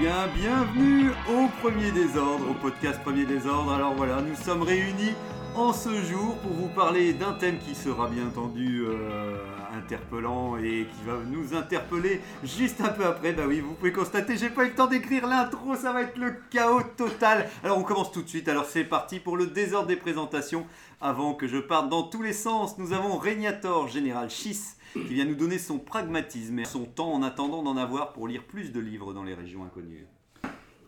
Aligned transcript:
Bien, 0.00 0.28
bienvenue 0.34 1.10
au 1.28 1.46
Premier 1.60 1.90
Désordre, 1.90 2.50
au 2.50 2.54
podcast 2.54 2.98
Premier 3.02 3.26
Désordre. 3.26 3.70
Alors 3.70 3.92
voilà, 3.92 4.22
nous 4.22 4.34
sommes 4.34 4.62
réunis 4.62 5.12
en 5.54 5.74
ce 5.74 5.90
jour 5.90 6.36
pour 6.36 6.52
vous 6.52 6.68
parler 6.68 7.12
d'un 7.12 7.34
thème 7.34 7.58
qui 7.58 7.74
sera 7.74 8.08
bien 8.08 8.28
entendu 8.28 8.82
euh, 8.86 9.36
interpellant 9.76 10.56
et 10.56 10.86
qui 10.86 11.06
va 11.06 11.18
nous 11.28 11.54
interpeller 11.54 12.22
juste 12.42 12.80
un 12.80 12.88
peu 12.88 13.04
après. 13.04 13.34
Bah 13.34 13.42
oui, 13.46 13.60
vous 13.60 13.74
pouvez 13.74 13.92
constater, 13.92 14.38
j'ai 14.38 14.48
pas 14.48 14.64
eu 14.64 14.68
le 14.68 14.74
temps 14.74 14.86
d'écrire 14.86 15.26
l'intro, 15.26 15.76
ça 15.76 15.92
va 15.92 16.00
être 16.00 16.16
le 16.16 16.34
chaos 16.48 16.80
total. 16.96 17.50
Alors 17.62 17.76
on 17.76 17.82
commence 17.82 18.10
tout 18.10 18.22
de 18.22 18.28
suite, 18.28 18.48
alors 18.48 18.64
c'est 18.64 18.84
parti 18.84 19.20
pour 19.20 19.36
le 19.36 19.48
désordre 19.48 19.88
des 19.88 19.96
présentations. 19.96 20.64
Avant 21.02 21.34
que 21.34 21.46
je 21.46 21.58
parte 21.58 21.90
dans 21.90 22.04
tous 22.04 22.22
les 22.22 22.32
sens, 22.32 22.78
nous 22.78 22.94
avons 22.94 23.18
Régnator, 23.18 23.86
général 23.88 24.30
Schiss, 24.30 24.78
qui 24.92 25.14
vient 25.14 25.24
nous 25.24 25.34
donner 25.34 25.58
son 25.58 25.78
pragmatisme 25.78 26.58
et 26.58 26.64
son 26.64 26.84
temps 26.84 27.12
en 27.12 27.22
attendant 27.22 27.62
d'en 27.62 27.76
avoir 27.76 28.12
pour 28.12 28.28
lire 28.28 28.44
plus 28.44 28.72
de 28.72 28.80
livres 28.80 29.12
dans 29.12 29.24
les 29.24 29.34
régions 29.34 29.64
inconnues. 29.64 30.06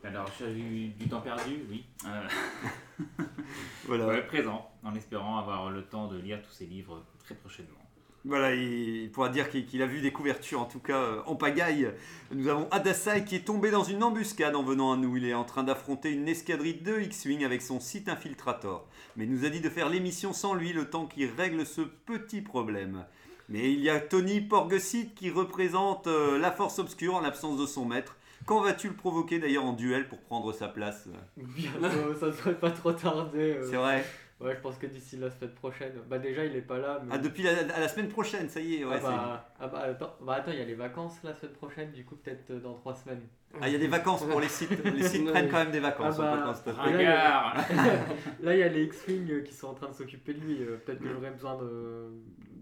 Alors, 0.04 0.28
j'ai 0.38 0.50
eu 0.50 0.88
du 0.88 1.08
temps 1.08 1.20
perdu, 1.20 1.60
oui. 1.70 1.84
Euh, 2.06 2.28
Voilà. 3.86 4.08
ouais, 4.08 4.26
présent, 4.26 4.68
en 4.82 4.94
espérant 4.94 5.38
avoir 5.38 5.70
le 5.70 5.84
temps 5.84 6.08
de 6.08 6.18
lire 6.18 6.42
tous 6.42 6.50
ces 6.52 6.66
livres 6.66 7.04
très 7.24 7.34
prochainement. 7.36 7.78
Voilà, 8.24 8.54
il 8.54 9.10
pourra 9.10 9.28
dire 9.30 9.50
qu'il 9.50 9.66
qu'il 9.66 9.82
a 9.82 9.86
vu 9.86 10.00
des 10.00 10.12
couvertures, 10.12 10.60
en 10.60 10.64
tout 10.64 10.78
cas 10.78 11.00
euh, 11.00 11.22
en 11.26 11.34
pagaille. 11.34 11.92
Nous 12.32 12.46
avons 12.46 12.68
Adasai 12.70 13.24
qui 13.24 13.34
est 13.34 13.44
tombé 13.44 13.72
dans 13.72 13.82
une 13.82 14.02
embuscade 14.04 14.54
en 14.54 14.62
venant 14.62 14.92
à 14.92 14.96
nous. 14.96 15.16
Il 15.16 15.24
est 15.24 15.34
en 15.34 15.42
train 15.42 15.64
d'affronter 15.64 16.12
une 16.12 16.28
escadrille 16.28 16.80
de 16.80 17.00
X-Wing 17.00 17.44
avec 17.44 17.62
son 17.62 17.80
site 17.80 18.08
infiltrator. 18.08 18.86
Mais 19.16 19.24
il 19.24 19.30
nous 19.32 19.44
a 19.44 19.48
dit 19.48 19.60
de 19.60 19.68
faire 19.68 19.88
l'émission 19.88 20.32
sans 20.32 20.54
lui 20.54 20.72
le 20.72 20.88
temps 20.88 21.06
qu'il 21.06 21.30
règle 21.30 21.66
ce 21.66 21.80
petit 21.80 22.42
problème. 22.42 23.04
Mais 23.48 23.72
il 23.72 23.80
y 23.80 23.90
a 23.90 24.00
Tony 24.00 24.40
Porgesit 24.40 25.14
qui 25.14 25.30
représente 25.30 26.06
euh, 26.06 26.38
la 26.38 26.50
force 26.52 26.78
obscure 26.78 27.14
en 27.16 27.20
l'absence 27.20 27.58
de 27.60 27.66
son 27.66 27.84
maître. 27.84 28.16
Quand 28.46 28.60
vas-tu 28.60 28.88
le 28.88 28.94
provoquer 28.94 29.38
d'ailleurs 29.38 29.64
en 29.64 29.72
duel 29.72 30.08
pour 30.08 30.18
prendre 30.20 30.52
sa 30.52 30.68
place? 30.68 31.08
Bientôt, 31.36 32.14
ça 32.20 32.26
devrait 32.26 32.54
pas 32.58 32.70
trop 32.70 32.92
tarder. 32.92 33.56
euh. 33.58 33.68
C'est 33.70 33.76
vrai? 33.76 34.04
Ouais, 34.40 34.56
je 34.56 34.60
pense 34.60 34.76
que 34.76 34.86
d'ici 34.86 35.16
la 35.18 35.30
semaine 35.30 35.52
prochaine. 35.52 35.92
Bah, 36.10 36.18
déjà, 36.18 36.44
il 36.44 36.56
est 36.56 36.62
pas 36.62 36.78
là. 36.78 37.00
Mais... 37.04 37.12
Ah, 37.14 37.18
depuis 37.18 37.44
la, 37.44 37.50
à 37.72 37.78
la 37.78 37.86
semaine 37.86 38.08
prochaine, 38.08 38.48
ça 38.48 38.58
y 38.58 38.74
est. 38.80 38.84
Ouais, 38.84 38.96
ah, 38.98 39.00
bah, 39.08 39.54
ah 39.60 39.66
bah, 39.68 39.78
attends, 39.84 40.16
bah 40.20 40.32
attends, 40.34 40.50
il 40.50 40.58
y 40.58 40.62
a 40.62 40.64
les 40.64 40.74
vacances 40.74 41.14
la 41.22 41.32
semaine 41.34 41.52
prochaine, 41.54 41.92
du 41.92 42.04
coup, 42.04 42.16
peut-être 42.16 42.50
euh, 42.50 42.58
dans 42.58 42.74
trois 42.74 42.96
semaines. 42.96 43.20
c'est- 43.52 43.58
Ah, 43.62 43.68
il 43.68 43.72
y 43.72 43.76
a 43.76 43.78
des 43.78 43.86
vacances 43.86 44.24
pour 44.24 44.40
les 44.40 44.48
sites. 44.48 44.70
Les 44.84 45.04
sites 45.04 45.30
prennent 45.30 45.48
quand 45.48 45.58
même 45.58 45.70
des 45.70 45.78
vacances. 45.78 46.16
Ah 46.18 46.22
on 46.32 46.36
bah, 46.36 46.42
constater. 46.48 46.76
Ah, 46.82 46.90
là, 46.90 46.96
il 47.00 47.04
y 47.04 47.06
a- 47.06 47.40
Ringard 47.50 47.66
Là, 48.42 48.54
il 48.54 48.58
y 48.58 48.62
a 48.64 48.68
les 48.68 48.82
X-Wing 48.86 49.30
euh, 49.30 49.40
qui 49.42 49.54
sont 49.54 49.68
en 49.68 49.74
train 49.74 49.88
de 49.90 49.94
s'occuper 49.94 50.34
de 50.34 50.40
lui. 50.40 50.60
euh, 50.60 50.76
peut-être 50.84 50.98
que 51.00 51.08
j'aurais 51.12 51.30
besoin 51.30 51.56
de. 51.58 52.10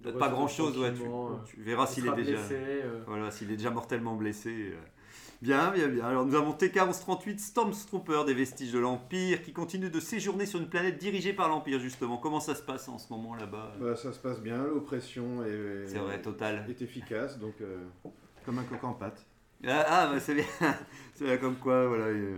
Peut-être 0.03 0.19
pas 0.19 0.29
grand 0.29 0.49
chose, 0.49 0.79
ouais. 0.79 0.93
Tu, 0.95 1.03
euh. 1.03 1.37
verras 1.59 1.87
Il 1.89 1.95
s'il 1.95 2.07
est 2.07 2.15
déjà. 2.15 2.33
blessé, 2.39 2.55
euh. 2.59 3.03
Voilà, 3.07 3.31
s'il 3.31 3.51
est 3.51 3.57
déjà 3.57 3.71
mortellement 3.71 4.17
blessé. 4.17 4.51
euh. 4.73 4.79
Bien, 5.43 5.71
bien, 5.71 5.89
bien. 5.89 6.05
Alors 6.05 6.27
nous 6.27 6.35
avons 6.35 6.53
TK-1138 6.53 7.39
Stormtrooper 7.39 8.25
des 8.27 8.35
vestiges 8.35 8.73
de 8.73 8.79
l'Empire 8.79 9.43
qui 9.43 9.55
continue 9.55 9.89
de 9.89 9.99
séjourner 9.99 10.45
sur 10.45 10.61
une 10.61 10.69
planète 10.69 10.99
dirigée 10.99 11.33
par 11.33 11.49
l'Empire 11.49 11.81
justement. 11.81 12.19
Comment 12.19 12.41
ça 12.41 12.55
se 12.55 12.61
passe 12.63 12.89
en 12.91 12.99
ce 12.99 13.11
moment 13.11 13.35
là-bas 13.35 13.73
Bah, 13.81 13.97
ça 13.97 14.13
se 14.13 14.19
passe 14.19 14.41
bien, 14.43 14.63
l'oppression 14.65 15.43
est, 15.43 15.95
vrai, 15.99 16.21
total. 16.21 16.67
est 16.69 16.83
efficace, 16.83 17.39
donc 17.39 17.55
euh, 17.63 17.79
comme 18.45 18.59
un 18.59 18.65
coq 18.65 18.85
en 18.85 18.93
pâte. 18.93 19.25
Ah, 19.67 19.85
ah, 19.89 20.11
bah, 20.13 20.21
c'est 20.21 20.35
bien. 20.35 20.45
c'est 21.15 21.25
bien 21.25 21.37
comme 21.37 21.57
quoi, 21.57 21.87
voilà. 21.87 22.05
euh, 22.07 22.37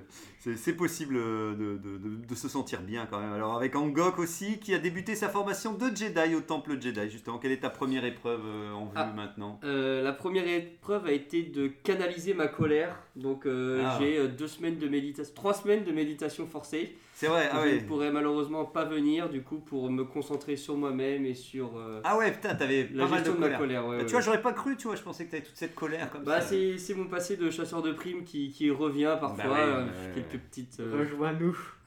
C'est 0.56 0.72
possible 0.72 1.16
euh, 1.16 1.52
de, 1.54 1.76
de- 1.78 1.98
de- 1.98 2.26
de 2.26 2.34
se 2.34 2.48
sentir 2.48 2.80
bien 2.80 3.06
quand 3.08 3.20
même. 3.20 3.32
Alors 3.32 3.54
avec 3.56 3.76
Angok 3.76 4.18
aussi 4.18 4.58
qui 4.58 4.74
a 4.74 4.78
débuté 4.78 5.14
sa 5.14 5.28
formation 5.28 5.72
de 5.74 5.86
Jedi 5.94 6.34
au 6.34 6.40
Temple 6.40 6.80
Jedi 6.80 7.08
justement. 7.10 7.38
Quelle 7.38 7.52
est 7.52 7.60
ta 7.60 7.70
première 7.70 8.04
épreuve 8.04 8.40
euh, 8.44 8.72
en 8.72 8.86
vue 8.86 8.92
Ah. 8.96 9.12
maintenant? 9.14 9.60
Euh, 9.62 10.02
la 10.02 10.12
première 10.12 10.48
épreuve 10.48 11.06
a 11.06 11.12
été 11.12 11.44
de 11.44 11.68
canaliser 11.68 12.34
ma 12.34 12.48
colère. 12.48 12.96
Donc 13.14 13.46
euh, 13.46 13.82
Ah. 13.86 13.98
j'ai 14.00 14.26
deux 14.26 14.48
semaines 14.48 14.78
de 14.78 14.88
méditation, 14.88 15.32
trois 15.36 15.54
semaines 15.54 15.84
de 15.84 15.92
méditation 15.92 16.46
forcée. 16.48 16.96
C'est 17.22 17.28
vrai, 17.28 17.48
ah 17.52 17.60
je 17.62 17.68
ouais. 17.68 17.74
ne 17.80 17.86
pourrais 17.86 18.10
malheureusement 18.10 18.64
pas 18.64 18.84
venir 18.84 19.28
du 19.28 19.42
coup 19.42 19.58
pour 19.60 19.88
me 19.88 20.02
concentrer 20.02 20.56
sur 20.56 20.76
moi-même 20.76 21.24
et 21.24 21.34
sur 21.34 21.76
euh, 21.76 22.00
Ah 22.02 22.18
ouais, 22.18 22.32
putain, 22.32 22.56
t'avais 22.56 22.88
la 22.92 23.04
pas 23.04 23.10
mal 23.12 23.22
de 23.22 23.30
de, 23.30 23.34
ma 23.36 23.46
colère. 23.46 23.58
colère. 23.58 23.86
ouais, 23.86 23.90
Bah, 23.90 24.02
ouais. 24.02 24.06
Tu 24.06 24.12
vois, 24.12 24.20
j'aurais 24.22 24.42
pas 24.42 24.52
cru, 24.52 24.76
tu 24.76 24.88
vois, 24.88 24.96
je 24.96 25.02
pensais 25.02 25.24
que 25.26 25.30
t'avais 25.30 25.44
toute 25.44 25.56
cette 25.56 25.76
colère 25.76 26.10
comme 26.10 26.24
Bah 26.24 26.40
ça. 26.40 26.48
c'est 26.48 26.78
c'est 26.78 26.94
mon 26.94 27.04
passé 27.06 27.36
de 27.36 27.48
chasseur 27.48 27.80
de 27.80 27.92
primes 27.92 28.24
qui, 28.24 28.50
qui 28.50 28.70
revient 28.72 29.16
parfois, 29.20 29.44
Bah 29.44 29.50
ouais, 29.52 29.60
euh, 29.60 30.14
quelques 30.14 30.42
petites... 30.42 30.80
euh, 30.80 30.98
Rejoins-nous. 30.98 31.56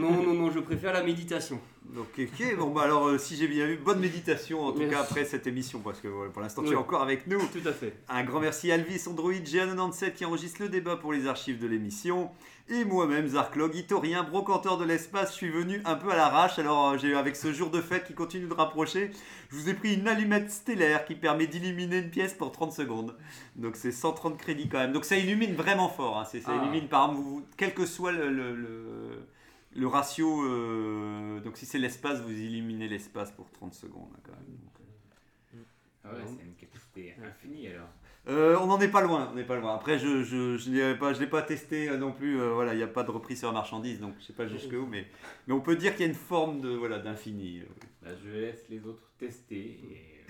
non, 0.00 0.10
non, 0.22 0.32
non, 0.34 0.50
je 0.50 0.60
préfère 0.60 0.94
la 0.94 1.02
méditation. 1.02 1.60
Donc, 1.84 2.06
ok, 2.18 2.56
bon, 2.58 2.70
bah 2.70 2.82
alors, 2.82 3.06
euh, 3.08 3.18
si 3.18 3.36
j'ai 3.36 3.46
bien 3.46 3.66
vu, 3.66 3.76
bonne 3.76 4.00
méditation 4.00 4.62
en 4.64 4.72
tout 4.72 4.78
Merci. 4.78 4.94
cas 4.94 5.00
après 5.02 5.24
cette 5.24 5.46
émission, 5.46 5.80
parce 5.80 6.00
que 6.00 6.28
pour 6.28 6.40
l'instant 6.42 6.62
tu 6.62 6.72
es 6.72 6.76
encore 6.76 7.02
avec 7.02 7.26
nous. 7.26 7.38
Tout 7.38 7.66
à 7.68 7.72
fait. 7.72 7.94
Un 8.08 8.24
grand 8.24 8.40
merci 8.40 8.70
à 8.72 8.74
Alvis 8.74 9.02
Android 9.06 9.32
GA97 9.32 10.14
qui 10.14 10.24
enregistre 10.24 10.62
le 10.62 10.70
débat 10.70 10.96
pour 10.96 11.12
les 11.12 11.26
archives 11.26 11.58
de 11.60 11.66
l'émission. 11.66 12.30
Et 12.70 12.86
moi-même, 12.86 13.28
Zarklog, 13.28 13.74
Itorien, 13.74 14.22
brocanteur 14.22 14.78
de 14.78 14.84
l'espace, 14.86 15.32
je 15.32 15.34
suis 15.36 15.50
venu 15.50 15.82
un 15.84 15.96
peu 15.96 16.10
à 16.10 16.16
l'arrache. 16.16 16.58
Alors, 16.58 16.92
euh, 16.92 16.98
j'ai 16.98 17.14
avec 17.14 17.36
ce 17.36 17.52
jour 17.52 17.68
de 17.68 17.82
fête 17.82 18.06
qui 18.06 18.14
continue 18.14 18.46
de 18.46 18.54
rapprocher, 18.54 19.10
je 19.50 19.56
vous 19.56 19.68
ai 19.68 19.74
pris 19.74 19.94
une 19.94 20.08
allumette 20.08 20.50
stellaire 20.50 21.04
qui 21.04 21.14
permet 21.14 21.46
d'illuminer 21.46 21.98
une 21.98 22.10
pièce 22.10 22.32
pour 22.32 22.50
30 22.50 22.72
secondes. 22.72 23.14
Donc, 23.56 23.76
c'est 23.76 23.92
130 23.92 24.38
crédits 24.38 24.70
quand 24.70 24.78
même. 24.78 24.92
Donc, 24.92 25.04
ça 25.04 25.16
illumine 25.18 25.54
vraiment 25.54 25.90
fort. 25.90 26.18
hein. 26.18 26.24
Ça 26.24 26.38
Ah. 26.46 26.54
illumine, 26.62 26.88
par 26.88 27.10
exemple, 27.10 27.20
vous- 27.22 27.42
quel 27.58 27.74
que 27.74 27.84
soit 27.84 28.12
le, 28.12 28.30
le- 28.30 28.54
le- 28.56 29.26
le 29.74 29.86
ratio. 29.86 30.44
euh, 30.44 31.40
donc, 31.40 31.56
si 31.56 31.66
c'est 31.66 31.78
l'espace, 31.78 32.20
vous 32.20 32.30
illuminez 32.32 32.88
l'espace 32.88 33.32
pour 33.32 33.50
30 33.50 33.74
secondes 33.74 34.10
hein, 34.14 34.20
quand 34.24 34.32
même. 34.32 34.56
Donc, 34.62 34.74
euh, 34.80 35.58
Ah 36.04 36.14
ouais, 36.14 36.22
c'est 36.26 36.42
une 36.44 36.54
capacité 36.54 37.14
infinie 37.22 37.68
alors. 37.68 37.88
euh, 38.28 38.56
on 38.60 38.66
n'en 38.66 38.80
est 38.80 38.88
pas 38.88 39.00
loin, 39.02 39.28
on 39.32 39.34
n'est 39.34 39.44
pas 39.44 39.56
loin. 39.58 39.74
Après, 39.74 39.98
je 39.98 40.22
je, 40.22 40.56
je 40.56 40.70
l'ai 40.70 40.94
pas, 40.96 41.12
je 41.14 41.20
l'ai 41.20 41.26
pas 41.26 41.42
testé 41.42 41.96
non 41.98 42.12
plus. 42.12 42.40
euh, 42.40 42.52
voilà, 42.54 42.74
il 42.74 42.76
n'y 42.78 42.82
a 42.82 42.86
pas 42.88 43.02
de 43.04 43.10
reprise 43.10 43.38
sur 43.38 43.48
la 43.48 43.54
marchandise, 43.54 44.00
donc 44.00 44.14
je 44.20 44.24
sais 44.26 44.32
pas 44.32 44.46
jusqu'où, 44.46 44.86
mais 44.86 45.06
mais 45.46 45.54
on 45.54 45.60
peut 45.60 45.76
dire 45.76 45.92
qu'il 45.92 46.02
y 46.02 46.04
a 46.04 46.08
une 46.08 46.14
forme 46.14 46.60
de 46.60 46.70
voilà 46.70 46.98
d'infini. 46.98 47.62
Bah, 48.02 48.10
je 48.22 48.28
laisse 48.30 48.68
les 48.68 48.86
autres 48.86 49.10
tester. 49.18 49.56
Et... 49.90 50.24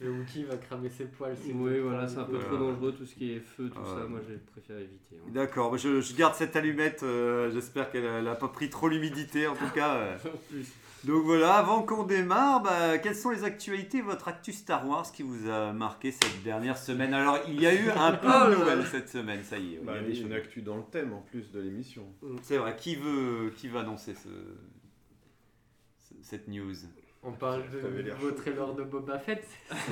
Le 0.00 0.10
Wookie 0.10 0.44
va 0.44 0.56
cramer 0.56 0.88
ses 0.88 1.04
poils. 1.04 1.36
si 1.36 1.52
Oui, 1.52 1.78
vous 1.78 1.88
voilà, 1.88 2.08
c'est 2.08 2.18
un 2.18 2.24
peu 2.24 2.38
trop 2.38 2.56
dangereux 2.56 2.92
tout 2.92 3.04
ce 3.04 3.14
qui 3.14 3.32
est 3.32 3.40
feu, 3.40 3.68
tout 3.68 3.78
Ah 3.84 3.94
ouais. 3.94 4.00
ça. 4.02 4.06
Moi, 4.08 4.20
je 4.26 4.34
préfère 4.50 4.78
éviter. 4.78 5.16
hein. 5.16 5.28
D'accord, 5.28 5.70
bah, 5.70 5.76
je, 5.76 6.00
je 6.00 6.14
garde 6.16 6.34
cette 6.34 6.56
allumette. 6.56 7.02
euh, 7.02 7.50
J'espère 7.52 7.90
qu'elle 7.90 8.24
n'a 8.24 8.34
pas 8.34 8.48
pris 8.48 8.70
trop 8.70 8.88
l'humidité 8.88 9.46
en 9.46 9.54
tout 9.54 9.68
cas. 9.74 9.96
euh. 9.96 10.16
Donc 11.04 11.24
voilà, 11.24 11.54
avant 11.54 11.82
qu'on 11.82 12.02
démarre, 12.04 12.62
bah, 12.62 12.98
quelles 12.98 13.14
sont 13.14 13.30
les 13.30 13.44
actualités, 13.44 14.00
votre 14.02 14.28
actu 14.28 14.52
Star 14.52 14.86
Wars 14.86 15.10
qui 15.12 15.22
vous 15.22 15.48
a 15.50 15.72
marqué 15.72 16.12
cette 16.12 16.42
dernière 16.44 16.76
semaine? 16.78 17.12
Alors, 17.14 17.38
il 17.48 17.58
y 17.60 17.66
a 17.66 17.74
eu 17.74 17.88
un 17.90 18.12
peu 18.12 18.26
de 18.50 18.54
nouvelles 18.54 18.86
cette 18.86 19.08
semaine, 19.08 19.42
ça 19.42 19.58
y 19.58 19.74
est. 19.76 19.78
Bah, 19.78 19.94
il 19.96 20.02
y 20.02 20.04
a 20.04 20.14
des 20.14 20.20
une 20.20 20.32
actu 20.34 20.60
dans 20.62 20.76
le 20.76 20.82
thème 20.90 21.12
en 21.14 21.20
plus 21.22 21.50
de 21.52 21.60
l'émission. 21.60 22.04
C'est 22.42 22.56
vrai, 22.58 22.74
qui 22.76 22.96
veut, 22.96 23.50
qui 23.56 23.68
veut 23.68 23.78
annoncer 23.80 24.14
ce, 24.14 24.28
ce- 26.08 26.14
cette 26.22 26.48
news? 26.48 26.74
On 27.22 27.32
parle 27.32 27.64
de 27.70 28.02
nouveau 28.10 28.30
trailer 28.30 28.72
de 28.74 28.82
Boba 28.82 29.18
Fett. 29.18 29.46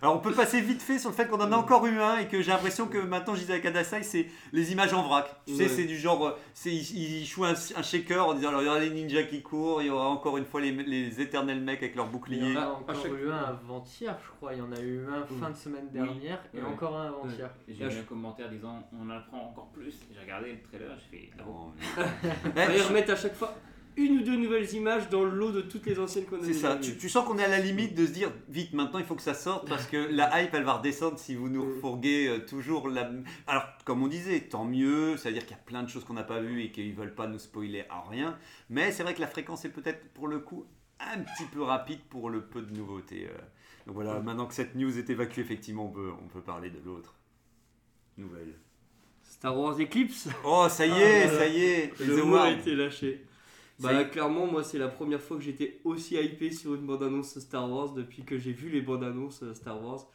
Alors 0.00 0.14
on 0.16 0.18
peut 0.20 0.30
passer 0.32 0.60
vite 0.60 0.80
fait 0.80 0.96
sur 1.00 1.10
le 1.10 1.14
fait 1.16 1.26
qu'on 1.26 1.40
en 1.40 1.50
a 1.50 1.56
encore 1.56 1.84
eu 1.86 1.98
un 2.00 2.18
et 2.18 2.28
que 2.28 2.40
j'ai 2.40 2.52
l'impression 2.52 2.86
que 2.86 2.98
maintenant 2.98 3.34
je 3.34 3.40
disais 3.40 3.54
avec 3.54 3.66
Adasai 3.66 4.04
c'est 4.04 4.26
les 4.52 4.70
images 4.70 4.94
en 4.94 5.02
vrac. 5.02 5.28
Tu 5.44 5.54
sais 5.56 5.62
Ouais. 5.64 5.68
c'est 5.68 5.84
du 5.86 5.96
genre 5.98 6.24
euh, 6.24 6.38
c'est 6.54 6.70
il, 6.72 7.20
il 7.22 7.24
joue 7.26 7.44
un, 7.44 7.54
un 7.54 7.82
shaker 7.82 8.28
en 8.28 8.34
disant 8.34 8.50
alors 8.50 8.62
il 8.62 8.66
y 8.66 8.68
aura 8.68 8.78
les 8.78 8.90
ninjas 8.90 9.24
qui 9.24 9.42
courent, 9.42 9.82
il 9.82 9.86
y 9.88 9.90
aura 9.90 10.06
encore 10.08 10.38
une 10.38 10.44
fois 10.44 10.60
les, 10.60 10.70
les 10.70 11.20
éternels 11.20 11.60
mecs 11.60 11.82
avec 11.82 11.96
leurs 11.96 12.06
Il 12.06 12.10
y 12.10 12.12
boucliers. 12.12 12.56
en 12.56 12.60
a 12.60 12.66
encore 12.68 12.94
chaque- 13.02 13.12
eu 13.12 13.30
un 13.32 13.38
avant-hier, 13.38 14.16
je 14.24 14.30
crois. 14.36 14.52
Il 14.54 14.58
y 14.60 14.62
en 14.62 14.72
a 14.72 14.80
eu 14.80 15.04
un 15.08 15.24
fin 15.40 15.50
de 15.50 15.56
semaine 15.56 15.88
dernière 15.90 16.40
et 16.54 16.58
Ouais. 16.58 16.64
encore 16.64 16.96
un 16.96 17.08
avant-hier. 17.08 17.50
Et 17.66 17.74
J'ai 17.74 17.90
je- 17.90 17.98
un 17.98 18.02
commentaire 18.04 18.48
disant 18.50 18.88
on 18.96 19.04
en 19.04 19.10
apprend 19.10 19.48
encore 19.50 19.70
plus. 19.72 19.98
J'ai 20.12 20.20
regardé 20.20 20.52
le 20.52 20.62
trailer, 20.62 20.96
j'ai 21.10 21.18
fait 21.18 21.30
ah 21.40 21.42
bon. 21.44 21.72
Y 22.72 22.80
remettre 22.82 23.10
à 23.12 23.16
chaque 23.16 23.34
fois 23.34 23.52
une 23.96 24.18
ou 24.18 24.22
deux 24.22 24.36
nouvelles 24.36 24.72
images 24.74 25.08
dans 25.10 25.22
le 25.24 25.30
lot 25.30 25.52
de 25.52 25.60
toutes 25.60 25.86
les 25.86 25.98
anciennes 25.98 26.24
qu'on 26.26 26.40
a 26.40 26.44
C'est 26.44 26.52
ça, 26.54 26.76
tu, 26.76 26.96
tu 26.96 27.08
sens 27.08 27.26
qu'on 27.26 27.38
est 27.38 27.44
à 27.44 27.48
la 27.48 27.58
limite 27.58 27.94
de 27.94 28.06
se 28.06 28.12
dire 28.12 28.30
vite 28.48 28.72
maintenant 28.72 28.98
il 28.98 29.04
faut 29.04 29.14
que 29.14 29.22
ça 29.22 29.34
sorte 29.34 29.68
parce 29.68 29.86
que 29.86 29.96
la 29.96 30.42
hype 30.42 30.54
elle 30.54 30.64
va 30.64 30.74
redescendre 30.74 31.18
si 31.18 31.34
vous 31.34 31.48
nous 31.48 31.64
refourguez 31.64 32.28
euh, 32.28 32.38
toujours 32.46 32.88
la. 32.88 33.10
Alors 33.46 33.64
comme 33.84 34.02
on 34.02 34.08
disait, 34.08 34.40
tant 34.40 34.64
mieux, 34.64 35.16
c'est-à-dire 35.16 35.42
qu'il 35.42 35.56
y 35.56 35.60
a 35.60 35.62
plein 35.64 35.82
de 35.82 35.88
choses 35.88 36.04
qu'on 36.04 36.14
n'a 36.14 36.22
pas 36.22 36.40
vues 36.40 36.62
et 36.62 36.70
qu'ils 36.70 36.94
veulent 36.94 37.14
pas 37.14 37.26
nous 37.26 37.38
spoiler 37.38 37.84
à 37.90 38.02
rien, 38.08 38.38
mais 38.70 38.92
c'est 38.92 39.02
vrai 39.02 39.14
que 39.14 39.20
la 39.20 39.26
fréquence 39.26 39.64
est 39.64 39.70
peut-être 39.70 40.02
pour 40.14 40.28
le 40.28 40.38
coup 40.38 40.64
un 41.00 41.18
petit 41.20 41.44
peu 41.52 41.62
rapide 41.62 42.00
pour 42.10 42.30
le 42.30 42.42
peu 42.42 42.62
de 42.62 42.72
nouveautés. 42.74 43.26
euh. 43.28 43.38
Donc 43.86 43.96
voilà, 43.96 44.20
maintenant 44.20 44.46
que 44.46 44.54
cette 44.54 44.76
news 44.76 44.96
est 44.96 45.10
évacuée, 45.10 45.42
effectivement 45.42 45.86
on 45.86 45.90
peut, 45.90 46.10
on 46.24 46.28
peut 46.28 46.40
parler 46.42 46.70
de 46.70 46.78
l'autre 46.84 47.16
nouvelle. 48.16 48.54
Star 49.24 49.58
Wars 49.58 49.78
Eclipse? 49.80 50.28
Oh, 50.44 50.66
ça 50.68 50.86
y 50.86 50.90
est, 50.92 51.24
Ah, 51.24 51.28
ça 51.38 51.46
y 51.48 51.64
est. 51.64 52.00
Le 52.00 52.22
mot 52.22 52.36
a 52.36 52.50
été 52.50 52.74
lâché. 52.74 53.24
Bah 53.82 54.04
clairement 54.04 54.46
moi 54.46 54.62
c'est 54.64 54.78
la 54.78 54.88
première 54.88 55.20
fois 55.20 55.36
que 55.36 55.42
j'étais 55.42 55.80
aussi 55.84 56.14
hypé 56.16 56.50
sur 56.50 56.74
une 56.74 56.86
bande-annonce 56.86 57.38
Star 57.38 57.70
Wars 57.70 57.92
depuis 57.92 58.22
que 58.24 58.38
j'ai 58.38 58.52
vu 58.52 58.68
les 58.70 58.80
bandes-annonces 58.82 59.42
euh, 59.42 59.54
Star 59.54 59.82
Wars. 59.82 60.06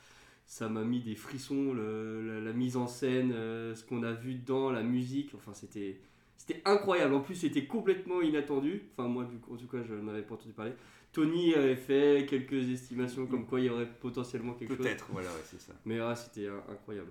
Ça 0.46 0.70
m'a 0.70 0.84
mis 0.84 1.02
des 1.02 1.16
frissons, 1.16 1.74
le- 1.74 2.22
la, 2.26 2.40
la 2.42 2.54
mise 2.54 2.78
en 2.78 2.88
scène, 2.88 3.32
euh, 3.34 3.76
ce 3.76 3.84
qu'on 3.84 4.02
a 4.04 4.14
vu 4.14 4.36
dans 4.36 4.72
la 4.72 4.82
musique, 4.82 5.32
enfin 5.36 5.54
c'était 5.54 6.00
c'était 6.38 6.62
incroyable. 6.66 7.14
En 7.16 7.20
plus 7.22 7.36
c'était 7.36 7.66
complètement 7.66 8.22
inattendu. 8.22 8.84
Enfin 8.98 9.10
moi 9.10 9.26
du 9.26 9.38
coup, 9.38 9.54
en 9.54 9.58
tout 9.58 9.68
cas 9.68 9.84
je 9.84 9.94
n'avais 9.94 10.22
pas 10.22 10.36
entendu 10.36 10.54
parler. 10.54 10.72
Tony 11.12 11.54
avait 11.56 11.76
fait 11.76 12.26
quelques 12.30 12.70
estimations 12.70 13.26
comme 13.28 13.46
quoi 13.48 13.60
il 13.60 13.66
y 13.66 13.70
aurait 13.70 13.90
potentiellement 14.00 14.54
quelque 14.54 14.76
chose. 14.76 14.86
Peut-être, 14.86 15.08
voilà, 15.12 15.30
ouais, 15.30 15.42
c'est 15.46 15.60
ça. 15.60 15.74
Mais 15.86 16.00
ah, 16.00 16.16
c'était 16.16 16.46
euh, 16.48 16.60
incroyable. 16.70 17.10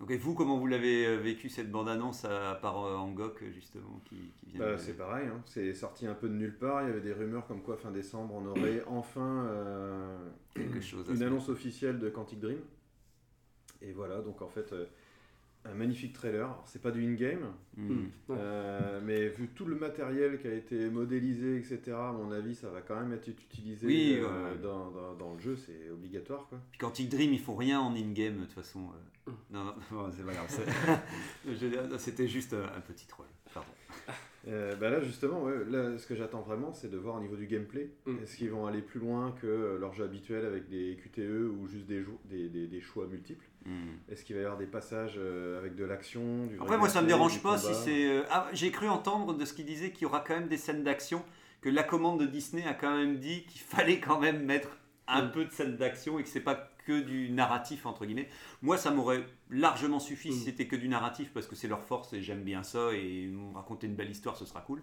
Donc, 0.00 0.10
et 0.10 0.16
vous, 0.16 0.34
comment 0.34 0.58
vous 0.58 0.66
l'avez 0.66 1.06
euh, 1.06 1.16
vécu 1.18 1.48
cette 1.48 1.70
bande-annonce 1.70 2.24
à, 2.24 2.56
part 2.60 2.84
euh, 2.84 2.96
Angok, 2.96 3.42
justement, 3.54 4.00
qui, 4.04 4.16
qui 4.36 4.46
vient 4.50 4.58
Bah, 4.60 4.72
de- 4.72 4.76
c'est 4.76 4.94
pareil, 4.94 5.28
hein. 5.28 5.40
c'est 5.46 5.72
sorti 5.72 6.06
un 6.06 6.14
peu 6.14 6.28
de 6.28 6.34
nulle 6.34 6.56
part. 6.58 6.82
Il 6.82 6.88
y 6.88 6.90
avait 6.90 7.00
des 7.00 7.12
rumeurs 7.12 7.46
comme 7.46 7.62
quoi 7.62 7.76
fin 7.76 7.90
décembre 7.92 8.34
on 8.34 8.46
aurait 8.46 8.82
enfin 8.88 9.46
euh, 9.46 10.16
quelque 10.54 10.80
chose. 10.80 11.06
une 11.08 11.16
ce- 11.18 11.24
annonce 11.24 11.48
officielle 11.48 11.98
de 12.00 12.10
Quantic 12.10 12.40
Dream. 12.40 12.58
Et 13.82 13.92
voilà, 13.92 14.20
donc 14.20 14.42
en 14.42 14.48
fait, 14.48 14.74
un 15.66 15.74
magnifique 15.74 16.12
trailer. 16.12 16.44
Alors, 16.44 16.62
C'est 16.66 16.82
pas 16.82 16.90
du 16.90 17.04
in-game, 17.04 17.52
Hmm. 17.76 17.90
Ouais. 18.28 18.36
euh, 18.38 19.00
mais 19.04 19.28
vu 19.28 19.48
tout 19.48 19.64
le 19.64 19.74
matériel 19.76 20.38
qui 20.38 20.46
a 20.46 20.52
été 20.54 20.88
modélisé, 20.90 21.56
etc., 21.56 21.80
à 21.92 22.12
mon 22.12 22.30
avis, 22.30 22.54
ça 22.54 22.70
va 22.70 22.80
quand 22.82 22.94
même 23.00 23.12
être 23.12 23.26
utilisé 23.28 23.86
Oui, 23.86 24.16
euh, 24.20 24.52
ouais. 24.52 24.58
Dans, 24.62 24.90
dans- 24.90 25.14
dans 25.14 25.34
le 25.34 25.40
jeu, 25.40 25.56
c'est 25.56 25.90
obligatoire. 25.90 26.46
Quoi. 26.48 26.60
Puis 26.70 26.78
Quantic 26.78 27.08
Dream, 27.08 27.32
ils 27.32 27.40
font 27.40 27.56
rien 27.56 27.80
en 27.80 27.94
in-game, 27.94 28.36
de 28.36 28.44
toute 28.44 28.52
façon. 28.52 28.80
euh. 28.80 29.30
Hum. 29.30 29.36
Non, 29.50 29.64
non, 29.64 29.74
non, 29.92 30.12
c'est 30.12 30.22
pas 30.24 30.32
grave. 30.34 30.48
C'était 31.98 32.28
juste 32.28 32.54
un 32.54 32.80
petit 32.80 33.06
troll. 33.06 33.26
Pardon. 33.52 33.68
Euh, 34.46 34.76
bah 34.76 34.90
là 34.90 35.00
justement, 35.00 35.42
ouais, 35.44 35.54
là, 35.70 35.96
ce 35.96 36.06
que 36.06 36.14
j'attends 36.14 36.42
vraiment, 36.42 36.74
c'est 36.74 36.90
de 36.90 36.98
voir 36.98 37.16
au 37.16 37.20
niveau 37.20 37.34
du 37.34 37.46
gameplay, 37.46 37.88
Mm. 38.04 38.16
est-ce 38.22 38.36
qu'ils 38.36 38.50
vont 38.50 38.66
aller 38.66 38.82
plus 38.82 39.00
loin 39.00 39.34
que 39.40 39.78
leur 39.80 39.94
jeu 39.94 40.04
habituel 40.04 40.44
avec 40.44 40.68
des 40.68 40.98
QTE 41.02 41.48
ou 41.48 41.66
juste 41.66 41.86
des, 41.86 42.02
jou- 42.02 42.18
des, 42.26 42.50
des- 42.50 42.66
des 42.66 42.80
choix 42.82 43.06
multiples? 43.06 43.46
Hmm. 43.66 43.94
Est-ce 44.10 44.24
qu'il 44.24 44.36
va 44.36 44.42
y 44.42 44.44
avoir 44.44 44.58
des 44.58 44.66
passages 44.66 45.14
euh, 45.16 45.58
avec 45.58 45.74
de 45.74 45.84
l'action 45.84 46.48
Après, 46.60 46.76
moi, 46.78 46.88
ça 46.88 47.00
me 47.02 47.06
dérange 47.06 47.40
pas 47.42 47.56
si 47.58 47.74
c'est. 47.74 48.06
euh, 48.06 48.22
Ah, 48.30 48.48
j'ai 48.52 48.70
cru 48.70 48.88
entendre 48.88 49.34
de 49.34 49.44
ce 49.44 49.54
qu'il 49.54 49.64
disait 49.64 49.90
qu'il 49.90 50.02
y 50.02 50.06
aura 50.06 50.20
quand 50.20 50.34
même 50.34 50.48
des 50.48 50.58
scènes 50.58 50.84
d'action, 50.84 51.22
que 51.62 51.70
la 51.70 51.82
commande 51.82 52.20
de 52.20 52.26
Disney 52.26 52.64
a 52.66 52.74
quand 52.74 52.94
même 52.94 53.18
dit 53.18 53.44
qu'il 53.44 53.60
fallait 53.88 54.00
quand 54.00 54.20
même 54.20 54.44
mettre 54.44 54.68
un 55.06 55.24
Mm. 55.26 55.32
peu 55.32 55.44
de 55.44 55.50
scènes 55.50 55.76
d'action 55.76 56.18
et 56.18 56.22
que 56.22 56.28
c'est 56.30 56.40
pas 56.40 56.70
que 56.86 57.00
du 57.00 57.30
narratif, 57.30 57.84
entre 57.86 58.04
guillemets. 58.06 58.28
Moi, 58.62 58.76
ça 58.78 58.90
m'aurait 58.90 59.22
largement 59.50 59.98
suffi 60.00 60.32
si 60.32 60.40
Mm. 60.40 60.44
c'était 60.44 60.66
que 60.66 60.76
du 60.76 60.88
narratif 60.88 61.30
parce 61.32 61.46
que 61.46 61.54
c'est 61.56 61.68
leur 61.68 61.82
force 61.82 62.12
et 62.14 62.20
j'aime 62.22 62.42
bien 62.42 62.62
ça 62.62 62.90
et 62.92 63.30
raconter 63.54 63.86
une 63.86 63.94
belle 63.96 64.10
histoire, 64.10 64.36
ce 64.36 64.44
sera 64.46 64.60
cool. 64.62 64.82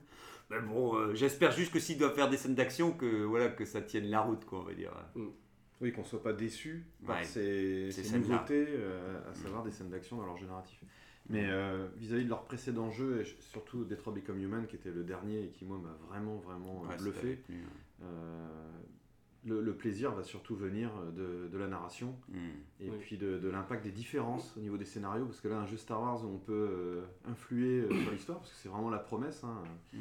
Mais 0.52 0.60
bon, 0.60 0.96
euh, 0.96 1.14
j'espère 1.16 1.52
juste 1.52 1.72
que 1.74 1.80
s'ils 1.80 1.98
doivent 1.98 2.14
faire 2.16 2.30
des 2.30 2.38
scènes 2.38 2.56
d'action, 2.56 2.92
que, 2.92 3.24
voilà, 3.24 3.48
que 3.50 3.66
ça 3.66 3.82
tienne 3.82 4.10
la 4.10 4.22
route, 4.22 4.46
quoi, 4.46 4.60
on 4.60 4.64
va 4.64 4.74
dire. 4.74 4.92
Oui, 5.82 5.92
qu'on 5.92 6.04
soit 6.04 6.22
pas 6.22 6.34
déçu 6.34 6.86
par 7.06 7.18
Ouais, 7.18 7.24
ces, 7.24 7.92
ces 7.92 8.04
ces 8.04 8.10
scènes-là. 8.10 8.28
nouveautés, 8.36 8.66
euh, 8.70 9.20
à 9.30 9.34
savoir 9.34 9.64
des 9.64 9.72
scènes 9.72 9.90
d'action 9.90 10.18
dans 10.18 10.26
leur 10.26 10.38
jeu 10.38 10.46
narratif. 10.48 10.80
Mais 11.30 11.46
euh, 11.50 11.88
vis-à-vis 11.98 12.26
de 12.26 12.30
leur 12.30 12.44
précédent 12.44 12.90
jeu, 12.92 13.22
et 13.22 13.26
surtout 13.40 13.84
Detroit 13.86 14.14
Become 14.14 14.40
Human, 14.42 14.68
qui 14.68 14.76
était 14.76 14.92
le 14.92 15.04
dernier 15.04 15.46
et 15.46 15.50
qui, 15.50 15.66
moi, 15.66 15.78
m'a 15.78 15.96
vraiment, 16.10 16.38
vraiment 16.38 16.84
euh, 16.86 16.90
Ouais, 16.90 16.98
bluffé, 16.98 17.44
euh, 18.04 18.06
le, 19.46 19.62
le 19.62 19.76
plaisir 19.76 20.12
va 20.12 20.24
surtout 20.24 20.56
venir 20.56 20.92
de, 21.16 21.48
de 21.52 21.58
la 21.58 21.68
narration 21.68 22.16
hmm. 22.30 22.38
et 22.80 22.90
Oui. 22.90 22.98
puis 23.00 23.18
de, 23.18 23.40
de 23.40 23.50
l'impact 23.50 23.84
des 23.84 23.92
différences 23.92 24.56
au 24.58 24.60
niveau 24.60 24.78
des 24.78 24.86
scénarios. 24.86 25.26
Parce 25.26 25.42
que 25.42 25.48
là, 25.48 25.58
un 25.60 25.66
jeu 25.66 25.78
Star 25.78 26.00
Wars 26.02 26.24
où 26.24 26.28
on 26.28 26.38
peut 26.38 26.54
euh, 26.70 27.02
influer 27.26 27.88
sur 28.04 28.12
l'histoire, 28.12 28.40
parce 28.40 28.52
que 28.52 28.58
c'est 28.58 28.70
vraiment 28.70 28.90
la 28.90 29.00
promesse. 29.00 29.44
hein, 29.44 29.64
Mm. 29.94 29.98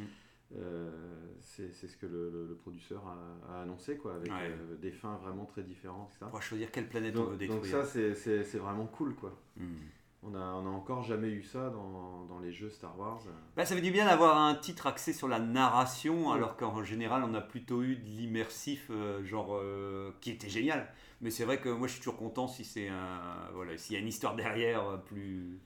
C'est 1.41 1.73
c'est 1.73 1.87
ce 1.89 1.97
que 1.97 2.07
le, 2.07 2.31
le- 2.31 2.47
le 2.47 2.55
producteur 2.55 3.03
a, 3.07 3.55
a 3.59 3.63
annoncé, 3.63 3.97
quoi, 3.97 4.15
avec 4.15 4.29
Ouais. 4.31 4.51
euh, 4.51 4.77
des 4.77 4.93
fins 4.93 5.17
vraiment 5.23 5.45
très 5.47 5.63
différentes, 5.63 6.09
etc. 6.11 6.19
On 6.27 6.29
pourra 6.31 6.41
choisir 6.43 6.71
quelle 6.71 6.89
planète 6.89 7.17
on 7.17 7.25
veut 7.25 7.37
détruire. 7.37 7.61
donc 7.61 7.71
ça, 7.71 7.85
c'est- 7.85 8.59
vraiment 8.59 8.87
cool, 8.87 9.15
quoi. 9.15 9.37
Hmm. 9.57 9.77
On 10.23 10.35
a, 10.35 10.39
on 10.39 10.67
a 10.67 10.71
encore 10.71 11.03
jamais 11.03 11.29
eu 11.31 11.43
ça 11.43 11.71
dans, 11.71 12.27
dans 12.27 12.41
les 12.41 12.53
jeux 12.53 12.69
Star 12.69 12.99
Wars. 12.99 13.23
Bah, 13.57 13.65
ça 13.65 13.75
fait 13.75 13.81
du 13.81 13.91
bien 13.91 14.05
d'avoir 14.05 14.37
un 14.37 14.55
titre 14.55 14.87
axé 14.87 15.15
sur 15.15 15.29
la 15.29 15.39
narration, 15.39 16.31
alors 16.31 16.59
qu'en 16.59 16.83
général, 16.85 17.23
on 17.25 17.33
a 17.33 17.41
plutôt 17.41 17.83
eu 17.83 17.97
de 17.97 18.05
l'immersif, 18.05 18.89
euh, 18.91 19.25
genre, 19.25 19.57
euh, 19.57 20.11
qui 20.21 20.31
était 20.31 20.51
génial. 20.51 20.93
Mais 21.23 21.31
c'est 21.31 21.45
vrai 21.47 21.59
que 21.59 21.71
moi, 21.71 21.87
je 21.87 21.93
suis 21.93 22.01
toujours 22.03 22.19
content 22.19 22.49
si 22.49 22.65
c'est 22.65 22.89
un, 22.89 23.49
voilà, 23.55 23.79
s'il 23.79 23.95
y 23.95 23.97
a 23.97 24.01
une 24.01 24.09
histoire 24.09 24.37
derrière 24.37 24.87
euh, 24.91 24.97
plus, 24.99 25.59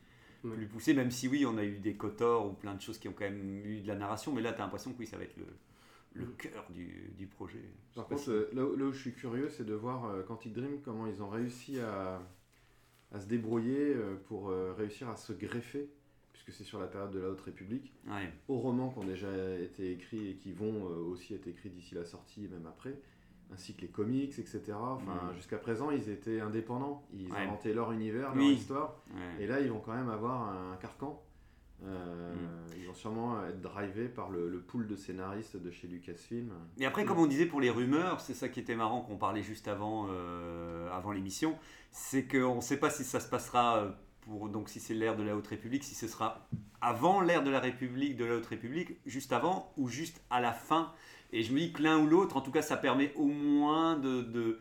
Ouais. 0.45 0.67
plus 0.67 0.95
même 0.95 1.11
si 1.11 1.29
oui, 1.29 1.45
on 1.47 1.57
a 1.59 1.65
eu 1.65 1.79
des 1.79 1.95
Kotor 1.95 2.47
ou 2.47 2.53
plein 2.53 2.75
de 2.75 2.81
choses 2.81 2.99
qui 2.99 3.09
ont 3.09 3.13
quand 3.13 3.25
même 3.25 3.65
eu 3.65 3.81
de 3.81 3.89
la 3.89 3.95
narration, 3.97 4.33
mais 4.33 4.43
là, 4.43 4.53
tu 4.53 4.61
as 4.61 4.65
l'impression 4.65 4.93
que 4.93 4.99
oui, 4.99 5.07
ça 5.07 5.17
va 5.17 5.25
être 5.25 5.37
le, 5.37 5.47
le 6.15 6.27
cœur 6.27 6.67
du, 6.71 7.11
du 7.17 7.27
projet. 7.27 7.63
Je 7.91 7.95
Par 7.97 8.07
contre, 8.07 8.23
si- 8.23 8.57
là, 8.57 8.65
où- 8.65 8.77
là 8.77 8.85
où 8.87 8.93
je 8.93 8.99
suis 9.01 9.13
curieux, 9.15 9.49
c'est 9.49 9.65
de 9.65 9.75
voir 9.75 10.05
euh, 10.07 10.23
Quantic 10.23 10.53
Dream 10.53 10.81
comment 10.85 11.07
ils 11.07 11.23
ont 11.23 11.29
réussi 11.29 11.81
à, 11.81 12.21
à 13.13 13.21
se 13.21 13.27
débrouiller 13.27 13.95
euh, 13.95 14.17
pour 14.29 14.51
euh, 14.51 14.73
réussir 14.77 15.09
à 15.09 15.17
se 15.17 15.33
greffer, 15.33 15.89
puisque 16.33 16.53
c'est 16.53 16.65
sur 16.65 16.79
la 16.81 16.87
période 16.87 17.13
de 17.13 17.21
la 17.21 17.29
Haute 17.31 17.41
République, 17.41 17.93
Ouais. 18.07 18.31
aux 18.49 18.59
romans 18.59 18.91
qui 18.91 18.99
ont 18.99 19.05
déjà 19.05 19.29
été 19.59 19.93
écrits 19.93 20.31
et 20.31 20.35
qui 20.35 20.53
vont 20.53 20.89
euh, 20.91 20.97
aussi 21.11 21.35
être 21.35 21.47
écrits 21.47 21.71
d'ici 21.71 21.95
la 21.95 22.05
sortie 22.05 22.45
et 22.45 22.49
même 22.49 22.67
après, 22.67 22.95
ainsi 23.53 23.75
que 23.75 23.83
les 23.83 23.89
comics, 23.89 24.39
etc. 24.39 24.63
Enfin, 24.73 25.33
jusqu'à 25.37 25.59
présent, 25.59 25.91
ils 25.91 26.09
étaient 26.09 26.41
indépendants, 26.41 27.05
ils 27.13 27.31
Ouais. 27.31 27.39
inventaient 27.39 27.73
leur 27.75 27.93
univers, 27.93 28.33
Oui. 28.35 28.49
leur 28.51 28.59
histoire, 28.59 28.97
Ouais. 29.15 29.45
et 29.45 29.47
là, 29.47 29.61
ils 29.61 29.71
vont 29.71 29.81
quand 29.81 29.95
même 29.95 30.11
avoir 30.11 30.49
un 30.49 30.77
carcan. 30.77 31.21
Euh, 31.85 32.35
Mm. 32.35 32.39
Ils 32.79 32.87
vont 32.87 32.95
sûrement 32.95 33.45
être 33.45 33.61
drivés 33.61 34.09
par 34.09 34.31
le, 34.31 34.49
le 34.49 34.61
pool 34.61 34.87
de 34.87 34.97
scénaristes 34.97 35.57
de 35.57 35.71
chez 35.71 35.87
Lucasfilm. 35.89 36.51
Et 36.79 36.87
après, 36.87 37.05
comme 37.05 37.19
on 37.19 37.27
disait 37.27 37.47
pour 37.47 37.61
les 37.61 37.71
rumeurs, 37.71 38.21
c'est 38.21 38.33
ça 38.35 38.49
qui 38.49 38.61
était 38.61 38.77
marrant 38.77 39.01
qu'on 39.03 39.17
parlait 39.17 39.43
juste 39.43 39.69
avant, 39.69 40.07
euh, 40.09 40.91
avant 40.93 41.13
l'émission, 41.13 41.57
c'est 41.91 42.27
qu'on 42.27 42.57
ne 42.57 42.61
sait 42.61 42.79
pas 42.79 42.91
si 42.91 43.05
ça 43.05 43.21
se 43.21 43.29
passera 43.29 43.79
euh, 43.79 43.91
pour 44.23 44.49
donc 44.49 44.69
si 44.71 44.81
c'est 44.81 44.95
l'ère 44.95 45.17
de 45.17 45.23
la 45.23 45.37
Haute 45.37 45.49
République, 45.49 45.85
si 45.85 45.95
ce 45.95 46.09
sera 46.09 46.49
avant 46.81 47.21
l'ère 47.21 47.43
de 47.43 47.51
la 47.51 47.61
République, 47.61 48.17
de 48.17 48.25
la 48.25 48.37
Haute 48.37 48.47
République, 48.47 48.97
juste 49.05 49.33
avant 49.33 49.73
ou 49.77 49.89
juste 49.89 50.23
à 50.31 50.41
la 50.41 50.53
fin. 50.53 50.93
Et 51.35 51.43
je 51.43 51.53
me 51.53 51.59
dis 51.59 51.73
que 51.73 51.83
l'un 51.83 51.99
ou 51.99 52.07
l'autre, 52.07 52.37
en 52.37 52.41
tout 52.41 52.53
cas, 52.53 52.63
ça 52.63 52.77
permet 52.77 53.13
au 53.17 53.27
moins 53.27 53.99
de, 53.99 54.61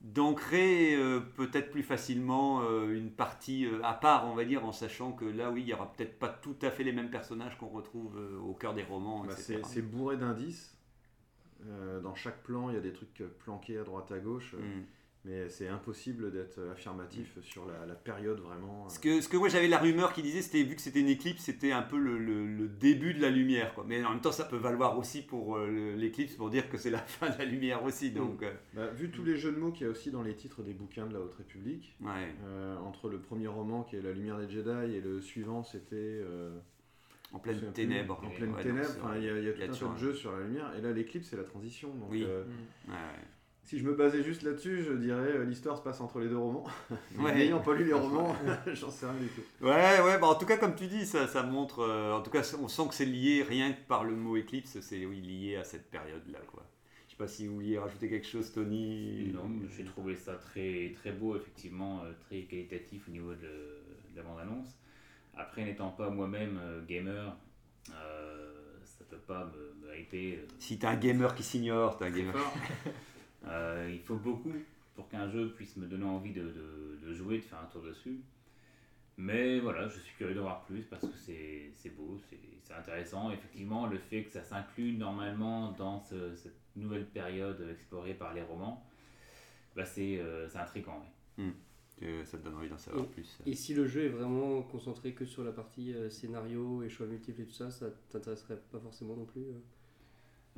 d'ancrer 0.00 0.96
euh, 0.96 1.20
peut-être 1.20 1.70
plus 1.70 1.82
facilement 1.82 2.62
euh, 2.62 2.96
une 2.96 3.10
partie 3.10 3.66
euh, 3.66 3.80
à 3.84 3.92
part, 3.92 4.26
on 4.26 4.34
va 4.34 4.46
dire, 4.46 4.64
en 4.64 4.72
sachant 4.72 5.12
que 5.12 5.26
là, 5.26 5.50
oui, 5.50 5.60
il 5.60 5.68
y 5.68 5.74
aura 5.74 5.92
peut-être 5.92 6.18
pas 6.18 6.30
tout 6.30 6.56
à 6.62 6.70
fait 6.70 6.84
les 6.84 6.92
mêmes 6.92 7.10
personnages 7.10 7.58
qu'on 7.58 7.68
retrouve 7.68 8.18
au 8.42 8.54
cœur 8.54 8.72
des 8.72 8.82
romans, 8.82 9.24
Bah, 9.24 9.34
c'est 9.36 9.82
bourré 9.82 10.16
d'indices. 10.16 10.72
Dans 12.02 12.14
chaque 12.14 12.42
plan, 12.42 12.70
il 12.70 12.76
y 12.76 12.78
a 12.78 12.80
des 12.80 12.94
trucs 12.94 13.22
planqués 13.40 13.76
à 13.76 13.84
droite 13.84 14.10
à 14.10 14.18
gauche, 14.18 14.54
Mm. 14.54 14.84
Mais 15.26 15.48
c'est 15.48 15.68
impossible 15.68 16.30
d'être 16.30 16.60
affirmatif 16.70 17.36
sur 17.42 17.66
la, 17.66 17.84
la 17.84 17.94
période 17.94 18.38
vraiment. 18.40 18.84
euh. 18.86 18.88
Ce 18.88 18.98
que, 19.00 19.20
ce 19.20 19.28
que 19.28 19.36
moi 19.36 19.48
j'avais 19.48 19.66
la 19.68 19.78
rumeur 19.78 20.12
qui 20.12 20.22
disait, 20.22 20.40
c'était 20.40 20.62
vu 20.62 20.76
que 20.76 20.80
c'était 20.80 21.00
une 21.00 21.08
éclipse, 21.08 21.42
c'était 21.42 21.72
un 21.72 21.82
peu 21.82 21.98
le, 21.98 22.16
le- 22.16 22.46
le 22.46 22.68
début 22.68 23.12
de 23.12 23.20
la 23.20 23.30
lumière. 23.30 23.74
Quoi. 23.74 23.84
Mais 23.86 24.04
en 24.04 24.10
même 24.10 24.20
temps, 24.20 24.30
ça 24.32 24.44
peut 24.44 24.56
valoir 24.56 24.96
aussi 24.98 25.22
pour 25.22 25.56
euh, 25.56 25.94
l'éclipse 25.96 26.34
pour 26.34 26.48
dire 26.48 26.68
que 26.70 26.78
c'est 26.78 26.90
la 26.90 26.98
fin 27.06 27.28
de 27.28 27.36
la 27.38 27.44
lumière 27.44 27.82
aussi. 27.82 28.10
Donc, 28.12 28.42
euh, 28.42 28.52
Bah, 28.74 28.86
vu 28.88 29.10
tous 29.10 29.24
les 29.24 29.36
jeux 29.36 29.52
de 29.52 29.58
mots 29.58 29.72
qu'il 29.72 29.86
y 29.86 29.88
a 29.88 29.90
aussi 29.90 30.10
dans 30.10 30.22
les 30.22 30.34
titres 30.36 30.62
des 30.62 30.72
bouquins 30.74 31.06
de 31.06 31.12
la 31.14 31.20
Haute 31.20 31.34
République, 31.34 31.96
ouais. 32.00 32.34
euh, 32.46 32.76
entre 32.78 33.08
le 33.08 33.18
premier 33.20 33.48
roman 33.48 33.82
qui 33.82 33.96
est 33.96 34.02
La 34.02 34.12
lumière 34.12 34.38
des 34.38 34.48
Jedi 34.48 34.94
et 34.94 35.00
le 35.00 35.20
suivant 35.20 35.64
c'était. 35.64 35.96
euh, 35.96 36.56
en 37.32 37.40
pleine 37.40 37.72
ténèbres. 37.72 38.20
En 38.24 38.30
pleine 38.30 38.54
ténèbres, 38.62 39.12
il 39.16 39.24
y 39.24 39.28
a, 39.28 39.52
tout 39.66 39.72
un 39.84 39.88
tas 39.88 39.94
de 39.94 39.98
jeux 39.98 40.14
sur 40.14 40.30
la 40.30 40.44
lumière, 40.46 40.72
et 40.78 40.80
là 40.80 40.92
l'éclipse 40.92 41.26
c'est 41.28 41.36
la 41.36 41.42
transition. 41.42 41.92
Donc, 41.94 42.10
Oui. 42.12 42.22
euh, 42.24 42.44
Ouais, 42.86 42.92
ouais. 42.94 43.24
Si 43.66 43.78
je 43.78 43.84
me 43.84 43.94
basais 43.94 44.22
juste 44.22 44.42
là-dessus, 44.42 44.82
je 44.84 44.92
dirais 44.94 45.28
euh, 45.36 45.44
l'histoire 45.44 45.76
se 45.76 45.82
passe 45.82 46.00
entre 46.00 46.20
les 46.20 46.28
deux 46.28 46.38
romans. 46.38 46.64
Mais 47.16 47.24
Ouais. 47.24 47.34
n'ayant 47.34 47.60
pas 47.60 47.74
lu 47.74 47.84
les 47.84 47.92
romans, 47.92 48.34
j'en 48.72 48.90
sais 48.90 49.06
rien 49.06 49.14
du 49.20 49.28
tout. 49.28 49.42
Ouais, 49.64 50.00
ouais, 50.00 50.18
bah 50.18 50.28
en 50.28 50.34
tout 50.36 50.46
cas, 50.46 50.56
comme 50.56 50.74
tu 50.74 50.86
dis, 50.86 51.04
ça, 51.04 51.26
ça 51.26 51.42
montre. 51.42 51.80
euh, 51.80 52.12
en 52.12 52.22
tout 52.22 52.30
cas, 52.30 52.42
on 52.62 52.68
sent 52.68 52.82
que 52.88 52.94
c'est 52.94 53.04
lié 53.04 53.42
rien 53.46 53.72
que 53.72 53.80
par 53.86 54.04
le 54.04 54.14
mot 54.16 54.36
éclipse, 54.36 54.78
c'est 54.80 55.04
oui, 55.04 55.20
lié 55.20 55.56
à 55.56 55.64
cette 55.64 55.90
période-là. 55.90 56.38
quoi. 56.46 56.62
Je 57.08 57.12
sais 57.12 57.16
pas 57.18 57.28
si 57.28 57.46
vous 57.46 57.54
vouliez 57.56 57.78
rajouter 57.78 58.08
quelque 58.08 58.26
chose, 58.26 58.52
Tony. 58.52 59.32
Non, 59.34 59.50
j'ai 59.76 59.84
trouvé 59.84 60.14
ça 60.16 60.34
très, 60.34 60.92
très 60.94 61.12
beau, 61.12 61.36
effectivement, 61.36 62.02
euh, 62.04 62.12
très 62.26 62.42
qualitatif 62.42 63.08
au 63.08 63.10
niveau 63.10 63.34
de, 63.34 63.40
de 63.40 64.16
la 64.16 64.22
bande-annonce. 64.22 64.68
Après, 65.36 65.64
n'étant 65.64 65.90
pas 65.90 66.08
moi-même 66.08 66.58
gamer, 66.88 67.36
euh, 67.90 68.52
ça 68.84 69.04
peut 69.10 69.16
pas 69.18 69.44
me, 69.46 69.86
me 69.88 69.98
hyper. 69.98 70.38
Si 70.58 70.78
t'es 70.78 70.86
un 70.86 70.94
gamer 70.96 71.34
qui 71.34 71.42
s'ignore, 71.42 71.96
t'es 71.98 72.04
un 72.06 72.10
gamer. 72.10 72.34
Euh, 73.46 73.90
il 73.92 74.00
faut 74.00 74.16
beaucoup 74.16 74.52
pour 74.94 75.08
qu'un 75.08 75.30
jeu 75.30 75.52
puisse 75.52 75.76
me 75.76 75.86
donner 75.86 76.04
envie 76.04 76.32
de, 76.32 76.42
de- 76.42 76.98
de 77.06 77.12
jouer, 77.14 77.38
de 77.38 77.44
faire 77.44 77.60
un 77.60 77.66
tour 77.66 77.82
dessus. 77.82 78.20
Mais 79.18 79.60
voilà, 79.60 79.88
je 79.88 79.98
suis 79.98 80.14
curieux 80.16 80.34
d'en 80.34 80.42
voir 80.42 80.64
plus 80.64 80.82
parce 80.84 81.02
que 81.02 81.16
c'est 81.16 81.70
c'est 81.74 81.90
beau, 81.90 82.18
c'est 82.28 82.38
c'est 82.62 82.74
intéressant. 82.74 83.30
Effectivement, 83.30 83.86
le 83.86 83.98
fait 83.98 84.24
que 84.24 84.30
ça 84.30 84.42
s'inclue 84.42 84.92
normalement 84.92 85.72
dans 85.72 86.00
ce- 86.00 86.34
cette 86.36 86.56
nouvelle 86.76 87.06
période 87.06 87.66
explorée 87.70 88.14
par 88.14 88.34
les 88.34 88.42
romans, 88.42 88.84
bah 89.76 89.84
c'est 89.86 90.18
euh, 90.20 90.48
c'est 90.48 90.58
intriguant. 90.58 91.02
oui. 91.38 91.52
euh, 92.02 92.24
ça 92.24 92.38
te 92.38 92.44
donne 92.44 92.56
envie 92.56 92.68
d'en 92.68 92.78
savoir 92.78 93.06
plus. 93.08 93.38
Et 93.46 93.54
si 93.54 93.74
le 93.74 93.86
jeu 93.86 94.04
est 94.04 94.08
vraiment 94.08 94.62
concentré 94.62 95.12
que 95.14 95.24
sur 95.24 95.42
la 95.44 95.52
partie 95.52 95.94
euh, 95.94 96.10
scénario 96.10 96.82
et 96.82 96.88
choix 96.90 97.06
multiples 97.06 97.42
et 97.42 97.46
tout 97.46 97.52
ça, 97.52 97.70
ça 97.70 97.86
t'intéresserait 98.10 98.60
pas 98.70 98.80
forcément 98.80 99.16
non 99.16 99.24
plus 99.24 99.42
euh? 99.42 99.60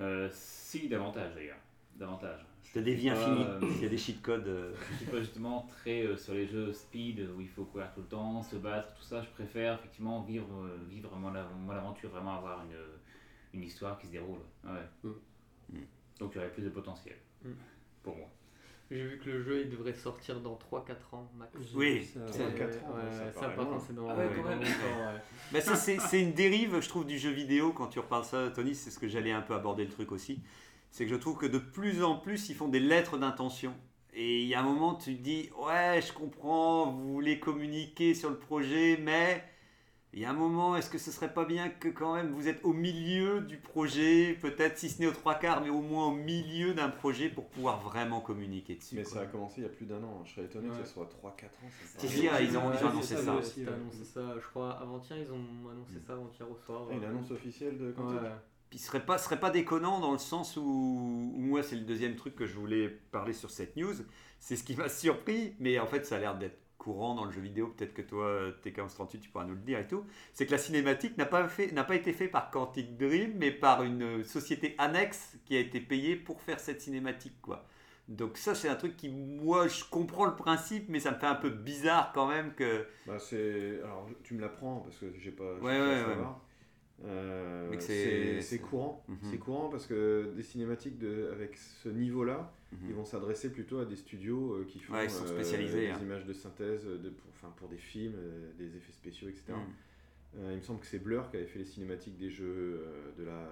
Euh, 0.00 0.28
si, 0.32 0.88
davantage 0.88 1.34
d'ailleurs. 1.34 1.58
Davantage. 1.98 2.40
C'est 2.62 2.82
des 2.82 2.94
vies 2.94 3.10
infinies. 3.10 3.44
euh, 3.46 3.60
Il 3.76 3.82
y 3.82 3.86
a 3.86 3.88
des 3.88 3.98
cheat 3.98 4.22
codes. 4.22 4.46
euh, 4.46 4.72
Je 4.92 4.96
suis 4.98 5.06
pas 5.06 5.18
justement 5.18 5.66
très 5.68 6.02
euh, 6.06 6.16
sur 6.16 6.34
les 6.34 6.46
jeux 6.46 6.72
speed 6.72 7.28
où 7.36 7.40
il 7.40 7.48
faut 7.48 7.64
courir 7.64 7.90
tout 7.94 8.00
le 8.02 8.06
temps, 8.06 8.42
se 8.42 8.56
battre, 8.56 8.94
tout 8.94 9.02
ça. 9.02 9.22
Je 9.22 9.28
préfère 9.30 9.74
effectivement 9.74 10.22
vivre, 10.22 10.46
euh, 10.62 10.78
vivre 10.88 11.08
vraiment 11.10 11.30
la- 11.30 11.48
moi, 11.58 11.74
l'aventure, 11.74 12.10
vraiment 12.10 12.36
avoir 12.36 12.62
une, 12.64 13.58
une 13.58 13.64
histoire 13.66 13.98
qui 13.98 14.06
se 14.06 14.12
déroule. 14.12 14.38
Ouais. 14.64 14.70
Mm. 15.02 15.08
Mm. 15.72 15.78
Donc 16.20 16.32
il 16.34 16.36
y 16.36 16.38
aurait 16.38 16.52
plus 16.52 16.62
de 16.62 16.68
potentiel 16.70 17.16
Mm. 17.44 17.50
pour 18.02 18.16
moi. 18.16 18.26
J'ai 18.90 19.06
vu 19.06 19.18
que 19.18 19.28
le 19.28 19.42
jeu 19.42 19.60
il 19.64 19.70
devrait 19.70 19.92
sortir 19.92 20.40
dans 20.40 20.56
3-4 20.56 21.12
ans 21.14 21.30
max. 21.36 21.52
Oui, 21.74 22.04
Ça, 22.04 22.20
c'est- 22.32 22.44
ouais. 22.46 22.54
4 22.54 22.84
ans, 22.84 22.94
Ouais, 22.96 23.32
ça 23.34 23.48
par 23.50 23.56
contre 23.66 23.84
c'est 23.86 23.94
dans, 23.94 24.08
Ah 24.08 24.14
ouais, 24.16 24.28
dans 24.28 24.42
quand 24.42 24.48
même. 24.48 24.58
longtemps, 24.60 25.12
ouais. 25.52 25.60
Ça, 25.60 25.74
c'est 25.76 25.98
c'est 25.98 26.22
une 26.22 26.32
dérive, 26.32 26.80
je 26.80 26.88
trouve, 26.88 27.06
du 27.06 27.18
jeu 27.18 27.30
vidéo. 27.30 27.72
Quand 27.72 27.88
tu 27.88 27.98
reparles 27.98 28.24
ça, 28.24 28.50
Tony, 28.50 28.74
c'est 28.74 28.90
ce 28.90 28.98
que 28.98 29.08
j'allais 29.08 29.32
un 29.32 29.42
peu 29.42 29.54
aborder 29.54 29.84
le 29.84 29.90
truc 29.90 30.10
aussi. 30.12 30.40
C'est 30.90 31.04
que 31.04 31.10
je 31.10 31.16
trouve 31.16 31.36
que 31.36 31.46
de 31.46 31.58
plus 31.58 32.02
en 32.02 32.16
plus, 32.16 32.48
ils 32.48 32.54
font 32.54 32.68
des 32.68 32.80
lettres 32.80 33.18
d'intention. 33.18 33.74
Et 34.14 34.42
il 34.42 34.48
y 34.48 34.54
a 34.54 34.60
un 34.60 34.64
moment, 34.64 34.94
tu 34.94 35.16
te 35.16 35.22
dis, 35.22 35.50
ouais, 35.64 36.00
je 36.06 36.12
comprends, 36.12 36.90
vous 36.90 37.12
voulez 37.12 37.38
communiquer 37.38 38.14
sur 38.14 38.30
le 38.30 38.36
projet, 38.38 38.98
mais 39.00 39.44
il 40.14 40.20
y 40.20 40.24
a 40.24 40.30
un 40.30 40.34
moment, 40.34 40.74
est-ce 40.76 40.90
que 40.90 40.98
ce 40.98 41.12
serait 41.12 41.32
pas 41.32 41.44
bien 41.44 41.68
que 41.68 41.88
quand 41.88 42.14
même 42.14 42.30
vous 42.32 42.48
êtes 42.48 42.64
au 42.64 42.72
milieu 42.72 43.42
du 43.42 43.58
projet, 43.58 44.36
peut-être 44.40 44.76
si 44.78 44.88
ce 44.88 45.00
n'est 45.00 45.06
aux 45.06 45.12
trois 45.12 45.34
quarts, 45.36 45.60
mais 45.60 45.68
au 45.68 45.82
moins 45.82 46.06
au 46.08 46.14
milieu 46.14 46.72
d'un 46.74 46.88
projet 46.88 47.28
pour 47.28 47.46
pouvoir 47.48 47.80
vraiment 47.80 48.20
communiquer 48.20 48.74
dessus. 48.76 48.96
Mais 48.96 49.02
quoi. 49.02 49.12
ça 49.12 49.20
a 49.20 49.26
commencé 49.26 49.56
il 49.58 49.64
y 49.64 49.66
a 49.66 49.68
plus 49.70 49.84
d'un 49.86 50.02
an. 50.02 50.22
Je 50.24 50.32
serais 50.32 50.46
étonné 50.46 50.70
Ouais. 50.70 50.78
que 50.80 50.84
ce 50.86 50.92
soit 50.94 51.08
3-4 51.22 51.44
ans. 51.44 51.68
ça 51.84 51.98
C'est 51.98 52.08
dire, 52.08 52.32
ils 52.40 52.56
ont- 52.56 52.68
Ouais, 52.70 52.74
ils 52.80 52.84
ont 52.86 52.88
annoncé 52.88 53.16
ça. 53.16 53.32
ouais, 53.34 53.38
aussi, 53.38 53.60
Ils 53.60 53.68
ont 53.68 53.70
ouais. 53.70 53.76
annoncé 53.76 54.04
ça, 54.04 54.34
je 54.42 54.46
crois, 54.48 54.70
avant-hier, 54.80 55.18
ils 55.18 55.30
ont 55.30 55.70
annoncé 55.70 56.00
ça 56.04 56.14
avant-hier 56.14 56.50
au 56.50 56.56
soir. 56.56 56.86
Ah, 56.90 56.94
Une 56.94 57.00
ouais. 57.00 57.06
annonce 57.06 57.30
officielle 57.30 57.78
de 57.78 57.88
Ouais. 57.88 58.30
Puis 58.70 58.78
ce 58.78 58.88
serait 58.88 59.04
pas, 59.04 59.18
serait 59.18 59.40
pas 59.40 59.50
déconnant 59.50 60.00
dans 60.00 60.12
le 60.12 60.18
sens 60.18 60.56
où, 60.56 60.60
où 60.62 61.40
moi 61.40 61.62
c'est 61.62 61.76
le 61.76 61.82
deuxième 61.82 62.16
truc 62.16 62.36
que 62.36 62.46
je 62.46 62.54
voulais 62.54 62.88
parler 62.88 63.32
sur 63.32 63.50
cette 63.50 63.76
news. 63.76 63.94
C'est 64.40 64.56
ce 64.56 64.64
qui 64.64 64.76
m'a 64.76 64.88
surpris, 64.88 65.54
mais 65.58 65.78
en 65.78 65.86
fait 65.86 66.04
ça 66.04 66.16
a 66.16 66.18
l'air 66.18 66.36
d'être 66.36 66.58
courant 66.78 67.14
dans 67.14 67.24
le 67.24 67.30
jeu 67.30 67.40
vidéo. 67.40 67.74
Peut-être 67.76 67.92
que 67.92 68.02
toi, 68.02 68.50
TK1138, 68.64 69.20
tu 69.20 69.28
pourras 69.30 69.44
nous 69.44 69.54
le 69.54 69.60
dire 69.60 69.78
et 69.78 69.86
tout. 69.86 70.04
C'est 70.32 70.46
que 70.46 70.52
la 70.52 70.58
cinématique 70.58 71.18
n'a 71.18 71.26
pas 71.26 71.46
fait, 71.48 71.72
n'a 71.72 71.84
pas 71.84 71.96
été 71.96 72.12
fait 72.12 72.28
par 72.28 72.50
Quantic 72.50 72.96
Dream, 72.96 73.32
mais 73.36 73.50
par 73.50 73.82
une 73.82 74.24
société 74.24 74.74
annexe 74.78 75.36
qui 75.44 75.56
a 75.56 75.60
été 75.60 75.80
payée 75.80 76.16
pour 76.16 76.40
faire 76.40 76.60
cette 76.60 76.80
cinématique, 76.80 77.40
quoi. 77.42 77.66
Donc 78.08 78.38
ça 78.38 78.54
c'est 78.54 78.70
un 78.70 78.74
truc 78.74 78.96
qui, 78.96 79.10
moi, 79.10 79.68
je 79.68 79.84
comprends 79.84 80.24
le 80.24 80.34
principe, 80.34 80.88
mais 80.88 80.98
ça 80.98 81.10
me 81.10 81.18
fait 81.18 81.26
un 81.26 81.34
peu 81.34 81.50
bizarre 81.50 82.12
quand 82.14 82.26
même 82.26 82.54
que. 82.54 82.86
Bah, 83.06 83.18
c'est... 83.18 83.80
Alors, 83.84 84.08
tu 84.22 84.32
me 84.34 84.40
l'apprends 84.40 84.76
parce 84.80 84.96
que 84.96 85.12
j'ai 85.18 85.32
pas. 85.32 85.54
Ouais, 85.56 85.78
ouais, 85.78 86.04
savoir. 86.06 86.40
Euh, 87.04 88.40
c'est, 88.40 88.58
courant. 88.58 89.04
Mhm. 89.08 89.18
C'est 89.22 89.38
courant 89.38 89.68
parce 89.68 89.86
que 89.86 90.32
des 90.36 90.42
cinématiques 90.42 90.98
de, 90.98 91.30
avec 91.32 91.56
ce 91.56 91.88
niveau-là, 91.88 92.52
Mhm. 92.72 92.78
ils 92.88 92.94
vont 92.94 93.04
s'adresser 93.04 93.50
plutôt 93.50 93.78
à 93.78 93.84
des 93.86 93.96
studios 93.96 94.52
euh, 94.54 94.64
qui 94.68 94.78
font 94.80 94.92
Ouais, 94.94 95.08
sont 95.08 95.24
euh, 95.24 95.28
spécialisés, 95.28 95.86
des 95.86 95.90
hein. 95.92 95.98
images 96.02 96.26
de 96.26 96.32
synthèse 96.34 96.84
de, 96.84 97.08
pour, 97.10 97.50
pour 97.52 97.68
des 97.68 97.78
films, 97.78 98.14
des 98.58 98.76
effets 98.76 98.92
spéciaux, 98.92 99.28
etc. 99.28 99.44
Mhm. 99.54 100.50
Il 100.50 100.56
me 100.56 100.60
semble 100.60 100.80
que 100.80 100.86
c'est 100.86 100.98
Blur 100.98 101.30
qui 101.30 101.36
avait 101.38 101.46
fait 101.46 101.60
les 101.60 101.64
cinématiques 101.64 102.18
des 102.18 102.28
jeux 102.30 102.84
de 103.16 103.24
la 103.24 103.48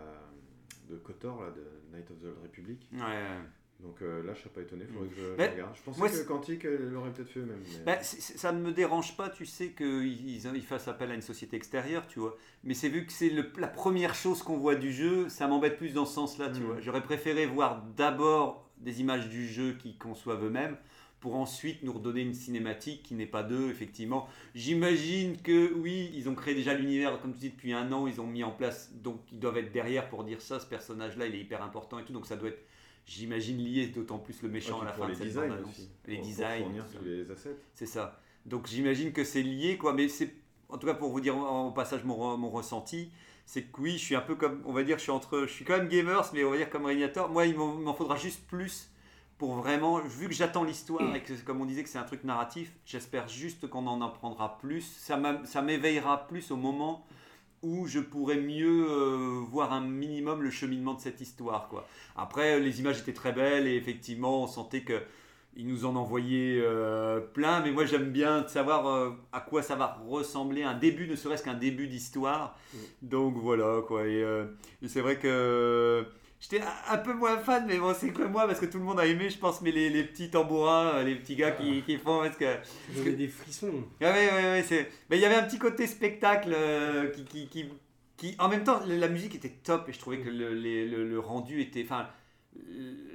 de 0.91 0.97
KOTOR, 0.99 1.43
là, 1.43 1.51
de 1.51 1.97
Night 1.97 2.09
of 2.11 2.19
the 2.21 2.25
Old 2.27 2.37
Republic. 2.43 2.87
Ouais, 2.93 2.99
ouais. 3.01 3.41
Donc 3.81 4.01
euh, 4.03 4.23
là, 4.25 4.33
je 4.35 4.41
serais 4.41 4.51
pas 4.51 4.63
étonné, 4.63 4.85
il 4.89 4.93
faudrait 4.95 5.09
que 5.11 5.15
je, 5.17 5.21
je 5.23 5.33
Mais 5.37 5.49
regarde. 5.49 5.75
Je 5.77 5.83
pensais 5.83 5.99
moi, 5.99 6.09
que 6.09 6.67
euh, 6.67 6.91
l'aurait 6.91 7.13
peut-être 7.13 7.29
fait 7.29 7.41
eux-mêmes. 7.41 7.63
mais- 7.79 7.85
Bah, 7.85 8.03
ça 8.03 8.53
ne 8.53 8.61
me 8.61 8.73
dérange 8.73 9.17
pas, 9.17 9.29
tu 9.29 9.45
sais, 9.45 9.69
qu'ils 9.73 10.29
ils, 10.57 10.63
fassent 10.63 10.89
appel 10.89 11.11
à 11.11 11.15
une 11.15 11.21
société 11.23 11.57
extérieure, 11.57 12.07
tu 12.07 12.19
vois. 12.19 12.37
Mais 12.65 12.73
c'est 12.75 12.89
vu 12.89 13.05
que 13.07 13.13
c'est 13.13 13.31
la 13.59 13.69
première 13.69 14.15
chose 14.15 14.43
qu'on 14.43 14.57
voit 14.57 14.77
du 14.77 14.93
jeu, 14.93 15.29
ça 15.29 15.47
m'embête 15.47 15.77
plus 15.77 15.93
dans 15.93 16.07
ce 16.07 16.15
sens-là, 16.15 16.49
tu 16.51 16.61
Mm. 16.61 16.65
vois. 16.65 16.81
J'aurais 16.81 17.03
préféré 17.03 17.45
voir 17.47 17.83
d'abord 17.97 18.69
des 18.79 19.01
images 19.01 19.29
du 19.29 19.47
jeu 19.47 19.75
qu'ils 19.75 19.99
conçoivent 19.99 20.45
eux-mêmes 20.45 20.77
pour 21.21 21.35
ensuite 21.37 21.83
nous 21.83 21.93
redonner 21.93 22.21
une 22.23 22.35
cinématique 22.35 23.03
qui 23.03 23.15
n'est 23.15 23.27
pas 23.27 23.43
d'eux, 23.43 23.69
effectivement. 23.71 24.29
J'imagine 24.55 25.41
que 25.43 25.73
oui, 25.75 26.11
ils 26.15 26.29
ont 26.29 26.35
créé 26.35 26.55
déjà 26.55 26.75
l'univers, 26.75 27.19
comme 27.21 27.33
tu 27.33 27.39
dis, 27.39 27.51
depuis 27.51 27.73
un 27.73 27.91
an, 27.93 28.07
ils 28.07 28.21
ont 28.21 28.27
mis 28.27 28.43
en 28.45 28.51
place, 28.51 28.93
donc 28.95 29.21
ils 29.33 29.39
doivent 29.39 29.57
être 29.59 29.73
derrière 29.73 30.09
pour 30.09 30.25
dire 30.25 30.41
ça, 30.43 30.61
ce 30.61 30.67
personnage-là, 30.67 31.27
il 31.27 31.35
est 31.35 31.41
hyper 31.41 31.63
important 31.63 31.99
et 31.99 32.05
tout, 32.05 32.13
donc 32.13 32.27
ça 32.27 32.37
doit 32.37 32.49
être, 32.51 32.63
j'imagine, 33.07 33.59
lié 33.59 33.87
d'autant 33.87 34.19
plus 34.19 34.43
le 34.43 34.49
méchant 34.49 34.79
puis 34.79 34.83
à 34.83 34.91
la 34.91 34.93
pour 34.93 35.05
fin 35.07 35.11
de 35.11 35.15
cette 35.15 35.37
aussi. 35.69 35.89
Les 36.07 36.15
Pour- 36.17 36.23
pour 36.23 36.29
designs. 36.29 36.63
fournir 36.65 36.85
tous 36.91 37.05
les 37.05 37.31
assets. 37.31 37.57
C'est 37.75 37.87
ça. 37.87 38.21
Donc 38.45 38.67
j'imagine 38.67 39.13
que 39.13 39.25
c'est 39.25 39.43
lié, 39.43 39.77
quoi. 39.77 39.93
Mais 39.93 40.09
c'est, 40.09 40.35
en 40.69 40.79
tout 40.79 40.87
cas, 40.87 40.95
pour 40.95 41.11
vous 41.11 41.21
dire 41.21 41.37
en 41.37 41.71
passage 41.73 42.05
mon, 42.05 42.37
mon 42.37 42.51
ressenti, 42.51 43.11
c'est 43.45 43.63
que 43.63 43.81
oui, 43.81 43.93
je 43.93 44.05
suis 44.05 44.17
un 44.17 44.21
peu 44.21 44.35
comme, 44.35 44.61
on 44.65 44.73
va 44.73 44.83
dire, 44.83 44.99
je 44.99 45.03
suis 45.03 45.13
entre, 45.13 45.43
je 45.47 45.53
suis 45.53 45.65
quand 45.65 45.77
même 45.79 45.89
gamers, 45.89 46.29
mais 46.35 46.45
on 46.45 46.51
va 46.51 46.57
dire 46.57 46.69
comme 46.71 46.85
Régnator. 46.85 47.29
Moi, 47.31 47.47
il 47.47 47.57
m'en 47.57 47.95
faudra 47.95 48.17
juste 48.17 48.45
plus 48.49 48.91
pour 49.39 49.55
vraiment, 49.55 50.01
vu 50.01 50.29
que 50.29 50.35
j'attends 50.35 50.65
l'histoire 50.65 51.15
et 51.15 51.23
que, 51.23 51.33
comme 51.45 51.61
on 51.61 51.65
disait, 51.67 51.83
que 51.83 51.89
c'est 51.89 51.99
un 51.99 52.05
truc 52.05 52.25
narratif, 52.25 52.73
j'espère 52.87 53.29
juste 53.29 53.69
qu'on 53.69 53.87
en 53.87 54.01
apprendra 54.01 54.59
plus. 54.59 54.83
Ça 54.97 55.63
m'éveillera 55.63 56.27
plus 56.27 56.51
au 56.51 56.57
moment 56.57 57.05
où 57.67 57.87
je 57.87 57.99
pourrais 57.99 58.37
mieux 58.41 58.87
euh, 58.89 59.41
voir 59.51 59.73
un 59.73 59.81
minimum 59.81 60.43
le 60.43 60.51
cheminement 60.51 60.95
de 60.95 61.01
cette 61.01 61.21
histoire, 61.21 61.69
quoi. 61.69 61.87
Après, 62.17 62.61
les 62.61 62.81
images 62.81 63.01
étaient 63.01 63.13
très 63.13 63.33
belles 63.33 63.67
et 63.67 63.75
effectivement, 63.75 64.45
on 64.45 64.47
sentait 64.47 64.83
que 64.83 65.03
ils 65.57 65.67
nous 65.67 65.87
en 65.87 65.97
envoyaient 65.97 66.61
euh, 66.63 67.21
plein, 67.21 67.63
mais 67.63 67.71
moi 67.73 67.87
j'aime 67.87 68.11
bien 68.11 68.47
savoir 68.47 68.87
euh, 68.87 69.11
à 69.33 69.41
quoi 69.41 69.63
ça 69.63 69.75
va 69.75 69.99
ressembler, 70.07 70.63
un 70.63 70.75
début, 70.75 71.09
ne 71.09 71.17
serait-ce 71.17 71.43
qu'un 71.43 71.55
début 71.55 71.89
d'histoire. 71.89 72.59
Donc 73.01 73.37
voilà 73.39 73.81
quoi. 73.87 74.07
Et, 74.07 74.23
euh, 74.23 74.45
et 74.83 74.89
c'est 74.89 75.01
vrai 75.01 75.19
que 75.19 76.05
j'étais 76.41 76.63
un- 76.91 76.99
peu 76.99 77.13
moins 77.15 77.39
fan, 77.39 77.65
mais 77.67 77.79
bon, 77.79 77.95
c'est 77.95 78.11
que 78.11 78.23
moi 78.23 78.47
parce 78.47 78.61
que 78.61 78.67
tout 78.67 78.79
le 78.79 78.85
monde 78.85 79.01
a 79.01 79.07
aimé, 79.07 79.31
je 79.31 79.39
pense, 79.39 79.61
mais 79.63 79.71
les, 79.73 79.89
les 79.91 80.05
petits 80.05 80.31
tambourins, 80.31 80.95
euh, 80.97 81.03
les 81.05 81.15
petits 81.17 81.37
gars 81.37 81.51
qui, 81.53 81.83
qui 81.83 81.97
font. 81.99 82.21
Parce 82.21 82.37
que, 82.37 82.57
J'avais 82.95 83.13
des 83.13 83.29
frissons. 83.29 83.85
ah 84.03 84.13
ouais, 84.13 84.31
ouais, 84.33 84.63
ouais. 84.71 84.91
Mais 85.11 85.17
il 85.19 85.21
y 85.21 85.25
avait 85.25 85.35
un 85.37 85.43
petit 85.45 85.59
côté 85.59 85.87
spectacle 85.87 86.53
euh, 86.55 87.11
qui, 87.11 87.25
qui, 87.25 87.49
qui, 87.49 87.69
qui- 88.17 88.37
En 88.39 88.49
même 88.49 88.65
temps, 88.65 88.81
la 88.87 89.09
musique 89.09 89.35
était 89.35 89.51
top 89.63 89.89
et 89.89 89.93
je 89.93 89.99
trouvais 89.99 90.19
que 90.19 90.29
le, 90.31 90.53
les- 90.55 90.87
le, 90.87 91.09
le 91.09 91.19
rendu 91.19 91.61
était. 91.61 91.83
Enfin, 91.85 92.09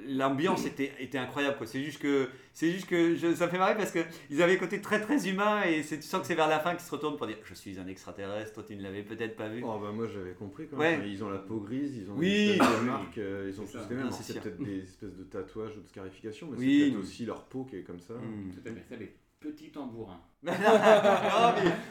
l'ambiance 0.08 0.66
était, 0.66 0.92
était 0.98 1.18
incroyable. 1.18 1.56
quoi. 1.56 1.66
C'est 1.66 1.82
juste 1.82 2.00
que. 2.00 2.28
C'est 2.54 2.70
juste 2.70 2.86
que 2.86 3.14
je- 3.16 3.34
ça 3.34 3.46
me 3.46 3.50
fait 3.50 3.56
marrer 3.58 3.74
parce 3.76 3.90
qu'ils 3.92 4.42
avaient 4.42 4.54
un 4.56 4.58
côté 4.58 4.80
très 4.82 5.00
très 5.00 5.26
humain 5.28 5.62
et 5.62 5.82
c'est- 5.82 5.96
tu 5.96 6.02
sens 6.02 6.20
que 6.20 6.26
c'est 6.26 6.34
vers 6.34 6.48
la 6.48 6.58
fin 6.60 6.72
qu'ils 6.74 6.84
se 6.84 6.90
retournent 6.90 7.16
pour 7.16 7.26
dire 7.26 7.36
Je 7.44 7.54
suis 7.54 7.78
un 7.78 7.86
extraterrestre, 7.86 8.52
toi 8.52 8.64
tu 8.66 8.76
ne 8.76 8.82
l'avais 8.82 9.02
peut-être 9.02 9.36
pas 9.36 9.48
vu. 9.48 9.62
Oh 9.64 9.78
bah 9.80 9.90
moi 9.94 10.06
j'avais 10.12 10.32
compris 10.34 10.66
quand 10.68 10.76
Ouais. 10.76 10.98
même. 10.98 11.06
Ils 11.06 11.24
ont 11.24 11.30
la 11.30 11.38
peau 11.38 11.60
grise, 11.60 11.96
ils 11.96 12.10
ont 12.10 12.14
Oui. 12.16 12.52
des 12.52 12.58
marques, 12.58 13.16
euh, 13.18 13.50
ils 13.50 13.58
ont 13.60 13.64
C'est 13.66 13.78
tous 13.78 13.88
les 13.90 13.96
mêmes. 13.96 14.10
C'est 14.10 14.40
peut-être 14.40 14.62
des 14.62 14.82
espèces 14.82 15.14
de 15.16 15.24
tatouages 15.24 15.76
ou 15.78 15.80
de 15.80 15.88
scarifications, 15.88 16.48
mais 16.50 16.58
Oui. 16.58 16.80
c'est 16.84 16.90
peut-être 16.90 17.02
aussi 17.04 17.24
leur 17.24 17.44
peau 17.44 17.64
qui 17.64 17.76
est 17.76 17.82
comme 17.82 18.00
ça. 18.00 18.14
Hmm. 18.14 18.50
Tout 18.52 18.68
non, 20.44 20.52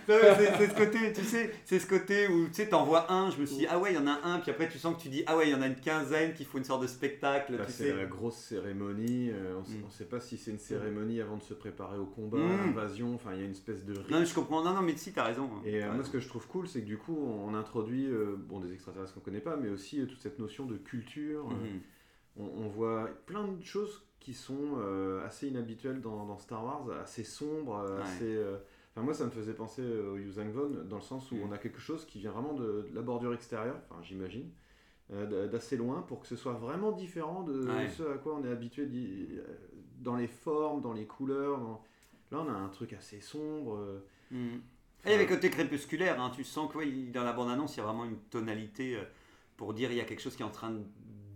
mais 0.09 0.35
c'est 0.57 0.67
ce 0.69 0.75
côté, 0.75 1.13
tu 1.13 1.23
sais, 1.23 1.51
c'est 1.63 1.79
ce 1.79 1.87
côté 1.87 2.27
où 2.27 2.47
tu 2.47 2.53
sais, 2.55 2.67
t'en 2.69 2.83
vois 2.83 3.09
un, 3.11 3.31
je 3.31 3.39
me 3.39 3.45
suis 3.45 3.57
dit, 3.59 3.67
ah 3.69 3.79
ouais, 3.79 3.93
il 3.93 3.95
y 3.95 3.97
en 3.97 4.07
a 4.07 4.19
un, 4.25 4.39
puis 4.39 4.51
après 4.51 4.67
tu 4.67 4.77
sens 4.77 4.97
que 4.97 5.01
tu 5.01 5.07
dis, 5.09 5.23
ah 5.25 5.37
ouais, 5.37 5.47
il 5.47 5.51
y 5.51 5.55
en 5.55 5.61
a 5.61 5.67
une 5.67 5.75
quinzaine 5.75 6.33
qui 6.33 6.43
font 6.43 6.57
une 6.57 6.65
sorte 6.65 6.81
de 6.81 6.87
spectacle, 6.87 7.53
tu 7.65 7.71
c'est 7.71 7.93
la 7.95 8.05
grosse 8.05 8.35
cérémonie. 8.35 9.29
euh, 9.31 9.55
on, 9.57 9.61
Mm. 9.61 9.83
on 9.87 9.89
sait 9.89 10.03
pas 10.05 10.19
si 10.19 10.37
c'est 10.37 10.51
une 10.51 10.59
cérémonie 10.59 11.21
avant 11.21 11.37
de 11.37 11.43
se 11.43 11.53
préparer 11.53 11.97
au 11.97 12.05
combat, 12.05 12.37
Mm. 12.39 12.51
à 12.51 12.65
l'invasion. 12.65 13.15
Enfin, 13.15 13.29
il 13.33 13.39
y 13.39 13.41
a 13.41 13.45
une 13.45 13.51
espèce 13.51 13.85
de 13.85 13.93
rite. 13.97 14.09
Non, 14.11 14.19
mais 14.19 14.25
je 14.25 14.33
comprends, 14.35 14.61
non, 14.63 14.73
non, 14.73 14.81
mais 14.81 14.97
si, 14.97 15.13
t'as 15.13 15.23
raison. 15.23 15.45
hein. 15.53 15.61
Et 15.65 15.75
euh, 15.81 15.85
moi, 15.85 15.91
raison. 15.93 16.03
ce 16.05 16.09
que 16.11 16.19
je 16.19 16.27
trouve 16.27 16.45
cool, 16.47 16.67
c'est 16.67 16.81
que 16.81 16.85
du 16.87 16.97
coup, 16.97 17.17
on 17.17 17.53
introduit 17.53 18.07
euh, 18.07 18.35
bon, 18.37 18.59
des 18.59 18.73
extraterrestres 18.73 19.13
qu'on 19.13 19.19
connaît 19.21 19.39
pas, 19.39 19.55
mais 19.55 19.69
aussi 19.69 20.01
euh, 20.01 20.05
toute 20.07 20.19
cette 20.21 20.39
notion 20.39 20.65
de 20.65 20.75
culture. 20.75 21.47
euh, 21.49 21.53
Mhm. 21.53 21.79
On, 22.37 22.43
on 22.45 22.67
voit 22.67 23.09
plein 23.25 23.47
de 23.47 23.63
choses 23.63 24.03
qui 24.19 24.33
sont 24.33 24.77
euh, 24.77 25.25
assez 25.25 25.47
inhabituelles 25.47 25.99
dans, 26.01 26.25
dans 26.25 26.37
Star 26.37 26.63
Wars, 26.63 26.87
assez 27.01 27.23
sombres, 27.23 27.77
euh, 27.77 27.97
Ouais. 27.97 28.03
assez. 28.03 28.35
euh, 28.35 28.57
Enfin, 28.93 29.05
moi, 29.05 29.13
ça 29.13 29.23
me 29.23 29.29
faisait 29.31 29.53
penser 29.53 29.81
au 29.81 30.17
Yuzangvon, 30.17 30.83
dans 30.89 30.97
le 30.97 31.01
sens 31.01 31.31
où 31.31 31.35
Mm. 31.35 31.43
on 31.47 31.51
a 31.53 31.57
quelque 31.57 31.79
chose 31.79 32.05
qui 32.05 32.19
vient 32.19 32.31
vraiment 32.31 32.53
de, 32.53 32.87
de 32.89 32.93
la 32.93 33.01
bordure 33.01 33.33
extérieure, 33.33 33.77
enfin, 33.89 34.01
j'imagine, 34.03 34.49
euh, 35.13 35.47
d'assez 35.47 35.77
loin, 35.77 36.01
pour 36.01 36.19
que 36.19 36.27
ce 36.27 36.35
soit 36.35 36.51
vraiment 36.53 36.91
différent 36.91 37.43
de 37.43 37.65
Ouais. 37.67 37.87
ce 37.87 38.03
à 38.03 38.17
quoi 38.17 38.35
on 38.35 38.43
est 38.43 38.51
habitué 38.51 38.85
dans 39.99 40.15
les 40.17 40.27
formes, 40.27 40.81
dans 40.81 40.91
les 40.93 41.05
couleurs. 41.05 41.57
dans- 41.59 41.81
Là, 42.31 42.45
on 42.45 42.49
a 42.49 42.53
un 42.53 42.67
truc 42.69 42.91
assez 42.93 43.19
sombre. 43.21 43.77
Mhm. 44.29 44.61
Et 45.05 45.13
avait 45.13 45.25
côté 45.27 45.49
crépusculaire, 45.49 46.21
hein, 46.21 46.29
tu 46.35 46.43
sens 46.43 46.71
que 46.71 46.77
ouais, 46.77 46.91
dans 47.13 47.23
la 47.23 47.31
bande-annonce, 47.33 47.75
il 47.75 47.79
y 47.79 47.81
a 47.81 47.85
vraiment 47.85 48.05
une 48.05 48.17
tonalité 48.29 48.97
pour 49.57 49.73
dire 49.73 49.89
il 49.91 49.97
y 49.97 50.01
a 50.01 50.05
quelque 50.05 50.21
chose 50.21 50.35
qui 50.35 50.43
est 50.43 50.45
en 50.45 50.49
train 50.51 50.73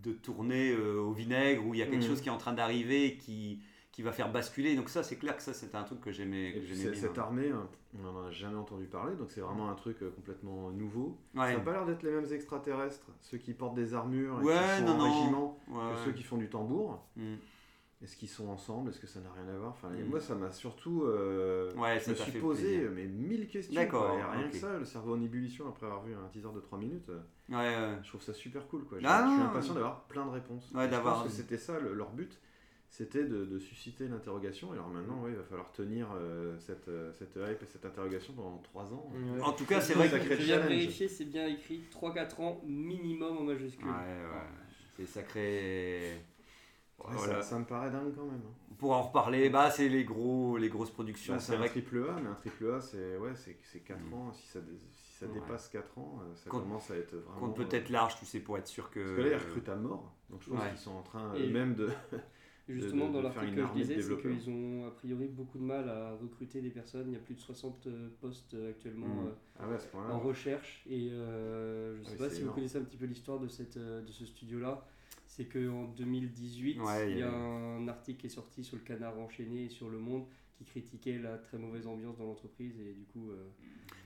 de, 0.06 0.14
tourner 0.14 0.72
euh, 0.72 1.00
au 1.02 1.12
vinaigre, 1.12 1.66
ou 1.66 1.74
il 1.74 1.80
y 1.80 1.84
a 1.84 1.86
quelque 1.88 2.04
Mhm. 2.04 2.08
chose 2.10 2.22
qui 2.22 2.30
est 2.30 2.32
en 2.32 2.38
train 2.38 2.54
d'arriver 2.54 3.18
qui, 3.18 3.60
qui 3.92 4.02
va 4.02 4.12
faire 4.12 4.32
basculer. 4.32 4.76
Donc 4.76 4.90
ça, 4.90 5.04
c'est 5.04 5.16
clair 5.18 5.36
que 5.36 5.42
ça, 5.44 5.54
c'était 5.54 5.76
un 5.78 5.84
truc 5.84 6.02
que 6.02 6.12
j'aimais 6.12 6.52
bien. 6.54 6.94
cette 6.94 7.18
armée, 7.18 7.50
hein, 7.50 7.68
on 7.98 8.02
n'en 8.04 8.26
a 8.26 8.32
jamais 8.32 8.58
entendu 8.58 8.86
parler, 8.86 9.16
donc 9.16 9.32
c'est 9.32 9.42
vraiment 9.42 9.70
un 9.70 9.76
truc 9.76 9.98
euh, 10.02 10.10
complètement 10.12 10.70
nouveau. 10.72 11.18
Ouais. 11.34 11.52
Ça 11.52 11.58
n'a 11.58 11.60
pas 11.64 11.72
l'air 11.72 11.86
d'être 11.86 12.04
les 12.04 12.12
mêmes 12.12 12.32
extraterrestres, 12.32 13.08
ceux 13.22 13.38
qui 13.38 13.54
portent 13.54 13.76
des 13.76 13.94
armures 13.94 14.40
et 14.42 14.44
Ouais, 14.44 14.54
qui 14.54 14.80
sont 14.82 14.86
non, 14.86 14.92
en 14.94 14.98
non. 14.98 15.04
régiment, 15.06 15.60
Ouais, 15.70 15.94
que 15.94 16.00
ceux 16.06 16.12
qui 16.12 16.24
font 16.24 16.38
du 16.38 16.50
tambour. 16.50 17.02
Mhm. 17.16 17.38
Est-ce 18.04 18.18
qu'ils 18.18 18.30
sont 18.30 18.50
ensemble? 18.50 18.90
Est-ce 18.90 19.00
que 19.00 19.08
ça 19.08 19.20
n'a 19.22 19.32
rien 19.32 19.48
à 19.54 19.58
voir? 19.58 19.72
Enfin, 19.72 19.90
et 19.98 20.04
Mm. 20.04 20.10
Moi, 20.10 20.20
ça 20.20 20.36
m'a 20.36 20.52
surtout. 20.52 21.04
euh, 21.06 21.74
Ouais, 21.76 22.00
je 22.00 22.10
me 22.12 22.16
suis 22.16 22.32
posé 22.40 22.62
plaisir. 22.80 22.92
mais 22.94 23.06
mille 23.06 23.48
questions. 23.48 23.74
D'accord, 23.74 24.10
quoi. 24.12 24.20
Et 24.20 24.38
rien 24.38 24.50
que 24.50 24.58
ça, 24.58 24.78
le 24.78 24.86
cerveau 24.86 25.16
en 25.16 25.22
ébullition 25.22 25.68
après 25.70 25.86
avoir 25.86 26.04
vu 26.04 26.14
un 26.14 26.28
teaser 26.28 26.50
de 26.54 26.60
3 26.60 26.78
minutes. 26.78 27.10
euh, 27.10 27.20
Ouais, 27.50 27.56
ouais. 27.56 27.98
Je 28.04 28.10
trouve 28.10 28.22
ça 28.22 28.34
super 28.34 28.68
cool. 28.68 28.84
Quoi. 28.86 29.00
Je, 29.00 29.06
Ah, 29.08 29.26
je 29.28 29.34
suis 29.34 29.42
impatient 29.42 29.74
d'avoir 29.76 30.04
plein 30.08 30.26
de 30.26 30.32
réponses. 30.32 30.70
Ouais, 30.74 30.90
je 30.92 31.00
pense 31.00 31.24
que 31.24 31.30
c'était 31.30 31.58
ça 31.58 31.80
le- 31.80 31.94
leur 31.94 32.12
but. 32.12 32.38
C'était 32.90 33.24
de, 33.26 33.46
de 33.46 33.60
susciter 33.60 34.08
l'interrogation. 34.08 34.70
Et 34.74 34.78
alors 34.78 34.90
maintenant, 34.90 35.22
ouais, 35.24 35.32
il 35.32 35.38
va 35.38 35.44
falloir 35.44 35.72
tenir 35.72 36.08
euh, 36.16 36.58
cette, 36.60 36.88
euh, 36.88 37.12
cette 37.14 37.36
hype 37.36 37.62
et 37.62 37.66
cette 37.66 37.86
interrogation 37.86 38.34
pendant 38.34 38.58
3 38.60 38.94
ans. 38.94 39.12
Ouais. 39.14 39.42
En 39.42 39.52
tout 39.54 39.66
cas, 39.66 39.82
c'est 39.82 39.94
vrai 39.96 40.10
que 40.10 40.18
challenge. 40.36 40.68
vérifier, 40.70 41.08
c'est 41.08 41.26
bien 41.26 41.48
écrit 41.48 41.82
3-4 41.92 42.40
ans 42.42 42.62
minimum 42.66 43.38
en 43.38 43.44
majuscule. 43.44 43.88
Ouais, 43.88 43.92
ouais. 43.94 44.42
C'est 44.98 45.06
sacré. 45.08 46.12
Ouais, 47.00 47.12
Voilà. 47.14 47.36
ça, 47.36 47.50
ça 47.50 47.60
me 47.60 47.66
paraît 47.66 47.92
dingue 47.92 48.14
quand 48.16 48.26
même. 48.26 48.42
hein. 48.46 48.54
On 48.72 48.76
pourra 48.76 48.98
en 48.98 49.04
reparler. 49.04 49.50
Bah, 49.50 49.70
c'est 49.70 49.90
les 49.90 50.04
gros, 50.06 50.58
les 50.58 50.70
grosses 50.70 50.92
productions. 50.92 51.34
Bah, 51.34 51.40
c'est 51.40 51.54
un 51.54 51.58
vrai 51.58 51.68
que 51.68 51.74
triple 51.74 52.06
A, 52.10 52.20
mais 52.22 52.30
un 52.30 52.34
triple 52.36 52.72
A, 52.72 52.82
c'est 52.82 53.18
ouais, 53.18 53.36
c'est 53.36 53.58
c'est 53.64 53.82
4 53.82 54.00
Mm. 54.10 54.14
ans. 54.14 54.32
Si 54.34 54.48
ça, 54.48 54.60
si 54.92 55.14
ça 55.14 55.26
Ouais. 55.28 55.34
dépasse 55.34 55.70
4 55.70 55.98
ans, 55.98 56.20
euh, 56.22 56.36
ça 56.36 56.50
Compte- 56.50 56.64
commence 56.64 56.90
à 56.92 56.96
être 56.98 57.16
vraiment. 57.16 57.40
compte 57.48 57.56
peut-être 57.58 57.90
euh, 57.90 57.94
large, 57.94 58.18
tu 58.18 58.26
sais, 58.26 58.40
pour 58.40 58.58
être 58.58 58.68
sûr 58.68 58.90
que. 58.90 59.00
Parce 59.00 59.12
que 59.16 59.22
là, 59.22 59.28
ils 59.30 59.36
recrutent 59.36 59.70
à 59.70 59.76
mort. 59.76 60.14
Donc 60.30 60.42
je 60.42 60.50
pense 60.50 60.60
Ouais. 60.62 60.70
qu'ils 60.70 60.78
sont 60.80 60.92
en 60.96 61.04
train 61.04 61.34
même 61.34 61.76
de. 61.76 61.90
Justement, 62.68 63.10
de- 63.10 63.14
dans 63.14 63.22
de 63.22 63.30
faire 63.30 63.44
l'article 63.44 63.62
que 63.62 63.68
je 63.68 63.74
disais, 63.74 64.02
c'est 64.02 64.18
qu'ils 64.22 64.50
ont 64.50 64.88
a 64.88 64.92
priori 64.92 65.28
beaucoup 65.28 65.60
de 65.60 65.64
mal 65.64 65.88
à 65.88 66.14
recruter 66.16 66.62
des 66.62 66.72
personnes. 66.72 67.10
Il 67.10 67.14
y 67.14 67.18
a 67.18 67.20
plus 67.20 67.36
de 67.36 67.40
60 67.40 67.86
euh, 67.86 68.10
postes 68.20 68.56
actuellement 68.70 69.06
Mm. 69.06 69.32
Ah 69.60 69.68
ouais, 69.70 69.78
en 70.12 70.20
recherche. 70.20 70.84
Et 70.90 71.10
euh, 71.12 71.94
je 71.96 72.00
ne 72.00 72.06
sais 72.06 72.12
Oui, 72.14 72.18
pas 72.18 72.30
si 72.32 72.42
vous 72.42 72.52
connaissez 72.54 72.80
un 72.80 72.84
petit 72.84 72.98
peu 72.98 73.06
l'histoire 73.06 73.40
de, 73.40 73.48
cette, 73.48 73.78
de 73.78 74.12
ce 74.12 74.26
studio-là. 74.26 74.84
C'est 75.36 75.46
qu'en 75.46 75.84
2018, 75.98 76.80
Ouais, 76.80 77.12
il 77.12 77.18
y 77.18 77.22
a 77.22 77.30
un 77.30 77.90
article 77.90 78.22
qui 78.22 78.28
est 78.28 78.30
sorti 78.30 78.64
sur 78.64 78.78
le 78.78 78.84
canard 78.84 79.20
enchaîné 79.20 79.66
et 79.66 79.70
sur 79.70 79.90
Le 79.90 79.98
Monde 79.98 80.24
qui 80.58 80.64
critiquait 80.64 81.18
la 81.18 81.38
très 81.38 81.58
mauvaise 81.58 81.88
ambiance 81.88 82.18
dans 82.18 82.24
l'entreprise. 82.24 82.74
Et 82.80 82.94
du 82.94 83.04
coup, 83.12 83.32
euh, 83.32 83.44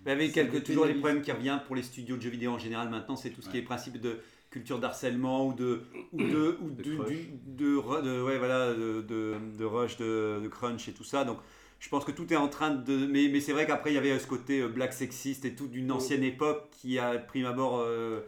Il 0.05 0.09
y 0.09 0.12
avait 0.12 0.27
Ça 0.27 0.33
quelques, 0.33 0.63
toujours 0.63 0.86
les 0.86 0.95
problèmes 0.95 1.21
qui 1.21 1.31
reviennent 1.31 1.62
pour 1.67 1.75
les 1.75 1.83
studios 1.83 2.17
de 2.17 2.21
jeux 2.24 2.31
vidéo 2.31 2.51
en 2.53 2.57
général. 2.57 2.89
Maintenant, 2.89 3.15
c'est 3.15 3.29
tout 3.29 3.43
ce 3.43 3.50
qui 3.50 3.57
est 3.57 3.62
principe 3.62 4.01
de 4.01 4.17
culture 4.50 4.79
d'harcèlement 4.79 5.48
ou 5.48 5.53
de 5.53 5.83
ou 6.13 6.17
de 6.17 6.57
ou 6.63 6.71
De 6.71 6.81
du- 6.81 6.98
de, 7.45 7.75
ouais 8.24 8.39
voilà 8.39 8.74
de, 8.74 9.63
rush 9.63 9.98
de, 9.98 10.48
crunch 10.48 10.89
et 10.89 10.93
tout 10.93 11.03
ça. 11.03 11.25
Donc 11.25 11.38
je 11.79 11.89
pense 11.89 12.05
que 12.05 12.12
tout 12.12 12.33
est 12.33 12.38
en 12.38 12.48
train 12.48 12.71
de 12.71 13.05
mais, 13.05 13.29
mais 13.31 13.39
c'est 13.39 13.53
vrai 13.53 13.67
qu'après 13.67 13.91
il 13.91 13.95
y 13.95 14.00
avait 14.00 14.17
ce 14.17 14.25
côté 14.25 14.62
euh, 14.62 14.67
black 14.67 14.93
sexiste 14.93 15.45
et 15.45 15.53
tout 15.53 15.67
d'une 15.67 15.91
ancienne 15.91 16.24
époque 16.24 16.69
qui 16.71 16.98
a 16.98 17.19
prime 17.19 17.45
abord 17.45 17.77
euh, 17.77 17.86
euh, 17.86 18.21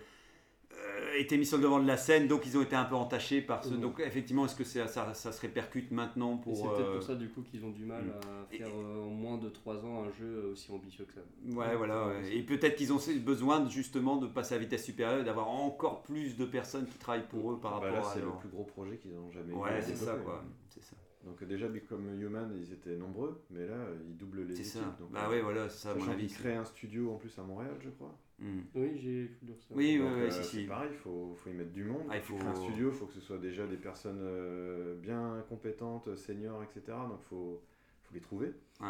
été 1.17 1.37
mis 1.37 1.45
sur 1.45 1.57
le 1.57 1.63
devant 1.63 1.79
de 1.79 1.87
la 1.87 1.97
scène. 1.97 2.27
Donc 2.27 2.45
ils 2.45 2.57
ont 2.57 2.61
été 2.61 2.75
un 2.75 2.85
peu 2.85 2.95
entachés 2.95 3.41
par 3.41 3.63
ce. 3.63 3.73
Mhm. 3.73 3.81
Donc 3.81 3.99
effectivement, 3.99 4.45
est-ce 4.45 4.55
que 4.55 4.63
c'est- 4.63 4.87
ça, 4.87 5.13
ça 5.13 5.31
se 5.31 5.41
répercute 5.41 5.91
maintenant 5.91 6.33
et 6.45 6.55
c'est 6.55 6.61
pour 6.61 6.73
peut-être 6.73 6.87
euh, 6.89 6.93
pour 6.93 7.03
ça 7.03 7.15
du 7.15 7.29
coup 7.29 7.41
qu'ils 7.41 7.63
ont 7.65 7.71
du 7.71 7.85
mal 7.85 8.03
mm. 8.03 8.09
à 8.11 8.45
faire 8.57 8.67
euh, 8.67 9.03
en 9.05 9.09
moins 9.09 9.37
de 9.37 9.49
3 9.49 9.85
ans 9.85 10.03
un 10.03 10.11
jeu 10.11 10.49
aussi 10.51 10.71
ambitieux 10.71 11.05
que 11.05 11.13
ça. 11.13 11.21
Ouais, 11.45 11.75
voilà. 11.75 12.07
ouais. 12.07 12.35
Et 12.35 12.43
peut-être 12.43 12.75
qu'ils 12.75 12.93
ont 12.93 12.99
besoin 13.23 13.67
justement 13.69 14.17
de 14.17 14.27
passer 14.27 14.55
à 14.55 14.57
vitesse 14.57 14.85
supérieure 14.85 15.19
et 15.21 15.23
d'avoir 15.23 15.49
encore 15.49 16.01
plus 16.03 16.37
de 16.37 16.45
personnes 16.45 16.85
qui 16.87 16.97
travaillent 16.97 17.27
pour 17.27 17.51
eux 17.51 17.59
par 17.59 17.79
Bah, 17.79 17.87
rapport 17.87 18.01
là, 18.03 18.07
à. 18.09 18.13
c'est 18.13 18.19
le 18.19 18.25
leur- 18.25 18.37
plus 18.39 18.49
gros 18.49 18.63
projet 18.63 18.97
qu'ils 18.97 19.13
ont 19.17 19.31
jamais 19.31 19.53
Ouais, 19.53 19.81
c'est 19.81 19.95
ça 19.95 20.15
quoi. 20.15 20.41
hein. 20.43 20.47
C'est 20.69 20.83
ça. 20.83 20.95
Donc 21.25 21.39
euh, 21.43 21.45
déjà, 21.45 21.67
Become 21.67 22.19
Human, 22.19 22.51
ils 22.59 22.73
étaient 22.73 22.95
nombreux, 22.95 23.43
mais 23.51 23.67
là, 23.67 23.73
euh, 23.75 23.95
ils 24.07 24.17
doublent 24.17 24.41
les 24.47 24.55
C'est 24.55 24.61
équipes. 24.61 24.73
ça. 24.81 24.95
Donc, 24.99 25.11
Bah 25.11 25.25
euh, 25.27 25.29
ouais, 25.29 25.41
voilà, 25.41 25.69
c'est 25.69 25.77
ça 25.83 25.91
à 25.91 25.93
mon 25.93 26.07
avis. 26.09 26.25
qu'ils 26.25 26.35
créent 26.35 26.55
un 26.55 26.65
studio 26.65 27.11
en 27.11 27.17
plus 27.17 27.37
à 27.37 27.43
Montréal, 27.43 27.75
je 27.79 27.89
crois. 27.91 28.17
Hmm. 28.41 28.61
Oui, 28.73 28.99
j'ai 28.99 29.29
cru 29.37 29.53
ça. 29.59 29.67
Oui, 29.75 29.97
Donc, 29.99 30.07
ouais, 30.07 30.13
ouais, 30.15 30.21
euh, 30.23 30.31
si, 30.31 30.37
c'est 30.43 30.61
si. 30.61 30.63
pareil, 30.65 30.89
il 30.91 30.97
faut, 30.97 31.35
faut 31.35 31.49
y 31.49 31.53
mettre 31.53 31.71
du 31.71 31.83
monde. 31.83 32.07
Ah, 32.09 32.15
il 32.17 32.23
faut- 32.23 32.35
un 32.43 32.55
studio, 32.55 32.89
il 32.91 32.95
faut 32.97 33.05
que 33.05 33.13
ce 33.13 33.21
soit 33.21 33.37
déjà 33.37 33.67
des 33.67 33.77
personnes 33.77 34.19
euh, 34.19 34.95
bien 34.99 35.43
compétentes, 35.47 36.15
seniors, 36.15 36.63
etc. 36.63 36.81
Donc 37.07 37.19
il 37.23 37.27
faut, 37.29 37.61
faut 38.03 38.13
les 38.15 38.19
trouver. 38.21 38.47
Ouais. 38.79 38.87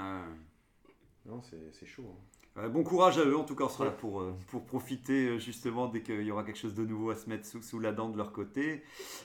Non, 1.26 1.42
c'est 1.42 1.72
c'est 1.72 1.86
chaud. 1.86 2.06
hein. 2.10 2.38
Euh, 2.58 2.68
bon 2.68 2.84
courage 2.84 3.18
à 3.18 3.24
eux, 3.24 3.38
en 3.38 3.46
tout 3.46 3.56
cas, 3.56 3.64
on 3.66 3.70
sera 3.70 3.86
là 3.86 3.92
pour, 3.92 4.20
euh, 4.22 4.34
pour 4.48 4.66
profiter 4.66 5.40
justement 5.40 5.88
dès 5.88 6.02
qu'il 6.02 6.22
y 6.24 6.32
aura 6.32 6.44
quelque 6.44 6.58
chose 6.60 6.74
de 6.76 6.84
nouveau 6.86 7.10
à 7.12 7.16
se 7.16 7.30
mettre 7.30 7.46
sous, 7.46 7.62
sous 7.62 7.80
la 7.80 7.94
dent 7.94 8.10
de 8.10 8.18
leur 8.18 8.34
côté. 8.34 8.84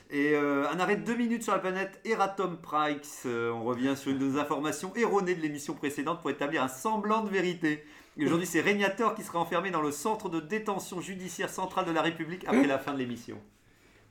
Et 0.09 0.33
euh, 0.33 0.65
un 0.69 0.79
arrêt 0.79 0.95
de 0.95 1.03
deux 1.03 1.17
minutes 1.17 1.43
sur 1.43 1.51
la 1.51 1.59
planète 1.59 1.99
Eratom 2.05 2.57
Price. 2.61 3.23
Euh, 3.25 3.51
on 3.51 3.65
revient 3.65 3.95
sur 3.97 4.11
une 4.11 4.19
des 4.19 4.37
informations 4.37 4.95
erronées 4.95 5.35
de 5.35 5.41
l'émission 5.41 5.73
précédente 5.73 6.21
pour 6.21 6.29
établir 6.29 6.63
un 6.63 6.69
semblant 6.69 7.21
de 7.23 7.29
vérité. 7.29 7.83
Aujourd'hui, 8.19 8.47
c'est 8.47 8.61
Régnator 8.61 9.13
qui 9.15 9.23
sera 9.23 9.39
enfermé 9.39 9.69
dans 9.71 9.81
le 9.81 9.91
centre 9.91 10.29
de 10.29 10.39
détention 10.39 11.01
judiciaire 11.01 11.49
central 11.49 11.85
de 11.85 11.91
la 11.91 12.01
République 12.01 12.45
après 12.45 12.65
la 12.65 12.79
fin 12.79 12.93
de 12.93 12.97
l'émission. 12.97 13.39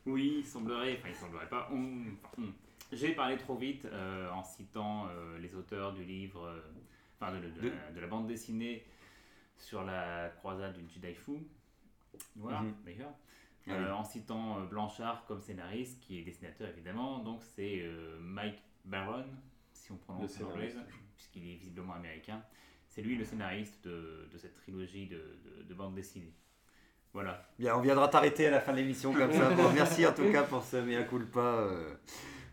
Oui, 0.07 0.37
il 0.39 0.47
semblerait, 0.47 0.97
enfin 0.99 1.09
il 1.09 1.15
semblerait 1.17 1.49
pas, 1.49 1.69
on- 1.73 2.05
enfin, 2.13 2.43
on- 2.43 2.53
j'ai 2.97 3.13
parlé 3.13 3.37
trop 3.37 3.57
vite 3.57 3.85
euh, 3.87 4.31
en 4.31 4.45
citant 4.45 5.09
euh, 5.09 5.37
les 5.39 5.57
auteurs 5.57 5.93
du 5.93 6.05
livre, 6.05 6.45
euh, 6.47 6.61
enfin 7.21 7.33
de, 7.33 7.41
de 7.41 7.61
De- 7.61 7.69
la, 7.71 7.91
de 7.91 8.01
la 8.01 8.07
bande 8.07 8.29
dessinée 8.29 8.85
sur 9.57 9.83
la 9.83 10.29
croisade 10.29 10.75
d'une 10.77 10.89
Jedi 10.89 11.13
fou, 11.15 11.43
noir 12.37 12.63
d'ailleurs, 12.85 13.15
Ah 13.69 13.73
Euh, 13.73 13.85
oui. 13.87 13.91
en 13.91 14.05
citant 14.05 14.61
euh, 14.61 14.67
Blanchard 14.67 15.25
comme 15.27 15.41
scénariste, 15.41 15.99
qui 16.01 16.21
est 16.21 16.23
dessinateur 16.23 16.69
évidemment, 16.69 17.19
donc 17.19 17.43
c'est 17.43 17.81
euh, 17.83 18.17
Mike 18.21 18.63
Baron, 18.85 19.25
si 19.73 19.91
on 19.91 19.95
Le 19.97 20.01
prononce 20.03 20.41
en 20.41 20.45
anglais, 20.45 20.69
scénariste. 20.69 20.95
puisqu'il 21.17 21.51
est 21.51 21.57
visiblement 21.57 21.95
américain. 21.95 22.41
C'est 22.97 23.03
lui 23.03 23.17
le 23.17 23.25
scénariste 23.27 23.85
de, 23.85 24.27
cette 24.39 24.55
trilogie 24.55 25.07
de, 25.07 25.17
de, 25.17 25.69
de 25.69 25.75
bande 25.75 25.95
dessinée. 25.95 26.33
Voilà. 27.13 27.47
Bien, 27.59 27.77
on 27.77 27.81
viendra 27.83 28.09
t'arrêter 28.09 28.47
à 28.47 28.51
la 28.51 28.61
fin 28.61 28.73
de 28.73 28.79
l'émission 28.79 29.13
comme 29.13 29.33
ça. 29.33 29.51
Merci 29.75 30.07
en 30.07 30.13
tout 30.15 30.33
cas 30.33 30.43
pour 30.45 30.65
ce 30.65 30.77
mea 30.79 31.03
culpa. 31.05 31.41
euh. 31.41 31.95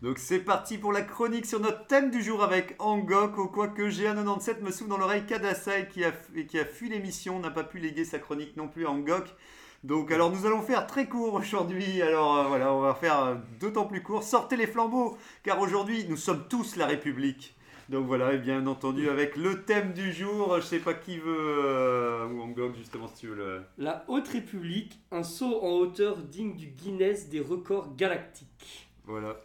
Donc 0.02 0.18
c'est 0.18 0.40
parti 0.40 0.76
pour 0.76 0.92
la 0.92 1.00
chronique 1.00 1.46
sur 1.46 1.60
notre 1.60 1.86
thème 1.86 2.10
du 2.10 2.22
jour 2.22 2.42
avec 2.42 2.76
Angok, 2.78 3.38
au 3.38 3.48
quoique 3.48 3.80
GA97 3.88 4.60
me 4.60 4.70
souffle 4.70 4.90
dans 4.90 4.98
l'oreille 4.98 5.24
Kadasai 5.24 5.88
qui 5.90 6.04
a, 6.04 6.12
qui 6.46 6.58
a 6.58 6.66
fui 6.66 6.90
l'émission, 6.90 7.40
n'a 7.40 7.50
pas 7.50 7.64
pu 7.64 7.78
léguer 7.78 8.04
sa 8.04 8.18
chronique 8.18 8.54
non 8.58 8.68
plus 8.68 8.84
à 8.86 8.90
Angok. 8.90 9.34
Donc 9.82 10.10
alors 10.12 10.30
nous 10.30 10.44
allons 10.44 10.60
faire 10.60 10.86
très 10.86 11.08
court 11.08 11.32
aujourd'hui, 11.34 12.02
alors 12.02 12.36
euh, 12.38 12.44
voilà, 12.48 12.74
on 12.74 12.80
va 12.80 12.94
faire 12.94 13.18
euh, 13.22 13.34
d'autant 13.60 13.86
plus 13.86 14.02
court. 14.02 14.22
Sortez 14.22 14.56
les 14.56 14.66
flambeaux, 14.66 15.16
car 15.42 15.58
aujourd'hui 15.60 16.04
nous 16.08 16.16
sommes 16.18 16.48
tous 16.48 16.76
la 16.76 16.86
République. 16.86 17.54
Donc 17.90 18.06
voilà, 18.06 18.32
et 18.32 18.38
bien 18.38 18.66
entendu 18.66 19.08
avec 19.10 19.36
le 19.36 19.62
thème 19.62 19.92
du 19.92 20.12
jour, 20.12 20.56
je 20.56 20.62
sais 20.62 20.78
pas 20.78 20.94
qui 20.94 21.18
veut, 21.18 21.36
euh, 21.36 22.26
ou 22.28 22.40
Angok 22.40 22.76
justement 22.76 23.08
si 23.08 23.20
tu 23.20 23.26
veux 23.28 23.34
le... 23.34 23.62
La 23.76 24.04
Haute 24.08 24.28
République, 24.28 24.98
un 25.10 25.22
saut 25.22 25.60
en 25.62 25.70
hauteur 25.72 26.16
digne 26.16 26.56
du 26.56 26.68
Guinness 26.68 27.28
des 27.28 27.40
records 27.40 27.94
galactiques. 27.94 28.88
Voilà. 29.04 29.36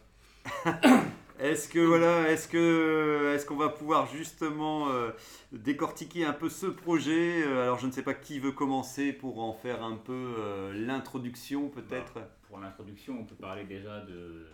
est-ce 1.38 1.68
que 1.68 1.80
voilà, 1.80 2.30
est-ce 2.30 2.48
que 2.48 3.32
est-ce 3.34 3.44
qu'on 3.46 3.56
va 3.56 3.68
pouvoir 3.68 4.06
justement 4.06 4.90
euh, 4.90 5.10
décortiquer 5.52 6.24
un 6.24 6.32
peu 6.32 6.48
ce 6.48 6.66
projet? 6.66 7.42
Euh, 7.46 7.64
Alors 7.64 7.78
je 7.78 7.86
ne 7.86 7.92
sais 7.92 8.02
pas 8.02 8.14
qui 8.14 8.38
veut 8.38 8.52
commencer 8.52 9.12
pour 9.12 9.40
en 9.40 9.52
faire 9.52 9.82
un 9.82 9.96
peu 9.96 10.34
euh, 10.38 10.72
l'introduction 10.74 11.68
peut-être. 11.68 12.18
Pour 12.48 12.58
l'introduction, 12.58 13.18
on 13.20 13.24
peut 13.24 13.36
parler 13.36 13.64
déjà 13.64 14.00
de 14.00 14.46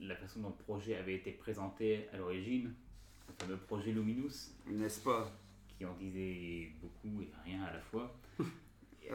la 0.00 0.16
façon 0.16 0.40
dont 0.40 0.48
le 0.48 0.64
projet 0.64 0.96
avait 0.96 1.14
été 1.14 1.30
présenté 1.30 2.08
à 2.12 2.16
l'origine, 2.16 2.74
fameux 3.38 3.56
projet 3.56 3.92
Luminous, 3.92 4.54
N'est-ce 4.66 5.02
pas? 5.02 5.30
qui 5.68 5.84
en 5.84 5.94
disait 5.94 6.72
beaucoup 6.80 7.22
et 7.22 7.30
rien 7.44 7.62
à 7.64 7.72
la 7.72 7.80
fois. 7.80 8.14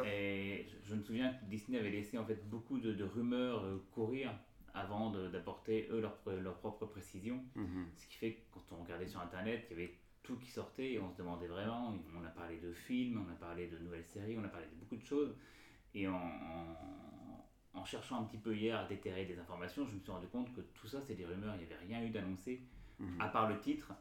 Et 0.06 0.66
je, 0.68 0.90
je 0.90 0.96
me 0.96 1.02
souviens 1.02 1.34
que 1.34 1.46
Disney 1.46 1.80
avait 1.80 1.90
laissé 1.92 2.18
en 2.18 2.26
fait 2.26 2.48
beaucoup 2.50 2.78
de, 2.80 2.94
de 2.94 3.04
rumeurs 3.04 3.64
euh, 3.64 3.78
courir 3.92 4.32
avant 4.74 5.10
d'apporter 5.12 5.88
eux 5.92 6.02
leur, 6.02 6.18
leur 6.42 6.56
propre 6.60 6.86
précision. 6.86 7.44
Mhm. 7.56 7.88
Ce 7.96 8.06
qui 8.08 8.16
fait 8.18 8.34
que 8.34 8.42
quand 8.54 8.76
on 8.76 8.84
regardait 8.84 9.08
sur 9.08 9.20
internet, 9.22 9.66
il 9.70 9.78
y 9.78 9.82
avait 9.82 9.94
tout 10.24 10.36
qui 10.38 10.52
sortait 10.52 10.92
et 10.94 11.00
on 11.00 11.10
se 11.10 11.18
demandait 11.18 11.48
vraiment. 11.48 11.96
On 12.16 12.24
a 12.24 12.30
parlé 12.30 12.58
de 12.60 12.74
films, 12.74 13.26
on 13.28 13.32
a 13.32 13.36
parlé 13.36 13.68
de 13.68 13.78
nouvelles 13.80 14.06
séries, 14.06 14.38
on 14.38 14.44
a 14.44 14.50
parlé 14.50 14.68
de 14.68 14.76
beaucoup 14.76 14.98
de 14.98 15.04
choses. 15.06 15.36
Et 15.96 16.08
en, 16.08 16.14
en- 16.16 17.46
en 17.74 17.86
cherchant 17.86 18.22
un 18.22 18.24
petit 18.26 18.38
peu 18.38 18.56
hier 18.56 18.78
à 18.78 18.86
déterrer 18.88 19.26
des 19.26 19.40
informations, 19.40 19.86
je 19.88 19.94
me 19.96 20.00
suis 20.00 20.12
rendu 20.12 20.28
compte 20.28 20.54
que 20.54 20.62
tout 20.62 20.88
ça, 20.88 21.02
c'est 21.02 21.16
des 21.16 21.26
rumeurs. 21.26 21.56
Il 21.56 21.60
n'y 21.66 21.74
avait 21.74 21.84
rien 21.86 22.04
eu 22.04 22.10
d'annoncé, 22.10 22.62
Mhm. 23.00 23.22
à 23.22 23.30
part 23.30 23.48
le 23.50 23.60
titre. 23.60 23.94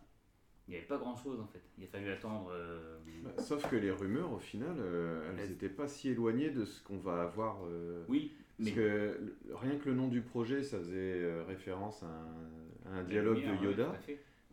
Il 0.69 0.73
n'y 0.73 0.77
avait 0.79 0.87
pas 0.87 0.99
grand 0.99 1.15
chose 1.17 1.39
en 1.41 1.47
fait. 1.47 1.63
Il 1.79 1.85
a 1.85 1.87
fallu 1.87 2.11
attendre. 2.11 2.51
euh, 2.53 2.97
Bah, 3.23 3.31
sauf 3.43 3.69
que 3.71 3.77
les 3.77 3.91
rumeurs, 3.91 4.33
au 4.33 4.39
final, 4.39 4.77
euh, 4.79 5.31
elles 5.33 5.41
Elles- 5.41 5.49
n'étaient 5.51 5.69
pas 5.69 5.87
si 5.89 6.09
éloignées 6.11 6.51
de 6.51 6.65
ce 6.65 6.83
qu'on 6.83 6.99
va 6.99 7.23
avoir. 7.23 7.59
euh, 7.67 8.05
Oui, 8.09 8.33
Parce 8.59 8.71
mais 8.71 8.75
que 8.75 9.35
rien 9.55 9.77
que 9.77 9.89
le 9.89 9.95
nom 9.95 10.09
du 10.09 10.23
projet, 10.23 10.63
ça 10.65 10.79
faisait 10.79 11.43
référence 11.47 12.03
à 12.03 12.07
un, 12.07 12.91
à 12.91 12.95
un 12.95 13.03
la 13.03 13.05
dialogue 13.05 13.39
lumière, 13.39 13.61
de 13.61 13.65
Yoda 13.67 13.95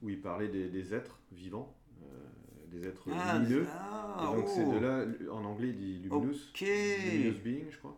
où 0.04 0.10
il 0.10 0.22
parlait 0.22 0.50
des, 0.50 0.68
des 0.70 0.94
êtres 0.94 1.20
vivants, 1.32 1.76
euh, 2.04 2.06
des 2.72 2.88
êtres 2.88 3.08
Ah, 3.12 3.40
lumineux. 3.40 3.66
ah, 3.72 4.30
Et 4.34 4.36
donc 4.36 4.48
c'est 4.50 4.66
oh. 4.66 4.74
de 4.74 4.80
là, 4.80 5.06
en 5.32 5.44
anglais, 5.46 5.70
il 5.70 5.78
dit 5.78 6.00
luminous, 6.00 6.50
Ok. 6.50 6.62
luminous 6.62 7.40
being, 7.44 7.66
je 7.72 7.78
crois. 7.80 7.98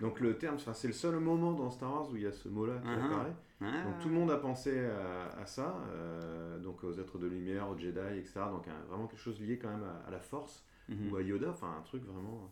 Donc 0.00 0.20
le 0.20 0.36
terme, 0.38 0.58
c'est 0.58 0.86
le 0.88 0.92
seul 0.94 1.18
moment 1.18 1.52
dans 1.52 1.70
Star 1.70 1.92
Wars 1.92 2.10
où 2.10 2.16
il 2.16 2.22
y 2.22 2.26
a 2.26 2.32
ce 2.32 2.48
mot-là 2.48 2.78
qui 2.82 2.88
Uh-huh. 2.88 3.04
apparaît. 3.06 3.32
Ah. 3.60 3.84
Donc 3.84 3.98
tout 4.00 4.08
le 4.08 4.14
monde 4.14 4.30
a 4.30 4.36
pensé 4.36 4.84
à, 4.86 5.28
à 5.40 5.46
ça, 5.46 5.76
euh, 5.92 6.58
donc 6.58 6.82
aux 6.84 6.92
êtres 6.98 7.18
de 7.18 7.26
lumière, 7.26 7.68
aux 7.70 7.78
Jedi, 7.78 7.98
etc. 8.18 8.40
Donc 8.50 8.66
un- 8.68 8.84
vraiment 8.88 9.06
quelque 9.06 9.20
chose 9.20 9.40
lié 9.40 9.58
quand 9.58 9.70
même 9.70 9.84
à, 9.84 10.08
à 10.08 10.10
la 10.10 10.20
Force 10.20 10.64
Mhm. 10.88 11.12
ou 11.12 11.16
à 11.16 11.22
Yoda, 11.22 11.50
enfin 11.50 11.74
un 11.78 11.82
truc 11.82 12.02
vraiment. 12.04 12.50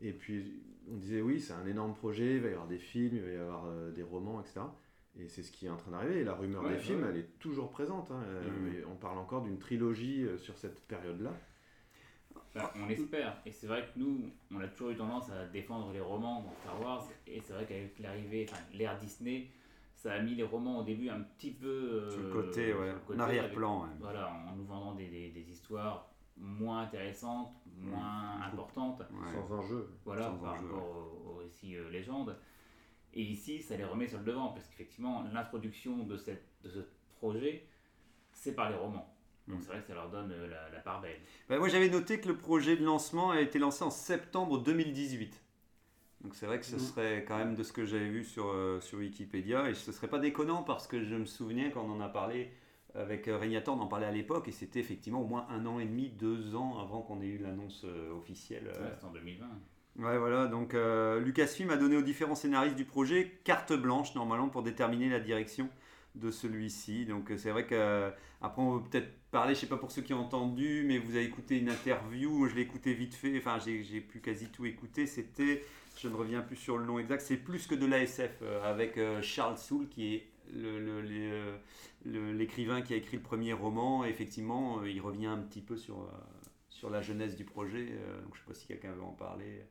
Et 0.00 0.12
puis 0.12 0.62
on 0.92 0.96
disait 0.96 1.22
oui, 1.22 1.40
c'est 1.40 1.54
un 1.54 1.66
énorme 1.66 1.94
projet, 1.94 2.34
il 2.36 2.40
va 2.42 2.48
y 2.48 2.52
avoir 2.52 2.66
des 2.68 2.78
films, 2.78 3.16
il 3.16 3.22
va 3.22 3.30
y 3.30 3.36
avoir 3.36 3.64
euh, 3.66 3.90
des 3.92 4.02
romans, 4.02 4.40
etc. 4.40 4.60
Et 5.18 5.28
c'est 5.28 5.42
ce 5.42 5.50
qui 5.50 5.64
est 5.66 5.70
en 5.70 5.76
train 5.78 5.92
d'arriver. 5.92 6.20
Et 6.20 6.24
la 6.24 6.34
rumeur 6.34 6.62
Ouais, 6.62 6.68
des 6.68 6.74
ouais, 6.74 6.80
films, 6.80 7.02
ouais. 7.02 7.08
elle 7.10 7.16
est 7.16 7.38
toujours 7.38 7.70
présente. 7.70 8.10
hein. 8.10 8.20
Euh, 8.26 8.42
Mhm. 8.50 8.74
et 8.74 8.84
On 8.84 8.94
parle 8.96 9.16
encore 9.18 9.40
d'une 9.42 9.58
trilogie 9.58 10.24
euh, 10.26 10.36
sur 10.36 10.58
cette 10.58 10.80
période-là. 10.86 11.32
Bah, 12.56 12.72
on 12.76 12.86
l'espère. 12.86 13.36
Et 13.44 13.52
c'est 13.52 13.66
vrai 13.66 13.82
que 13.92 13.98
nous, 13.98 14.30
on 14.52 14.60
a 14.60 14.66
toujours 14.68 14.90
eu 14.90 14.96
tendance 14.96 15.30
à 15.30 15.44
défendre 15.46 15.92
les 15.92 16.00
romans 16.00 16.42
dans 16.42 16.52
Star 16.62 16.80
Wars. 16.80 17.06
Et 17.26 17.40
c'est 17.40 17.52
vrai 17.52 17.66
qu'avec 17.66 17.98
l'arrivée, 17.98 18.46
enfin 18.50 18.60
l'ère 18.72 18.98
Disney, 18.98 19.48
ça 19.94 20.12
a 20.14 20.20
mis 20.20 20.34
les 20.34 20.42
romans 20.42 20.78
au 20.78 20.82
début 20.82 21.08
un 21.10 21.20
petit 21.20 21.50
peu 21.52 21.66
euh, 21.68 22.10
Sur 22.10 22.20
le 22.22 22.30
côté, 22.32 22.68
sur 22.70 22.80
ouais, 22.80 22.92
le 22.92 22.98
côté, 23.00 23.20
en 23.20 23.22
arrière-plan. 23.24 23.82
ouais. 23.82 23.88
Voilà, 24.00 24.32
en 24.50 24.56
nous 24.56 24.64
vendant 24.64 24.94
des, 24.94 25.08
des- 25.08 25.30
des 25.30 25.50
histoires 25.50 26.10
moins 26.38 26.82
intéressantes, 26.82 27.52
moins 27.78 28.40
importantes. 28.42 29.00
Ouais. 29.10 29.32
Sans 29.34 29.54
enjeu. 29.58 29.88
Voilà, 30.04 30.22
Sans 30.24 30.36
par 30.38 30.54
enjeu, 30.54 30.66
rapport 30.68 30.86
au, 31.26 31.30
au 31.30 31.34
récit 31.36 31.76
euh, 31.76 31.88
légende. 31.90 32.36
Et 33.14 33.22
ici, 33.22 33.62
ça 33.62 33.76
les 33.76 33.84
remet 33.84 34.06
sur 34.06 34.18
le 34.18 34.24
devant, 34.24 34.48
parce 34.48 34.66
qu'effectivement, 34.66 35.24
l'introduction 35.32 36.04
de, 36.04 36.16
cette, 36.18 36.44
de 36.62 36.68
ce 36.68 36.80
projet, 37.16 37.66
c'est 38.32 38.54
par 38.54 38.68
les 38.70 38.76
romans. 38.76 39.15
Donc 39.48 39.58
Mm. 39.58 39.62
c'est 39.62 39.68
vrai 39.68 39.80
que 39.80 39.86
ça 39.86 39.94
leur 39.94 40.10
donne 40.10 40.32
euh, 40.32 40.48
la, 40.48 40.70
la 40.70 40.80
part 40.80 41.00
belle. 41.00 41.18
Bah, 41.48 41.58
moi 41.58 41.68
j'avais 41.68 41.88
noté 41.88 42.20
que 42.20 42.28
le 42.28 42.36
projet 42.36 42.76
de 42.76 42.84
lancement 42.84 43.30
a 43.30 43.40
été 43.40 43.58
lancé 43.58 43.84
en 43.84 43.90
septembre 43.90 44.58
2018. 44.58 45.40
Donc 46.22 46.34
c'est 46.34 46.46
vrai 46.46 46.58
que 46.58 46.66
ce 46.66 46.76
Mhm. 46.76 46.80
serait 46.80 47.24
quand 47.28 47.36
même 47.38 47.54
de 47.54 47.62
ce 47.62 47.72
que 47.72 47.84
j'avais 47.84 48.08
vu 48.08 48.24
sur, 48.24 48.46
euh, 48.48 48.80
sur 48.80 48.98
Wikipédia 48.98 49.68
et 49.70 49.74
ce 49.74 49.92
serait 49.92 50.08
pas 50.08 50.18
déconnant 50.18 50.62
parce 50.62 50.86
que 50.86 51.02
je 51.04 51.14
me 51.14 51.26
souviens 51.26 51.70
quand 51.70 51.82
on 51.84 51.90
en 51.92 52.00
a 52.00 52.08
parlé 52.08 52.50
avec 52.94 53.28
euh, 53.28 53.36
Régnator, 53.36 53.76
on 53.76 53.80
en 53.82 53.86
parlait 53.86 54.06
à 54.06 54.10
l'époque 54.10 54.48
et 54.48 54.52
c'était 54.52 54.80
effectivement 54.80 55.20
au 55.20 55.26
moins 55.26 55.46
un 55.50 55.66
an 55.66 55.78
et 55.78 55.84
demi, 55.84 56.08
deux 56.08 56.56
ans 56.56 56.78
avant 56.80 57.02
qu'on 57.02 57.20
ait 57.20 57.26
eu 57.26 57.38
l'annonce 57.38 57.82
euh, 57.84 58.10
officielle. 58.16 58.68
euh, 58.74 58.84
Ouais, 58.88 58.94
c'est 58.98 59.04
en 59.06 59.10
2020. 59.12 59.44
Ouais, 59.98 60.18
voilà. 60.18 60.46
Donc, 60.46 60.74
euh, 60.74 61.20
Lucasfilm 61.20 61.70
a 61.70 61.76
donné 61.76 61.96
aux 61.96 62.02
différents 62.02 62.34
scénaristes 62.34 62.76
du 62.76 62.84
projet 62.84 63.38
carte 63.44 63.72
blanche, 63.74 64.14
normalement, 64.14 64.48
pour 64.48 64.62
déterminer 64.62 65.08
la 65.08 65.20
direction 65.20 65.68
de 66.14 66.30
celui-ci. 66.30 67.06
Donc, 67.06 67.32
c'est 67.36 67.50
vrai 67.50 67.66
qu'après, 67.66 68.62
on 68.62 68.76
va 68.76 68.82
peut-être 68.90 69.08
parler, 69.36 69.54
je 69.54 69.60
sais 69.60 69.66
pas 69.66 69.76
pour 69.76 69.90
ceux 69.90 70.00
qui 70.00 70.14
ont 70.14 70.20
entendu, 70.20 70.82
mais 70.86 70.96
vous 70.98 71.14
avez 71.14 71.24
écouté 71.24 71.58
une 71.58 71.68
interview, 71.68 72.48
je 72.48 72.54
l'ai 72.54 72.62
écouté 72.62 72.94
vite 72.94 73.14
fait, 73.14 73.36
enfin, 73.36 73.58
j'ai 73.58 74.00
pu 74.00 74.20
quasi 74.20 74.48
tout 74.48 74.64
écouter. 74.64 75.06
C'était, 75.06 75.62
je 75.98 76.08
ne 76.08 76.14
reviens 76.14 76.40
plus 76.40 76.56
sur 76.56 76.78
le 76.78 76.86
nom 76.86 76.98
exact, 76.98 77.20
c'est 77.20 77.36
plus 77.36 77.66
que 77.66 77.74
de 77.74 77.84
l'ASF, 77.84 78.38
euh, 78.40 78.62
avec 78.64 78.96
euh, 78.96 79.20
Charles 79.20 79.58
Soule, 79.58 79.88
qui 79.88 80.14
est 80.14 80.26
euh, 80.56 81.56
l'écrivain 82.04 82.80
qui 82.80 82.94
a 82.94 82.96
écrit 82.96 83.18
le 83.18 83.22
premier 83.22 83.52
roman. 83.52 84.06
Et 84.06 84.08
effectivement, 84.08 84.82
il 84.84 85.00
revient 85.02 85.26
un 85.26 85.38
petit 85.38 85.60
peu 85.60 85.76
sur, 85.76 86.08
sur 86.70 86.88
la 86.88 87.02
jeunesse 87.02 87.36
du 87.36 87.44
projet. 87.44 87.84
donc, 88.24 88.34
je 88.34 88.40
sais 88.40 88.46
pas 88.46 88.54
si 88.54 88.66
quelqu'un 88.66 88.92
veut 88.92 89.02
en 89.02 89.12
parler. 89.12 89.64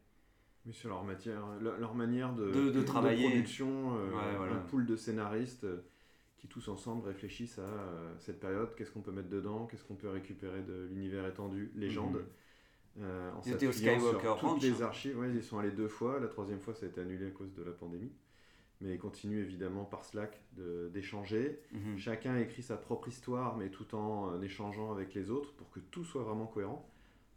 Oui, 0.67 0.73
sur 0.73 0.89
leur, 0.89 1.03
matière, 1.03 1.41
leur, 1.59 1.93
manière 1.95 2.33
de, 2.33 2.51
De- 2.51 2.69
de 2.71 2.81
travailler. 2.83 3.29
production, 3.29 3.95
euh, 3.97 4.09
Ouais, 4.11 4.35
voilà. 4.37 4.53
un 4.53 4.59
pool 4.59 4.85
de 4.85 4.95
scénaristes 4.95 5.65
qui 6.45 6.47
tous 6.47 6.67
ensemble 6.67 7.07
réfléchissent 7.07 7.57
à 7.57 7.63
euh, 7.63 8.13
cette 8.19 8.39
période, 8.39 8.75
qu'est-ce 8.75 8.91
qu'on 8.91 9.01
peut 9.01 9.11
mettre 9.11 9.29
dedans, 9.29 9.65
qu'est-ce 9.65 9.83
qu'on 9.83 9.95
peut 9.95 10.09
récupérer 10.09 10.61
de 10.61 10.87
l'univers 10.91 11.25
étendu, 11.27 11.71
légende. 11.75 12.23
Mhm. 12.97 13.03
euh, 13.03 13.31
en 13.31 13.41
Ils 13.45 13.53
étaient 13.53 13.67
au 13.67 13.71
s'appuyant 13.71 13.99
sur 13.99 14.07
Skywalker 14.19 14.39
toutes 14.39 14.49
Ranch, 14.49 14.61
les 14.61 14.81
hein. 14.81 14.85
archives. 14.85 15.17
Ouais, 15.19 15.29
ils 15.29 15.37
y 15.37 15.43
sont 15.43 15.57
allés 15.57 15.71
deux 15.71 15.87
fois, 15.87 16.19
la 16.19 16.27
troisième 16.27 16.59
fois 16.59 16.73
ça 16.75 16.85
a 16.85 16.89
été 16.89 17.01
annulé 17.01 17.27
à 17.27 17.31
cause 17.31 17.51
de 17.53 17.63
la 17.63 17.71
pandémie. 17.71 18.11
Mais 18.81 18.93
ils 18.93 18.99
continuent 18.99 19.39
évidemment 19.39 19.85
par 19.85 20.03
Slack 20.05 20.41
d'échanger. 20.91 21.59
Mhm. 21.71 21.97
Chacun 21.97 22.37
écrit 22.37 22.61
sa 22.61 22.77
propre 22.77 23.07
histoire, 23.07 23.55
mais 23.57 23.69
tout 23.69 23.95
en 23.95 24.33
euh, 24.33 24.41
échangeant 24.41 24.91
avec 24.91 25.13
les 25.13 25.31
autres 25.31 25.53
pour 25.53 25.69
que 25.71 25.79
tout 25.79 26.03
soit 26.03 26.23
vraiment 26.23 26.45
cohérent. 26.45 26.87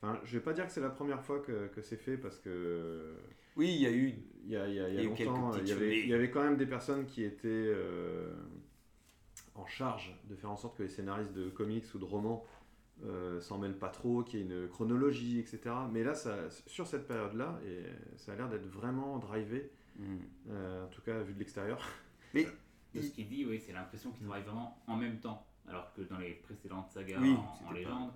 Enfin, 0.03 0.21
je 0.25 0.37
vais 0.37 0.43
pas 0.43 0.53
dire 0.53 0.67
que 0.67 0.73
c'est 0.73 0.81
la 0.81 0.91
première 0.91 1.23
fois 1.23 1.41
que, 1.41 1.69
que 1.69 1.81
c'est 1.81 1.97
fait 1.97 2.17
parce 2.19 2.39
que 2.39 3.15
Oui, 3.57 3.69
il 3.75 3.81
y 3.83 3.87
a 3.87 3.91
eu. 3.93 4.15
il 4.45 4.51
y 4.51 4.57
a, 4.57 4.69
y 4.69 4.79
a- 4.81 4.89
y 4.89 4.99
a 4.99 5.03
longtemps, 5.03 5.53
il 5.59 5.67
y, 5.69 5.73
avait, 5.73 5.81
fumées. 5.91 6.01
il 6.05 6.09
y 6.09 6.15
avait 6.15 6.31
quand 6.31 6.43
même 6.43 6.57
des 6.57 6.67
personnes 6.67 7.05
qui 7.07 7.25
étaient 7.25 7.49
euh, 7.49 8.33
en 9.59 9.67
charge 9.67 10.15
de 10.25 10.35
faire 10.37 10.51
en 10.51 10.57
sorte 10.57 10.77
que 10.77 10.83
les 10.83 10.89
scénaristes 10.89 11.33
de 11.33 11.49
comics 11.51 11.85
ou 11.95 11.99
de 11.99 12.05
romans 12.05 12.45
euh, 13.05 13.41
s'en 13.41 13.59
mêlent 13.59 13.79
pas 13.79 13.89
trop, 13.91 14.23
qu'il 14.23 14.41
y 14.41 14.43
ait 14.43 14.47
une 14.47 14.69
chronologie, 14.69 15.39
etc. 15.39 15.61
Mais 15.93 16.03
là, 16.03 16.15
ça, 16.15 16.51
sur 16.67 16.87
cette 16.87 17.07
période-là, 17.07 17.59
et 17.67 17.83
ça 18.17 18.33
a 18.33 18.37
l'air 18.37 18.49
d'être 18.49 18.67
vraiment 18.67 19.19
drivé, 19.19 19.71
Mhm. 19.97 20.19
euh, 20.51 20.85
en 20.85 20.89
tout 20.89 21.03
cas 21.03 21.21
vu 21.23 21.33
de 21.35 21.39
l'extérieur. 21.39 21.79
De 22.95 23.03
ce 23.03 23.11
qu'il 23.11 23.29
dit, 23.29 23.45
oui, 23.45 23.61
c'est 23.61 23.73
l'impression 23.73 24.11
qu'ils 24.13 24.25
travaillent 24.25 24.45
vraiment 24.45 24.79
en 24.87 24.97
même 24.97 25.19
temps. 25.21 25.45
Alors 25.69 25.93
que 25.93 26.01
dans 26.03 26.17
les 26.19 26.33
précédentes 26.33 26.91
sagas 26.91 27.21
Oui, 27.21 27.35
en, 27.35 27.69
pas- 27.69 27.75
légende, 27.75 28.13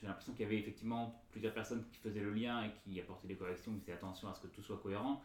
j'ai 0.00 0.08
l'impression 0.08 0.32
qu'il 0.32 0.42
y 0.42 0.46
avait 0.46 0.58
effectivement 0.58 1.22
plusieurs 1.30 1.54
personnes 1.54 1.84
qui 1.92 1.96
faisaient 1.98 2.20
le 2.20 2.32
lien 2.32 2.64
et 2.64 2.72
qui 2.82 2.98
apportaient 3.00 3.28
des 3.28 3.36
corrections, 3.36 3.72
qui 3.74 3.80
faisaient 3.80 3.92
attention 3.92 4.28
à 4.28 4.34
ce 4.34 4.40
que 4.40 4.48
tout 4.48 4.62
soit 4.62 4.78
cohérent, 4.78 5.22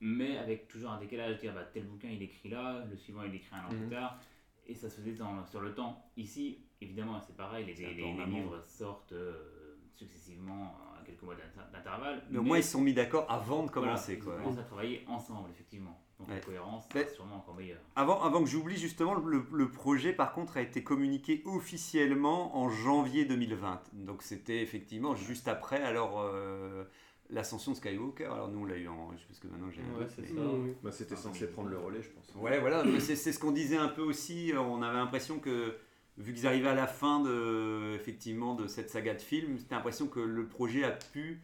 mais 0.00 0.38
avec 0.38 0.68
toujours 0.68 0.90
un 0.92 1.00
décalage, 1.00 1.38
dire 1.40 1.52
bah, 1.52 1.64
tel 1.64 1.84
bouquin 1.84 2.08
il 2.10 2.22
écrit 2.22 2.48
là, 2.48 2.84
le 2.88 2.96
suivant 2.96 3.24
il 3.24 3.34
écrit 3.34 3.56
un 3.56 3.64
an 3.66 3.72
Mhm. 3.72 3.80
plus 3.80 3.88
tard, 3.96 4.20
et 4.66 4.74
ça 4.74 4.88
se 4.88 4.96
faisait 4.96 5.12
dans- 5.12 5.44
sur 5.46 5.60
le 5.60 5.74
temps. 5.74 6.04
Ici, 6.16 6.58
évidemment, 6.80 7.20
c'est 7.26 7.36
pareil, 7.36 7.66
les, 7.66 7.74
C'est 7.74 7.90
livres 7.92 8.62
sortent 8.66 9.12
euh, 9.12 9.76
successivement 9.94 10.76
à 10.98 11.04
quelques 11.04 11.22
mois 11.22 11.34
d'inter- 11.34 11.70
d'intervalle. 11.72 12.22
Mais 12.30 12.38
au 12.38 12.42
moins, 12.42 12.58
ils 12.58 12.64
se 12.64 12.72
sont 12.72 12.80
mis 12.80 12.94
d'accord 12.94 13.26
avant 13.30 13.64
de 13.64 13.70
voilà, 13.70 13.88
commencer. 13.88 14.14
ils 14.14 14.22
quoi. 14.24 14.36
commencé 14.36 14.58
à 14.58 14.62
travailler 14.64 15.04
ensemble, 15.08 15.50
effectivement. 15.50 15.98
Donc 16.18 16.28
Ouais. 16.28 16.34
la 16.36 16.40
cohérence 16.40 16.88
sera 16.88 17.04
sûrement 17.08 17.36
encore 17.36 17.56
meilleure. 17.56 17.80
Avant, 17.96 18.22
avant 18.22 18.40
que 18.40 18.48
j'oublie, 18.48 18.76
justement, 18.76 19.14
le, 19.14 19.44
le 19.52 19.70
projet, 19.70 20.12
par 20.12 20.32
contre, 20.32 20.56
a 20.56 20.60
été 20.62 20.84
communiqué 20.84 21.42
officiellement 21.44 22.56
en 22.56 22.68
janvier 22.70 23.24
2020. 23.24 23.82
Donc, 23.94 24.22
c'était 24.22 24.62
effectivement 24.62 25.14
juste 25.16 25.48
après, 25.48 25.82
alors, 25.82 26.20
euh, 26.20 26.84
l'ascension 27.32 27.72
de 27.72 27.76
Skywalker. 27.76 28.26
Alors, 28.26 28.48
nous, 28.48 28.60
on 28.60 28.64
l'a 28.64 28.76
eu 28.76 28.88
en. 28.88 29.10
Je 29.16 29.34
ce 29.34 29.40
que 29.40 29.48
maintenant 29.48 29.70
j'ai. 29.70 29.80
Ouais, 29.80 30.06
c'est 30.08 30.22
mais- 30.22 30.28
ça. 30.28 30.34
Mmh. 30.34 30.74
Bah, 30.82 30.92
C'était 30.92 31.16
censé 31.16 31.46
prendre 31.48 31.68
le 31.70 31.78
relais, 31.78 32.02
je 32.02 32.10
pense. 32.10 32.32
Ouais, 32.36 32.60
voilà, 32.60 32.84
mais 32.84 33.00
c'est 33.00 33.16
c'est 33.16 33.32
ce 33.32 33.38
qu'on 33.38 33.52
disait 33.52 33.76
un 33.76 33.88
peu 33.88 34.02
aussi. 34.02 34.52
On 34.56 34.82
avait 34.82 34.98
l'impression 34.98 35.38
que, 35.38 35.74
vu 36.18 36.34
qu'ils 36.34 36.46
arrivaient 36.46 36.68
à 36.68 36.74
la 36.74 36.86
fin 36.86 37.20
de, 37.20 37.94
effectivement, 37.94 38.54
de 38.54 38.66
cette 38.66 38.90
saga 38.90 39.14
de 39.14 39.20
films, 39.22 39.58
c'était 39.58 39.74
l'impression 39.74 40.06
que 40.06 40.20
le 40.20 40.46
projet 40.46 40.84
a 40.84 40.90
pu 40.92 41.40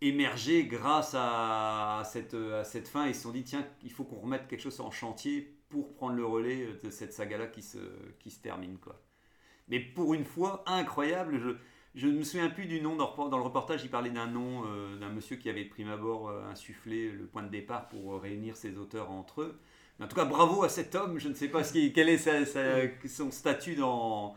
émerger 0.00 0.64
grâce 0.64 1.14
à 1.14 2.02
cette, 2.06 2.34
à 2.34 2.64
cette 2.64 2.88
fin. 2.88 3.06
Ils 3.06 3.14
se 3.14 3.22
sont 3.22 3.32
dit, 3.32 3.44
tiens, 3.44 3.66
il 3.82 3.92
faut 3.92 4.04
qu'on 4.04 4.20
remette 4.20 4.48
quelque 4.48 4.62
chose 4.62 4.80
en 4.80 4.90
chantier 4.90 5.54
pour 5.68 5.92
prendre 5.94 6.14
le 6.16 6.24
relais 6.24 6.66
de 6.82 6.90
cette 6.90 7.12
saga-là 7.12 7.46
qui 7.46 7.62
se, 7.62 7.78
qui 8.18 8.30
se 8.30 8.40
termine. 8.40 8.78
Quoi. 8.78 9.00
Mais 9.68 9.78
pour 9.78 10.14
une 10.14 10.24
fois, 10.24 10.64
incroyable, 10.66 11.38
je, 11.38 11.50
je 11.94 12.06
ne 12.06 12.12
me 12.18 12.22
souviens 12.24 12.50
plus 12.50 12.66
du 12.66 12.80
nom. 12.80 12.96
Dans, 12.96 13.36
le 13.36 13.42
reportage, 13.42 13.82
il 13.84 13.90
parlait 13.90 14.10
d'un 14.10 14.26
nom 14.26 14.64
euh, 14.66 14.98
d'un 14.98 15.08
monsieur 15.10 15.36
qui 15.36 15.48
avait 15.50 15.64
de 15.64 15.70
prime 15.70 15.88
abord 15.88 16.28
euh, 16.28 16.44
insufflé 16.50 17.10
le 17.10 17.26
point 17.26 17.42
de 17.42 17.48
départ 17.50 17.88
pour 17.88 18.14
euh, 18.14 18.18
réunir 18.18 18.56
ses 18.56 18.76
auteurs 18.78 19.10
entre 19.10 19.42
eux. 19.42 19.58
Mais 19.98 20.04
en 20.06 20.08
tout 20.08 20.16
cas, 20.16 20.24
bravo 20.24 20.62
à 20.62 20.68
cet 20.68 20.94
homme. 20.94 21.18
Je 21.18 21.28
ne 21.28 21.34
sais 21.34 21.48
pas 21.48 21.62
ce 21.64 21.72
qui, 21.72 21.92
quel 21.92 22.08
est 22.08 22.18
sa- 22.18 22.46
sa- 22.46 22.86
son 23.06 23.30
statut 23.30 23.74
dans, 23.74 24.34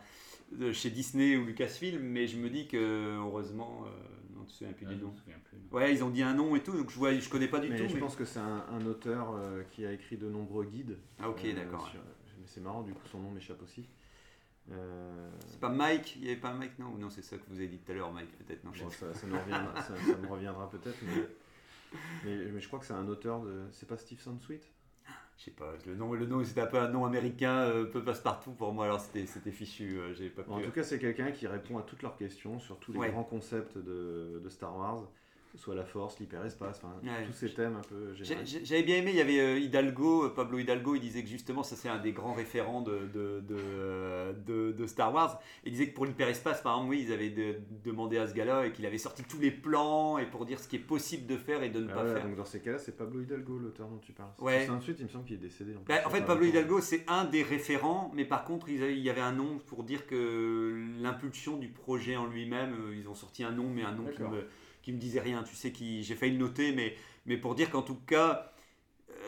de- 0.52 0.72
chez 0.72 0.90
Disney 0.90 1.36
ou 1.36 1.44
Lucasfilm, 1.46 2.02
mais 2.02 2.26
je 2.26 2.36
me 2.38 2.50
dis 2.50 2.66
que, 2.68 3.16
heureusement, 3.16 3.84
euh, 3.86 4.36
non, 4.36 4.40
tu 4.40 4.44
ne 4.44 4.46
te 4.46 4.52
souviens 4.52 4.72
plus 4.74 4.86
Ah, 4.90 4.94
du 4.94 5.00
nom. 5.02 5.10
plus. 5.10 5.32
Ouais, 5.72 5.92
ils 5.94 6.04
ont 6.04 6.10
dit 6.10 6.22
un 6.22 6.34
nom 6.34 6.54
et 6.56 6.60
tout, 6.62 6.72
donc 6.76 6.90
je 6.90 7.20
je 7.20 7.28
connais 7.30 7.48
pas 7.48 7.60
du 7.60 7.68
Mais 7.70 7.78
tout. 7.78 7.88
je 7.88 7.94
mais- 7.94 8.00
pense 8.00 8.14
que 8.16 8.24
c'est 8.24 8.38
un, 8.40 8.64
un 8.70 8.84
auteur 8.86 9.34
euh, 9.36 9.62
qui 9.70 9.86
a 9.86 9.92
écrit 9.92 10.16
de 10.16 10.28
nombreux 10.28 10.64
guides. 10.66 10.98
Ah, 11.20 11.30
ok, 11.30 11.40
Euh, 11.44 11.54
d'accord. 11.54 11.88
sur- 11.88 12.00
Mais 12.38 12.46
c'est 12.46 12.60
marrant, 12.60 12.82
du 12.82 12.92
coup, 12.92 13.06
son 13.10 13.20
nom 13.20 13.30
m'échappe 13.30 13.62
aussi. 13.62 13.86
Euh, 14.72 15.30
C'est 15.46 15.60
pas 15.60 15.68
Mike, 15.68 16.16
il 16.16 16.22
n'y 16.22 16.28
avait 16.28 16.40
pas 16.40 16.52
Mike, 16.54 16.78
non 16.78 16.86
Ou 16.94 16.98
non, 16.98 17.10
c'est 17.10 17.22
ça 17.22 17.36
que 17.36 17.42
vous 17.48 17.56
avez 17.56 17.68
dit 17.68 17.78
tout 17.78 17.92
à 17.92 17.94
l'heure, 17.94 18.12
Mike, 18.12 18.30
peut-être, 18.38 18.64
non 18.64 18.70
bon, 18.70 18.90
ça, 18.90 19.12
ça 19.12 19.26
nous 19.26 19.38
reviendra, 19.38 19.74
ça, 19.82 19.94
ça 19.96 20.16
me 20.16 20.26
reviendra 20.26 20.70
peut-être, 20.70 20.96
mais, 21.02 21.22
mais, 22.24 22.36
mais 22.52 22.60
je 22.60 22.66
crois 22.66 22.78
que 22.78 22.86
c'est 22.86 22.94
un 22.94 23.06
auteur 23.08 23.42
de. 23.42 23.64
C'est 23.72 23.86
pas 23.88 23.96
Steve 23.98 24.20
Sweet 24.20 24.66
Je 25.36 25.44
sais 25.44 25.50
pas, 25.50 25.74
le 25.86 25.94
nom, 25.94 26.14
le 26.14 26.26
nom 26.26 26.42
c'était 26.44 26.62
un 26.62 26.66
peu 26.66 26.78
un 26.78 26.88
nom 26.88 27.04
américain, 27.04 27.58
euh, 27.58 27.84
peu 27.84 28.02
passe-partout 28.02 28.52
pour 28.52 28.72
moi, 28.72 28.86
alors 28.86 29.00
c'était 29.00 29.26
c'était 29.26 29.52
fichu, 29.52 29.98
euh, 29.98 30.14
j'ai 30.14 30.30
pas 30.30 30.42
pu. 30.42 30.50
En 30.50 30.60
tout 30.62 30.70
cas, 30.70 30.82
c'est 30.82 30.98
quelqu'un 30.98 31.30
qui 31.30 31.46
répond 31.46 31.76
à 31.78 31.82
toutes 31.82 32.02
leurs 32.02 32.16
questions 32.16 32.58
sur 32.58 32.78
tous 32.78 32.92
les 32.94 33.00
Ouais. 33.00 33.10
grands 33.10 33.24
concepts 33.24 33.76
de, 33.76 34.40
de 34.42 34.48
Star 34.48 34.74
Wars, 34.76 35.04
soit 35.56 35.74
la 35.74 35.84
Force, 35.84 36.18
l'hyperespace, 36.18 36.78
enfin, 36.82 36.94
Ouais. 37.02 37.24
tous 37.26 37.32
ces 37.32 37.52
thèmes 37.54 37.76
un 37.76 37.80
peu 37.82 38.12
généraux. 38.14 38.44
J'avais 38.64 38.82
bien 38.82 38.96
aimé, 38.96 39.10
il 39.12 39.16
y 39.16 39.20
avait 39.20 39.38
euh, 39.40 39.58
Hidalgo, 39.58 40.24
euh, 40.24 40.28
Pablo 40.34 40.58
Hidalgo, 40.58 40.94
il 40.96 41.00
disait 41.00 41.22
que 41.22 41.28
justement, 41.28 41.62
ça 41.62 41.76
c'est 41.76 41.88
un 41.88 41.98
des 41.98 42.12
grands 42.12 42.32
référents 42.34 42.80
de, 42.82 43.00
de, 43.12 43.40
de, 43.40 43.56
euh, 43.56 44.32
de- 44.32 44.72
de 44.72 44.86
Star 44.86 45.14
Wars. 45.14 45.40
Il 45.64 45.72
disait 45.72 45.88
que 45.90 45.94
pour 45.94 46.06
l'hyperespace, 46.06 46.60
par 46.62 46.74
exemple, 46.74 46.90
oui, 46.90 47.04
ils 47.06 47.12
avaient 47.12 47.30
de- 47.30 47.56
demandé 47.84 48.18
à 48.18 48.26
ce 48.26 48.34
gars-là 48.34 48.66
et 48.66 48.72
qu'il 48.72 48.84
avait 48.86 48.98
sorti 48.98 49.22
tous 49.22 49.38
les 49.40 49.50
plans 49.50 50.18
et 50.18 50.26
pour 50.26 50.44
dire 50.44 50.58
ce 50.58 50.66
qui 50.68 50.76
est 50.76 50.80
possible 50.80 51.26
de 51.26 51.36
faire 51.36 51.62
et 51.62 51.70
de 51.70 51.80
ne 51.80 51.88
Ah 51.90 51.94
pas 51.94 52.04
ouais, 52.04 52.14
faire. 52.14 52.24
donc 52.24 52.36
dans 52.36 52.44
ces 52.44 52.60
cas-là, 52.60 52.78
c'est 52.78 52.96
Pablo 52.96 53.20
Hidalgo, 53.22 53.58
l'auteur 53.58 53.88
dont 53.88 53.98
tu 53.98 54.12
parles. 54.12 54.30
Ouais. 54.40 54.66
Sweet, 54.82 54.98
il 54.98 55.04
me 55.04 55.08
semble 55.08 55.24
qu'il 55.24 55.36
est 55.36 55.38
décédé. 55.38 55.74
En, 55.76 55.80
Bah, 55.86 55.94
en 56.04 56.10
fait, 56.10 56.22
Pablo. 56.22 56.44
Hidalgo, 56.46 56.80
c'est 56.80 57.04
un 57.08 57.24
des 57.24 57.42
référents, 57.42 58.10
mais 58.14 58.24
par 58.24 58.44
contre, 58.44 58.68
il 58.68 58.98
y 58.98 59.08
avait 59.10 59.20
un 59.20 59.32
nom 59.32 59.58
pour 59.66 59.84
dire 59.84 60.06
que 60.06 60.84
l'impulsion 61.00 61.56
du 61.56 61.68
projet 61.68 62.16
en 62.16 62.26
lui-même, 62.26 62.74
ils 62.98 63.08
ont 63.08 63.14
sorti 63.14 63.44
un 63.44 63.52
nom, 63.52 63.68
mais 63.70 63.82
un 63.82 63.92
nom 63.92 64.04
qui 64.14 64.22
me, 64.22 64.46
qui 64.84 64.92
me 64.92 64.98
disait 64.98 65.20
rien. 65.20 65.42
Tu 65.42 65.56
sais, 65.56 65.72
qui, 65.72 66.02
j'ai 66.04 66.14
failli 66.14 66.32
le 66.32 66.38
noter, 66.38 66.72
mais, 66.72 66.94
mais 67.26 67.38
pour 67.38 67.54
dire 67.54 67.70
qu'en 67.70 67.82
tout 67.82 67.98
cas, 68.06 68.52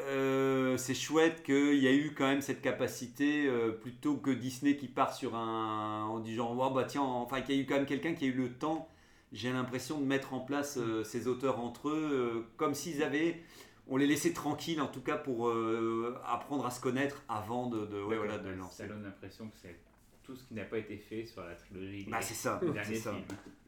euh, 0.07 0.77
c'est 0.77 0.95
chouette 0.95 1.43
qu'il 1.43 1.79
y 1.79 1.89
a 1.89 1.93
eu 1.93 2.13
quand 2.15 2.27
même 2.27 2.43
cette 2.43 2.61
capacité, 2.61 3.47
euh, 3.47 3.73
plutôt 3.73 4.17
que 4.17 4.31
Disney 4.31 4.77
qui 4.77 4.87
part 4.87 5.15
sur 5.15 5.35
un. 5.35 6.05
en 6.05 6.21
disant, 6.21 6.55
oh, 6.59 6.71
bah 6.71 6.85
tiens, 6.85 7.03
enfin, 7.03 7.41
qu'il 7.41 7.57
y 7.57 7.59
a 7.59 7.63
eu 7.63 7.67
quand 7.67 7.77
même 7.77 7.87
quelqu'un 7.87 8.13
qui 8.15 8.27
a 8.27 8.29
eu 8.29 8.33
le 8.33 8.53
temps, 8.53 8.89
j'ai 9.33 9.51
l'impression, 9.51 9.99
de 9.99 10.05
mettre 10.05 10.35
en 10.35 10.41
place 10.41 10.77
euh, 10.77 11.03
ces 11.03 11.27
auteurs 11.27 11.59
entre 11.59 11.89
eux, 11.89 12.47
comme 12.57 12.75
s'ils 12.75 13.03
avaient 13.03 13.43
on 13.89 13.97
les 13.97 14.09
laissait 14.09 14.33
tranquilles 14.33 14.81
en 14.81 14.89
tout 14.89 15.01
cas 15.01 15.17
pour 15.17 15.49
apprendre 16.27 16.67
à 16.67 16.73
se 16.73 16.81
connaître 16.81 17.23
avant 17.29 17.69
de, 17.69 17.87
de, 17.87 18.03
ouais, 18.03 18.17
voilà, 18.17 18.37
de 18.37 18.49
lancer. 18.49 18.83
Ça 18.83 18.89
donne 18.89 19.05
l'impression 19.05 19.49
que 19.49 19.57
c'est 19.63 19.79
tout 20.25 20.35
ce 20.35 20.43
qui 20.43 20.55
n'a 20.55 20.65
pas 20.65 20.79
été 20.79 20.97
fait 20.97 21.25
sur 21.25 21.45
la 21.45 21.55
trilogie. 21.55 22.05
Bah, 22.11 22.21
c'est 22.21 22.35
ça, 22.35 22.61
c'est 22.85 22.97
ça. 22.97 23.13
films. 23.13 23.25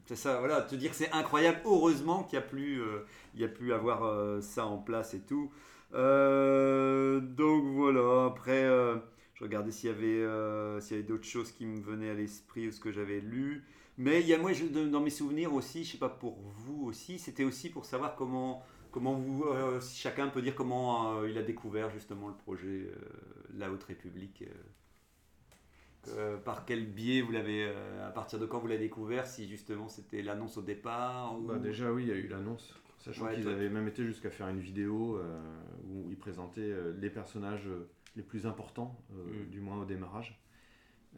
C'est 0.09 0.15
ça, 0.15 0.39
voilà, 0.39 0.63
te 0.63 0.73
dire 0.73 0.95
c'est 0.95 1.11
incroyable, 1.11 1.59
heureusement 1.65 2.23
qu'il 2.23 2.33
y 2.33 2.39
a 2.39 2.41
pu, 2.41 2.79
euh, 2.81 3.05
il 3.35 3.41
y 3.41 3.43
a 3.43 3.47
pu 3.47 3.73
avoir 3.73 4.05
euh, 4.05 4.41
ça 4.41 4.65
en 4.65 4.79
place 4.79 5.13
et 5.13 5.19
tout. 5.19 5.51
Euh, 5.93 7.19
donc 7.19 7.63
voilà, 7.75 8.25
après, 8.25 8.63
euh, 8.63 8.95
je 9.35 9.43
regardais 9.43 9.69
s'il 9.69 9.91
y 9.91 9.93
avait, 9.93 10.07
euh, 10.07 10.81
s'il 10.81 10.97
y 10.97 10.99
avait 10.99 11.07
d'autres 11.07 11.27
choses 11.27 11.51
qui 11.51 11.67
me 11.67 11.79
venaient 11.79 12.09
à 12.09 12.15
l'esprit 12.15 12.67
ou 12.69 12.71
ce 12.71 12.79
que 12.79 12.91
j'avais 12.91 13.19
lu. 13.19 13.63
Mais 13.99 14.21
il 14.21 14.25
y 14.27 14.33
a 14.33 14.39
moi, 14.39 14.51
dans 14.91 14.99
mes 14.99 15.11
souvenirs 15.11 15.53
aussi, 15.53 15.83
je 15.83 15.91
sais 15.91 15.99
pas 15.99 16.09
pour 16.09 16.39
vous 16.55 16.87
aussi, 16.87 17.19
c'était 17.19 17.43
aussi 17.43 17.69
pour 17.69 17.85
savoir 17.85 18.15
comment, 18.15 18.63
comment 18.89 19.13
vous, 19.13 19.43
euh, 19.43 19.79
si 19.79 19.99
chacun 19.99 20.29
peut 20.29 20.41
dire 20.41 20.55
comment 20.55 21.23
il 21.23 21.37
a 21.37 21.43
découvert 21.43 21.91
justement 21.91 22.29
le 22.29 22.33
projet 22.33 22.91
La 23.55 23.71
Haute 23.71 23.83
République. 23.83 24.43
Euh. 26.09 26.37
Par 26.37 26.65
quel 26.65 26.85
biais 26.87 27.21
vous 27.21 27.31
l'avez, 27.31 27.65
euh, 27.67 28.07
à 28.07 28.11
partir 28.11 28.39
de 28.39 28.45
quand 28.45 28.59
vous 28.59 28.67
l'avez 28.67 28.79
découvert 28.85 29.27
Si 29.27 29.47
justement 29.47 29.87
c'était 29.89 30.21
l'annonce 30.21 30.57
au 30.57 30.61
départ 30.61 31.37
ou... 31.37 31.43
Bah, 31.47 31.57
déjà, 31.57 31.91
oui, 31.91 32.03
il 32.03 32.09
y 32.09 32.11
a 32.11 32.15
eu 32.15 32.27
l'annonce. 32.27 32.73
Sachant 32.99 33.25
Ouais, 33.25 33.35
qu'ils 33.35 33.43
toi, 33.43 33.53
avaient 33.53 33.69
même 33.69 33.87
été 33.87 34.03
jusqu'à 34.03 34.29
faire 34.29 34.47
une 34.49 34.59
vidéo 34.59 35.17
euh, 35.17 35.39
où 35.87 36.09
ils 36.09 36.17
présentaient 36.17 36.73
les 36.99 37.09
personnages 37.09 37.69
les 38.15 38.23
plus 38.23 38.45
importants, 38.45 38.97
euh, 39.13 39.45
Mm. 39.45 39.49
du 39.51 39.61
moins 39.61 39.81
au 39.81 39.85
démarrage, 39.85 40.41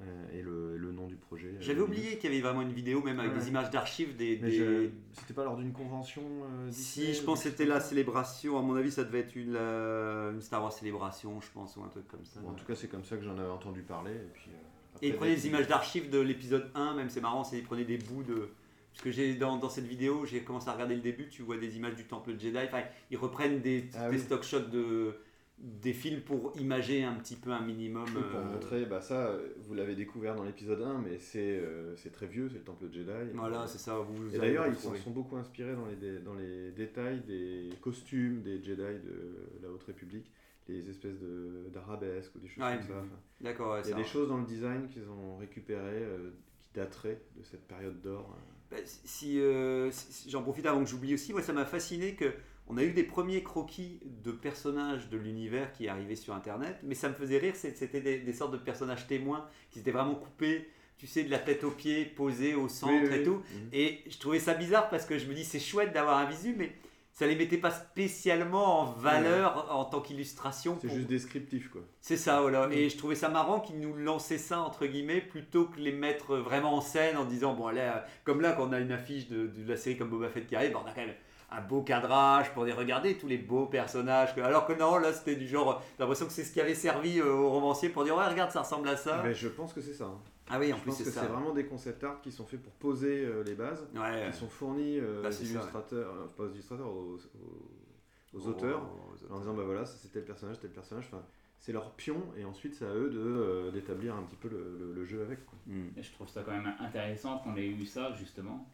euh, 0.02 0.26
et 0.34 0.42
le, 0.42 0.78
le 0.78 0.92
nom 0.92 1.08
du 1.08 1.16
projet. 1.16 1.56
J'avais 1.60 1.82
oublié 1.82 2.18
qu'il 2.18 2.30
y 2.30 2.34
avait 2.34 2.42
vraiment 2.42 2.62
une 2.62 2.72
vidéo, 2.74 3.02
même 3.02 3.20
avec 3.20 3.32
Ouais. 3.34 3.40
des 3.40 3.48
images 3.48 3.72
d'archives. 3.72 4.16
Des, 4.16 4.36
des- 4.38 4.92
C'était 5.14 5.34
pas 5.34 5.44
lors 5.44 5.58
d'une 5.58 5.74
convention 5.74 6.22
euh, 6.22 6.68
Si, 6.72 7.14
je 7.14 7.24
pense 7.24 7.44
que 7.44 7.50
c'était 7.50 7.66
la 7.66 7.80
célébration. 7.80 8.60
À 8.60 8.62
mon 8.62 8.76
avis, 8.76 8.92
ça 8.92 9.04
devait 9.04 9.20
être 9.20 9.36
une, 9.36 9.56
une 9.56 10.42
Star 10.42 10.62
Wars 10.62 10.72
célébration, 10.74 11.42
je 11.42 11.50
pense, 11.52 11.76
ou 11.78 11.84
un 11.84 11.88
truc 11.90 12.08
comme 12.08 12.26
ça. 12.26 12.40
Bon, 12.42 12.50
en 12.50 12.54
tout 12.54 12.66
cas, 12.66 12.76
c'est 12.76 12.88
comme 12.90 13.04
ça 13.06 13.18
que 13.18 13.24
j'en 13.24 13.38
avais 13.38 13.50
entendu 13.50 13.82
parler. 13.82 14.12
Et, 14.14 14.30
puis, 14.34 14.52
euh, 14.52 14.58
Et 15.02 15.14
prenaient 15.14 15.32
dès 15.36 15.42
des 15.42 15.48
images 15.48 15.68
d'archives 15.68 16.10
de 16.10 16.20
l'épisode 16.20 16.70
1, 16.76 16.96
même 16.96 17.10
c'est 17.10 17.22
marrant, 17.22 17.44
c'est 17.44 17.58
ils 17.58 17.64
prenaient 17.64 17.86
des 17.86 17.98
bouts 17.98 18.24
de. 18.24 18.50
Parce 18.94 19.04
que 19.04 19.12
j'ai 19.12 19.36
dans, 19.36 19.58
dans 19.58 19.70
cette 19.70 19.86
vidéo, 19.88 20.26
j'ai 20.26 20.42
commencé 20.42 20.68
à 20.68 20.74
regarder 20.74 20.96
le 20.96 21.02
début, 21.02 21.30
tu 21.30 21.44
vois 21.44 21.58
des 21.58 21.78
images 21.78 21.96
du 21.96 22.04
temple 22.06 22.32
Jedi. 22.38 22.58
Enfin, 22.58 22.82
ils 23.10 23.18
reprennent 23.18 23.62
des, 23.62 23.90
Ah 23.96 24.10
des 24.10 24.18
oui. 24.18 24.22
stock 24.22 24.44
shots 24.44 24.68
de, 24.72 25.16
des 25.58 25.94
films 25.94 26.22
pour 26.22 26.54
imager 26.58 27.04
un 27.04 27.14
petit 27.14 27.36
peu 27.36 27.52
un 27.52 27.62
minimum. 27.62 28.06
Oui, 28.08 28.22
pour 28.32 28.40
euh, 28.40 28.52
montrer, 28.54 28.86
bah 28.86 29.00
ça, 29.00 29.38
vous 29.60 29.74
l'avez 29.76 29.96
découvert 29.96 30.36
dans 30.36 30.44
l'épisode 30.44 30.82
1, 30.82 31.00
mais 31.00 31.20
c'est 31.20 31.60
euh, 31.62 31.96
très 32.12 32.26
vieux, 32.26 32.50
c'est 32.50 32.58
le 32.58 32.64
temple 32.64 32.86
Jedi. 32.92 33.12
Voilà, 33.34 33.68
c'est 33.68 33.78
ça. 33.78 33.96
Vous 33.98 34.36
Et 34.36 34.40
d'ailleurs, 34.40 34.66
le 34.66 34.74
ils 34.74 34.76
s'en 34.76 34.94
sont 34.96 35.12
beaucoup 35.12 35.38
inspirés 35.38 35.76
dans 35.76 35.86
les, 35.86 36.20
dans 36.20 36.34
les 36.34 36.72
détails 36.72 37.22
des 37.22 37.70
costumes 37.80 38.42
des 38.42 38.62
Jedi 38.62 38.82
de 38.82 39.62
la 39.62 39.70
Haute 39.70 39.84
République, 39.84 40.32
les 40.68 40.90
espèces 40.90 41.20
de- 41.20 41.70
d'arabesques 41.74 42.36
ou 42.36 42.40
des 42.40 42.48
choses 42.48 42.64
Ouais, 42.64 42.78
comme 42.78 42.88
ça. 42.88 42.94
Enfin, 43.00 43.20
D'accord, 43.42 43.74
ouais, 43.74 43.82
il 43.86 43.90
y 43.90 43.94
a 43.94 43.96
des 43.98 44.04
choses 44.06 44.30
dans 44.30 44.38
le 44.38 44.46
design 44.46 44.88
qu'ils 44.88 45.08
ont 45.10 45.38
récupérées 45.38 45.82
euh, 46.04 46.32
qui 46.62 46.70
dateraient 46.74 47.22
de 47.38 47.44
cette 47.44 47.68
période 47.68 48.00
d'or. 48.02 48.36
euh. 48.38 48.76
Bah, 48.76 48.78
si, 48.86 49.40
euh, 49.40 49.90
si- 49.92 50.30
j'en 50.30 50.44
profite 50.44 50.66
avant 50.66 50.82
que 50.84 50.90
j'oublie 50.90 51.14
aussi, 51.14 51.34
moi 51.34 51.42
ça 51.42 51.52
m'a 51.54 51.66
fasciné 51.66 52.16
que 52.16 52.32
on 52.68 52.78
a 52.78 52.84
eu 52.84 52.94
des 52.94 53.04
premiers 53.04 53.44
croquis 53.44 54.00
de 54.24 54.32
personnages 54.32 55.10
de 55.10 55.18
l'univers 55.18 55.74
qui 55.74 55.90
arrivaient 55.90 56.16
sur 56.16 56.34
internet, 56.34 56.78
mais 56.84 56.96
ça 56.96 57.10
me 57.10 57.14
faisait 57.16 57.38
rire, 57.40 57.54
c'était 57.56 58.00
des, 58.00 58.20
des 58.20 58.34
sortes 58.34 58.54
de 58.54 58.58
personnages 58.58 59.08
témoins 59.08 59.46
qui 59.72 59.80
étaient 59.80 59.92
vraiment 59.92 60.16
coupés, 60.16 60.70
tu 60.98 61.06
sais, 61.06 61.24
de 61.26 61.32
la 61.32 61.40
tête 61.40 61.66
aux 61.66 61.72
pieds, 61.72 62.06
posés 62.06 62.56
au 62.56 62.70
centre 62.70 62.94
Oui, 62.94 63.10
oui, 63.10 63.16
et 63.16 63.18
oui. 63.20 63.26
tout. 63.26 63.34
Mhm. 63.56 63.70
Et 63.74 64.00
je 64.08 64.18
trouvais 64.20 64.40
ça 64.40 64.54
bizarre 64.54 64.90
parce 64.90 65.06
que 65.06 65.18
je 65.18 65.26
me 65.28 65.34
dis 65.34 65.44
c'est 65.44 65.60
chouette 65.60 65.92
d'avoir 65.92 66.18
un 66.20 66.26
visu, 66.30 66.56
mais 66.58 66.72
ça 67.14 67.28
les 67.28 67.36
mettait 67.36 67.58
pas 67.58 67.72
spécialement 67.72 68.82
en 68.82 68.86
valeur 68.86 69.68
en 69.72 69.86
tant 69.86 70.00
qu'illustration. 70.02 70.78
C'est 70.82 70.88
pour- 70.88 70.96
juste 70.96 71.10
descriptif, 71.10 71.70
quoi. 71.70 71.82
c'est 72.02 72.18
ça, 72.18 72.42
voilà. 72.42 72.68
Et 72.72 72.90
je 72.90 72.98
trouvais 72.98 73.16
ça 73.16 73.30
marrant 73.30 73.60
qu'ils 73.60 73.80
nous 73.80 73.96
lançaient 73.96 74.38
ça, 74.38 74.62
entre 74.62 74.86
guillemets, 74.86 75.22
plutôt 75.22 75.66
que 75.66 75.80
les 75.80 75.92
mettre 75.92 76.38
vraiment 76.38 76.76
en 76.76 76.82
scène 76.82 77.18
en 77.18 77.26
disant, 77.26 77.54
bon, 77.54 77.68
allez, 77.68 77.80
euh, 77.82 78.00
comme 78.24 78.42
là, 78.42 78.54
quand 78.54 78.68
on 78.70 78.74
a 78.74 78.80
une 78.80 78.92
affiche 78.92 79.28
de, 79.28 79.48
de 79.48 79.68
la 79.70 79.76
série 79.78 79.98
comme 79.98 80.10
Boba 80.10 80.30
Fett 80.30 80.48
qui 80.48 80.56
arrive, 80.56 80.76
on 80.76 80.88
a 80.88 80.92
quand 80.92 81.02
même 81.06 81.14
un 81.54 81.60
beau 81.62 81.82
cadrage 81.82 82.50
pour 82.54 82.64
les 82.64 82.72
regarder, 82.72 83.18
tous 83.18 83.28
les 83.28 83.38
beaux 83.38 83.66
personnages. 83.66 84.34
que- 84.34 84.40
Alors 84.42 84.66
que 84.66 84.72
non, 84.72 84.96
là, 84.98 85.12
c'était 85.12 85.36
du 85.36 85.48
genre, 85.50 85.84
j'ai 85.98 86.04
l'impression 86.04 86.26
que 86.26 86.32
c'est 86.32 86.46
ce 86.46 86.54
qui 86.54 86.62
avait 86.62 86.74
servi 86.76 87.20
euh, 87.20 87.26
au 87.34 87.50
romancier 87.50 87.90
pour 87.90 88.06
dire, 88.06 88.16
ouais, 88.16 88.26
regarde, 88.26 88.52
ça 88.52 88.62
ressemble 88.62 88.88
à 88.88 88.96
ça. 88.96 89.22
Mais 89.26 89.34
je 89.34 89.50
pense 89.50 89.74
que 89.74 89.82
c'est 89.82 89.94
ça. 89.94 90.06
hein. 90.06 90.18
Ah 90.52 90.60
oui, 90.60 90.74
en 90.74 90.78
Je 90.78 90.82
plus, 90.82 90.90
pense 90.90 90.98
c'est 91.00 91.04
que 91.06 91.10
ça. 91.12 91.22
c'est 91.22 91.28
vraiment 91.28 91.54
des 91.54 91.66
concept 91.66 92.04
art 92.04 92.22
qui 92.22 92.32
sont 92.32 92.46
faits 92.46 92.62
pour 92.62 92.74
poser 92.74 93.24
euh, 93.26 93.44
les 93.44 93.56
bases, 93.56 93.88
Ouais. 93.96 94.30
qui 94.32 94.38
sont 94.38 94.50
fournis 94.50 95.00
euh, 95.00 95.22
Bah, 95.24 95.30
aux 95.30 95.32
ouais. 95.32 95.46
illustrateurs, 95.50 96.14
euh, 96.14 96.28
pas 96.36 96.44
aux 96.44 96.50
illustrateurs, 96.50 96.88
aux, 96.88 97.16
aux- 97.16 98.38
aux 98.38 98.40
Aux- 98.40 98.48
auteurs, 98.50 98.82
aux 98.84 99.14
auteurs. 99.16 99.32
en 99.36 99.40
disant 99.40 99.54
bah 99.54 99.64
voilà, 99.64 99.86
c'est 99.86 100.10
tel 100.12 100.24
personnage, 100.26 100.60
tel 100.60 100.72
personnage. 100.72 101.06
Enfin, 101.08 101.24
c'est 101.58 101.72
leur 101.74 101.92
pion 101.96 102.22
et 102.38 102.44
ensuite 102.46 102.74
c'est 102.74 102.86
à 102.86 102.94
eux 102.94 103.10
de, 103.10 103.20
euh, 103.20 103.72
d'établir 103.72 104.16
un 104.16 104.24
petit 104.24 104.36
peu 104.38 104.50
le, 104.50 104.78
le- 104.80 104.94
le 104.94 105.06
jeu 105.06 105.22
avec. 105.22 105.46
Quoi. 105.46 105.58
Hmm. 105.68 105.90
Et 105.98 106.02
je 106.04 106.12
trouve 106.12 106.28
ça 106.28 106.42
quand 106.44 106.52
même 106.52 106.74
intéressant 106.80 107.38
qu'on 107.40 107.56
ait 107.56 107.68
eu 107.68 107.86
ça 107.86 108.14
justement 108.14 108.68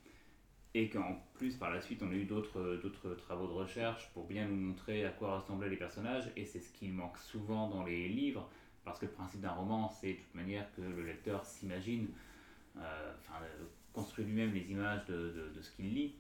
et 0.74 0.90
qu'en 0.90 1.18
plus 1.34 1.56
par 1.56 1.70
la 1.72 1.82
suite 1.82 2.02
on 2.04 2.12
a 2.12 2.14
eu 2.14 2.26
d'autres 2.26 2.80
d'autres 2.84 3.16
travaux 3.16 3.48
de 3.48 3.52
recherche 3.54 4.12
pour 4.14 4.26
bien 4.26 4.48
nous 4.48 4.56
montrer 4.56 5.06
à 5.06 5.10
quoi 5.10 5.40
ressemblaient 5.40 5.70
les 5.70 5.78
personnages 5.78 6.32
et 6.36 6.46
c'est 6.46 6.60
ce 6.60 6.72
qui 6.72 6.90
manque 6.90 7.18
souvent 7.18 7.70
dans 7.70 7.84
les 7.84 8.08
livres 8.10 8.50
parce 8.88 9.00
que 9.00 9.06
le 9.06 9.12
principe 9.12 9.42
d'un 9.42 9.52
roman 9.52 9.90
c'est 9.90 10.14
de 10.14 10.18
toute 10.18 10.36
manière 10.36 10.66
que 10.76 10.82
le 10.82 11.04
lecteur 11.06 11.44
s'imagine 11.46 12.08
euh, 12.78 13.14
enfin 13.20 13.36
euh, 13.44 13.64
construit 13.94 14.26
lui-même 14.26 14.54
les 14.54 14.72
images 14.72 15.06
de, 15.06 15.14
de- 15.16 15.52
de 15.56 15.62
ce 15.62 15.72
qu'il 15.76 15.94
lit 15.94 16.16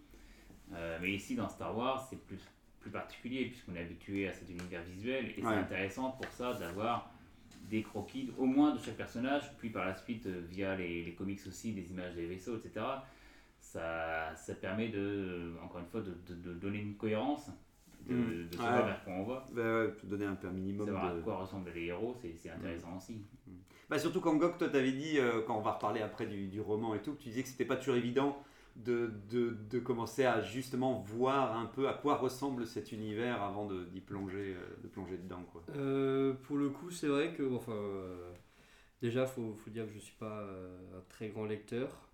Euh, 0.73 0.97
mais 1.01 1.11
ici 1.11 1.33
dans 1.35 1.47
Star 1.47 1.75
Wars 1.77 2.05
c'est 2.09 2.21
plus 2.27 2.41
plus 2.81 2.91
particulier 2.91 3.45
puisqu'on 3.45 3.75
est 3.75 3.81
habitué 3.81 4.27
à 4.27 4.33
cet 4.33 4.49
univers 4.49 4.83
visuel 4.83 5.25
et 5.37 5.41
Ouais. 5.41 5.49
c'est 5.53 5.59
intéressant 5.65 6.11
pour 6.11 6.29
ça 6.31 6.53
d'avoir 6.55 7.09
des 7.69 7.83
croquis 7.83 8.31
au 8.37 8.45
moins 8.45 8.73
de 8.75 8.79
chaque 8.79 8.95
personnage, 8.97 9.43
puis 9.59 9.69
par 9.69 9.85
la 9.85 9.95
suite 9.95 10.25
via 10.27 10.75
les, 10.75 11.03
les 11.03 11.13
comics 11.13 11.39
aussi, 11.47 11.73
des 11.73 11.89
images 11.91 12.15
des 12.15 12.25
vaisseaux, 12.27 12.55
etc. 12.57 12.85
Ça, 13.59 14.33
ça 14.35 14.55
permet 14.55 14.87
de, 14.89 15.53
encore 15.63 15.81
une 15.81 15.87
fois, 15.87 16.01
de, 16.01 16.13
de- 16.27 16.35
de 16.47 16.53
donner 16.53 16.79
une 16.79 16.95
cohérence, 16.95 17.49
de, 18.07 18.15
Mm. 18.15 18.49
de 18.49 18.55
savoir 18.57 18.75
Ouais. 18.79 18.85
vers 18.85 19.03
quoi 19.03 19.13
on 19.13 19.23
va, 19.25 19.45
Bah 19.53 19.79
ouais, 19.85 19.93
donner 20.03 20.25
un 20.25 20.35
peu 20.35 20.47
un 20.47 20.51
minimum 20.51 20.85
savoir 20.85 21.13
de... 21.13 21.19
à 21.19 21.23
quoi 21.23 21.35
ressemblent 21.37 21.71
les 21.75 21.85
héros, 21.85 22.15
c'est 22.21 22.33
c'est 22.37 22.49
intéressant 22.49 22.97
aussi. 22.97 23.21
Bah, 23.89 23.97
surtout 23.99 24.19
quand 24.21 24.35
Gok, 24.35 24.57
toi, 24.57 24.69
t'avais 24.69 24.91
dit, 24.91 25.17
euh, 25.19 25.41
quand 25.45 25.57
on 25.57 25.61
va 25.61 25.71
reparler 25.71 26.01
après 26.01 26.25
du, 26.25 26.47
du 26.47 26.59
roman 26.61 26.93
et 26.95 27.01
tout, 27.01 27.13
que 27.13 27.19
tu 27.21 27.29
disais 27.29 27.43
que 27.43 27.49
c'était 27.49 27.65
pas 27.65 27.77
toujours 27.77 27.95
évident 27.95 28.37
de, 28.75 29.11
de, 29.31 29.57
de 29.69 29.79
commencer 29.79 30.25
à 30.25 30.41
justement 30.41 30.99
voir 30.99 31.57
un 31.57 31.65
peu 31.65 31.87
à 31.87 31.93
quoi 31.93 32.15
ressemble 32.15 32.67
cet 32.67 32.91
univers 32.91 33.41
avant 33.41 33.65
de- 33.65 33.85
d'y 33.85 34.01
plonger, 34.01 34.55
euh, 34.55 34.81
de 34.83 34.87
plonger 34.87 35.17
dedans, 35.17 35.41
quoi. 35.51 35.63
Euh, 35.75 36.33
pour 36.43 36.57
le 36.57 36.69
coup, 36.69 36.91
c'est 36.91 37.07
vrai 37.07 37.33
que, 37.33 37.55
enfin, 37.55 37.71
euh, 37.71 38.31
déjà, 39.01 39.25
faut, 39.25 39.53
faut 39.55 39.69
dire 39.69 39.85
que 39.87 39.93
je 39.93 39.99
suis 39.99 40.15
pas 40.17 40.41
euh, 40.41 40.97
un 40.97 41.01
très 41.09 41.29
grand 41.29 41.45
lecteur. 41.45 42.06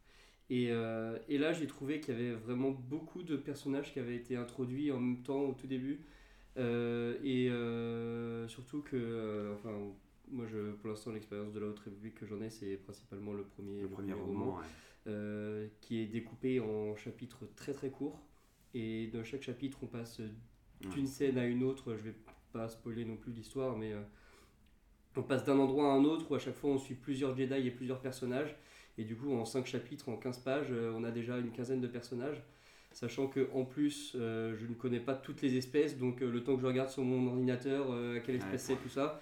Et, 0.53 0.67
euh, 0.69 1.17
et 1.29 1.39
là, 1.39 1.51
j'ai 1.51 1.65
trouvé 1.65 1.99
qu'il 1.99 2.13
y 2.13 2.17
avait 2.17 2.35
vraiment 2.35 2.69
beaucoup 2.69 3.23
de 3.23 3.35
personnages 3.35 3.91
qui 3.91 3.97
avaient 3.97 4.15
été 4.15 4.35
introduits 4.35 4.91
en 4.91 4.99
même 4.99 5.23
temps 5.23 5.41
au 5.41 5.53
tout 5.53 5.65
début. 5.65 6.01
Euh, 6.57 7.17
et 7.23 7.49
euh, 7.49 8.47
surtout 8.47 8.83
que, 8.83 9.51
enfin, 9.55 9.71
moi, 10.29 10.45
je, 10.45 10.73
pour 10.73 10.89
l'instant, 10.89 11.11
l'expérience 11.11 11.53
de 11.53 11.59
la 11.59 11.65
Haute 11.65 11.79
République 11.79 12.13
que 12.13 12.27
j'en 12.27 12.39
ai, 12.39 12.51
c'est 12.51 12.77
principalement 12.77 13.33
le 13.33 13.41
premier, 13.41 13.81
Le 13.81 13.87
premier 13.87 14.13
roman, 14.13 14.59
ouais. 15.07 15.71
qui 15.81 16.01
est 16.01 16.05
découpé 16.05 16.59
en 16.59 16.95
chapitres 16.97 17.47
très 17.55 17.73
très 17.73 17.89
courts. 17.89 18.21
Et 18.75 19.07
dans 19.07 19.23
chaque 19.23 19.41
chapitre, 19.41 19.79
on 19.81 19.87
passe 19.87 20.21
d'une 20.81 21.07
scène 21.07 21.39
à 21.39 21.47
une 21.47 21.63
autre. 21.63 21.95
Je 21.95 22.03
vais 22.03 22.15
pas 22.51 22.69
spoiler 22.69 23.05
non 23.05 23.15
plus 23.15 23.31
l'histoire, 23.31 23.75
mais 23.75 23.91
on 25.15 25.23
passe 25.23 25.45
d'un 25.45 25.57
endroit 25.57 25.91
à 25.91 25.95
un 25.95 26.03
autre 26.03 26.29
où 26.29 26.35
à 26.35 26.39
chaque 26.39 26.57
fois 26.57 26.69
on 26.69 26.77
suit 26.77 26.93
plusieurs 26.93 27.35
Jedi 27.35 27.55
et 27.67 27.71
plusieurs 27.71 28.01
personnages. 28.01 28.55
Et 28.97 29.03
du 29.03 29.15
coup, 29.15 29.34
en 29.34 29.45
5 29.45 29.65
chapitres, 29.65 30.10
en 30.10 30.17
15 30.17 30.39
pages, 30.39 30.67
euh, 30.71 30.93
on 30.95 31.03
a 31.03 31.12
déjà 31.12 31.38
une 31.38 31.51
quinzaine 31.51 31.82
de 31.82 31.88
personnages. 31.88 32.41
Sachant 32.91 33.25
que 33.27 33.49
en 33.56 33.65
plus, 33.65 34.13
euh, 34.15 34.56
je 34.56 34.67
ne 34.67 34.75
connais 34.75 34.99
pas 34.99 35.15
toutes 35.15 35.41
les 35.41 35.58
espèces, 35.58 35.97
donc 35.97 36.21
euh, 36.21 36.29
le 36.32 36.43
temps 36.43 36.56
que 36.56 36.62
je 36.62 36.67
regarde 36.67 36.89
sur 36.89 37.03
mon 37.03 37.27
ordinateur 37.27 37.91
à 37.91 38.19
quelle 38.19 38.36
espèce 38.36 38.69
Ouais. 38.69 38.75
c'est, 38.75 38.84
tout 38.84 38.89
ça. 38.89 39.19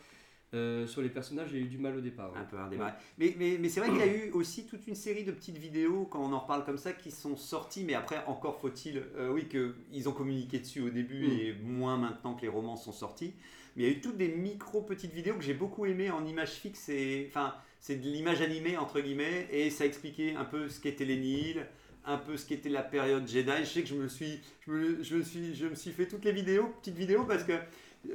euh, 0.54 0.86
sur 0.86 1.02
les 1.02 1.08
personnages, 1.08 1.52
j'ai 1.52 1.60
eu 1.60 1.68
du 1.70 1.78
mal 1.78 1.96
au 1.96 2.02
départ. 2.02 2.34
Un 2.36 2.44
peu 2.44 2.58
à 2.58 2.66
redémarrer. 2.66 2.92
Mais, 3.18 3.34
mais, 3.40 3.58
mais 3.58 3.70
c'est 3.70 3.80
vrai 3.80 3.88
qu'il 3.90 4.00
y 4.00 4.02
a 4.02 4.14
eu 4.14 4.32
aussi 4.32 4.66
toute 4.66 4.86
une 4.88 4.96
série 4.96 5.24
de 5.24 5.32
petites 5.32 5.58
vidéos, 5.58 6.04
quand 6.12 6.20
on 6.22 6.34
en 6.34 6.40
reparle 6.40 6.66
comme 6.66 6.78
ça, 6.78 6.92
qui 6.92 7.10
sont 7.12 7.38
sorties, 7.38 7.86
mais 7.86 7.94
après, 7.94 8.18
encore 8.28 8.60
faut-il, 8.60 8.98
euh, 9.16 9.32
oui, 9.32 9.48
qu'ils 9.48 10.10
ont 10.10 10.12
communiqué 10.12 10.60
dessus 10.60 10.82
au 10.82 10.90
début 10.90 11.26
Mm. 11.28 11.32
et 11.40 11.54
moins 11.64 11.96
maintenant 11.96 12.34
que 12.36 12.42
les 12.42 12.50
romans 12.50 12.76
sont 12.76 12.92
sortis. 12.92 13.34
Mais 13.78 13.84
il 13.84 13.90
y 13.90 13.94
a 13.94 13.98
eu 13.98 14.02
toutes 14.02 14.18
des 14.18 14.28
micro 14.28 14.82
petites 14.82 15.14
vidéos 15.14 15.36
que 15.36 15.44
j'ai 15.44 15.54
beaucoup 15.54 15.86
aimées 15.86 16.12
en 16.12 16.26
image 16.26 16.50
fixe, 16.52 16.90
et, 16.90 17.28
enfin, 17.30 17.56
c'est 17.82 17.96
de 17.96 18.08
l'image 18.08 18.42
animée, 18.42 18.78
entre 18.78 19.02
guillemets, 19.02 19.48
et 19.52 19.72
ça 19.72 19.86
expliquait 19.86 20.36
un 20.36 20.46
peu 20.46 20.70
ce 20.70 20.80
qu'étaient 20.80 21.04
les 21.04 21.18
Nihil, 21.18 21.66
un 22.06 22.18
peu 22.18 22.38
ce 22.38 22.46
qu'était 22.46 22.70
la 22.70 22.84
période 22.84 23.28
Jedi. 23.28 23.52
Je 23.62 23.66
sais 23.66 23.82
que 23.82 23.90
je 23.90 23.96
me 23.96 24.08
suis, 24.08 24.40
je 24.68 25.16
me, 25.16 25.24
suis, 25.24 25.56
je 25.56 25.74
suis 25.74 25.92
fait 25.92 26.06
toutes 26.06 26.24
les 26.24 26.32
vidéos, 26.32 26.72
petites 26.80 26.96
vidéos, 26.96 27.26
parce 27.26 27.44
que 27.44 27.54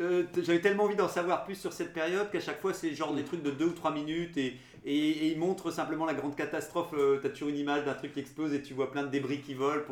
euh, 0.00 0.22
j'avais 0.40 0.60
tellement 0.60 0.84
envie 0.84 0.96
d'en 0.96 1.08
savoir 1.08 1.44
plus 1.44 1.56
sur 1.56 1.72
cette 1.72 1.92
période 1.92 2.30
qu'à 2.30 2.40
chaque 2.40 2.60
fois 2.60 2.74
c'est 2.74 2.92
genre 2.92 3.14
des 3.14 3.22
trucs 3.22 3.42
de 3.42 3.52
2 3.52 3.66
ou 3.66 3.70
3 3.70 3.92
minutes 3.92 4.36
et, 4.36 4.56
et, 4.86 4.96
et 4.96 5.32
il 5.32 5.38
montre 5.38 5.72
simplement 5.72 6.06
la 6.06 6.14
grande 6.14 6.36
catastrophe. 6.36 6.94
tu 7.20 7.26
as 7.26 7.30
toujours 7.30 7.48
une 7.48 7.58
image 7.58 7.84
d'un 7.84 7.94
truc 7.94 8.12
qui 8.12 8.20
explose 8.20 8.54
et 8.54 8.62
tu 8.62 8.72
vois 8.72 8.90
plein 8.92 9.02
de 9.02 9.08
débris 9.08 9.40
qui 9.40 9.52
volent. 9.52 9.82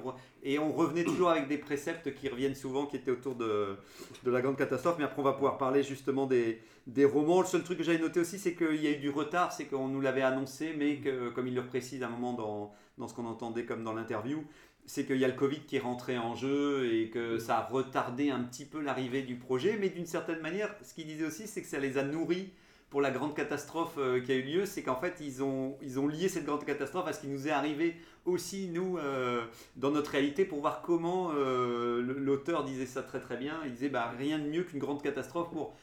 Et 0.45 0.59
on 0.61 0.73
revenait 0.73 1.03
toujours 1.03 1.31
avec 1.31 1.49
des 1.49 1.59
préceptes 1.59 2.15
qui 2.15 2.29
reviennent 2.29 2.55
souvent, 2.55 2.87
qui 2.87 2.97
étaient 2.97 3.11
autour 3.11 3.35
de, 3.35 3.77
la 4.25 4.41
grande 4.41 4.57
catastrophe. 4.57 4.97
Mais 4.99 5.05
après, 5.05 5.21
on 5.21 5.25
va 5.25 5.33
pouvoir 5.33 5.59
parler 5.59 5.83
justement 5.83 6.27
des, 6.27 6.61
des 6.87 7.05
romans. 7.05 7.41
Le 7.41 7.47
seul 7.47 7.65
truc 7.65 7.79
que 7.79 7.85
j'avais 7.85 7.99
noté 7.99 8.21
aussi, 8.21 8.39
c'est 8.39 8.55
qu'il 8.55 8.83
y 8.83 8.87
a 8.87 8.91
eu 8.93 8.99
du 8.99 9.11
retard, 9.11 9.53
c'est 9.53 9.65
qu'on 9.65 9.89
nous 9.89 10.01
l'avait 10.01 10.23
annoncé, 10.23 10.75
mais 10.79 10.99
que, 10.99 11.31
comme 11.31 11.49
il 11.49 11.55
le 11.57 11.67
précise 11.67 12.05
à 12.05 12.07
un 12.07 12.11
moment 12.11 12.33
dans, 12.33 12.73
dans 12.97 13.09
ce 13.09 13.15
qu'on 13.15 13.27
entendait 13.27 13.65
comme 13.65 13.83
dans 13.83 13.95
l'interview, 13.95 14.45
c'est 14.87 15.07
qu'il 15.07 15.17
y 15.17 15.25
a 15.25 15.29
le 15.29 15.35
Covid 15.35 15.61
qui 15.61 15.77
est 15.77 15.81
rentré 15.81 16.19
en 16.19 16.37
jeu 16.37 16.93
et 16.93 17.11
que 17.11 17.39
ça 17.39 17.59
a 17.59 17.67
retardé 17.67 18.31
un 18.31 18.45
petit 18.45 18.65
peu 18.65 18.81
l'arrivée 18.81 19.23
du 19.23 19.35
projet. 19.35 19.77
Mais 19.81 19.89
d'une 19.89 20.07
certaine 20.07 20.41
manière, 20.41 20.73
ce 20.83 20.95
qu'il 20.95 21.07
disait 21.07 21.27
aussi, 21.27 21.49
c'est 21.49 21.63
que 21.63 21.69
ça 21.69 21.79
les 21.79 21.99
a 21.99 22.05
nourris 22.05 22.53
pour 22.95 23.01
la 23.01 23.11
grande 23.11 23.35
catastrophe 23.35 23.97
euh, 23.99 24.21
qui 24.21 24.31
a 24.31 24.37
eu 24.37 24.43
lieu. 24.43 24.67
C'est 24.67 24.85
qu'en 24.85 24.95
fait, 24.95 25.17
ils 25.19 25.43
ont, 25.43 25.77
ils 25.83 25.99
ont 25.99 26.07
lié 26.07 26.29
cette 26.29 26.45
grande 26.45 26.65
catastrophe 26.65 27.09
à 27.09 27.13
ce 27.13 27.23
qui 27.23 27.27
nous 27.27 27.49
est 27.49 27.51
arrivé 27.51 27.97
aussi, 28.25 28.69
nous, 28.69 28.99
euh, 28.99 29.45
dans 29.75 29.91
notre 29.91 30.13
réalité, 30.13 30.45
pour 30.45 30.61
voir 30.61 30.81
comment 30.81 31.33
euh, 31.35 32.01
l'auteur 32.01 32.63
disait 32.63 32.87
ça 32.87 33.03
très 33.03 33.19
très 33.19 33.37
bien. 33.37 33.57
Il 33.65 33.73
disait 33.73 33.89
bah, 33.89 34.15
rien 34.17 34.39
de 34.39 34.45
mieux 34.45 34.63
qu'une 34.63 34.79
grande 34.79 35.03
catastrophe 35.03 35.51
pour 35.51 35.75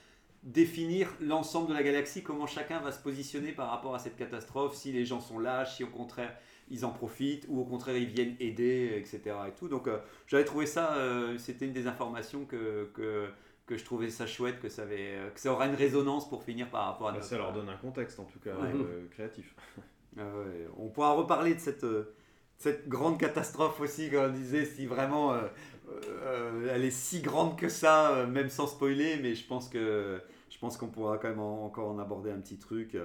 définir 0.44 1.10
l'ensemble 1.20 1.68
de 1.68 1.74
la 1.74 1.84
galaxie, 1.84 2.24
comment 2.24 2.48
chacun 2.48 2.80
va 2.80 2.94
se 2.94 3.00
positionner 3.04 3.52
par 3.52 3.72
rapport 3.72 3.94
à 3.94 4.00
cette 4.00 4.16
catastrophe, 4.16 4.78
si 4.78 4.94
les 4.94 5.04
gens 5.04 5.20
sont 5.20 5.38
lâches, 5.38 5.76
si 5.76 5.84
au 5.84 5.88
contraire 5.88 6.34
ils 6.70 6.86
en 6.86 6.92
profitent 6.92 7.46
ou 7.50 7.60
au 7.60 7.66
contraire 7.66 7.98
ils 7.98 8.08
viennent 8.08 8.38
aider, 8.40 8.94
etc. 8.96 9.36
Et 9.50 9.52
tout. 9.52 9.68
Donc 9.68 9.90
j'avais 10.28 10.46
trouvé 10.46 10.66
ça, 10.66 10.96
c'était 11.38 11.66
une 11.66 11.74
des 11.74 11.86
informations 11.86 12.46
que, 12.46 12.90
que, 12.94 13.28
que, 13.72 13.78
je 13.78 13.86
trouvais 13.86 14.10
ça 14.10 14.28
chouette, 14.28 14.60
que 14.60 14.70
ça, 14.70 14.84
avait, 14.84 15.16
euh, 15.16 15.30
que 15.30 15.40
ça 15.40 15.52
aura 15.52 15.68
une 15.68 15.76
résonance 15.76 16.30
pour 16.30 16.44
finir 16.44 16.70
par 16.70 16.86
rapport 16.86 17.10
à 17.10 17.14
bah, 17.14 17.22
Ça 17.22 17.38
leur 17.38 17.54
donne 17.54 17.70
un 17.70 17.78
contexte 17.78 18.20
en 18.20 18.26
tout 18.26 18.40
cas 18.40 18.56
créatif. 19.12 19.56
Ah 20.18 20.24
on 20.78 20.90
pourra 20.90 21.14
reparler 21.14 21.56
de 21.56 21.60
cette, 21.62 21.86
cette 22.58 22.90
grande 22.90 23.18
catastrophe 23.18 23.80
aussi, 23.80 24.10
comme 24.10 24.26
on 24.26 24.34
disait, 24.34 24.66
si 24.66 24.86
vraiment 24.86 25.34
elle 26.70 26.84
est 26.84 26.92
si 26.92 27.22
grande 27.22 27.58
que 27.58 27.70
ça, 27.70 28.26
même 28.30 28.50
sans 28.50 28.68
spoiler, 28.68 29.20
mais 29.22 29.36
je 29.36 29.48
pense 29.48 29.70
que 29.70 30.20
je 30.50 30.58
pense 30.60 30.78
qu'on 30.78 30.90
pourra 30.90 31.18
quand 31.18 31.30
même 31.30 31.40
encore 31.40 31.90
en 31.90 31.98
aborder 31.98 32.30
un 32.30 32.40
petit 32.40 32.58
truc. 32.58 32.98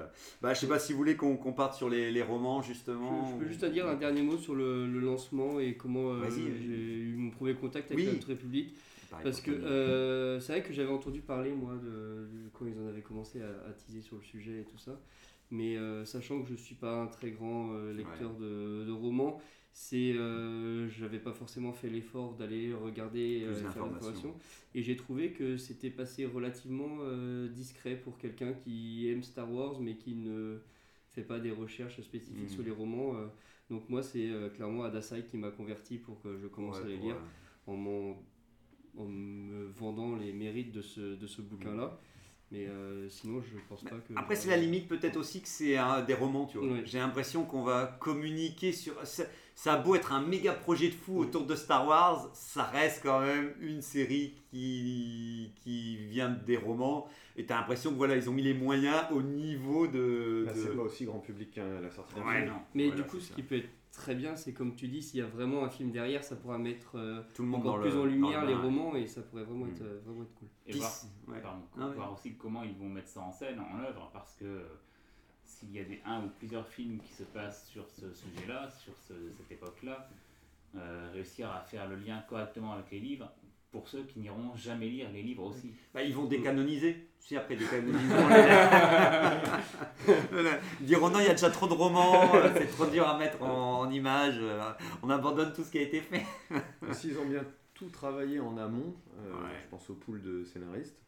Bah, 0.43 0.53
je 0.53 0.59
sais 0.59 0.67
pas 0.67 0.79
si 0.79 0.93
vous 0.93 0.99
voulez 0.99 1.17
qu'on 1.17 1.37
parte 1.53 1.75
sur 1.75 1.89
les, 1.89 2.11
les, 2.11 2.23
romans 2.23 2.61
justement. 2.61 3.31
Je, 3.31 3.45
peux 3.45 3.49
juste 3.49 3.65
dire 3.67 3.87
un 3.87 3.95
dernier 3.95 4.23
mot 4.23 4.37
sur 4.37 4.55
le, 4.55 4.87
le 4.87 5.01
lancement 5.01 5.61
et 5.61 5.75
comment 5.75 6.11
euh, 6.11 6.29
j'ai 6.29 6.43
eu 6.43 7.15
mon 7.17 7.31
premier 7.31 7.55
contact 7.55 7.93
avec 7.93 8.13
notre 8.13 8.27
République. 8.27 8.75
Parce 9.23 9.41
que 9.41 9.51
euh, 9.51 10.41
c'est 10.41 10.53
vrai 10.53 10.63
que 10.63 10.73
j'avais 10.73 10.93
entendu 10.93 11.21
parler 11.21 11.53
moi 11.53 11.75
de, 11.77 12.29
quand 12.53 12.67
ils 12.67 12.79
en 12.79 12.87
avaient 12.89 13.03
commencé 13.03 13.41
à, 13.43 13.73
teaser 13.73 14.03
sur 14.03 14.17
le 14.17 14.23
sujet 14.23 14.61
et 14.61 14.65
tout 14.65 14.79
ça. 14.79 15.01
Mais 15.51 15.77
euh, 15.77 16.05
sachant 16.05 16.43
que 16.43 16.49
je 16.49 16.57
suis 16.57 16.75
pas 16.75 17.03
un 17.03 17.07
très 17.07 17.31
grand 17.31 17.73
lecteur 17.93 18.35
de, 18.35 18.85
de, 18.85 18.93
romans, 18.93 19.41
c'est 19.79 20.15
euh, 20.15 20.89
j'avais 20.89 21.19
pas 21.19 21.35
forcément 21.35 21.75
fait 21.75 21.91
l'effort 21.91 22.33
d'aller 22.33 22.73
regarder 22.73 23.43
euh, 23.45 23.63
l'information 23.63 24.35
et 24.75 24.83
j'ai 24.83 24.97
trouvé 24.97 25.33
que 25.33 25.59
c'était 25.59 25.91
passé 25.91 26.25
relativement 26.25 26.97
euh, 27.03 27.47
discret 27.49 27.95
pour 27.95 28.17
quelqu'un 28.17 28.55
qui 28.55 29.07
aime 29.11 29.23
Star 29.23 29.53
Wars 29.53 29.79
mais 29.83 29.97
qui 29.97 30.15
ne 30.15 30.61
fait 31.13 31.25
pas 31.25 31.39
des 31.41 31.51
recherches 31.51 32.01
spécifiques 32.01 32.49
sur 32.49 32.63
hmm. 32.63 32.67
les 32.67 32.71
romans 32.71 33.13
donc 33.69 33.87
moi 33.91 34.03
c'est 34.03 34.31
clairement 34.55 34.83
Adasai 34.83 35.25
qui 35.25 35.37
m'a 35.37 35.51
converti 35.51 35.99
pour 35.99 36.23
que 36.23 36.39
je 36.39 36.47
commence 36.47 36.79
à 36.79 36.85
les 36.85 36.97
lire 36.97 37.17
en, 37.67 38.17
en, 38.99 39.07
me 39.07 39.67
vendant 39.67 40.17
les 40.17 40.33
mérites 40.33 40.73
de 40.73 40.83
ce, 40.83 41.01
de 41.15 41.27
ce 41.27 41.43
bouquin 41.43 41.75
là 41.75 41.99
mais 42.53 42.69
sinon, 43.09 43.43
je 43.43 43.59
pense 43.69 43.83
pas 43.83 43.97
que. 43.97 44.13
Après, 44.15 44.37
c'est 44.37 44.49
la 44.49 44.57
limite 44.57 44.87
peut-être 44.87 45.17
aussi 45.17 45.43
que 45.43 45.49
c'est 45.49 45.77
des 46.07 46.15
romans, 46.15 46.47
tu 46.47 46.59
vois. 46.59 46.77
J'ai 46.85 46.99
l'impression 46.99 47.45
qu'on 47.45 47.65
va 47.65 47.99
communiquer 47.99 48.71
sur 48.71 48.95
ça 49.57 49.73
a 49.73 49.79
beau 49.79 49.95
être 49.95 50.13
un 50.13 50.21
méga 50.21 50.53
projet 50.53 50.89
de 50.89 50.95
fou 50.95 51.19
autour 51.19 51.47
de 51.47 51.55
Star 51.55 51.89
Wars, 51.89 52.31
ça 52.35 52.65
reste 52.65 53.01
quand 53.03 53.21
même 53.21 53.55
une 53.59 53.81
série 53.81 54.35
qui, 54.51 55.51
qui 55.63 55.97
vient 55.97 56.29
des 56.29 56.59
romans. 56.59 57.09
Et 57.39 57.47
tu 57.47 57.53
as 57.55 57.57
l'impression 57.57 57.91
que 57.91 57.97
voilà, 57.97 58.17
ils 58.17 58.29
ont 58.29 58.35
mis 58.35 58.43
les 58.43 58.53
moyens 58.53 59.07
au 59.11 59.23
niveau 59.23 59.87
de. 59.87 60.45
Bah, 60.47 60.53
C'est 60.55 60.77
pas 60.77 60.83
aussi 60.83 61.07
grand 61.07 61.21
public 61.21 61.53
qu'à 61.53 61.81
la 61.81 61.91
sortie 61.91 62.15
d'un 62.15 62.31
film. 62.31 62.53
Mais 62.75 62.91
du 62.91 63.03
coup, 63.03 63.19
ce 63.19 63.33
qui 63.33 63.43
peut 63.43 63.57
être 63.57 63.69
très 63.97 64.15
bien, 64.15 64.37
c'est 64.37 64.53
comme 64.53 64.75
tu 64.75 64.89
dis, 64.89 65.03
s'il 65.03 65.21
y 65.21 65.23
a 65.23 65.27
vraiment 65.27 65.65
un 65.65 65.71
film 65.71 65.91
derrière, 65.91 66.23
ça 66.23 66.37
pourra 66.37 66.59
mettre 66.59 66.97
euh, 66.97 67.23
Tout 67.35 67.43
le 67.43 67.49
monde 67.49 67.67
encore 67.67 67.81
plus 67.81 67.97
en 67.97 68.05
lumière 68.05 68.45
les 68.45 68.55
romans 68.55 68.95
et 68.95 69.07
ça 69.07 69.23
pourrait 69.23 69.45
vraiment, 69.45 69.67
être, 69.67 69.83
euh, 69.83 70.01
vraiment 70.05 70.23
être 70.23 70.35
cool. 70.35 70.49
Et 70.67 70.73
voir, 70.75 71.61
voir 71.95 72.13
aussi 72.13 72.35
comment 72.35 72.63
ils 72.63 72.77
vont 72.77 72.89
mettre 72.89 73.09
ça 73.09 73.21
en 73.21 73.33
scène, 73.33 73.59
en 73.59 73.81
œuvre, 73.81 74.11
parce 74.13 74.35
que 74.35 74.65
s'il 75.45 75.73
y 75.73 75.81
a 75.81 75.85
des, 75.85 76.01
un 76.05 76.25
ou 76.25 76.29
plusieurs 76.39 76.67
films 76.69 76.99
qui 77.01 77.13
se 77.13 77.23
passent 77.23 77.67
sur 77.69 77.89
ce 77.89 78.13
sujet-là, 78.13 78.71
sur 78.71 78.93
cette 78.99 79.51
époque-là, 79.51 80.09
euh, 80.77 81.11
réussir 81.13 81.51
à 81.51 81.61
faire 81.61 81.89
le 81.89 81.97
lien 81.97 82.23
correctement 82.29 82.73
avec 82.73 82.91
les 82.91 83.01
livres, 83.01 83.33
pour 83.77 83.89
ceux 83.89 84.05
qui 84.05 84.21
n'iront 84.21 84.57
jamais 84.57 84.89
lire 84.89 85.09
les 85.13 85.23
livres 85.23 85.45
aussi. 85.45 85.71
Bah, 85.93 86.03
ils 86.03 86.15
vont 86.15 86.25
décanoniser. 86.25 87.09
Si 87.21 87.37
après 87.37 87.57
décanoniser, 87.57 87.99
ils 90.81 90.87
diront 90.87 91.11
non, 91.11 91.19
il 91.19 91.27
y 91.27 91.29
a 91.29 91.33
déjà 91.33 91.51
trop 91.51 91.67
de 91.67 91.75
romans, 91.75 92.35
euh, 92.35 92.49
c'est 92.57 92.69
trop 92.69 92.87
dur 92.87 93.07
à 93.07 93.19
mettre 93.19 93.43
en, 93.43 93.81
en 93.81 93.91
images, 93.91 94.39
euh, 94.41 94.71
on 95.03 95.11
abandonne 95.11 95.53
tout 95.53 95.63
ce 95.65 95.73
qui 95.73 95.79
a 95.79 95.83
été 95.83 96.01
fait. 96.01 96.25
S'ils 96.93 97.19
ont 97.19 97.27
bien 97.27 97.45
tout 97.75 97.91
travaillé 97.91 98.41
en 98.41 98.57
amont, 98.57 98.95
je 99.25 99.69
pense 99.71 99.91
au 99.91 99.95
pool 99.95 100.23
de 100.23 100.45
scénaristes, 100.45 101.03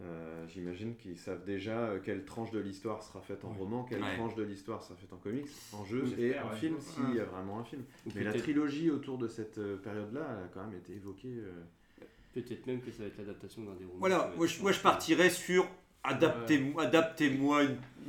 euh, 0.00 0.46
j'imagine 0.48 0.96
qu'ils 0.96 1.18
savent 1.18 1.44
déjà 1.44 1.78
euh, 1.78 2.00
quelle 2.02 2.24
tranche 2.24 2.50
de 2.50 2.58
l'histoire 2.58 3.02
sera 3.02 3.20
faite 3.20 3.44
en 3.44 3.52
roman, 3.52 3.84
quelle 3.84 4.00
tranche 4.00 4.34
de 4.34 4.42
l'histoire 4.42 4.82
sera 4.82 4.96
faite 4.96 5.12
en 5.12 5.18
comics, 5.18 5.46
en 5.74 5.84
jeu 5.84 6.04
et 6.18 6.38
en 6.38 6.48
film, 6.50 6.76
s'il 6.80 7.14
y 7.14 7.20
a 7.20 7.24
vraiment 7.24 7.58
un 7.58 7.64
film. 7.64 7.82
Mais 8.14 8.24
la 8.24 8.32
trilogie 8.32 8.90
autour 8.90 9.18
de 9.18 9.28
cette 9.28 9.58
euh, 9.58 9.76
période-là 9.76 10.22
a 10.22 10.48
quand 10.54 10.64
même 10.64 10.78
été 10.78 10.94
évoquée. 10.94 11.34
Peut-être 12.34 12.66
même 12.66 12.80
que 12.80 12.90
ça 12.90 13.02
va 13.02 13.08
être 13.08 13.18
l'adaptation 13.18 13.62
d'un 13.62 13.74
des 13.74 13.84
romans. 13.84 13.98
Voilà, 13.98 14.32
moi 14.36 14.46
je, 14.46 14.60
moi 14.62 14.72
je 14.72 14.80
partirais 14.80 15.30
sur 15.30 15.66
Adaptez-moi 16.04 16.82
adaptez 16.82 17.28
une, 17.28 17.44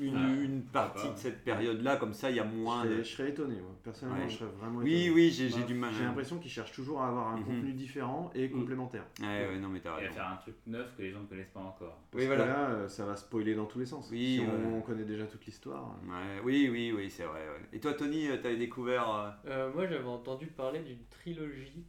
une, 0.02 0.16
ah, 0.18 0.44
une, 0.44 0.64
partie 0.64 1.08
de 1.08 1.16
cette 1.16 1.44
période-là, 1.44 1.98
comme 1.98 2.14
ça 2.14 2.32
il 2.32 2.38
y 2.38 2.40
a 2.40 2.44
moins. 2.44 2.84
Je 2.88 3.04
serais, 3.04 3.30
étonné, 3.30 3.54
moi. 3.62 3.70
personnellement, 3.84 4.28
je 4.28 4.36
serais 4.36 4.50
vraiment 4.60 4.82
étonné. 4.82 5.12
Oui, 5.12 5.12
oui, 5.14 5.30
j'ai 5.30 5.64
du 5.64 5.76
mal. 5.76 5.94
J'ai 5.94 6.04
l'impression 6.04 6.40
qu'ils 6.40 6.50
cherchent 6.50 6.72
toujours 6.72 7.04
à 7.04 7.10
avoir 7.10 7.28
un 7.28 7.38
mhm. 7.38 7.46
contenu 7.46 7.74
différent 7.74 8.32
et 8.34 8.48
mhm. 8.48 8.62
complémentaire. 8.62 9.06
Ouais, 9.22 9.48
ouais, 9.48 9.60
non, 9.60 9.70
mais 9.70 9.80
t'as 9.80 9.94
raison. 9.94 10.08
Et 10.08 10.10
à 10.10 10.12
faire 10.12 10.28
un 10.28 10.38
truc 10.38 10.56
neuf 10.66 10.92
que 10.98 11.04
les 11.04 11.12
gens 11.12 11.20
ne 11.20 11.28
connaissent 11.28 11.54
pas 11.54 11.60
encore. 11.60 12.00
Parce 12.10 12.24
oui, 12.24 12.26
voilà. 12.26 12.44
Que 12.44 12.50
là, 12.50 12.70
euh, 12.72 12.88
ça 12.88 13.06
va 13.06 13.16
spoiler 13.16 13.54
dans 13.54 13.66
tous 13.66 13.78
les 13.78 13.86
sens. 13.86 14.10
Oui, 14.12 14.42
si 14.42 14.44
on, 14.76 14.82
connaît 14.82 15.06
déjà 15.06 15.26
toute 15.26 15.46
l'histoire. 15.46 15.96
Ouais, 16.08 16.42
oui, 16.44 16.70
oui, 16.72 16.92
oui, 16.96 17.12
c'est 17.12 17.26
vrai. 17.26 17.42
Et 17.72 17.80
toi, 17.80 17.94
Tony, 17.94 18.28
euh, 18.28 18.38
t'avais 18.38 18.58
découvert. 18.58 19.38
Euh, 19.46 19.72
moi, 19.72 19.86
j'avais 19.86 20.08
entendu 20.08 20.48
parler 20.48 20.80
d'une 20.80 21.06
trilogie 21.12 21.86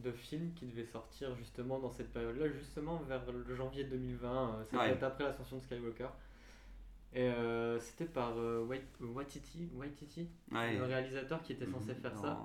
de 0.00 0.12
films 0.12 0.52
qui 0.54 0.66
devait 0.66 0.84
sortir 0.84 1.34
justement 1.36 1.78
dans 1.78 1.90
cette 1.90 2.12
période-là, 2.12 2.48
justement 2.48 2.98
vers 3.08 3.22
le 3.30 3.54
janvier 3.54 3.84
2020, 3.84 4.64
c'était 4.64 4.76
ouais. 4.76 5.02
après 5.02 5.24
l'ascension 5.24 5.56
de 5.56 5.62
Skywalker. 5.62 6.08
Et 7.12 7.22
euh, 7.22 7.80
c'était 7.80 8.04
par 8.04 8.38
euh, 8.38 8.64
Waititi, 9.00 9.68
Waititi 9.74 10.28
le 10.52 10.84
réalisateur 10.84 11.42
qui 11.42 11.52
était 11.52 11.66
censé 11.66 11.94
faire 11.94 12.16
ça. 12.16 12.40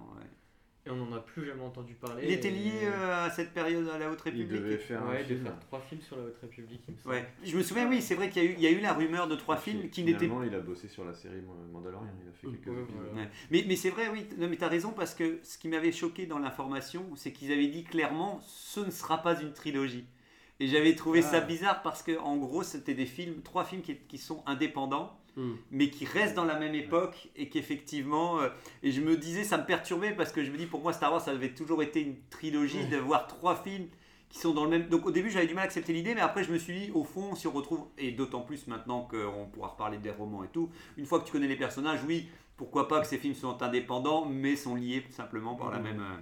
Et 0.87 0.91
on 0.91 0.97
n'en 0.97 1.15
a 1.15 1.19
plus 1.19 1.45
jamais 1.45 1.63
entendu 1.63 1.95
parler. 1.95 2.23
Il 2.25 2.31
était 2.31 2.51
lié 2.51 2.71
euh, 2.83 3.25
à 3.25 3.31
cette 3.31 3.53
période 3.53 3.89
à 3.89 3.97
la 3.97 4.11
Haute 4.11 4.21
République 4.21 4.49
Il 4.51 4.61
devait 4.61 4.77
faire, 4.77 5.03
ouais, 5.07 5.25
il 5.27 5.37
faire 5.37 5.59
trois 5.61 5.79
films 5.79 6.01
sur 6.01 6.15
la 6.15 6.25
Haute 6.25 6.37
République, 6.39 6.81
il 6.87 6.93
me 6.93 6.99
semble. 6.99 7.15
Ouais. 7.15 7.25
Je 7.43 7.57
me 7.57 7.63
souviens, 7.63 7.89
oui, 7.89 8.03
c'est 8.03 8.13
vrai 8.13 8.29
qu'il 8.29 8.43
y, 8.43 8.61
y, 8.61 8.67
a 8.67 8.71
eu 8.71 8.79
la 8.81 8.93
rumeur 8.93 9.27
de 9.27 9.35
trois 9.35 9.57
films 9.57 9.89
qui 9.89 10.03
n'étaient 10.03 10.27
pas. 10.27 10.45
il 10.45 10.53
a 10.53 10.59
bossé 10.59 10.87
sur 10.87 11.03
la 11.03 11.15
série 11.15 11.41
Mandalorian, 11.71 12.07
il 12.23 12.29
a 12.29 12.33
fait 12.33 12.47
quelques 12.47 12.79
épisodes. 12.79 13.27
Mais, 13.49 13.65
mais 13.67 13.75
c'est 13.75 13.89
vrai, 13.89 14.09
oui, 14.09 14.27
non, 14.37 14.47
mais 14.47 14.57
tu 14.57 14.63
as 14.63 14.67
raison, 14.67 14.91
parce 14.91 15.15
que 15.15 15.39
ce 15.41 15.57
qui 15.57 15.69
m'avait 15.69 15.91
choqué 15.91 16.27
dans 16.27 16.37
l'information, 16.37 17.03
c'est 17.15 17.31
qu'ils 17.31 17.51
avaient 17.51 17.67
dit 17.67 17.83
clairement 17.83 18.39
ce 18.45 18.81
ne 18.81 18.91
sera 18.91 19.23
pas 19.23 19.41
une 19.41 19.53
trilogie. 19.53 20.05
Et 20.59 20.67
j'avais 20.67 20.95
trouvé 20.95 21.21
ça 21.21 21.37
ah. 21.37 21.41
bizarre 21.41 21.81
parce 21.81 22.03
que, 22.03 22.17
en 22.19 22.37
gros, 22.37 22.63
c'était 22.63 22.93
des 22.93 23.05
films, 23.07 23.41
trois 23.41 23.65
films 23.65 23.81
qui, 23.81 23.97
qui 23.97 24.17
sont 24.17 24.43
indépendants 24.45 25.19
Hmm. 25.37 25.55
mais 25.69 25.89
qui 25.89 26.05
reste 26.05 26.33
dans 26.33 26.45
la 26.45 26.57
même 26.57 26.75
époque 26.75 27.29
et 27.35 27.49
qu'effectivement. 27.49 28.39
Euh, 28.39 28.47
et 28.83 28.91
je 28.91 29.01
me 29.01 29.17
disais, 29.17 29.43
ça 29.43 29.57
me 29.57 29.65
perturbait 29.65 30.13
parce 30.13 30.31
que 30.31 30.43
je 30.43 30.49
me 30.49 30.57
dis, 30.57 30.65
pour 30.65 30.81
moi, 30.81 30.93
Star 30.93 31.11
Wars, 31.11 31.19
ça 31.19 31.31
avait 31.31 31.53
toujours 31.53 31.83
été 31.83 32.01
une 32.01 32.15
trilogie 32.29 32.85
de 32.85 32.95
voir 32.95 33.27
trois 33.27 33.55
films 33.61 33.87
qui 34.29 34.39
sont 34.39 34.53
dans 34.53 34.63
le 34.63 34.69
même. 34.69 34.87
Donc 34.87 35.05
au 35.05 35.11
début, 35.11 35.29
j'avais 35.29 35.47
du 35.47 35.53
mal 35.53 35.63
à 35.63 35.65
accepter 35.65 35.91
l'idée, 35.91 36.15
mais 36.15 36.21
après, 36.21 36.45
je 36.45 36.53
me 36.53 36.57
suis 36.57 36.73
dit, 36.73 36.91
au 36.93 37.03
fond, 37.03 37.35
si 37.35 37.47
on 37.47 37.51
retrouve, 37.51 37.85
et 37.97 38.11
d'autant 38.11 38.41
plus 38.41 38.67
maintenant 38.67 39.01
qu'on 39.01 39.47
pourra 39.47 39.69
reparler 39.69 39.97
des 39.97 40.11
romans 40.11 40.43
et 40.45 40.47
tout, 40.47 40.69
une 40.95 41.05
fois 41.05 41.19
que 41.19 41.25
tu 41.25 41.33
connais 41.33 41.47
les 41.47 41.57
personnages, 41.57 41.99
oui, 42.07 42.29
pourquoi 42.55 42.87
pas 42.87 43.01
que 43.01 43.07
ces 43.07 43.17
films 43.17 43.35
sont 43.35 43.61
indépendants, 43.61 44.25
mais 44.25 44.55
sont 44.55 44.75
liés 44.75 45.03
simplement 45.09 45.55
par 45.55 45.69
la 45.69 45.79
hmm. 45.79 45.83
même. 45.83 45.99
Euh, 45.99 46.21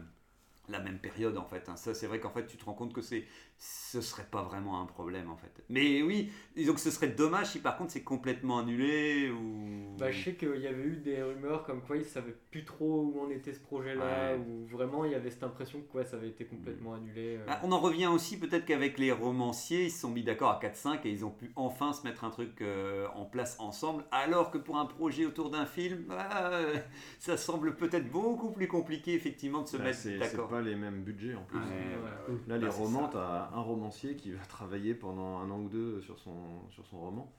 la 0.69 0.79
même 0.79 0.97
période 0.97 1.37
en 1.37 1.45
fait. 1.45 1.67
Hein. 1.67 1.75
Ça, 1.75 1.93
c'est 1.93 2.07
vrai 2.07 2.19
qu'en 2.19 2.29
fait, 2.29 2.47
tu 2.47 2.57
te 2.57 2.65
rends 2.65 2.73
compte 2.73 2.93
que 2.93 3.01
c'est 3.01 3.25
ce 3.65 4.01
serait 4.01 4.25
pas 4.29 4.41
vraiment 4.43 4.81
un 4.81 4.85
problème 4.85 5.29
en 5.29 5.37
fait. 5.37 5.63
Mais 5.69 6.01
oui, 6.01 6.31
disons 6.55 6.73
que 6.73 6.81
ce 6.81 6.91
serait 6.91 7.07
dommage 7.07 7.47
si 7.51 7.59
par 7.59 7.77
contre 7.77 7.91
c'est 7.91 8.03
complètement 8.03 8.57
annulé 8.59 9.29
ou. 9.31 9.95
Bah, 9.97 10.11
je 10.11 10.21
sais 10.21 10.33
qu'il 10.33 10.57
y 10.59 10.67
avait 10.67 10.83
eu 10.83 10.97
des 10.97 11.21
rumeurs 11.23 11.63
comme 11.63 11.81
quoi 11.81 11.95
ils 11.95 12.03
savaient 12.03 12.35
plus 12.51 12.65
trop 12.65 13.03
où 13.03 13.21
en 13.21 13.29
était 13.29 13.53
ce 13.53 13.61
projet-là, 13.61 14.33
Ouais. 14.33 14.37
ou 14.39 14.65
vraiment 14.65 15.05
il 15.05 15.11
y 15.11 15.15
avait 15.15 15.29
cette 15.29 15.43
impression 15.43 15.79
que 15.81 15.97
ouais, 15.97 16.03
ça 16.05 16.17
avait 16.17 16.27
été 16.29 16.43
complètement 16.45 16.95
annulé. 16.95 17.37
euh. 17.37 17.45
Ah, 17.47 17.61
on 17.63 17.71
en 17.71 17.79
revient 17.79 18.07
aussi 18.07 18.37
peut-être 18.37 18.65
qu'avec 18.65 18.97
les 18.97 19.11
romanciers, 19.13 19.85
ils 19.85 19.91
se 19.91 20.01
sont 20.01 20.09
mis 20.09 20.23
d'accord 20.23 20.49
à 20.49 20.59
4-5 20.59 20.99
et 21.05 21.11
ils 21.11 21.23
ont 21.23 21.29
pu 21.31 21.51
enfin 21.55 21.93
se 21.93 22.03
mettre 22.05 22.25
un 22.25 22.31
truc 22.31 22.61
euh, 22.61 23.07
en 23.15 23.23
place 23.25 23.55
ensemble, 23.59 24.03
alors 24.11 24.51
que 24.51 24.57
pour 24.57 24.77
un 24.77 24.85
projet 24.87 25.25
autour 25.25 25.51
d'un 25.51 25.65
film, 25.65 26.03
bah, 26.09 26.27
euh, 26.51 26.75
ça 27.19 27.37
semble 27.37 27.75
peut-être 27.77 28.09
beaucoup 28.11 28.51
plus 28.51 28.67
compliqué 28.67 29.13
effectivement 29.13 29.61
de 29.61 29.67
se 29.67 29.77
Bah, 29.77 29.83
mettre 29.85 29.99
c'est 29.99 30.13
c'est 30.13 30.17
d'accord. 30.17 30.49
pas 30.49 30.61
les 30.61 30.75
mêmes 30.75 31.03
budgets 31.03 31.35
en 31.35 31.43
plus. 31.43 31.59
Ouais, 31.59 31.63
ouais, 31.63 32.33
ouais. 32.33 32.39
Là, 32.47 32.57
les 32.57 32.65
Bah, 32.65 32.71
romans, 32.73 33.07
t'as 33.07 33.51
un 33.53 33.61
romancier 33.61 34.15
qui 34.15 34.31
va 34.31 34.45
travailler 34.45 34.95
pendant 34.95 35.39
un 35.39 35.49
an 35.51 35.61
ou 35.61 35.69
deux 35.69 36.01
sur 36.01 36.19
son, 36.19 36.69
sur 36.71 36.85
son 36.87 36.99
roman, 36.99 37.33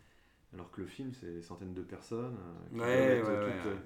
alors 0.54 0.70
que 0.72 0.80
le 0.82 0.86
film, 0.88 1.14
c'est 1.14 1.32
des 1.32 1.42
centaines 1.42 1.74
de 1.74 1.82
personnes 1.82 2.36
euh, 2.38 2.54
qui 2.76 2.86
Ouais, 2.86 2.86
doivent 2.88 3.12
être 3.12 3.36
ouais, 3.38 3.38
toutes, 3.40 3.66
ouais, 3.66 3.76
euh, 3.76 3.80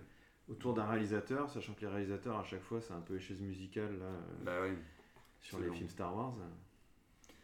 autour 0.48 0.74
d'un 0.74 0.86
réalisateur, 0.86 1.50
sachant 1.50 1.74
que 1.74 1.82
les 1.82 1.88
réalisateurs, 1.88 2.38
à 2.38 2.44
chaque 2.44 2.62
fois, 2.62 2.80
c'est 2.82 2.94
un 2.94 3.00
peu 3.00 3.14
les 3.14 3.20
chaises 3.20 3.40
musicales 3.42 3.98
là, 3.98 4.06
euh, 4.06 4.44
Bah 4.44 4.68
sur 5.40 5.58
les 5.60 5.70
long. 5.70 5.72
films 5.72 5.90
Star 5.90 6.14
Wars. 6.16 6.36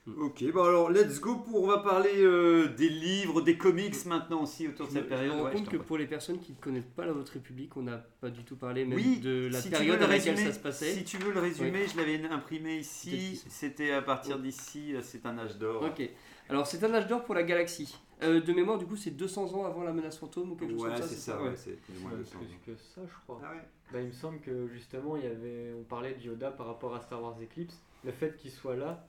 Ok, 0.07 0.45
bon 0.53 0.63
alors 0.65 0.91
let's 0.91 1.19
go 1.19 1.37
pour 1.37 1.63
on 1.63 1.67
va 1.67 1.79
parler 1.79 2.11
euh, 2.23 2.69
des 2.75 2.91
livres, 2.91 3.41
des 3.41 3.57
comics 3.57 4.05
maintenant 4.05 4.43
aussi 4.43 4.69
autour 4.69 4.87
de 4.87 4.93
cette 4.93 4.99
je 5.01 5.05
me 5.05 5.09
période. 5.09 5.33
rends 5.33 5.45
Ouais, 5.45 5.53
compte 5.53 5.69
que 5.71 5.79
pour 5.79 5.97
les 5.97 6.07
personnes 6.07 6.39
qui 6.41 6.53
ne 6.53 6.57
connaissent 6.59 6.91
pas 6.95 7.07
la 7.07 7.13
Haute 7.15 7.31
République, 7.31 7.75
on 7.79 7.83
n'a 7.83 7.97
pas 8.21 8.29
du 8.29 8.45
tout 8.45 8.57
parlé 8.57 8.85
même 8.85 8.99
Oui, 8.99 9.19
de 9.21 9.49
la 9.51 9.59
si 9.63 9.71
période 9.71 10.03
à 10.03 10.07
le 10.07 10.13
laquelle 10.13 10.37
ça 10.37 10.53
se 10.53 10.59
passait. 10.59 10.93
Si 10.93 11.05
tu 11.05 11.17
veux 11.17 11.33
le 11.33 11.41
résumer, 11.41 11.87
je 11.89 11.97
l'avais 11.97 12.23
imprimé 12.27 12.77
ici. 12.77 13.43
C'était 13.49 13.93
à 13.93 14.03
partir 14.03 14.39
d'ici, 14.39 14.95
euh, 14.95 15.01
c'est 15.03 15.25
un 15.25 15.39
âge 15.39 15.57
d'or. 15.57 15.83
Ok. 15.83 16.07
Alors 16.51 16.67
c'est 16.67 16.85
un 16.85 16.93
âge 16.93 17.07
d'or 17.07 17.25
pour 17.25 17.35
la 17.35 17.43
galaxie. 17.43 17.97
Euh, 18.23 18.43
de 18.43 18.53
mémoire, 18.53 18.77
du 18.77 18.85
coup, 18.85 18.97
c'est 18.97 19.11
200 19.11 19.55
ans 19.55 19.65
avant 19.65 19.85
la 19.85 19.93
menace 19.95 20.19
fantôme 20.19 20.53
ou 20.53 20.55
quelque 20.55 20.73
chose 20.75 20.83
Ouais, 20.83 20.89
comme 20.91 20.99
ça. 21.03 21.09
c'est 21.09 21.15
ça, 21.17 21.43
ouais, 21.43 21.53
c'est 21.57 21.81
plus 21.81 21.97
ou 21.97 22.03
moins 22.03 22.11
Même 22.11 22.19
200 22.21 22.37
ans. 22.37 22.41
plus 22.63 22.73
que 22.75 22.79
ça, 22.79 23.01
je 23.07 23.15
crois. 23.25 23.41
Ah 23.43 23.53
ouais. 23.53 23.63
Bah, 23.91 24.01
il 24.03 24.09
me 24.09 24.13
semble 24.13 24.39
que 24.41 24.69
justement, 24.69 25.17
il 25.17 25.25
y 25.25 25.27
avait, 25.27 25.73
on 25.81 25.83
parlait 25.85 26.13
de 26.15 26.21
Yoda 26.23 26.51
par 26.51 26.67
rapport 26.67 26.95
à 26.95 27.01
Star 27.01 27.23
Wars 27.23 27.37
Eclipse. 27.43 27.81
Le 28.05 28.13
fait 28.13 28.37
qu'il 28.37 28.51
soit 28.51 28.77
là, 28.77 29.07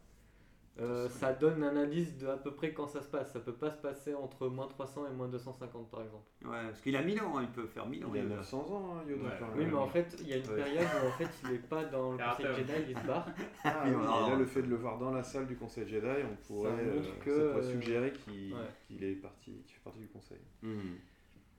euh, 0.81 1.07
ça 1.07 1.31
donne 1.31 1.63
un 1.63 1.77
indice 1.77 2.17
de 2.17 2.27
à 2.27 2.35
peu 2.35 2.51
près 2.53 2.73
quand 2.73 2.87
ça 2.87 3.01
se 3.01 3.07
passe. 3.07 3.31
Ça 3.31 3.39
peut 3.39 3.53
pas 3.53 3.71
se 3.71 3.77
passer 3.77 4.13
entre 4.13 4.47
moins 4.49 4.67
300 4.67 5.07
et 5.07 5.15
moins 5.15 5.27
250 5.29 5.89
par 5.89 6.01
exemple. 6.01 6.25
Ouais, 6.43 6.65
parce 6.67 6.81
qu'il 6.81 6.95
a 6.97 7.01
1000 7.01 7.21
ans, 7.21 7.37
hein, 7.37 7.43
il 7.43 7.49
peut 7.49 7.65
faire 7.67 7.85
1000 7.87 8.05
ans. 8.05 8.11
Il 8.13 8.19
a 8.19 8.23
Yoda. 8.23 8.35
900 8.35 8.57
ans, 8.59 8.95
hein, 8.97 9.03
Yoda. 9.09 9.23
Ouais. 9.23 9.29
Oui, 9.55 9.65
mais 9.67 9.73
en 9.77 9.87
fait, 9.87 10.15
il 10.21 10.27
y 10.27 10.33
a 10.33 10.37
une 10.37 10.47
Ouais. 10.49 10.55
période 10.63 10.83
où 11.03 11.07
en 11.07 11.11
fait, 11.11 11.29
il 11.45 11.55
est 11.55 11.67
pas 11.69 11.85
dans 11.85 12.11
le. 12.11 12.17
Conseil 12.17 12.55
Jedi, 12.57 12.73
il 12.89 12.97
se 12.97 13.07
barre. 13.07 13.27
Ah, 13.63 13.83
Oui, 13.85 13.91
oui, 13.95 14.03
et 14.03 14.29
là, 14.29 14.35
le 14.35 14.45
fait 14.45 14.61
de 14.61 14.67
le 14.67 14.75
voir 14.75 14.97
dans 14.99 15.11
la 15.11 15.23
salle 15.23 15.47
du 15.47 15.55
Conseil 15.55 15.87
Jedi, 15.87 16.07
on 16.29 16.35
pourrait, 16.47 16.71
euh, 16.71 17.01
que, 17.23 17.31
ça 17.31 17.53
pourrait 17.53 17.65
euh, 17.65 17.71
suggérer 17.71 18.11
qu'il 18.13 18.53
ouais. 18.53 19.07
est 19.07 19.15
parti, 19.15 19.51
qu'il 19.65 19.75
fait 19.75 19.83
partie 19.83 19.99
du 19.99 20.07
Conseil. 20.09 20.39
Hmm. 20.61 20.95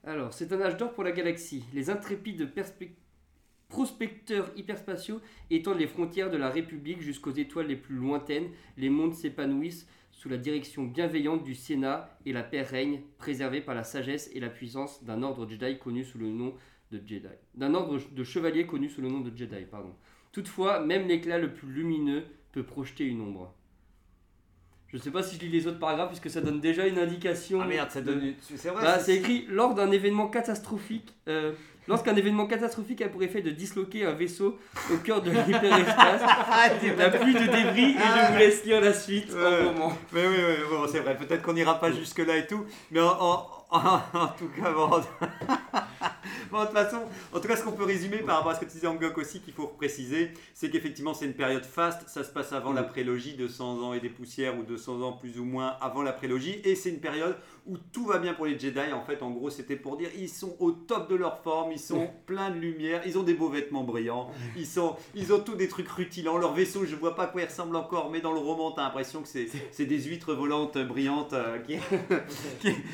Alors, 0.04 0.32
c'est 0.32 0.52
un 0.52 0.60
âge 0.60 0.76
d'or 0.76 0.92
pour 0.92 1.02
la 1.04 1.10
galaxie. 1.12 1.64
Les 1.72 1.90
intrépides 1.90 2.52
perspe- 2.54 2.90
prospecteurs 3.76 4.50
hyperspatiaux 4.56 5.20
étendent 5.50 5.80
les 5.80 5.86
frontières 5.86 6.30
de 6.30 6.38
la 6.38 6.48
République 6.48 7.02
jusqu'aux 7.02 7.34
étoiles 7.34 7.66
les 7.66 7.76
plus 7.76 7.96
lointaines. 7.96 8.48
Les 8.78 8.88
mondes 8.88 9.12
s'épanouissent 9.12 9.86
sous 10.12 10.30
la 10.30 10.38
direction 10.38 10.84
bienveillante 10.84 11.44
du 11.44 11.54
Sénat 11.54 12.08
et 12.24 12.32
la 12.32 12.42
paix 12.42 12.62
règne, 12.62 13.02
préservée 13.18 13.60
par 13.60 13.74
la 13.74 13.84
sagesse 13.84 14.30
et 14.34 14.40
la 14.40 14.48
puissance 14.48 15.04
d'un 15.04 15.22
ordre 15.22 15.46
Jedi 15.46 15.78
connu 15.78 16.04
sous 16.04 16.16
le 16.16 16.30
nom 16.30 16.54
de 16.90 17.02
Jedi. 17.06 17.28
D'un 17.54 17.74
ordre 17.74 18.00
de 18.10 18.24
chevaliers 18.24 18.64
connu 18.64 18.88
sous 18.88 19.02
le 19.02 19.10
nom 19.10 19.20
de 19.20 19.36
Jedi, 19.36 19.66
pardon. 19.70 19.92
Toutefois, 20.32 20.80
même 20.80 21.06
l'éclat 21.06 21.36
le 21.36 21.52
plus 21.52 21.70
lumineux 21.70 22.24
peut 22.52 22.64
projeter 22.64 23.04
une 23.04 23.20
ombre. 23.20 23.54
Je 24.92 24.98
sais 24.98 25.10
pas 25.10 25.22
si 25.22 25.36
je 25.36 25.40
lis 25.40 25.48
les 25.48 25.66
autres 25.66 25.78
paragraphes 25.80 26.08
puisque 26.08 26.30
ça 26.30 26.40
donne 26.40 26.60
déjà 26.60 26.86
une 26.86 26.98
indication. 26.98 27.60
Ah 27.62 27.66
merde, 27.66 27.90
ça 27.90 28.00
de- 28.00 28.06
donne. 28.12 28.24
une- 28.24 28.34
C'est 28.56 28.68
vrai. 28.70 28.82
bah, 28.82 28.98
c'est 29.00 29.16
écrit 29.16 29.44
lors 29.48 29.74
d'un 29.74 29.90
événement 29.90 30.28
catastrophique. 30.28 31.12
euh, 31.28 31.52
Lorsqu'un 31.88 32.16
événement 32.16 32.48
catastrophique 32.48 33.00
a 33.02 33.08
pour 33.08 33.22
effet 33.22 33.42
de 33.42 33.50
disloquer 33.50 34.04
un 34.06 34.12
vaisseau 34.12 34.58
au 34.92 34.96
cœur 34.96 35.22
de 35.22 35.30
l'hyperespace, 35.30 36.20
la 36.98 37.10
pluie 37.10 37.32
de 37.34 37.38
débris 37.46 37.90
et 37.92 37.96
je 37.96 38.32
vous 38.32 38.38
laisse 38.38 38.64
lire 38.64 38.80
la 38.80 38.92
suite 38.92 39.32
Ouais. 39.32 39.60
en 39.60 39.72
moment. 39.72 39.92
Mais 40.12 40.26
oui, 40.26 40.34
oui, 40.36 40.54
bon, 40.68 40.88
c'est 40.90 40.98
vrai. 40.98 41.16
Peut-être 41.16 41.42
qu'on 41.42 41.52
n'ira 41.52 41.78
pas 41.78 41.92
jusque-là 41.92 42.38
et 42.38 42.46
tout. 42.48 42.64
Mais 42.90 42.98
en, 43.00 43.06
en- 43.20 43.46
en- 43.70 44.00
en 44.14 44.26
tout 44.36 44.48
cas, 44.60 44.72
bon. 44.72 44.90
Bon, 46.50 46.60
de 46.60 46.66
toute 46.66 46.74
façon, 46.74 47.02
en 47.32 47.40
tout 47.40 47.48
cas, 47.48 47.56
ce 47.56 47.64
qu'on 47.64 47.72
peut 47.72 47.84
résumer 47.84 48.18
par 48.18 48.36
rapport 48.36 48.52
à 48.52 48.54
ce 48.54 48.60
que 48.60 48.66
tu 48.66 48.72
disais 48.72 48.86
en 48.86 48.94
Gok 48.94 49.18
aussi, 49.18 49.40
qu'il 49.40 49.52
faut 49.52 49.66
préciser, 49.66 50.30
c'est 50.54 50.70
qu'effectivement, 50.70 51.12
c'est 51.12 51.24
une 51.26 51.34
période 51.34 51.64
faste. 51.64 52.08
Ça 52.08 52.22
se 52.22 52.30
passe 52.30 52.52
avant 52.52 52.72
la 52.72 52.84
prélogie, 52.84 53.34
200 53.34 53.82
ans 53.82 53.94
et 53.94 54.00
des 54.00 54.08
poussières, 54.08 54.56
ou 54.58 54.62
200 54.62 55.02
ans 55.02 55.12
plus 55.12 55.38
ou 55.38 55.44
moins 55.44 55.76
avant 55.80 56.02
la 56.02 56.12
prélogie. 56.12 56.60
Et 56.64 56.76
c'est 56.76 56.90
une 56.90 57.00
période 57.00 57.36
où 57.66 57.76
tout 57.92 58.06
va 58.06 58.18
bien 58.18 58.34
pour 58.34 58.46
les 58.46 58.58
Jedi. 58.58 58.92
En 58.92 59.02
fait, 59.02 59.22
en 59.22 59.30
gros, 59.30 59.50
c'était 59.50 59.76
pour 59.76 59.96
dire 59.96 60.08
ils 60.16 60.28
sont 60.28 60.56
au 60.60 60.70
top 60.72 61.10
de 61.10 61.16
leur 61.16 61.42
forme, 61.42 61.72
ils 61.72 61.78
sont 61.78 62.08
pleins 62.26 62.50
de 62.50 62.56
lumière, 62.58 63.02
ils 63.06 63.18
ont 63.18 63.22
des 63.22 63.34
beaux 63.34 63.48
vêtements 63.48 63.84
brillants, 63.84 64.30
ils, 64.56 64.66
sont, 64.66 64.96
ils 65.14 65.32
ont 65.32 65.40
tous 65.40 65.54
des 65.56 65.68
trucs 65.68 65.88
rutilants. 65.88 66.38
Leur 66.38 66.52
vaisseau, 66.54 66.84
je 66.84 66.94
vois 66.96 67.14
pas 67.14 67.26
quoi 67.26 67.42
il 67.42 67.46
ressemble 67.46 67.76
encore, 67.76 68.10
mais 68.10 68.20
dans 68.20 68.32
le 68.32 68.38
roman, 68.40 68.72
t'as 68.72 68.82
l'impression 68.84 69.22
que 69.22 69.28
c'est 69.28 69.48
c'est 69.72 69.86
des 69.86 70.00
huîtres 70.02 70.34
volantes 70.34 70.78
brillantes 70.78 71.32
euh, 71.32 71.58
qui, 71.58 71.76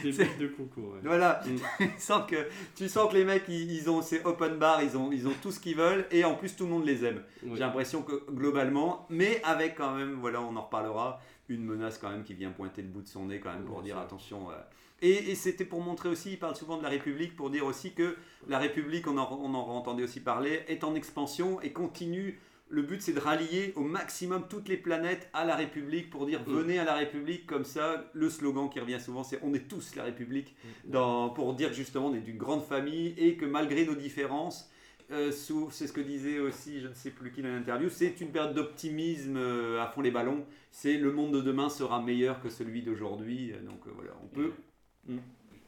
Des 0.03 0.12
C'est- 0.12 0.25
bêtes 0.25 0.39
de 0.39 0.47
concours. 0.49 0.93
ouais. 0.95 1.01
voilà, 1.05 1.41
Mm. 1.47 1.57
tu, 1.79 1.89
sens 1.99 2.23
que, 2.29 2.47
tu 2.77 2.89
sens 2.89 3.11
que 3.11 3.16
les 3.16 3.25
mecs, 3.25 3.45
ils, 3.49 3.70
ils 3.73 3.91
ont 3.91 4.03
ces 4.03 4.20
open 4.25 4.57
bar, 4.57 4.83
ils 4.83 4.97
ont, 4.97 5.11
ils 5.12 5.27
ont 5.27 5.33
tout 5.43 5.51
ce 5.51 5.61
qu'ils 5.61 5.77
veulent, 5.77 6.07
et 6.11 6.25
en 6.25 6.35
plus 6.35 6.55
tout 6.57 6.64
le 6.64 6.70
monde 6.70 6.85
les 6.87 7.05
aime. 7.05 7.23
J'ai 7.45 7.59
l'impression 7.61 8.03
que 8.03 8.23
globalement, 8.31 9.07
mais 9.11 9.41
avec 9.45 9.77
quand 9.77 9.93
même, 9.95 10.14
voilà, 10.20 10.41
on 10.41 10.55
en 10.57 10.62
reparlera, 10.62 11.20
une 11.55 11.65
menace 11.65 11.99
quand 11.99 12.11
même 12.11 12.25
qui 12.25 12.35
vient 12.35 12.51
pointer 12.51 12.83
le 12.83 12.89
bout 12.89 13.03
de 13.03 13.09
son 13.09 13.27
nez 13.27 13.41
quand 13.41 13.53
même 13.53 13.65
pour 13.65 13.83
dire 13.83 13.99
attention. 13.99 14.51
euh. 14.51 14.55
Et, 15.01 15.31
et 15.31 15.35
c'était 15.35 15.65
pour 15.65 15.81
montrer 15.81 16.09
aussi, 16.09 16.33
il 16.33 16.39
parle 16.39 16.55
souvent 16.55 16.77
de 16.79 16.83
la 16.83 16.89
République, 16.89 17.35
pour 17.35 17.51
dire 17.51 17.67
aussi 17.67 17.93
que 17.93 18.17
la 18.49 18.59
République, 18.59 19.07
on 19.09 19.19
en, 19.19 19.29
on 19.33 19.53
en 19.55 19.69
entendait 19.77 20.05
aussi 20.05 20.21
parler, 20.21 20.61
est 20.69 20.85
en 20.85 20.95
expansion 20.95 21.61
et 21.61 21.73
continue. 21.73 22.39
Le 22.69 22.81
but, 22.83 23.03
c'est 23.03 23.13
de 23.13 23.21
rallier 23.21 23.73
au 23.77 23.83
maximum 23.83 24.47
toutes 24.49 24.69
les 24.69 24.79
planètes 24.79 25.29
à 25.35 25.45
la 25.45 25.57
République 25.57 26.09
pour 26.09 26.25
dire 26.25 26.41
Mm. 26.47 26.53
venez 26.53 26.79
à 26.79 26.85
la 26.85 26.95
République. 26.95 27.47
Comme 27.47 27.65
ça, 27.65 28.11
le 28.15 28.31
slogan 28.31 28.71
qui 28.71 28.81
revient 28.81 29.01
souvent, 29.01 29.25
c'est 29.25 29.41
on 29.43 29.53
est 29.53 29.69
tous 29.69 29.95
la 29.97 30.05
République. 30.05 30.55
Dans, 30.85 31.29
pour 31.31 31.53
dire 31.55 31.73
justement, 31.75 32.07
on 32.07 32.15
est 32.15 32.21
d'une 32.21 32.39
grande 32.39 32.63
famille 32.65 33.13
et 33.19 33.37
que 33.37 33.45
malgré 33.45 33.85
nos 33.85 33.95
différences, 33.97 34.71
euh, 35.13 35.31
c'est 35.71 35.87
ce 35.87 35.93
que 35.93 36.01
disait 36.01 36.39
aussi, 36.39 36.81
je 36.81 36.89
ne 36.89 36.95
sais 36.95 37.11
plus 37.11 37.31
qui 37.33 37.43
dans 37.43 37.49
l'interview, 37.49 37.89
c'est 37.91 38.21
une 38.21 38.31
période 38.31 38.55
d'optimisme 38.55 39.37
euh, 39.37 39.83
à 39.83 39.87
fond 39.87 40.01
les 40.01 40.11
ballons. 40.11 40.45
C'est 40.71 40.97
le 40.97 41.13
monde 41.13 41.33
de 41.35 41.41
demain 41.41 41.69
sera 41.69 42.01
meilleur 42.01 42.41
que 42.41 42.49
celui 42.49 42.83
d'aujourd'hui. 42.83 43.53
Euh, 43.53 43.61
Donc 43.63 43.87
euh, 43.87 43.91
voilà, 43.95 44.13
on 44.23 44.27
peut. 44.29 44.53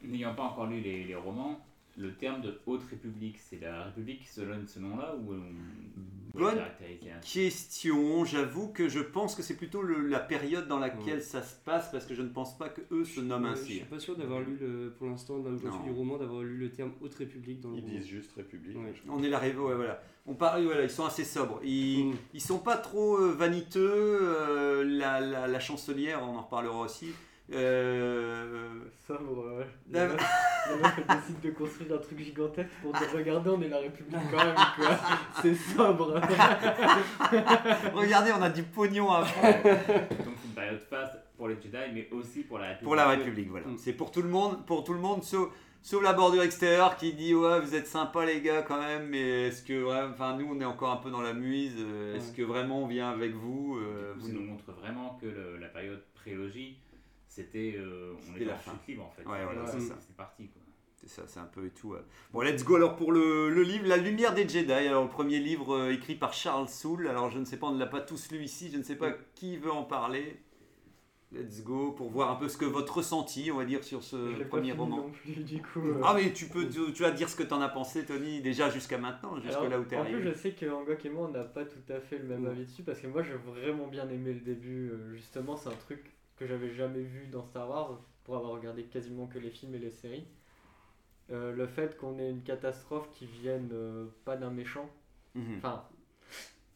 N'ayant 0.01 0.35
pas 0.35 0.43
encore 0.43 0.67
lu 0.67 0.79
les, 0.81 1.03
les 1.03 1.15
romans, 1.15 1.59
le 1.97 2.13
terme 2.13 2.41
de 2.41 2.59
Haute 2.65 2.83
République, 2.89 3.37
c'est 3.39 3.59
la 3.61 3.83
République 3.85 4.21
qui 4.21 4.27
se 4.27 4.41
donne 4.41 4.67
ce 4.67 4.79
nom-là 4.79 5.15
ou 5.15 5.33
on 5.33 6.37
Bonne 6.37 6.59
Question, 7.21 8.25
j'avoue 8.25 8.67
que 8.67 8.89
je 8.89 8.99
pense 8.99 9.35
que 9.35 9.41
c'est 9.41 9.55
plutôt 9.55 9.81
le- 9.81 10.05
la 10.07 10.19
période 10.19 10.67
dans 10.67 10.79
laquelle 10.79 11.21
ça 11.23 11.41
se 11.41 11.55
passe 11.63 11.89
parce 11.91 12.05
que 12.05 12.13
je 12.13 12.21
ne 12.21 12.27
pense 12.27 12.57
pas 12.57 12.67
que 12.67 12.81
eux 12.91 13.05
se 13.05 13.21
nomment 13.21 13.43
Ouais, 13.45 13.55
Je 13.55 13.61
ainsi. 13.61 13.73
suis 13.75 13.85
pas 13.85 13.99
sûr 13.99 14.17
d'avoir 14.17 14.41
lu 14.41 14.57
le, 14.59 14.93
pour 14.97 15.07
l'instant 15.07 15.39
dans 15.39 15.49
le 15.51 15.57
du 15.57 15.91
roman 15.91 16.17
d'avoir 16.17 16.41
lu 16.43 16.57
le 16.57 16.69
terme 16.71 16.91
Haute 17.01 17.15
République 17.15 17.61
dans 17.61 17.69
le 17.71 17.77
Ils 17.77 17.81
roman. 17.85 17.93
disent 17.95 18.07
juste 18.07 18.31
République. 18.35 18.75
Ouais. 18.77 18.93
On 19.09 19.23
est 19.23 19.29
la 19.29 19.39
rêve, 19.39 19.61
ouais, 19.61 19.75
voilà. 19.75 20.01
On 20.25 20.33
parle, 20.33 20.63
voilà, 20.65 20.83
ils 20.83 20.89
sont 20.89 21.05
assez 21.05 21.23
sobres. 21.23 21.61
Ils, 21.63 22.07
Mm. 22.07 22.15
ils 22.33 22.41
sont 22.41 22.59
pas 22.59 22.77
trop 22.77 23.17
euh, 23.17 23.31
vaniteux. 23.33 24.19
euh, 24.21 24.83
la, 24.83 25.21
la, 25.21 25.47
la 25.47 25.59
chancelière, 25.59 26.21
on 26.21 26.35
en 26.37 26.41
reparlera 26.41 26.81
aussi. 26.81 27.07
Euh, 27.53 28.79
Ça, 29.07 29.13
bon, 29.21 29.57
ouais. 29.57 29.67
La- 29.91 30.07
La 30.07 30.13
meuf, 30.13 30.21
la 30.69 30.75
meuf, 30.77 30.93
elle 31.07 31.17
décide 31.17 31.41
de 31.41 31.49
construire 31.51 31.93
un 31.93 31.97
truc 31.99 32.19
gigantesque 32.19 32.69
pour 32.81 32.91
dire 32.93 33.07
regardez, 33.13 33.49
on 33.51 33.61
est 33.61 33.67
la 33.69 33.77
République 33.79 34.15
quand 34.31 34.43
même, 34.45 34.55
quoi. 34.75 34.97
C'est 35.41 35.53
sobre. 35.55 36.19
Regardez, 37.93 38.31
on 38.37 38.41
a 38.41 38.49
du 38.49 38.63
pognon 38.63 39.11
à 39.11 39.23
fond. 39.25 39.41
Donc 39.47 39.55
c'est 39.63 40.47
une 40.47 40.53
période 40.55 40.79
faste 40.89 41.13
pour 41.37 41.47
les 41.47 41.55
Jedi, 41.55 41.77
mais 41.93 42.09
aussi 42.11 42.41
pour 42.43 42.57
la 42.57 42.65
République. 42.69 42.83
Pour 42.85 42.95
la 42.95 43.07
République, 43.09 43.49
voilà. 43.49 43.67
Mm. 43.67 43.77
C'est 43.77 43.93
pour 43.93 44.11
tout 44.11 44.21
le 44.23 44.29
monde, 44.29 44.65
pour 44.65 44.83
tout 44.83 44.93
le 44.93 44.99
monde, 44.99 45.23
sauf, 45.23 45.49
sauf 45.83 46.01
la 46.01 46.13
bordure 46.13 46.41
extérieure 46.41 46.97
qui 46.97 47.13
dit 47.13 47.35
ouais, 47.35 47.59
vous 47.59 47.75
êtes 47.75 47.87
sympas 47.87 48.25
les 48.25 48.41
gars 48.41 48.63
quand 48.63 48.79
même, 48.81 49.07
mais 49.09 49.47
est-ce 49.49 49.61
que 49.61 49.73
vraiment, 49.83 50.13
enfin 50.13 50.35
nous 50.37 50.47
on 50.51 50.59
est 50.59 50.65
encore 50.65 50.91
un 50.91 50.97
peu 50.97 51.11
dans 51.11 51.21
la 51.21 51.33
muise. 51.33 51.75
euh, 51.77 52.15
Est-ce 52.15 52.29
Ouais. 52.31 52.37
que 52.37 52.41
vraiment 52.41 52.83
on 52.83 52.87
vient 52.87 53.11
avec 53.11 53.33
vous 53.35 53.77
euh, 53.77 54.13
vous 54.17 54.27
ça 54.27 54.33
nous 54.33 54.39
nous- 54.41 54.47
montre 54.51 54.71
vraiment 54.71 55.17
que 55.21 55.27
le- 55.27 55.57
la 55.59 55.67
période 55.67 56.01
prélogie, 56.15 56.77
c'était. 57.35 57.75
euh, 57.77 58.13
on 58.31 58.35
était 58.35 58.45
la 58.45 58.55
en 58.55 58.57
fin. 58.57 58.73
libre 58.87 59.05
en 59.05 59.09
fait. 59.11 59.21
Ouais, 59.27 59.43
voilà, 59.43 59.65
c'est 59.67 59.79
ça. 59.79 59.95
C'est 59.99 60.15
parti 60.15 60.47
quoi. 60.47 60.61
C'est 60.97 61.09
ça, 61.09 61.23
c'est 61.27 61.39
un 61.39 61.45
peu 61.45 61.65
et 61.65 61.69
tout. 61.69 61.89
ouais. 61.89 61.99
Bon, 62.33 62.41
let's 62.41 62.63
go 62.63 62.75
alors 62.77 62.95
pour 62.95 63.11
le, 63.11 63.49
le 63.49 63.61
livre 63.61 63.85
La 63.87 63.97
Lumière 63.97 64.33
des 64.33 64.47
Jedi. 64.47 64.71
Alors, 64.71 65.03
le 65.03 65.09
premier 65.09 65.39
livre 65.39 65.75
euh, 65.75 65.91
écrit 65.93 66.15
par 66.15 66.33
Charles 66.33 66.67
Soule. 66.69 67.07
Alors, 67.07 67.29
je 67.29 67.37
ne 67.37 67.45
sais 67.45 67.57
pas, 67.57 67.67
on 67.67 67.73
ne 67.73 67.79
l'a 67.79 67.85
pas 67.85 68.01
tous 68.01 68.31
lu 68.31 68.39
ici. 68.43 68.69
Je 68.71 68.77
ne 68.77 68.83
sais 68.83 68.95
pas 68.95 69.11
qui 69.35 69.57
veut 69.57 69.71
en 69.71 69.83
parler. 69.83 70.41
let's 71.31 71.63
go 71.63 71.91
pour 71.91 72.09
voir 72.09 72.31
un 72.31 72.35
peu 72.35 72.47
ce 72.47 72.57
que 72.57 72.65
votre 72.65 72.97
ressenti, 72.97 73.51
on 73.51 73.57
va 73.57 73.65
dire, 73.65 73.83
sur 73.83 74.01
ce 74.03 74.15
Je 74.31 74.37
l'ai 74.37 74.43
pas 74.45 74.49
premier 74.57 74.71
fini 74.71 74.79
roman. 74.79 74.97
non 74.97 75.11
plus, 75.11 75.43
du 75.43 75.61
coup. 75.61 75.81
euh. 75.85 76.01
Ah 76.03 76.13
mais 76.15 76.31
tu 76.33 76.45
peux, 76.47 76.67
tu, 76.69 76.91
tu 76.93 77.03
vas 77.03 77.11
dire 77.11 77.29
ce 77.29 77.35
que 77.35 77.43
t'en 77.43 77.61
as 77.61 77.69
pensé, 77.69 78.03
Tony, 78.05 78.41
déjà 78.41 78.69
jusqu'à 78.71 78.97
maintenant, 78.97 79.35
jusque 79.41 79.49
Alors, 79.57 79.67
là 79.69 79.79
où 79.79 79.83
t'es 79.83 79.97
En 79.97 80.05
plus, 80.05 80.15
arrivé. 80.15 80.31
je 80.31 80.37
sais 80.37 80.51
que 80.53 80.65
Angok 80.65 81.05
et 81.05 81.09
moi, 81.09 81.27
on 81.27 81.31
n'a 81.31 81.43
pas 81.43 81.65
tout 81.65 81.91
à 81.93 81.99
fait 81.99 82.17
le 82.17 82.23
même 82.23 82.43
Mm. 82.43 82.47
avis 82.47 82.65
dessus 82.65 82.83
parce 82.83 82.99
que 82.99 83.07
moi, 83.07 83.21
j'ai 83.21 83.33
vraiment 83.33 83.85
bien 83.87 84.07
aimé 84.09 84.33
le 84.33 84.39
début. 84.39 84.89
euh, 84.91 85.13
Justement, 85.13 85.55
c'est 85.57 85.69
un 85.69 85.73
truc 85.85 85.99
que 86.37 86.45
j'avais 86.47 86.69
jamais 86.71 87.01
vu 87.01 87.27
dans 87.27 87.43
Star 87.43 87.69
Wars 87.69 87.99
pour 88.23 88.35
avoir 88.37 88.51
regardé 88.53 88.83
quasiment 88.83 89.27
que 89.27 89.39
les 89.39 89.49
films 89.49 89.75
et 89.75 89.79
les 89.79 89.91
séries. 89.91 90.25
Euh, 91.31 91.53
le 91.53 91.65
fait 91.65 91.97
qu'on 91.97 92.19
ait 92.19 92.29
une 92.29 92.43
catastrophe 92.43 93.09
qui 93.11 93.25
vienne 93.25 93.69
euh, 93.73 94.05
pas 94.25 94.35
d'un 94.37 94.51
méchant. 94.51 94.89
Mhm. 95.33 95.57
Enfin, 95.57 95.83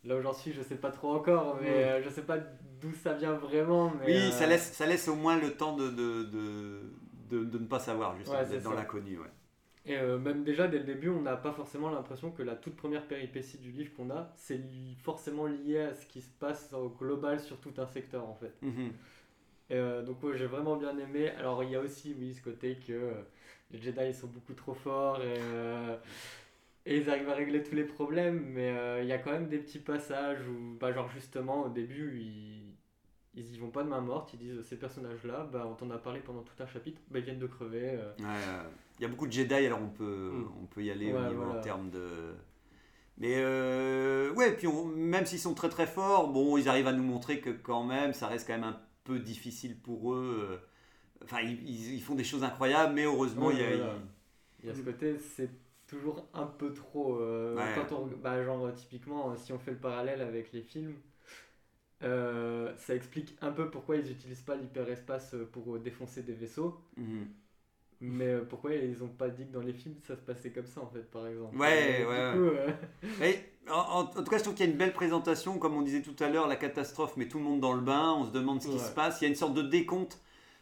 là 0.05 0.17
où 0.17 0.21
j'en 0.21 0.33
suis, 0.33 0.53
je 0.53 0.61
sais 0.61 0.75
pas 0.77 0.91
trop 0.91 1.13
encore, 1.13 1.59
mais 1.61 1.69
Mm. 1.69 1.87
euh, 1.87 2.03
je 2.03 2.09
sais 2.09 2.23
pas 2.23 2.37
d'où 2.81 2.93
ça 2.93 3.13
vient 3.13 3.33
vraiment. 3.33 3.91
Mais, 3.99 4.05
Oui, 4.07 4.13
euh, 4.15 4.31
ça 4.31 4.47
laisse, 4.47 4.71
ça 4.73 4.85
laisse 4.87 5.07
au 5.07 5.15
moins 5.15 5.37
le 5.39 5.53
temps 5.53 5.75
de, 5.75 5.89
de, 5.89 6.23
de, 6.23 6.81
de, 7.29 7.43
de 7.43 7.57
ne 7.59 7.67
pas 7.67 7.79
savoir, 7.79 8.17
justement, 8.17 8.39
Ouais, 8.39 8.45
d'être 8.47 8.63
dans 8.63 8.73
l'inconnu. 8.73 9.19
Ouais. 9.19 9.27
Et 9.85 9.97
euh, 9.97 10.17
même 10.17 10.43
déjà 10.43 10.67
dès 10.67 10.79
le 10.79 10.83
début, 10.83 11.09
on 11.09 11.21
n'a 11.21 11.37
pas 11.37 11.51
forcément 11.53 11.89
l'impression 11.89 12.31
que 12.31 12.43
la 12.43 12.55
toute 12.55 12.75
première 12.75 13.07
péripétie 13.07 13.57
du 13.59 13.71
livre 13.71 13.91
qu'on 13.95 14.09
a, 14.09 14.31
c'est 14.35 14.59
forcément 15.03 15.45
lié 15.45 15.79
à 15.81 15.93
ce 15.95 16.05
qui 16.05 16.21
se 16.21 16.29
passe 16.39 16.73
au 16.73 16.89
global 16.89 17.39
sur 17.39 17.59
tout 17.59 17.73
un 17.77 17.87
secteur 17.87 18.27
en 18.27 18.35
fait. 18.35 18.53
Mhm. 18.61 18.91
Euh, 19.71 20.01
donc 20.03 20.21
ouais, 20.23 20.37
j'ai 20.37 20.47
vraiment 20.47 20.75
bien 20.77 20.97
aimé. 20.97 21.29
Alors 21.31 21.63
il 21.63 21.71
y 21.71 21.75
a 21.75 21.79
aussi 21.81 22.15
oui 22.17 22.33
ce 22.33 22.41
côté 22.41 22.77
que 22.87 22.93
euh, 22.93 23.13
les 23.71 23.79
Jedi 23.81 23.99
ils 24.07 24.15
sont 24.15 24.27
beaucoup 24.27 24.53
trop 24.53 24.73
forts 24.73 25.21
et, 25.21 25.37
euh, 25.37 25.95
et 26.85 26.97
ils 26.97 27.09
arrivent 27.09 27.29
à 27.29 27.35
régler 27.35 27.61
tous 27.63 27.75
les 27.75 27.83
problèmes, 27.83 28.39
mais 28.53 28.73
il 29.01 29.07
y 29.07 29.11
a 29.11 29.17
quand 29.19 29.31
même 29.31 29.47
des 29.47 29.59
petits 29.59 29.79
passages 29.79 30.39
où 30.47 30.77
bah, 30.79 30.91
genre 30.91 31.09
justement 31.09 31.65
au 31.65 31.69
début 31.69 32.19
ils 32.19 32.55
ils 33.35 33.53
y 33.55 33.59
vont 33.59 33.69
pas 33.69 33.83
de 33.83 33.89
main 33.89 34.01
morte, 34.01 34.33
ils 34.33 34.39
disent 34.39 34.61
ces 34.63 34.75
personnages 34.75 35.23
là, 35.23 35.47
bah, 35.53 35.65
on 35.69 35.75
t'en 35.75 35.89
a 35.91 35.99
parlé 35.99 36.19
pendant 36.19 36.41
tout 36.41 36.61
un 36.61 36.65
chapitre, 36.65 36.99
bah, 37.11 37.19
ils 37.19 37.25
viennent 37.25 37.37
de 37.39 37.45
crever. 37.47 37.91
Ouais, 38.19 38.25
Il 38.97 39.03
y 39.03 39.05
a 39.05 39.07
beaucoup 39.07 39.27
de 39.27 39.31
Jedi, 39.31 39.53
alors 39.53 39.79
on 39.81 39.87
peut, 39.89 40.31
Mm. 40.33 40.51
on 40.63 40.65
peut 40.65 40.83
y 40.83 40.89
aller 40.91 41.13
au 41.13 41.19
niveau 41.19 41.43
voilà. 41.43 41.59
en 41.59 41.61
termes 41.61 41.89
de. 41.91 42.33
Mais 43.17 43.35
euh, 43.37 44.33
ouais, 44.33 44.53
puis 44.53 44.65
on- 44.67 44.85
même 44.85 45.25
s'ils 45.25 45.39
sont 45.39 45.53
très 45.53 45.69
très 45.69 45.85
forts, 45.87 46.29
bon, 46.29 46.57
ils 46.57 46.67
arrivent 46.67 46.87
à 46.87 46.91
nous 46.93 47.03
montrer 47.03 47.39
que 47.39 47.49
quand 47.51 47.83
même, 47.83 48.13
ça 48.13 48.27
reste 48.27 48.47
quand 48.47 48.53
même 48.53 48.63
un 48.63 48.79
peu 49.09 49.19
difficile 49.19 49.75
pour 49.77 50.13
eux. 50.13 50.47
euh, 50.51 50.57
Enfin, 51.25 51.41
ils, 51.41 52.01
font 52.01 52.15
des 52.15 52.23
choses 52.23 52.43
incroyables, 52.43 52.93
mais 52.93 53.03
heureusement, 53.03 53.47
Ouais, 53.47 53.55
il 53.55 53.59
y 53.59 53.63
a. 53.63 53.75
voilà. 53.75 53.93
Il 54.63 54.69
y 54.69 54.71
a 54.71 54.75
ce 54.75 54.81
côté, 54.81 55.17
c'est 55.19 55.49
toujours 55.87 56.25
un 56.33 56.45
peu 56.45 56.73
trop. 56.73 57.17
euh, 57.19 57.55
Ouais. 57.57 57.73
Quand 57.75 57.91
on, 57.95 58.07
bah, 58.07 58.41
genre, 58.43 58.71
typiquement, 58.73 59.31
euh, 59.31 59.35
si 59.35 59.51
on 59.51 59.59
fait 59.59 59.71
le 59.71 59.77
parallèle 59.77 60.21
avec 60.21 60.53
les 60.53 60.61
films, 60.61 60.95
euh, 62.03 62.73
ça 62.77 62.95
explique 62.95 63.35
un 63.41 63.51
peu 63.51 63.69
pourquoi 63.69 63.97
ils 63.97 64.05
n'utilisent 64.05 64.41
pas 64.41 64.55
l'hyperespace 64.55 65.35
pour 65.51 65.77
défoncer 65.79 66.23
des 66.23 66.33
vaisseaux. 66.33 66.79
Mhm. 66.95 67.27
Mais 68.01 68.37
pourquoi 68.49 68.73
ils 68.75 69.03
ont 69.03 69.09
pas 69.09 69.27
dit 69.29 69.45
que 69.45 69.51
dans 69.51 69.59
les 69.61 69.73
films 69.73 69.95
ça 70.07 70.15
se 70.15 70.21
passait 70.21 70.51
comme 70.51 70.65
ça 70.67 70.79
en 70.81 70.87
fait, 70.87 71.03
par 71.11 71.27
exemple. 71.27 71.57
Ouais, 71.57 72.05
Euh, 72.05 72.09
ouais, 72.09 72.31
Du 72.33 72.39
coup, 72.39 72.55
euh, 72.55 72.71
Mais, 73.19 73.51
en, 73.71 74.05
tout 74.05 74.23
cas, 74.23 74.37
je 74.37 74.43
trouve 74.43 74.55
qu'il 74.55 74.65
y 74.65 74.69
a 74.69 74.71
une 74.71 74.77
belle 74.77 74.93
présentation, 74.93 75.57
comme 75.57 75.75
on 75.75 75.81
disait 75.81 76.01
tout 76.01 76.15
à 76.23 76.29
l'heure, 76.29 76.47
la 76.47 76.55
catastrophe 76.55 77.17
met 77.17 77.27
tout 77.27 77.37
le 77.37 77.43
monde 77.43 77.59
dans 77.59 77.73
le 77.73 77.81
bain, 77.81 78.15
on 78.17 78.25
se 78.25 78.31
demande 78.31 78.61
ce 78.61 78.67
qui 78.67 78.73
Ouais. 78.73 78.79
se 78.79 78.91
passe, 78.91 79.21
il 79.21 79.25
y 79.25 79.27
a 79.27 79.29
une 79.29 79.35
sorte 79.35 79.53
de 79.53 79.61
décompte. 79.61 80.19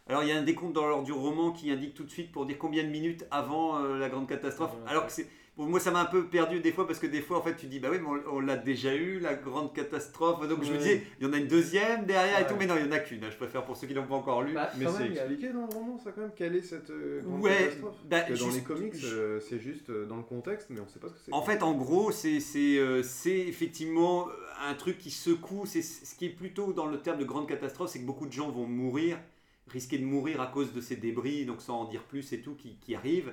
Alors 0.08 0.22
il 0.22 0.28
y 0.30 0.32
a 0.32 0.36
un 0.36 0.42
décompte 0.42 0.72
dans 0.72 0.86
l'ordre 0.86 1.04
du 1.04 1.12
roman 1.12 1.52
qui 1.52 1.70
indique 1.70 1.94
tout 1.94 2.04
de 2.04 2.10
suite 2.10 2.32
pour 2.32 2.46
dire 2.46 2.56
combien 2.58 2.82
de 2.82 2.88
minutes 2.88 3.26
avant 3.30 3.78
euh, 3.78 3.98
la 3.98 4.08
grande 4.08 4.26
catastrophe. 4.26 4.70
Ouais, 4.72 4.90
Alors 4.90 5.06
que 5.06 5.12
c'est... 5.12 5.28
Moi, 5.58 5.80
ça 5.80 5.90
m'a 5.90 6.00
un 6.02 6.04
peu 6.04 6.24
perdu 6.26 6.60
des 6.60 6.70
fois 6.70 6.86
parce 6.86 7.00
que 7.00 7.06
des 7.08 7.20
fois, 7.20 7.38
en 7.38 7.42
fait, 7.42 7.56
tu 7.56 7.66
dis, 7.66 7.80
bah 7.80 7.88
oui, 7.90 7.98
mais 8.00 8.06
on, 8.06 8.36
on 8.36 8.40
l'a 8.40 8.56
déjà 8.56 8.94
eu, 8.94 9.18
la 9.18 9.34
grande 9.34 9.74
catastrophe. 9.74 10.46
Donc 10.48 10.62
je 10.62 10.72
me 10.72 10.78
disais, 10.78 11.02
il 11.20 11.26
y 11.26 11.28
en 11.28 11.32
a 11.32 11.36
une 11.38 11.48
deuxième 11.48 12.04
derrière 12.06 12.40
et 12.40 12.46
tout, 12.46 12.54
mais 12.56 12.66
non, 12.66 12.76
il 12.78 12.86
y 12.86 12.88
en 12.88 12.92
a 12.92 13.00
qu'une. 13.00 13.24
Je 13.28 13.36
préfère 13.36 13.64
pour 13.64 13.76
ceux 13.76 13.88
qui 13.88 13.94
l'ont 13.94 14.06
pas 14.06 14.14
encore 14.14 14.42
lu. 14.42 14.54
bah, 14.54 14.70
Mais 14.78 14.86
c'est 14.86 15.06
expliqué 15.08 15.52
dans 15.52 15.66
le 15.66 15.74
roman, 15.74 15.98
ça 15.98 16.12
quand 16.12 16.20
même, 16.20 16.30
quelle 16.36 16.54
est 16.54 16.62
cette 16.62 16.90
euh, 16.90 17.22
grande 17.22 17.42
Ouais, 17.42 17.56
catastrophe? 17.58 17.96
bah, 18.04 18.20
Parce 18.20 18.38
que 18.38 18.44
dans 18.44 18.50
juste- 18.50 18.56
les 18.68 18.74
comics, 18.74 18.94
je- 18.94 19.16
euh, 19.16 19.40
c'est 19.40 19.58
juste 19.58 19.90
euh, 19.90 20.06
dans 20.06 20.16
le 20.16 20.22
contexte, 20.22 20.68
mais 20.70 20.78
on 20.80 20.86
sait 20.86 21.00
pas 21.00 21.08
ce 21.08 21.14
que 21.14 21.18
c'est. 21.26 21.32
En 21.34 21.42
fait, 21.42 21.62
en 21.64 21.74
gros, 21.74 22.12
c'est 22.12 22.38
c'est, 22.38 22.78
euh, 22.78 23.02
c'est 23.02 23.38
effectivement 23.38 24.28
un 24.64 24.74
truc 24.74 24.98
qui 24.98 25.10
secoue. 25.10 25.66
C'est 25.66 25.82
ce 25.82 26.14
qui 26.14 26.26
est 26.26 26.30
plutôt 26.30 26.72
dans 26.72 26.86
le 26.86 26.98
terme 27.00 27.18
de 27.18 27.24
grande 27.24 27.48
catastrophe, 27.48 27.90
c'est 27.90 27.98
que 28.00 28.06
beaucoup 28.06 28.26
de 28.26 28.32
gens 28.32 28.50
vont 28.50 28.66
mourir, 28.66 29.18
risquer 29.66 29.98
de 29.98 30.04
mourir 30.04 30.40
à 30.40 30.46
cause 30.46 30.72
de 30.72 30.80
ces 30.80 30.94
débris, 30.96 31.44
donc 31.46 31.60
sans 31.62 31.80
en 31.80 31.84
dire 31.86 32.04
plus 32.04 32.32
et 32.32 32.40
tout, 32.40 32.54
qui, 32.54 32.76
qui 32.76 32.94
arrivent. 32.94 33.32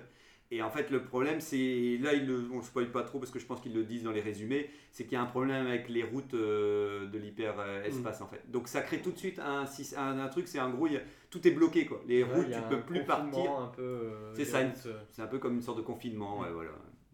Et 0.51 0.61
en 0.61 0.69
fait, 0.69 0.91
le 0.91 1.03
problème, 1.03 1.41
c'est 1.41 1.97
là, 2.01 2.13
le, 2.13 2.47
on 2.51 2.57
ne 2.57 2.61
spoil 2.61 2.91
pas 2.91 3.01
trop 3.03 3.17
parce 3.19 3.31
que 3.31 3.39
je 3.39 3.45
pense 3.45 3.61
qu'ils 3.61 3.73
le 3.73 3.83
disent 3.83 4.03
dans 4.03 4.11
les 4.11 4.21
résumés, 4.21 4.69
c'est 4.91 5.03
qu'il 5.03 5.13
y 5.13 5.15
a 5.15 5.21
un 5.21 5.25
problème 5.25 5.65
avec 5.65 5.89
les 5.89 6.03
routes 6.03 6.35
euh, 6.35 7.07
de 7.07 7.17
l'hyper-espace 7.17 8.21
en 8.21 8.27
fait. 8.27 8.41
Donc 8.51 8.67
ça 8.67 8.81
crée 8.81 9.01
tout 9.01 9.11
de 9.11 9.17
suite 9.17 9.39
un, 9.39 9.65
un, 9.97 10.19
un 10.19 10.27
truc, 10.27 10.47
c'est 10.47 10.59
en 10.59 10.69
gros, 10.69 10.85
il 10.87 10.93
y 10.93 10.97
a- 10.97 11.01
tout 11.31 11.45
est 11.47 11.51
bloqué 11.51 11.85
quoi. 11.87 11.99
Les 12.07 12.23
ouais, 12.23 12.29
routes, 12.33 12.51
tu 12.51 12.57
un 12.57 12.61
peux 12.61 12.81
plus 12.81 13.03
partir. 13.03 13.51
Un 13.51 13.71
euh, 13.79 14.31
C'est 14.35 14.45
ça, 14.45 14.59
euh, 14.59 14.99
C'est 15.09 15.21
un 15.23 15.27
peu 15.27 15.39
comme 15.39 15.55
une 15.55 15.61
sorte 15.63 15.77
de 15.79 15.83
confinement, 15.83 16.39
ouais, 16.41 16.49
Mm. 16.49 16.53
voilà. 16.53 16.71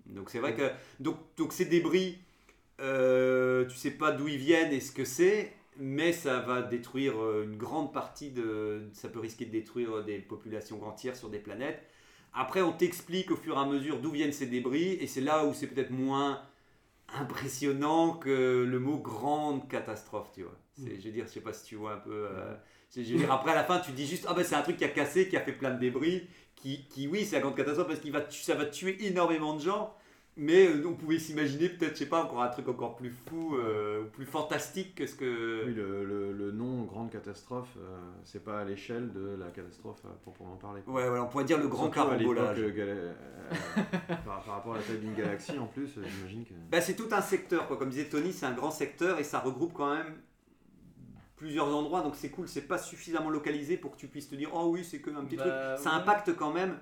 Donc 0.08 0.30
c'est 0.30 0.40
vrai 0.40 0.54
que 0.54 0.70
donc, 1.00 1.18
donc 1.38 1.54
ces 1.54 1.66
débris, 1.66 2.18
euh, 2.80 3.66
tu 3.66 3.78
sais 3.78 3.92
pas 3.92 4.12
d'où 4.12 4.28
ils 4.28 4.38
viennent 4.38 4.72
et 4.74 4.80
ce 4.80 4.92
que 4.92 5.06
c'est, 5.06 5.54
mais 5.78 6.12
ça 6.14 6.40
va 6.40 6.62
détruire 6.62 7.14
une 7.42 7.56
grande 7.58 7.94
partie 7.94 8.32
de, 8.32 8.84
ça 8.94 9.10
peut 9.10 9.20
risquer 9.20 9.46
de 9.46 9.52
détruire 9.52 10.04
des 10.04 10.20
populations 10.20 10.84
entières 10.86 11.16
sur 11.16 11.30
des 11.30 11.40
planètes. 11.40 11.82
Après, 12.34 12.62
on 12.62 12.72
t'explique 12.72 13.32
au 13.32 13.36
fur 13.36 13.58
et 13.58 13.60
à 13.60 13.66
mesure 13.66 14.00
d'où 14.00 14.12
viennent 14.12 14.32
ces 14.32 14.48
débris 14.48 14.94
et 14.94 15.08
c'est 15.08 15.22
là 15.22 15.46
où 15.46 15.54
c'est 15.54 15.68
peut-être 15.68 15.92
moins 15.92 16.42
impressionnant 17.14 18.14
que 18.14 18.66
le 18.70 18.80
mot 18.80 18.98
grande 18.98 19.68
catastrophe, 19.70 20.32
tu 20.34 20.44
vois. 20.44 20.58
C'est, 20.76 21.00
je 21.00 21.06
veux 21.08 21.12
dire, 21.14 21.26
je 21.28 21.32
sais 21.34 21.42
pas 21.42 21.54
si 21.54 21.66
tu 21.66 21.76
vois 21.76 21.94
un 21.96 21.98
peu. 21.98 22.28
euh, 22.32 22.56
c'est- 22.90 23.04
je 23.04 23.12
veux 23.14 23.18
dire, 23.18 23.32
après 23.32 23.52
à 23.52 23.56
la 23.56 23.64
fin, 23.66 23.80
tu 23.80 23.92
dis 23.92 24.08
juste, 24.08 24.26
ah 24.30 24.34
ben 24.34 24.44
c'est 24.44 24.56
un 24.56 24.62
truc 24.62 24.78
qui 24.78 24.86
a 24.86 24.90
cassé, 24.90 25.28
qui 25.30 25.38
a 25.38 25.42
fait 25.42 25.54
plein 25.54 25.72
de 25.72 25.80
débris, 25.80 26.28
qui, 26.56 26.88
qui 26.90 27.08
oui, 27.08 27.26
c'est 27.26 27.36
la 27.38 27.42
grande 27.42 27.56
catastrophe 27.58 27.88
parce 27.88 28.00
qu'il 28.00 28.12
va, 28.12 28.30
ça 28.32 28.56
va 28.56 28.66
tuer 28.66 28.98
énormément 29.06 29.56
de 29.56 29.62
gens. 29.62 29.96
Mais 30.38 30.66
euh, 30.68 30.86
on 30.88 30.94
pouvait 30.94 31.20
s'imaginer 31.20 31.68
peut-être, 31.68 31.94
je 31.94 32.00
sais 32.00 32.06
pas, 32.06 32.24
encore 32.24 32.42
un 32.42 32.48
truc 32.48 32.68
encore 32.70 32.96
plus 32.96 33.12
fou, 33.12 33.58
euh, 33.58 34.04
ou 34.04 34.06
plus 34.06 34.26
fantastique 34.26 34.96
que 34.96 35.06
ce 35.06 35.16
que. 35.16 35.66
Oui, 35.68 35.74
le, 35.74 36.06
le- 36.06 36.32
le 36.32 36.52
nom 36.52 36.84
grande 36.84 37.12
catastrophe, 37.12 37.68
euh, 37.78 37.98
c'est 38.24 38.42
pas 38.44 38.62
à 38.62 38.64
l'échelle 38.64 39.12
de 39.12 39.36
la 39.38 39.48
catastrophe 39.52 40.00
euh, 40.06 40.10
proprement 40.22 40.56
parler. 40.56 40.82
quoi. 40.84 40.94
Ouais, 40.94 41.08
voilà, 41.10 41.24
on 41.26 41.28
pourrait 41.28 41.44
dire 41.44 41.58
le 41.60 41.68
grand 41.68 41.90
carambolage. 41.90 42.60
euh, 42.60 42.70
gala- 42.72 42.92
euh, 42.92 43.14
par, 44.26 44.42
par 44.44 44.54
rapport 44.56 44.74
à 44.76 44.78
la 44.78 44.84
taille 44.84 45.00
d'une 45.00 45.14
galaxie 45.14 45.60
en 45.60 45.68
plus, 45.68 45.90
j'imagine 45.96 46.46
que. 46.46 46.54
Bah, 46.72 46.80
c'est 46.80 46.96
tout 46.96 47.10
un 47.12 47.22
secteur, 47.22 47.68
quoi. 47.68 47.76
Comme 47.76 47.90
disait 47.90 48.06
Tony, 48.06 48.32
c'est 48.32 48.46
un 48.46 48.54
grand 48.54 48.72
secteur 48.72 49.20
et 49.20 49.26
ça 49.26 49.40
regroupe 49.40 49.74
quand 49.74 49.94
même 49.94 50.14
plusieurs 51.36 51.68
endroits, 51.76 52.02
donc 52.04 52.16
c'est 52.16 52.30
cool. 52.30 52.48
C'est 52.48 52.68
pas 52.68 52.78
suffisamment 52.78 53.30
localisé 53.30 53.76
pour 53.76 53.92
que 53.92 53.98
tu 53.98 54.08
puisses 54.08 54.30
te 54.30 54.36
dire, 54.36 54.50
oh 54.54 54.70
oui, 54.72 54.86
c'est 54.86 55.00
que 55.02 55.10
un 55.10 55.26
petit 55.26 55.36
Bah, 55.36 55.44
truc. 55.76 55.84
Ça 55.84 55.90
ouais. 55.90 55.96
impacte 55.98 56.34
quand 56.38 56.54
même 56.54 56.78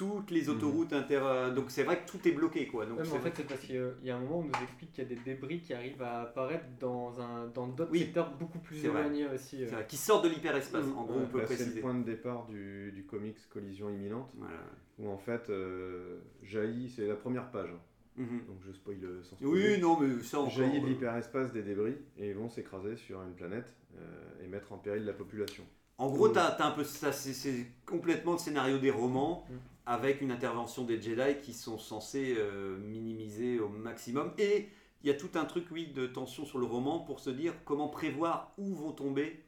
toutes 0.00 0.30
les 0.30 0.44
Mhm. 0.44 0.56
autoroutes 0.56 0.92
inter. 0.94 1.20
euh, 1.22 1.50
Donc 1.54 1.66
c'est 1.70 1.82
vrai 1.82 1.98
que 2.02 2.10
tout 2.10 2.26
est 2.26 2.32
bloqué, 2.32 2.66
quoi. 2.66 2.86
Donc 2.86 2.96
Ouais, 2.98 3.04
mais 3.04 3.10
c'est- 3.10 3.16
en 3.16 3.20
fait, 3.20 3.32
c'est 3.36 3.46
parce 3.46 3.60
qu'il 3.60 3.92
y 4.02 4.10
a 4.10 4.16
un 4.16 4.20
moment 4.20 4.38
où 4.38 4.40
on 4.40 4.44
nous 4.44 4.62
explique 4.64 4.92
qu'il 4.92 5.04
y 5.04 5.06
a 5.06 5.10
des 5.10 5.20
débris 5.22 5.60
qui 5.60 5.74
arrivent 5.74 6.00
à 6.02 6.22
apparaître 6.22 6.64
dans 6.78 7.20
un 7.20 7.46
dans 7.48 7.66
d'autres 7.66 7.90
Oui. 7.92 8.00
secteurs 8.00 8.30
beaucoup 8.38 8.58
plus 8.60 8.82
éloignés 8.84 9.26
aussi. 9.26 9.64
euh. 9.64 9.82
qui 9.88 9.96
sortent 9.98 10.24
de 10.24 10.30
l'hyperespace, 10.30 10.84
Mhm. 10.86 10.96
en 10.98 11.04
gros, 11.04 11.14
Ouais, 11.18 11.20
on 11.24 11.28
peut 11.28 11.38
Bah, 11.40 11.44
c'est 11.48 11.74
le 11.74 11.80
point 11.82 11.94
de 11.94 12.04
départ 12.04 12.46
du, 12.46 12.92
du 12.92 13.04
comics 13.04 13.36
Collision 13.52 13.90
imminente, 13.90 14.30
Voilà. 14.38 14.54
où 14.98 15.08
en 15.08 15.18
fait 15.18 15.50
euh, 15.50 16.18
jaillit, 16.42 16.88
c'est 16.88 17.06
la 17.06 17.14
première 17.16 17.50
page, 17.50 17.68
hein. 17.70 17.80
Mhm. 18.16 18.40
donc 18.48 18.56
je 18.66 18.72
spoil 18.72 18.96
sans 19.22 19.36
spoiler. 19.36 19.74
Oui, 19.74 19.80
non, 19.80 19.98
mais 20.00 20.22
ça 20.22 20.38
encore. 20.38 20.50
jaillit 20.50 20.80
de 20.80 20.86
euh, 20.86 20.88
l'hyperespace 20.88 21.52
des 21.52 21.62
débris 21.62 21.96
et 22.16 22.28
ils 22.30 22.34
vont 22.34 22.48
s'écraser 22.48 22.96
sur 22.96 23.20
une 23.22 23.34
planète 23.34 23.74
euh, 23.98 24.44
et 24.44 24.46
mettre 24.48 24.72
en 24.72 24.78
péril 24.78 25.04
la 25.04 25.12
population. 25.12 25.64
En 25.98 26.08
gros, 26.10 26.28
t'as 26.30 26.46
as 26.46 26.66
un 26.66 26.70
peu 26.70 26.82
ça, 26.84 27.12
c'est- 27.12 27.32
c'est 27.34 27.66
complètement 27.84 28.32
le 28.32 28.38
scénario 28.38 28.78
des 28.78 28.90
romans 28.90 29.44
Mm. 29.50 29.54
Avec 29.90 30.20
une 30.20 30.30
intervention 30.30 30.84
des 30.84 31.02
Jedi 31.02 31.38
qui 31.42 31.52
sont 31.52 31.76
censés 31.78 32.36
euh, 32.38 32.78
minimiser 32.78 33.58
au 33.58 33.68
maximum. 33.68 34.32
Et 34.38 34.68
il 35.02 35.08
y 35.08 35.10
a 35.10 35.14
tout 35.14 35.30
un 35.34 35.44
truc, 35.44 35.64
oui, 35.72 35.88
de 35.88 36.06
tension 36.06 36.44
sur 36.44 36.58
le 36.58 36.64
roman 36.66 37.00
pour 37.00 37.18
se 37.18 37.30
dire 37.30 37.54
comment 37.64 37.88
prévoir 37.88 38.52
où 38.56 38.72
vont 38.74 38.92
tomber 38.92 39.42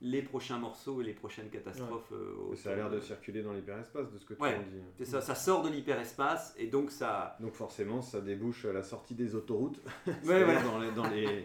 les 0.00 0.22
prochains 0.22 0.58
morceaux 0.58 1.00
et 1.00 1.04
les 1.04 1.14
prochaines 1.14 1.48
catastrophes. 1.50 2.12
euh, 2.12 2.54
ça 2.54 2.70
a 2.70 2.76
l'air 2.76 2.88
de 2.90 3.00
circuler 3.00 3.42
dans 3.42 3.52
l'hyperespace 3.52 4.12
de 4.12 4.18
ce 4.18 4.24
que 4.24 4.34
tu 4.34 4.40
Ouais. 4.40 4.54
en 4.54 4.62
dis. 4.62 4.80
C'est 4.98 5.04
ça, 5.04 5.20
ça 5.20 5.34
sort 5.34 5.62
de 5.64 5.68
l'hyperespace 5.70 6.54
et 6.56 6.68
donc 6.68 6.92
ça. 6.92 7.36
Donc 7.40 7.54
forcément, 7.54 8.00
ça 8.00 8.20
débouche 8.20 8.64
à 8.66 8.72
la 8.72 8.84
sortie 8.84 9.16
des 9.16 9.34
autoroutes, 9.34 9.80
Ouais, 10.06 10.12
c'est-à-dire 10.22 10.46
voilà. 10.46 10.62
dans, 10.62 10.78
les, 10.78 10.92
dans, 10.92 11.08
les, 11.10 11.42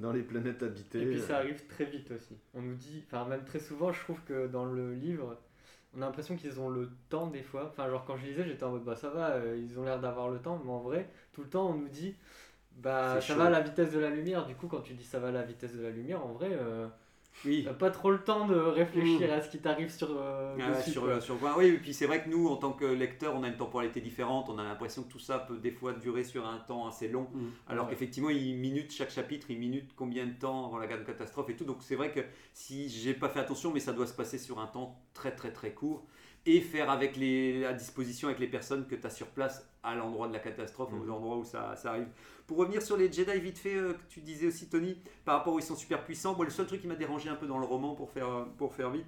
dans 0.00 0.12
les 0.12 0.22
planètes 0.24 0.64
habitées. 0.64 1.02
Et 1.02 1.06
puis 1.06 1.20
ça 1.20 1.34
euh, 1.36 1.40
arrive 1.42 1.64
très 1.68 1.84
vite 1.84 2.10
aussi. 2.10 2.36
On 2.54 2.62
nous 2.62 2.74
dit, 2.74 3.04
enfin 3.06 3.24
même 3.28 3.44
très 3.44 3.60
souvent, 3.60 3.92
je 3.92 4.00
trouve 4.00 4.20
que 4.24 4.48
dans 4.48 4.64
le 4.64 4.92
livre, 4.94 5.38
on 5.96 6.02
a 6.02 6.06
l'impression 6.06 6.36
qu'ils 6.36 6.60
ont 6.60 6.68
le 6.70 6.90
temps 7.08 7.26
des 7.28 7.42
fois. 7.42 7.66
Enfin 7.68 7.88
genre 7.90 8.04
quand 8.04 8.16
je 8.16 8.26
lisais, 8.26 8.44
j'étais 8.44 8.64
en 8.64 8.70
mode 8.72 8.84
bah 8.84 8.96
ça 8.96 9.10
va, 9.10 9.30
euh, 9.32 9.56
ils 9.62 9.78
ont 9.78 9.84
l'air 9.84 10.00
d'avoir 10.00 10.28
le 10.30 10.38
temps, 10.40 10.60
mais 10.64 10.70
en 10.70 10.80
vrai, 10.80 11.08
tout 11.32 11.42
le 11.42 11.48
temps 11.50 11.68
on 11.70 11.74
nous 11.74 11.88
dit 11.88 12.16
bah 12.72 13.20
ça 13.20 13.20
chaud. 13.20 13.34
va 13.34 13.46
à 13.46 13.50
la 13.50 13.60
vitesse 13.60 13.92
de 13.92 13.98
la 14.00 14.10
lumière. 14.10 14.46
Du 14.46 14.54
coup 14.54 14.68
quand 14.68 14.80
tu 14.80 14.94
dis 14.94 15.04
ça 15.04 15.18
va 15.20 15.28
à 15.28 15.32
la 15.32 15.42
vitesse 15.42 15.74
de 15.74 15.82
la 15.82 15.90
lumière, 15.90 16.24
en 16.24 16.32
vrai, 16.32 16.48
euh, 16.52 16.88
Oui. 17.44 17.62
T'as 17.64 17.72
pas 17.72 17.90
trop 17.90 18.10
le 18.10 18.18
temps 18.22 18.46
de 18.46 18.54
réfléchir 18.54 19.32
à 19.32 19.40
ce 19.40 19.50
qui 19.50 19.58
t'arrive 19.58 19.90
sur. 19.90 20.08
euh, 20.16 20.56
Ah 20.60 20.70
dessus, 20.78 20.90
sur, 20.92 21.02
quoi. 21.02 21.20
sur 21.20 21.38
quoi. 21.38 21.54
Oui, 21.58 21.66
et 21.66 21.78
puis 21.78 21.92
c'est 21.94 22.06
vrai 22.06 22.22
que 22.22 22.28
nous, 22.28 22.46
en 22.48 22.56
tant 22.56 22.72
que 22.72 22.84
lecteurs, 22.84 23.34
on 23.34 23.42
a 23.42 23.48
une 23.48 23.56
temporalité 23.56 24.00
différente. 24.00 24.48
On 24.48 24.58
a 24.58 24.62
l'impression 24.64 25.02
que 25.02 25.08
tout 25.10 25.18
ça 25.18 25.38
peut 25.38 25.58
des 25.58 25.72
fois 25.72 25.92
durer 25.94 26.24
sur 26.24 26.46
un 26.46 26.58
temps 26.58 26.86
assez 26.86 27.08
long. 27.08 27.28
Mm. 27.32 27.38
Alors 27.68 27.84
Ouais. 27.86 27.90
qu'effectivement, 27.92 28.30
il 28.30 28.56
minute 28.56 28.92
chaque 28.92 29.10
chapitre, 29.10 29.46
il 29.50 29.58
minute 29.58 29.90
combien 29.96 30.26
de 30.26 30.32
temps 30.34 30.66
avant 30.66 30.78
la 30.78 30.86
grande 30.86 31.04
catastrophe 31.04 31.48
et 31.50 31.56
tout. 31.56 31.64
Donc 31.64 31.78
c'est 31.80 31.96
vrai 31.96 32.12
que 32.12 32.20
si 32.52 32.88
j'ai 32.88 33.14
pas 33.14 33.28
fait 33.28 33.40
attention, 33.40 33.72
mais 33.72 33.80
ça 33.80 33.92
doit 33.92 34.06
se 34.06 34.14
passer 34.14 34.38
sur 34.38 34.60
un 34.60 34.66
temps 34.66 35.00
très 35.14 35.34
très 35.34 35.52
très 35.52 35.72
court 35.72 36.04
et 36.46 36.60
faire 36.60 36.90
avec 36.90 37.16
les, 37.16 37.60
la 37.60 37.72
disposition 37.72 38.28
avec 38.28 38.40
les 38.40 38.48
personnes 38.48 38.86
que 38.86 38.94
tu 38.94 39.06
as 39.06 39.10
sur 39.10 39.28
place 39.28 39.68
à 39.82 39.94
l'endroit 39.94 40.28
de 40.28 40.32
la 40.32 40.38
catastrophe, 40.38 40.90
aux 40.92 41.10
endroits 41.10 41.36
où 41.36 41.44
ça, 41.44 41.74
ça 41.76 41.90
arrive. 41.90 42.08
Pour 42.46 42.58
revenir 42.58 42.82
sur 42.82 42.96
les 42.96 43.10
Jedi, 43.10 43.38
vite 43.40 43.58
fait, 43.58 43.74
euh, 43.74 43.94
que 43.94 44.02
tu 44.08 44.20
disais 44.20 44.46
aussi, 44.46 44.68
Tony, 44.68 44.96
par 45.24 45.38
rapport 45.38 45.54
où 45.54 45.58
ils 45.58 45.64
sont 45.64 45.76
super 45.76 46.04
puissants, 46.04 46.34
moi, 46.34 46.44
le 46.44 46.50
seul 46.50 46.66
truc 46.66 46.80
qui 46.80 46.86
m'a 46.86 46.94
dérangé 46.94 47.28
un 47.28 47.34
peu 47.34 47.46
dans 47.46 47.58
le 47.58 47.66
roman, 47.66 47.94
pour 47.94 48.10
faire, 48.10 48.46
pour 48.58 48.74
faire 48.74 48.90
vite, 48.90 49.06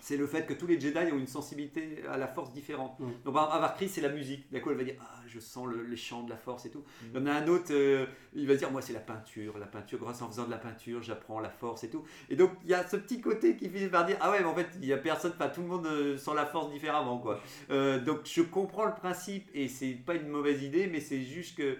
c'est 0.00 0.16
le 0.16 0.26
fait 0.26 0.46
que 0.46 0.54
tous 0.54 0.66
les 0.66 0.80
Jedi 0.80 0.98
ont 1.12 1.18
une 1.18 1.26
sensibilité 1.26 2.02
à 2.10 2.16
la 2.16 2.26
force 2.26 2.52
différente. 2.52 2.98
Mhm. 2.98 3.08
Donc, 3.24 3.34
par 3.34 3.44
exemple, 3.44 3.64
Avar 3.64 3.76
c'est 3.86 4.00
la 4.00 4.08
musique. 4.08 4.50
D'accord, 4.50 4.72
elle 4.72 4.78
va 4.78 4.84
dire 4.84 4.96
Ah, 5.00 5.20
je 5.26 5.38
sens 5.38 5.66
le, 5.66 5.82
les 5.82 5.96
chants 5.96 6.22
de 6.22 6.30
la 6.30 6.36
force 6.36 6.66
et 6.66 6.70
tout. 6.70 6.82
Il 7.12 7.20
y 7.20 7.22
en 7.22 7.26
a 7.26 7.32
un 7.32 7.46
autre, 7.48 7.72
euh, 7.72 8.06
il 8.34 8.46
va 8.46 8.54
dire 8.54 8.70
Moi, 8.70 8.82
c'est 8.82 8.92
la 8.92 9.00
peinture. 9.00 9.58
La 9.58 9.66
peinture, 9.66 9.98
grâce 9.98 10.22
en 10.22 10.28
faisant 10.28 10.46
de 10.46 10.50
la 10.50 10.58
peinture, 10.58 11.02
j'apprends 11.02 11.40
la 11.40 11.50
force 11.50 11.84
et 11.84 11.90
tout. 11.90 12.04
Et 12.28 12.36
donc, 12.36 12.50
il 12.64 12.70
y 12.70 12.74
a 12.74 12.86
ce 12.86 12.96
petit 12.96 13.20
côté 13.20 13.56
qui 13.56 13.68
finit 13.68 13.88
par 13.88 14.06
dire 14.06 14.16
Ah 14.20 14.30
ouais, 14.30 14.40
mais 14.40 14.46
en 14.46 14.54
fait, 14.54 14.68
il 14.80 14.86
y 14.86 14.92
a 14.92 14.98
personne, 14.98 15.32
enfin, 15.34 15.48
tout 15.48 15.62
le 15.62 15.68
monde 15.68 15.86
euh, 15.86 16.16
sent 16.16 16.34
la 16.34 16.46
force 16.46 16.72
différemment, 16.72 17.18
quoi. 17.18 17.40
Euh, 17.70 18.00
donc, 18.00 18.20
je 18.24 18.42
comprends 18.42 18.86
le 18.86 18.94
principe 18.94 19.48
et 19.54 19.68
c'est 19.68 19.92
pas 19.92 20.14
une 20.14 20.28
mauvaise 20.28 20.62
idée, 20.62 20.86
mais 20.86 21.00
c'est 21.00 21.22
juste 21.22 21.58
que 21.58 21.76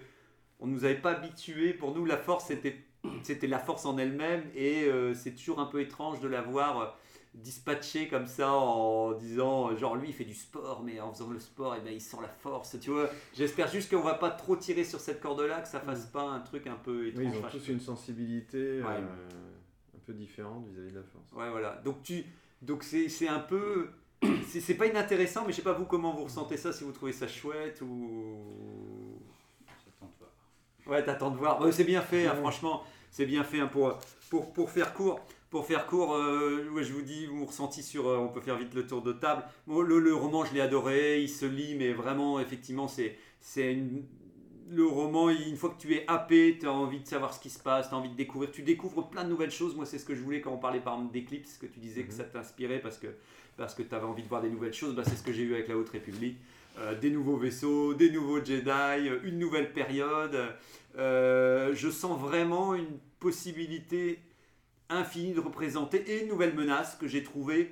on 0.59 0.67
nous 0.67 0.85
avait 0.85 0.95
pas 0.95 1.11
habitués. 1.11 1.73
Pour 1.73 1.95
nous, 1.95 2.05
la 2.05 2.17
force, 2.17 2.45
c'était 2.47 2.77
c'était 3.23 3.47
la 3.47 3.57
force 3.57 3.85
en 3.87 3.97
elle-même 3.97 4.43
et 4.55 4.87
c'est 5.15 5.31
toujours 5.35 5.59
un 5.59 5.65
peu 5.65 5.81
étrange 5.81 6.19
de 6.19 6.27
la 6.27 6.43
voir 6.43 6.95
dispatchée 7.33 8.07
comme 8.09 8.27
ça 8.27 8.51
en 8.51 9.13
disant 9.13 9.75
genre 9.77 9.95
lui 9.95 10.09
il 10.09 10.13
fait 10.13 10.25
du 10.25 10.33
sport 10.33 10.83
mais 10.83 10.99
en 10.99 11.13
faisant 11.13 11.29
le 11.29 11.39
sport 11.39 11.75
et 11.75 11.79
ben 11.79 11.93
il 11.93 12.01
sent 12.01 12.17
la 12.21 12.27
force 12.27 12.77
tu 12.81 12.89
vois 12.89 13.09
j'espère 13.33 13.69
juste 13.69 13.89
qu'on 13.89 14.01
va 14.01 14.15
pas 14.15 14.31
trop 14.31 14.57
tirer 14.57 14.83
sur 14.83 14.99
cette 14.99 15.21
corde 15.21 15.39
là 15.41 15.61
que 15.61 15.67
ça 15.69 15.79
fasse 15.79 16.07
pas 16.07 16.23
un 16.23 16.41
truc 16.41 16.67
un 16.67 16.75
peu 16.75 17.07
étrange 17.07 17.25
Oui, 17.25 17.31
ils 17.33 17.45
ont 17.45 17.49
tous 17.49 17.69
une 17.69 17.79
sensibilité 17.79 18.57
euh, 18.57 18.83
un 18.85 19.99
peu 20.05 20.13
différente 20.13 20.65
vis-à-vis 20.67 20.91
de 20.91 20.97
la 20.97 21.03
force. 21.03 21.31
Ouais, 21.33 21.49
voilà. 21.49 21.81
Donc, 21.83 22.03
tu, 22.03 22.25
donc 22.61 22.83
c'est, 22.83 23.09
c'est 23.09 23.27
un 23.27 23.39
peu. 23.39 23.89
C'est, 24.47 24.59
c'est 24.59 24.75
pas 24.75 24.85
inintéressant, 24.85 25.45
mais 25.45 25.51
je 25.51 25.57
sais 25.57 25.61
pas 25.63 25.73
vous 25.73 25.85
comment 25.85 26.13
vous 26.13 26.25
ressentez 26.25 26.57
ça, 26.57 26.71
si 26.71 26.83
vous 26.83 26.91
trouvez 26.91 27.13
ça 27.13 27.27
chouette 27.27 27.81
ou. 27.81 29.17
J'attends 29.83 30.11
de 30.11 30.17
voir. 30.19 30.31
Ouais, 30.85 31.03
t'attends 31.03 31.31
de 31.31 31.37
voir. 31.37 31.61
Ouais, 31.61 31.71
c'est 31.71 31.85
bien 31.85 32.01
fait, 32.01 32.27
hein, 32.27 32.35
franchement. 32.35 32.83
C'est 33.09 33.25
bien 33.25 33.43
fait 33.43 33.61
hein, 33.61 33.67
pour, 33.67 33.97
pour, 34.29 34.53
pour 34.53 34.69
faire 34.69 34.93
court. 34.93 35.21
Pour 35.51 35.65
faire 35.67 35.85
court, 35.85 36.15
euh, 36.15 36.69
ouais, 36.71 36.83
je 36.83 36.93
vous 36.93 37.01
dis 37.01 37.27
mon 37.29 37.45
ressenti 37.45 37.83
sur. 37.83 38.07
euh, 38.07 38.17
on 38.17 38.29
peut 38.29 38.39
faire 38.41 38.57
vite 38.57 38.73
le 38.73 38.87
tour 38.87 39.01
de 39.01 39.11
table. 39.11 39.43
Bon, 39.67 39.81
le, 39.81 39.99
le 39.99 40.15
roman, 40.15 40.45
je 40.45 40.53
l'ai 40.53 40.61
adoré. 40.61 41.21
Il 41.21 41.29
se 41.29 41.45
lit, 41.45 41.75
mais 41.75 41.91
vraiment, 41.91 42.39
effectivement, 42.39 42.87
c'est, 42.87 43.17
c'est 43.41 43.73
une- 43.73 44.05
le 44.69 44.85
roman. 44.85 45.29
Une 45.29 45.57
fois 45.57 45.71
que 45.71 45.77
tu 45.81 45.93
es 45.93 46.05
happé, 46.07 46.57
tu 46.57 46.67
as 46.67 46.71
envie 46.71 47.01
de 47.01 47.05
savoir 47.07 47.33
ce 47.33 47.39
qui 47.41 47.49
se 47.49 47.59
passe, 47.59 47.89
tu 47.89 47.93
as 47.95 47.97
envie 47.97 48.07
de 48.09 48.15
découvrir. 48.15 48.49
Tu 48.51 48.61
découvres 48.63 49.09
plein 49.09 49.25
de 49.25 49.29
nouvelles 49.29 49.51
choses. 49.51 49.75
Moi, 49.75 49.85
c'est 49.85 49.99
ce 49.99 50.05
que 50.05 50.15
je 50.15 50.21
voulais 50.21 50.39
quand 50.39 50.53
on 50.53 50.57
parlait 50.57 50.79
par 50.79 50.93
exemple 50.93 51.11
d'Eclipse, 51.13 51.57
que 51.57 51.65
tu 51.65 51.79
disais 51.81 52.03
que 52.03 52.11
Mhm. 52.11 52.17
ça 52.17 52.23
t'inspirait 52.23 52.79
parce 52.79 52.97
que, 52.97 53.07
parce 53.57 53.75
que 53.75 53.83
tu 53.83 53.93
avais 53.93 54.05
envie 54.05 54.23
de 54.23 54.29
voir 54.29 54.41
des 54.41 54.49
nouvelles 54.49 54.73
choses. 54.73 54.95
Bah, 54.95 55.03
c'est 55.05 55.17
ce 55.17 55.23
que 55.23 55.33
j'ai 55.33 55.43
eu 55.43 55.53
avec 55.53 55.67
la 55.67 55.75
Haute 55.75 55.89
République. 55.89 56.37
Euh, 56.79 56.97
des 56.97 57.09
nouveaux 57.09 57.35
vaisseaux, 57.35 57.93
des 57.93 58.09
nouveaux 58.09 58.41
Jedi, 58.43 59.09
une 59.25 59.37
nouvelle 59.37 59.73
période. 59.73 60.37
Je 60.97 61.89
sens 61.91 62.17
vraiment 62.17 62.73
une 62.73 62.97
possibilité 63.19 64.19
infinie 64.91 65.33
de 65.33 65.39
représenter 65.39 65.97
et 66.11 66.21
une 66.23 66.29
nouvelle 66.29 66.53
menace 66.53 66.95
que 66.95 67.07
j'ai 67.07 67.23
trouvée 67.23 67.71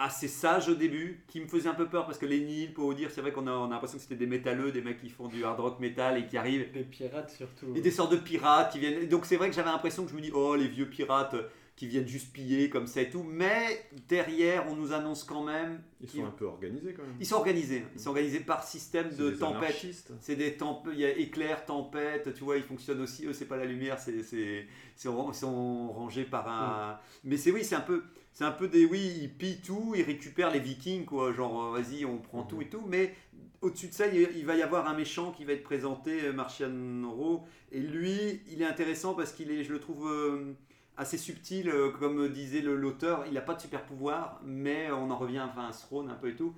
assez 0.00 0.28
sage 0.28 0.68
au 0.68 0.74
début, 0.76 1.24
qui 1.26 1.40
me 1.40 1.48
faisait 1.48 1.68
un 1.68 1.74
peu 1.74 1.86
peur 1.88 2.06
parce 2.06 2.18
que 2.18 2.26
les 2.26 2.38
Nils, 2.40 2.72
pour 2.72 2.84
vous 2.84 2.94
dire, 2.94 3.10
c'est 3.10 3.20
vrai 3.20 3.32
qu'on 3.32 3.48
a, 3.48 3.50
on 3.50 3.64
a 3.66 3.70
l'impression 3.70 3.96
que 3.96 4.02
c'était 4.04 4.14
des 4.14 4.28
métalleux, 4.28 4.70
des 4.70 4.80
mecs 4.80 5.00
qui 5.00 5.08
font 5.08 5.26
du 5.26 5.44
hard 5.44 5.58
rock 5.58 5.80
metal 5.80 6.16
et 6.16 6.26
qui 6.26 6.36
arrivent 6.36 6.70
Des 6.72 6.84
pirates 6.84 7.30
surtout. 7.30 7.66
et 7.74 7.80
des 7.80 7.90
sortes 7.90 8.12
de 8.12 8.16
pirates 8.16 8.70
qui 8.70 8.78
viennent. 8.78 9.08
Donc 9.08 9.26
c'est 9.26 9.36
vrai 9.36 9.48
que 9.50 9.56
j'avais 9.56 9.70
l'impression 9.70 10.04
que 10.04 10.10
je 10.12 10.14
me 10.16 10.20
dis, 10.20 10.30
oh, 10.32 10.54
les 10.54 10.68
vieux 10.68 10.88
pirates 10.88 11.34
qui 11.78 11.86
viennent 11.86 12.08
juste 12.08 12.32
piller 12.32 12.68
comme 12.70 12.88
ça 12.88 13.00
et 13.02 13.08
tout. 13.08 13.22
Mais 13.22 13.86
derrière, 14.08 14.66
on 14.68 14.74
nous 14.74 14.92
annonce 14.92 15.22
quand 15.22 15.44
même. 15.44 15.80
Ils 16.00 16.08
sont 16.08 16.24
un 16.24 16.30
peu 16.32 16.44
organisés 16.44 16.92
quand 16.92 17.04
même. 17.04 17.14
Ils 17.20 17.26
sont 17.26 17.36
organisés. 17.36 17.84
Ils 17.94 18.00
sont 18.00 18.08
organisés 18.10 18.40
par 18.40 18.64
système 18.64 19.10
de 19.10 19.30
tempête. 19.30 19.76
C'est 20.20 20.34
des 20.34 20.56
tempêtes, 20.56 20.92
il 20.94 20.98
y 21.00 21.04
a 21.04 21.10
éclair, 21.16 21.64
tempête, 21.64 22.34
tu 22.34 22.42
vois, 22.42 22.56
ils 22.56 22.64
fonctionnent 22.64 23.00
aussi. 23.00 23.26
Eux, 23.26 23.32
c'est 23.32 23.44
pas 23.46 23.56
la 23.56 23.64
lumière, 23.64 23.98
c'est 24.00 24.12
ils 24.12 24.66
sont 25.00 25.88
rangés 25.92 26.24
par 26.24 26.48
un. 26.48 26.98
Mais 27.22 27.36
c'est 27.36 27.52
oui, 27.52 27.62
c'est 27.62 27.76
un 27.76 27.80
peu, 27.80 28.02
c'est 28.32 28.44
un 28.44 28.50
peu 28.50 28.66
des 28.66 28.84
oui, 28.84 29.12
ils 29.22 29.32
pillent 29.32 29.60
tout, 29.60 29.94
ils 29.96 30.02
récupèrent 30.02 30.50
les 30.50 30.58
Vikings 30.60 31.04
quoi, 31.04 31.32
genre 31.32 31.76
euh, 31.76 31.80
vas-y, 31.80 32.04
on 32.04 32.18
prend 32.18 32.42
tout 32.42 32.60
et 32.60 32.68
tout. 32.68 32.82
Mais 32.88 33.14
au-dessus 33.60 33.86
de 33.86 33.94
ça, 33.94 34.08
il 34.08 34.28
il 34.36 34.44
va 34.44 34.56
y 34.56 34.62
avoir 34.62 34.88
un 34.88 34.94
méchant 34.96 35.30
qui 35.30 35.44
va 35.44 35.52
être 35.52 35.62
présenté, 35.62 36.24
euh, 36.24 36.32
Martian 36.32 36.72
Ro, 37.08 37.44
et 37.70 37.78
lui, 37.78 38.40
il 38.50 38.62
est 38.62 38.66
intéressant 38.66 39.14
parce 39.14 39.32
qu'il 39.32 39.52
est, 39.52 39.62
je 39.62 39.72
le 39.72 39.78
trouve. 39.78 40.08
euh, 40.10 40.54
assez 40.98 41.16
subtil, 41.16 41.70
euh, 41.70 41.90
comme 41.90 42.28
disait 42.28 42.60
l'auteur, 42.60 43.24
il 43.26 43.32
n'a 43.32 43.40
pas 43.40 43.54
de 43.54 43.60
super 43.62 43.86
pouvoir, 43.86 44.40
mais 44.44 44.90
on 44.90 45.10
en 45.10 45.16
revient 45.16 45.40
enfin, 45.40 45.68
à 45.68 45.72
Throne 45.72 46.10
un 46.10 46.14
peu 46.14 46.28
et 46.28 46.36
tout 46.36 46.54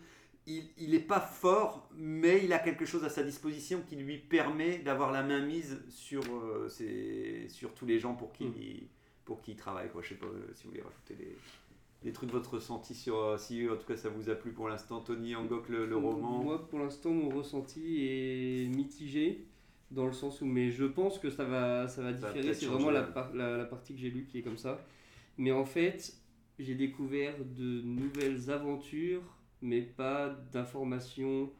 il 0.46 0.90
n'est 0.90 0.98
pas 0.98 1.20
fort, 1.20 1.88
mais 1.94 2.40
il 2.42 2.52
a 2.52 2.58
quelque 2.58 2.84
chose 2.84 3.04
à 3.04 3.08
sa 3.08 3.22
disposition 3.22 3.82
qui 3.88 3.94
lui 3.94 4.18
permet 4.18 4.78
d'avoir 4.78 5.12
la 5.12 5.22
main 5.22 5.38
mise 5.46 5.80
sur, 5.90 6.22
euh, 6.34 6.68
ses- 6.68 7.46
sur 7.48 7.72
tous 7.72 7.86
les 7.86 8.00
gens 8.00 8.14
pour 8.14 8.32
qui, 8.32 8.44
Mm. 8.46 8.88
pour 9.26 9.42
qui 9.42 9.52
il 9.52 9.56
travaille. 9.56 9.90
Quoi. 9.90 10.02
Je 10.02 10.08
sais 10.08 10.14
pas 10.16 10.26
euh, 10.26 10.50
si 10.54 10.64
vous 10.64 10.70
voulez 10.70 10.82
rajouter 10.82 11.14
des, 11.14 11.36
des 12.02 12.12
trucs, 12.12 12.30
votre 12.32 12.54
ressenti 12.54 12.94
sur. 12.96 13.16
euh, 13.16 13.38
si 13.38 13.68
en 13.68 13.76
tout 13.76 13.86
cas 13.86 13.96
ça 13.96 14.08
vous 14.08 14.28
a 14.28 14.34
plu 14.34 14.50
pour 14.50 14.68
l'instant, 14.68 15.00
Tony 15.00 15.36
Angok, 15.36 15.68
le, 15.68 15.86
le 15.86 15.96
roman. 15.96 16.42
Moi, 16.42 16.66
pour 16.68 16.80
l'instant, 16.80 17.10
mon 17.10 17.28
ressenti 17.28 17.98
est 18.08 18.74
mitigé 18.74 19.46
dans 19.90 20.06
le 20.06 20.12
sens 20.12 20.40
où, 20.40 20.46
mais 20.46 20.70
je 20.70 20.84
pense 20.84 21.18
que 21.18 21.30
ça 21.30 21.44
va, 21.44 21.88
ça 21.88 22.02
va 22.02 22.12
différer. 22.12 22.54
C'est 22.54 22.66
vraiment 22.66 22.90
la, 22.90 23.02
par- 23.02 23.34
la, 23.34 23.56
la 23.56 23.64
partie 23.64 23.94
que 23.94 24.00
j'ai 24.00 24.10
lue 24.10 24.24
qui 24.24 24.38
est 24.38 24.42
comme 24.42 24.58
ça. 24.58 24.84
Mais 25.38 25.52
en 25.52 25.64
fait, 25.64 26.14
j'ai 26.58 26.74
découvert 26.74 27.34
de 27.44 27.82
nouvelles 27.82 28.50
aventures, 28.50 29.22
mais 29.62 29.80
pas 29.82 30.28
d'informations 30.52 31.50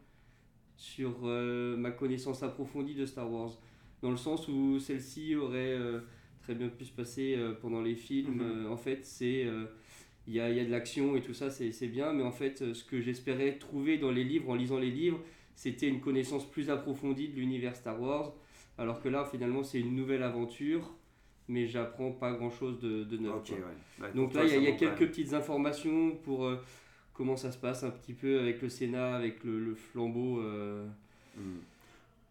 sur 0.76 1.20
euh, 1.24 1.76
ma 1.76 1.90
connaissance 1.90 2.42
approfondie 2.42 2.94
de 2.94 3.04
Star 3.06 3.30
Wars. 3.30 3.58
Dans 4.02 4.10
le 4.10 4.16
sens 4.16 4.48
où 4.48 4.78
celle-ci 4.78 5.34
aurait 5.36 5.72
euh, 5.76 6.00
très 6.42 6.54
bien 6.54 6.68
pu 6.68 6.84
se 6.84 6.92
passer 6.92 7.34
euh, 7.36 7.52
pendant 7.52 7.82
les 7.82 7.96
films. 7.96 8.62
Mhm. 8.62 8.70
En 8.72 8.76
fait, 8.76 9.04
c'est. 9.04 9.46
il 10.26 10.34
y 10.34 10.40
a, 10.40 10.48
y 10.50 10.60
a 10.60 10.64
de 10.64 10.70
l'action 10.70 11.16
et 11.16 11.22
tout 11.22 11.34
ça, 11.34 11.50
c'est 11.50 11.88
bien, 11.88 12.12
mais 12.12 12.22
en 12.22 12.30
fait, 12.32 12.72
ce 12.72 12.84
que 12.84 13.00
j'espérais 13.00 13.58
trouver 13.58 13.98
dans 13.98 14.10
les 14.12 14.22
livres, 14.24 14.48
en 14.50 14.54
lisant 14.54 14.78
les 14.78 14.90
livres, 14.90 15.20
c'était 15.60 15.88
une 15.88 16.00
connaissance 16.00 16.50
plus 16.50 16.70
approfondie 16.70 17.28
de 17.28 17.34
l'univers 17.34 17.76
Star 17.76 18.00
Wars, 18.00 18.32
alors 18.78 18.98
que 19.02 19.10
là, 19.10 19.26
finalement, 19.26 19.62
c'est 19.62 19.78
une 19.78 19.94
nouvelle 19.94 20.22
aventure, 20.22 20.90
mais 21.48 21.66
j'apprends 21.66 22.12
pas 22.12 22.32
grand-chose 22.32 22.80
de, 22.80 23.04
de 23.04 23.18
neuf. 23.18 23.34
Ouais. 23.50 23.58
Ouais, 24.00 24.10
Donc 24.14 24.32
là, 24.32 24.44
il 24.46 24.62
y 24.62 24.66
a, 24.66 24.70
y 24.70 24.76
quelques 24.78 25.08
petites 25.08 25.34
informations 25.34 26.12
pour 26.24 26.46
euh, 26.46 26.64
comment 27.12 27.36
ça 27.36 27.52
se 27.52 27.58
passe 27.58 27.84
un 27.84 27.90
petit 27.90 28.14
peu 28.14 28.40
avec 28.40 28.62
le 28.62 28.70
Sénat, 28.70 29.14
avec 29.16 29.44
le, 29.44 29.60
le 29.60 29.74
flambeau, 29.74 30.40
euh, 30.40 30.86
même. 31.36 31.58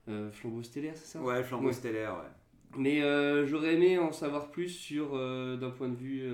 euh, 0.08 0.32
flambeau 0.32 0.64
stellaire, 0.64 0.98
c'est 0.98 1.06
ça? 1.06 1.22
Ouais, 1.22 1.44
flambeau 1.44 1.68
Ouais. 1.68 1.74
stellaire, 1.74 2.14
ouais. 2.14 2.80
Mais 2.80 3.02
j'aurais 3.46 3.76
aimé 3.76 4.00
en 4.00 4.12
savoir 4.12 4.50
plus 4.50 4.70
sur, 4.70 5.12
d'un 5.12 5.70
point 5.70 5.90
de 5.90 5.96
vue 5.96 6.28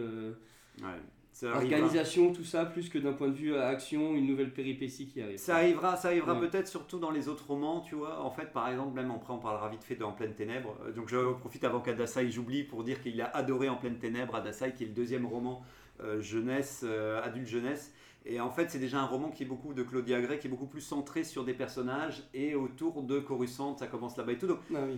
ouais. 0.82 1.02
Ça 1.36 1.50
organisation, 1.54 2.32
tout 2.32 2.46
ça, 2.46 2.64
plus 2.66 2.88
que 2.88 2.98
d'un 2.98 3.12
point 3.12 3.28
de 3.28 3.34
vue 3.34 3.54
euh, 3.54 3.68
action, 3.68 4.16
une 4.16 4.26
nouvelle 4.26 4.54
péripétie 4.54 5.06
qui 5.06 5.22
arrive. 5.22 5.38
Ça 5.38 5.56
arrivera, 5.58 5.98
ça 5.98 6.08
arrivera 6.08 6.34
Ouais. 6.34 6.48
peut-être 6.48 6.68
surtout 6.70 6.98
dans 6.98 7.12
les 7.12 7.28
autres 7.28 7.46
romans, 7.48 7.82
tu 7.82 7.96
vois. 7.96 8.22
En 8.24 8.32
fait, 8.32 8.54
par 8.54 8.70
exemple, 8.70 8.96
même 8.96 9.12
après, 9.12 9.34
on 9.34 9.40
parlera 9.40 9.68
vite 9.68 9.84
fait 9.84 9.96
de 9.96 10.06
En 10.06 10.14
pleine 10.14 10.34
ténèbres. 10.34 10.78
Euh, 10.86 10.94
Donc, 10.94 11.10
je 11.10 11.34
profite 11.34 11.66
avant 11.66 11.82
qu'Adasai 11.82 12.32
j'oublie 12.32 12.64
pour 12.64 12.86
dire 12.86 13.02
qu'il 13.02 13.20
a 13.22 13.26
adoré 13.36 13.68
En 13.68 13.76
pleine 13.76 13.98
ténèbres, 13.98 14.34
Adasai, 14.36 14.72
qui 14.74 14.84
est 14.86 14.88
le 14.88 14.94
deuxième 14.94 15.26
roman 15.26 15.62
euh, 16.02 16.22
jeunesse, 16.22 16.84
euh, 16.86 17.22
adulte 17.22 17.48
jeunesse. 17.48 17.94
Et 18.28 18.40
en 18.40 18.50
fait, 18.50 18.72
c'est 18.72 18.80
déjà 18.80 19.00
un 19.02 19.06
roman 19.06 19.30
qui 19.30 19.44
est 19.44 19.46
beaucoup 19.46 19.74
de 19.76 19.84
Claudia 19.84 20.20
Gray, 20.20 20.40
qui 20.40 20.48
est 20.48 20.50
beaucoup 20.50 20.66
plus 20.66 20.82
centré 20.82 21.24
sur 21.24 21.44
des 21.44 21.54
personnages 21.54 22.24
et 22.34 22.56
autour 22.56 23.04
de 23.04 23.20
Coruscant, 23.20 23.78
ça 23.78 23.86
commence 23.86 24.18
là-bas 24.18 24.32
et 24.32 24.38
tout. 24.40 24.48
Donc, 24.48 24.60
Ah 24.74 24.80
oui, 24.88 24.98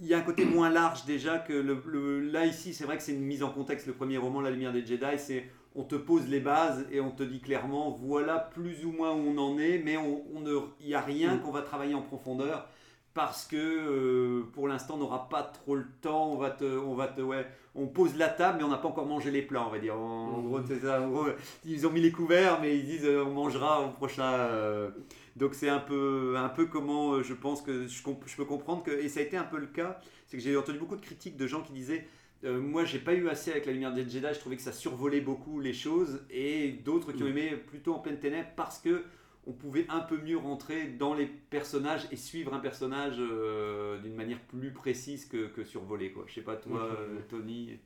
il 0.00 0.06
y 0.06 0.12
a 0.12 0.18
un 0.18 0.22
côté 0.22 0.44
moins 0.44 0.68
large 0.68 1.06
déjà 1.06 1.38
que 1.38 1.54
le, 1.54 1.82
le- 1.86 2.20
là 2.20 2.44
ici 2.44 2.74
c'est 2.74 2.84
vrai 2.84 2.98
que 2.98 3.02
c'est 3.02 3.14
une 3.14 3.22
mise 3.24 3.42
en 3.42 3.48
contexte 3.50 3.86
le 3.86 3.94
premier 3.94 4.18
roman 4.18 4.42
La 4.42 4.50
lumière 4.50 4.72
des 4.74 4.84
Jedi 4.84 5.06
c'est 5.16 5.44
on 5.80 5.84
te 5.84 5.94
pose 5.94 6.26
les 6.28 6.40
bases 6.40 6.84
et 6.90 7.00
on 7.00 7.10
te 7.10 7.22
dit 7.22 7.40
clairement 7.40 7.90
voilà 7.90 8.38
plus 8.38 8.84
ou 8.84 8.90
moins 8.92 9.12
où 9.12 9.22
on 9.32 9.38
en 9.38 9.58
est 9.58 9.78
mais 9.84 9.96
on, 9.96 10.40
ne 10.40 10.54
il 10.80 10.88
y 10.88 10.94
a 10.94 11.00
rien 11.00 11.36
Mm. 11.36 11.40
qu'on 11.42 11.52
va 11.52 11.62
travailler 11.62 11.94
en 11.94 12.02
profondeur 12.02 12.66
parce 13.14 13.46
que 13.46 13.56
euh, 13.56 14.42
pour 14.52 14.68
l'instant 14.68 14.94
on 14.94 14.98
n'aura 14.98 15.28
pas 15.28 15.42
trop 15.42 15.74
le 15.76 15.86
temps 16.02 16.30
on 16.32 16.36
va 16.36 16.50
te 16.50 16.64
on 16.64 16.94
va 16.94 17.08
te 17.08 17.20
ouais 17.20 17.46
on 17.74 17.86
pose 17.86 18.16
la 18.16 18.28
table 18.28 18.58
mais 18.58 18.64
on 18.64 18.68
n'a 18.68 18.76
pas 18.78 18.88
encore 18.88 19.06
mangé 19.06 19.30
les 19.30 19.42
plats 19.42 19.64
on 19.66 19.70
va 19.70 19.78
dire 19.78 19.96
en, 19.96 20.34
en 20.36 20.38
Mm. 20.42 20.46
gros 20.48 20.60
c'est 20.66 20.80
ça 20.80 21.00
en 21.00 21.08
gros 21.10 21.26
ils 21.64 21.86
ont 21.86 21.90
mis 21.90 22.00
les 22.00 22.12
couverts 22.12 22.60
mais 22.60 22.76
ils 22.78 22.84
disent 22.84 23.04
euh, 23.06 23.24
on 23.24 23.32
mangera 23.32 23.82
au 23.86 23.90
prochain 23.90 24.32
euh, 24.32 24.90
donc 25.36 25.54
c'est 25.54 25.68
un 25.68 25.78
peu, 25.78 26.34
un 26.36 26.48
peu 26.48 26.66
comment 26.66 27.22
je 27.22 27.34
pense 27.34 27.62
que 27.62 27.86
je 27.86 28.02
peux 28.36 28.44
comprendre 28.44 28.82
que, 28.82 28.90
et 28.90 29.08
ça 29.08 29.20
a 29.20 29.22
été 29.22 29.36
un 29.36 29.44
peu 29.44 29.58
le 29.58 29.68
cas, 29.68 30.00
c'est 30.26 30.36
que 30.36 30.42
j'ai 30.42 30.56
entendu 30.56 30.78
beaucoup 30.80 30.96
de 30.96 31.00
critiques 31.00 31.36
de 31.36 31.46
gens 31.46 31.62
qui 31.62 31.72
disaient 31.72 32.08
Euh, 32.44 32.60
moi, 32.60 32.84
j'ai 32.84 33.00
pas 33.00 33.14
eu 33.14 33.28
assez 33.28 33.50
avec 33.50 33.66
la 33.66 33.72
lumière 33.72 33.92
des 33.92 34.08
Jedi. 34.08 34.26
Je 34.32 34.38
trouvais 34.38 34.56
que 34.56 34.62
ça 34.62 34.72
survolait 34.72 35.20
beaucoup 35.20 35.58
les 35.60 35.72
choses, 35.72 36.24
et 36.30 36.70
d'autres 36.84 37.12
qui 37.12 37.22
ont 37.22 37.26
Mm. 37.26 37.30
aimé 37.38 37.56
plutôt 37.56 37.94
en 37.94 37.98
pleine 37.98 38.18
ténèbres 38.20 38.50
parce 38.56 38.78
que 38.78 39.04
on 39.46 39.52
pouvait 39.52 39.86
un 39.88 40.00
peu 40.00 40.18
mieux 40.18 40.36
rentrer 40.36 40.88
dans 40.88 41.14
les 41.14 41.26
personnages 41.26 42.06
et 42.12 42.16
suivre 42.16 42.52
un 42.52 42.58
personnage 42.60 43.16
euh, 43.18 43.98
d'une 44.02 44.14
manière 44.14 44.38
plus 44.40 44.72
précise 44.72 45.24
que, 45.24 45.46
que 45.48 45.64
survoler. 45.64 46.12
Quoi. 46.12 46.24
Je 46.26 46.34
sais 46.34 46.42
pas 46.42 46.56
toi, 46.56 46.82
euh, 46.84 47.18
Tony. 47.30 47.78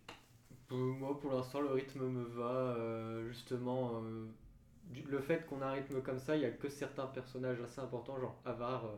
Moi, 0.70 1.18
pour 1.20 1.32
l'instant, 1.32 1.60
le 1.60 1.68
rythme 1.68 2.04
me 2.04 2.24
va. 2.24 2.74
euh, 2.76 3.28
justement, 3.28 4.02
euh, 4.02 4.26
le 5.08 5.18
fait 5.20 5.46
qu'on 5.46 5.62
a 5.62 5.66
un 5.66 5.72
rythme 5.72 6.02
comme 6.02 6.18
ça, 6.18 6.34
il 6.36 6.42
y 6.42 6.46
a 6.46 6.50
que 6.50 6.68
certains 6.68 7.06
personnages 7.06 7.60
assez 7.60 7.80
importants, 7.80 8.18
genre 8.18 8.40
Avar, 8.44 8.86
euh, 8.86 8.88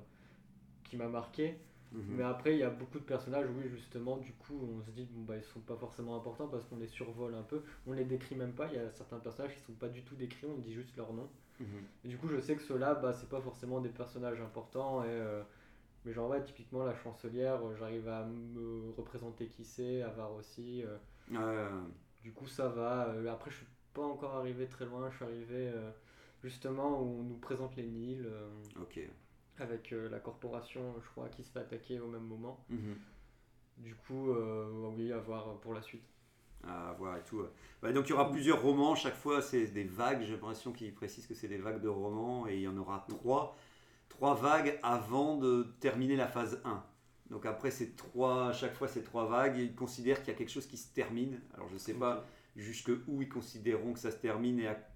qui 0.84 0.96
m'a 0.96 1.08
marqué. 1.08 1.56
Mhm. 1.94 2.16
Mais 2.16 2.24
après, 2.24 2.52
il 2.54 2.58
y 2.58 2.62
a 2.64 2.70
beaucoup 2.70 2.98
de 2.98 3.04
personnages, 3.04 3.46
oui, 3.56 3.68
justement, 3.68 4.16
du 4.18 4.32
coup, 4.32 4.54
on 4.60 4.82
se 4.84 4.90
dit, 4.90 5.06
bon, 5.10 5.22
bah, 5.22 5.36
ils 5.36 5.44
sont 5.44 5.60
pas 5.60 5.76
forcément 5.76 6.16
importants 6.16 6.48
parce 6.48 6.64
qu'on 6.64 6.76
les 6.76 6.88
survole 6.88 7.34
un 7.34 7.42
peu. 7.42 7.62
On 7.86 7.92
les 7.92 8.04
décrit 8.04 8.34
même 8.34 8.52
pas. 8.52 8.66
Il 8.66 8.74
y 8.74 8.78
a 8.78 8.90
certains 8.90 9.18
personnages 9.20 9.54
qui 9.54 9.60
sont 9.62 9.74
pas 9.74 9.88
du 9.88 10.02
tout 10.02 10.16
décrits, 10.16 10.46
on 10.46 10.58
dit 10.58 10.74
juste 10.74 10.96
leur 10.96 11.12
nom. 11.12 11.28
Mhm. 11.60 11.66
Et 12.04 12.08
du 12.08 12.18
coup, 12.18 12.26
je 12.28 12.40
sais 12.40 12.56
que 12.56 12.62
ceux-là, 12.62 12.94
bah, 12.96 13.12
c'est 13.12 13.28
pas 13.28 13.40
forcément 13.40 13.80
des 13.80 13.90
personnages 13.90 14.40
importants. 14.40 15.04
Et, 15.04 15.08
euh, 15.08 15.42
mais 16.04 16.12
genre, 16.12 16.28
ouais, 16.30 16.42
typiquement, 16.42 16.84
la 16.84 16.96
chancelière, 16.96 17.64
euh, 17.64 17.76
j'arrive 17.78 18.08
à 18.08 18.24
me 18.26 18.90
représenter 18.96 19.46
qui 19.46 19.64
c'est, 19.64 20.02
Avar 20.02 20.32
aussi. 20.34 20.82
euh, 20.82 20.96
Euh, 21.32 21.80
du 22.22 22.32
coup, 22.32 22.46
ça 22.48 22.68
va. 22.68 23.14
Après, 23.30 23.50
je 23.50 23.56
suis 23.58 23.66
pas 23.94 24.02
encore 24.02 24.34
arrivé 24.34 24.66
très 24.66 24.84
loin. 24.84 25.08
Je 25.10 25.16
suis 25.16 25.24
arrivé 25.24 25.70
justement 26.42 27.00
où 27.00 27.20
on 27.20 27.22
nous 27.22 27.38
présente 27.38 27.76
les 27.76 27.86
Nils 27.86 28.26
ok. 28.80 29.00
Avec 29.58 29.92
euh, 29.92 30.08
la 30.08 30.18
corporation, 30.20 30.94
je 31.02 31.08
crois, 31.10 31.28
qui 31.28 31.42
se 31.44 31.50
fait 31.52 31.60
attaquer 31.60 32.00
au 32.00 32.08
même 32.08 32.24
moment. 32.24 32.64
Mhm. 32.70 32.96
Du 33.78 33.94
coup, 33.94 34.30
euh, 34.30 34.90
oui, 34.96 35.12
à 35.12 35.18
voir 35.18 35.58
pour 35.60 35.74
la 35.74 35.82
suite. 35.82 36.04
à 36.66 36.94
voir 36.98 37.16
et 37.18 37.22
tout. 37.24 37.38
ouais. 37.38 37.48
Bah, 37.82 37.92
donc 37.92 38.06
il 38.06 38.10
y 38.10 38.12
aura 38.12 38.30
plusieurs 38.30 38.62
romans, 38.62 38.94
chaque 38.94 39.16
fois 39.16 39.42
c'est 39.42 39.66
des 39.66 39.84
vagues, 39.84 40.22
j'ai 40.22 40.32
l'impression 40.32 40.72
qu'ils 40.72 40.94
précisent 40.94 41.26
que 41.26 41.34
c'est 41.34 41.48
des 41.48 41.58
vagues 41.58 41.80
de 41.82 41.88
romans 41.88 42.46
et 42.48 42.54
il 42.56 42.62
y 42.62 42.68
en 42.68 42.76
aura 42.78 43.04
trois, 43.08 43.56
trois 44.08 44.34
vagues 44.34 44.78
avant 44.82 45.36
de 45.36 45.64
terminer 45.80 46.16
la 46.16 46.26
phase 46.28 46.60
1. 46.64 46.82
Donc 47.30 47.44
après 47.46 47.70
c'est 47.70 47.96
trois, 47.96 48.52
chaque 48.52 48.74
fois 48.74 48.88
c'est 48.88 49.02
trois 49.02 49.26
vagues 49.26 49.58
et 49.58 49.64
ils 49.64 49.74
considèrent 49.74 50.20
qu'il 50.20 50.28
y 50.32 50.36
a 50.36 50.38
quelque 50.38 50.50
chose 50.52 50.66
qui 50.66 50.76
se 50.78 50.92
termine. 50.94 51.40
Alors 51.54 51.68
je 51.68 51.76
sais 51.76 51.94
pas 51.94 52.24
jusque 52.56 52.90
où 53.08 53.20
ils 53.22 53.28
considéreront 53.28 53.92
que 53.92 53.98
ça 53.98 54.10
se 54.12 54.16
termine 54.18 54.58
et 54.60 54.68
à- 54.68 54.88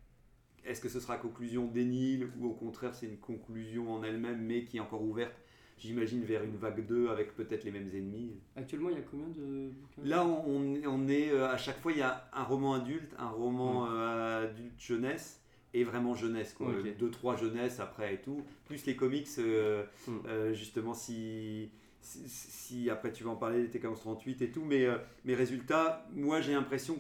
est-ce 0.69 0.81
que 0.81 0.89
ce 0.89 1.01
sera 1.01 1.17
conclusion 1.17 1.67
d'Enil 1.67 2.29
ou 2.39 2.47
au 2.47 2.53
contraire 2.55 2.95
c'est 2.95 3.07
une 3.07 3.19
conclusion 3.19 3.93
en 3.95 4.03
elle-même 4.05 4.41
mais 4.41 4.65
qui 4.65 4.77
est 4.77 4.81
encore 4.81 5.03
ouverte, 5.03 5.35
j'imagine 5.79 6.23
vers 6.25 6.43
une 6.45 6.57
vague 6.57 6.87
2 6.87 7.09
avec 7.09 7.35
peut-être 7.35 7.65
les 7.65 7.71
mêmes 7.71 7.89
ennemis? 7.95 8.33
Actuellement, 8.57 8.91
il 8.91 8.97
y 8.97 8.99
a 8.99 9.03
combien 9.03 9.29
de 9.29 9.71
bouquins? 9.71 10.03
Là, 10.05 10.25
on, 10.27 11.09
est 11.09 11.31
euh, 11.31 11.49
à 11.49 11.57
chaque 11.57 11.81
fois, 11.81 11.93
il 11.93 11.99
y 11.99 12.03
a 12.03 12.29
un 12.33 12.43
roman 12.43 12.75
adulte, 12.75 13.13
un 13.19 13.29
roman 13.31 13.87
euh, 13.91 14.45
adulte 14.49 14.79
jeunesse 14.79 15.41
et 15.75 15.85
vraiment 15.85 16.15
jeunesse, 16.15 16.53
quoi. 16.55 16.73
Deux, 16.99 17.11
trois 17.11 17.37
jeunesse 17.37 17.79
après 17.81 18.15
et 18.15 18.19
tout. 18.19 18.43
Plus 18.67 18.85
les 18.87 18.97
comics, 18.97 19.29
euh, 19.39 19.85
Mm. 20.07 20.13
euh, 20.27 20.53
justement, 20.55 20.95
si, 20.95 21.71
si, 22.01 22.21
si- 22.29 22.91
après 22.91 23.13
tu 23.13 23.23
vas 23.25 23.31
en 23.31 23.37
parler, 23.37 23.63
les 23.63 23.69
TK1138 23.69 24.43
et 24.43 24.51
tout. 24.51 24.65
Mais, 24.65 24.87
mais 25.25 25.35
résultat, 25.35 26.07
moi 26.15 26.41
j'ai 26.41 26.53
l'impression, 26.53 26.97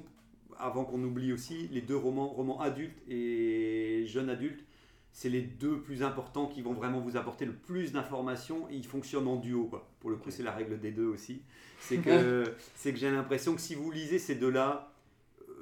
avant 0.58 0.84
qu'on 0.84 1.02
oublie 1.02 1.32
aussi, 1.32 1.68
les 1.72 1.80
deux 1.80 1.96
romans, 1.96 2.28
romans 2.28 2.60
adultes 2.60 2.98
et 3.08 4.04
jeunes 4.06 4.28
adultes, 4.30 4.64
c'est 5.12 5.28
les 5.28 5.42
deux 5.42 5.80
plus 5.80 6.02
importants 6.02 6.46
qui 6.46 6.62
vont 6.62 6.74
vraiment 6.74 7.00
vous 7.00 7.16
apporter 7.16 7.44
le 7.44 7.52
plus 7.54 7.92
d'informations 7.92 8.68
et 8.70 8.74
ils 8.76 8.86
fonctionnent 8.86 9.26
en 9.28 9.36
duo 9.36 9.64
quoi. 9.64 9.88
Pour 10.00 10.10
le 10.10 10.16
coup, 10.16 10.30
c'est 10.30 10.42
la 10.42 10.52
règle 10.52 10.78
des 10.78 10.90
deux 10.92 11.06
aussi. 11.06 11.42
C'est 11.80 11.98
que 11.98 12.44
c'est 12.74 12.92
que 12.92 12.98
j'ai 12.98 13.10
l'impression 13.10 13.54
que 13.54 13.60
si 13.60 13.74
vous 13.74 13.90
lisez 13.90 14.18
ces 14.18 14.34
deux-là, 14.34 14.92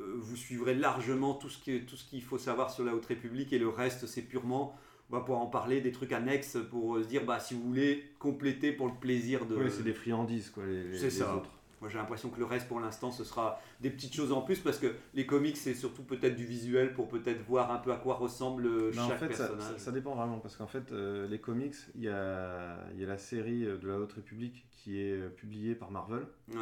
euh, 0.00 0.14
vous 0.16 0.36
suivrez 0.36 0.74
largement 0.74 1.34
tout 1.34 1.48
ce 1.48 1.58
qui- 1.58 1.84
tout 1.86 1.96
ce 1.96 2.04
qu'il 2.04 2.22
faut 2.22 2.38
savoir 2.38 2.70
sur 2.70 2.84
la 2.84 2.94
Haute 2.94 3.06
République 3.06 3.52
et 3.52 3.58
le 3.58 3.68
reste 3.68 4.06
c'est 4.06 4.22
purement 4.22 4.76
on 5.08 5.14
va 5.14 5.20
pouvoir 5.20 5.40
en 5.40 5.46
parler 5.46 5.80
des 5.80 5.92
trucs 5.92 6.10
annexes 6.12 6.58
pour 6.68 6.96
euh, 6.96 7.02
se 7.04 7.08
dire 7.08 7.24
bah 7.24 7.38
si 7.38 7.54
vous 7.54 7.62
voulez 7.62 8.02
compléter 8.18 8.72
pour 8.72 8.88
le 8.88 8.94
plaisir 8.94 9.46
de 9.46 9.54
Oui, 9.54 9.70
c'est 9.70 9.84
des 9.84 9.94
friandises, 9.94 10.50
quoi, 10.50 10.66
les, 10.66 10.82
les- 10.82 10.98
c'est 10.98 11.04
les 11.04 11.10
ça. 11.10 11.36
autres. 11.36 11.50
Moi 11.80 11.90
j'ai 11.90 11.98
l'impression 11.98 12.30
que 12.30 12.38
le 12.38 12.46
reste 12.46 12.68
pour 12.68 12.80
l'instant 12.80 13.10
ce 13.12 13.22
sera 13.22 13.60
des 13.80 13.90
petites 13.90 14.14
choses 14.14 14.32
en 14.32 14.40
plus 14.40 14.60
parce 14.60 14.78
que 14.78 14.94
les 15.14 15.26
comics 15.26 15.56
c'est 15.56 15.74
surtout 15.74 16.02
peut-être 16.02 16.34
du 16.34 16.46
visuel 16.46 16.94
pour 16.94 17.06
peut-être 17.08 17.42
voir 17.44 17.70
un 17.70 17.78
peu 17.78 17.92
à 17.92 17.96
quoi 17.96 18.14
ressemble 18.14 18.66
euh, 18.66 18.92
Non, 18.94 19.02
en 19.02 19.08
chaque 19.08 19.18
fait, 19.18 19.32
ça, 19.34 19.48
personnage. 19.48 19.72
ça- 19.74 19.78
ça 19.78 19.92
dépend 19.92 20.14
vraiment, 20.14 20.38
parce 20.38 20.56
qu'en 20.56 20.66
fait, 20.66 20.90
euh, 20.92 21.26
les 21.28 21.38
comics, 21.38 21.74
il 21.94 22.02
y 22.02 22.08
a, 22.08 22.78
il 22.94 23.00
y 23.00 23.04
a 23.04 23.06
la 23.06 23.18
série 23.18 23.64
euh, 23.66 23.76
de 23.76 23.88
la 23.88 23.98
Haute 23.98 24.12
République 24.14 24.66
qui 24.72 24.98
est 25.00 25.28
publiée 25.36 25.74
par 25.74 25.90
Marvel, 25.90 26.26
Ouais. 26.54 26.56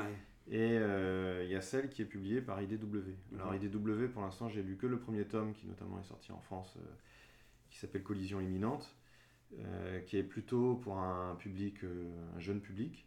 et 0.50 0.78
euh, 0.78 1.42
il 1.44 1.50
y 1.50 1.54
a 1.54 1.60
celle 1.60 1.88
qui 1.90 2.02
est 2.02 2.06
publiée 2.06 2.40
par 2.40 2.60
IDW. 2.60 3.14
Alors 3.34 3.52
Mhm. 3.52 3.62
IDW, 3.62 4.08
pour 4.12 4.22
l'instant, 4.22 4.48
j'ai 4.48 4.62
lu 4.62 4.76
que 4.76 4.86
le 4.86 4.98
premier 4.98 5.24
tome, 5.26 5.52
qui 5.52 5.66
notamment 5.68 6.00
est 6.00 6.04
sorti 6.08 6.32
en 6.32 6.40
France, 6.40 6.74
euh, 6.78 6.84
qui 7.70 7.78
s'appelle 7.78 8.02
Collision 8.02 8.40
imminente, 8.40 8.94
qui 10.06 10.16
est 10.18 10.24
plutôt 10.24 10.74
pour 10.74 10.98
un 10.98 11.36
public, 11.36 11.76
un 12.36 12.40
jeune 12.40 12.60
public. 12.60 13.06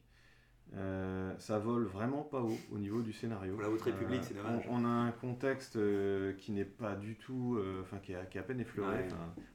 Euh, 0.75 1.33
ça 1.39 1.57
vole 1.59 1.85
vraiment 1.85 2.21
pas 2.23 2.41
haut 2.41 2.57
au 2.71 2.77
niveau 2.77 3.01
du 3.01 3.13
scénario. 3.13 3.57
La 3.59 3.69
Haute 3.69 3.81
République, 3.81 4.23
c'est 4.23 4.35
dommage. 4.35 4.63
On, 4.69 4.81
on 4.83 4.85
a 4.85 4.89
un 4.89 5.11
contexte 5.11 5.77
euh, 5.77 6.33
qui 6.33 6.51
n'est 6.51 6.65
pas 6.65 6.95
du 6.95 7.15
tout, 7.15 7.55
euh, 7.57 7.81
enfin 7.81 7.97
qui, 7.99 8.11
est 8.11 8.15
à- 8.15 8.25
qui 8.25 8.37
est 8.37 8.41
à 8.41 8.43
peine 8.43 8.59
effleuré. 8.59 8.97
Ouais. 8.97 9.07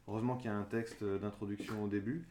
Heureusement 0.08 0.36
qu'il 0.36 0.50
y 0.50 0.54
a 0.54 0.56
un 0.56 0.64
texte 0.64 1.04
d'introduction 1.04 1.84
au 1.84 1.88
début 1.88 2.24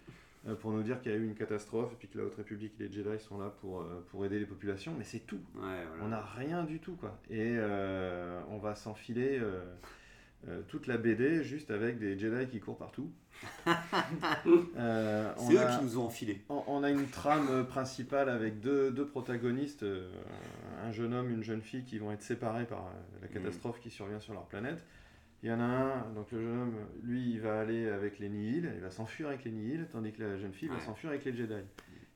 euh, 0.47 0.55
pour 0.55 0.71
nous 0.71 0.81
dire 0.81 0.99
qu'il 0.99 1.11
y 1.11 1.15
a 1.15 1.17
eu 1.17 1.23
une 1.25 1.35
catastrophe 1.35 1.93
et 1.93 1.95
puis 1.95 2.07
que 2.07 2.17
la 2.17 2.25
Haute 2.25 2.35
République 2.35 2.73
et 2.79 2.87
les 2.87 2.91
Jedi 2.91 3.19
sont 3.19 3.37
là 3.37 3.53
pour, 3.61 3.81
euh, 3.81 4.03
pour 4.09 4.25
aider 4.25 4.39
les 4.39 4.47
populations, 4.47 4.93
mais 4.97 5.03
c'est 5.03 5.19
tout. 5.27 5.39
Ouais, 5.55 5.61
voilà. 5.87 6.03
On 6.03 6.07
n'a 6.07 6.21
rien 6.21 6.63
du 6.63 6.79
tout 6.79 6.95
quoi. 6.95 7.17
Et 7.29 7.53
euh, 7.57 8.41
on 8.49 8.57
va 8.57 8.73
s'enfiler 8.73 9.39
euh, 10.47 10.61
toute 10.67 10.87
la 10.87 10.97
BD 10.97 11.43
juste 11.43 11.71
avec 11.71 11.99
des 11.99 12.17
Jedi 12.17 12.47
qui 12.49 12.59
courent 12.59 12.77
partout. 12.77 13.11
Euh, 14.77 15.33
C'est 15.37 15.53
eux 15.53 15.59
a- 15.59 15.77
qui 15.77 15.83
nous 15.83 15.97
ont 15.97 16.05
enfilé. 16.05 16.41
on, 16.49 16.63
on 16.67 16.83
a 16.83 16.89
une 16.89 17.07
trame 17.07 17.65
principale 17.65 18.29
avec 18.29 18.59
deux, 18.59 18.91
deux 18.91 19.05
protagonistes, 19.05 19.83
euh, 19.83 20.09
un 20.85 20.91
jeune 20.91 21.13
homme, 21.13 21.29
une 21.31 21.43
jeune 21.43 21.61
fille 21.61 21.83
qui 21.83 21.97
vont 21.97 22.11
être 22.11 22.21
séparés 22.23 22.65
par 22.65 22.89
la 23.21 23.27
catastrophe 23.27 23.79
qui 23.79 23.89
survient 23.89 24.19
sur 24.19 24.33
leur 24.33 24.45
planète. 24.45 24.83
Il 25.43 25.49
y 25.49 25.53
en 25.53 25.59
a 25.59 25.63
un, 25.63 26.11
donc 26.13 26.31
le 26.31 26.39
jeune 26.41 26.61
homme, 26.61 26.75
lui, 27.03 27.31
il 27.31 27.39
va 27.41 27.59
aller 27.59 27.89
avec 27.89 28.19
les 28.19 28.29
Nihil, 28.29 28.71
il 28.75 28.81
va 28.81 28.91
s'enfuir 28.91 29.27
avec 29.29 29.43
les 29.43 29.51
Nihil, 29.51 29.87
tandis 29.91 30.11
que 30.11 30.21
la 30.21 30.37
jeune 30.37 30.53
fille 30.53 30.69
va 30.69 30.79
s'enfuir 30.79 31.09
avec 31.09 31.25
les 31.25 31.33
Jedi. 31.35 31.53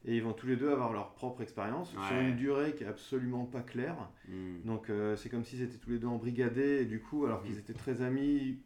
Et 0.08 0.16
ils 0.18 0.22
vont 0.24 0.34
tous 0.34 0.46
les 0.46 0.56
deux 0.56 0.70
avoir 0.72 0.94
leur 0.94 1.14
propre 1.14 1.42
expérience 1.42 1.90
sur 1.90 2.16
une 2.20 2.36
durée 2.36 2.76
qui 2.76 2.84
est 2.84 2.88
absolument 2.88 3.46
pas 3.46 3.62
claire. 3.62 4.10
Mm. 4.28 4.62
Donc 4.66 4.90
euh, 4.90 5.16
c'est 5.16 5.30
comme 5.30 5.44
s'ils 5.44 5.62
étaient 5.64 5.78
tous 5.80 5.90
les 5.90 5.98
deux 6.00 6.08
embrigadés 6.08 6.82
et 6.82 6.86
du 6.86 7.00
coup, 7.02 7.26
alors 7.26 7.42
qu'ils 7.44 7.58
étaient 7.58 7.74
très 7.74 8.02
amis, 8.02 8.60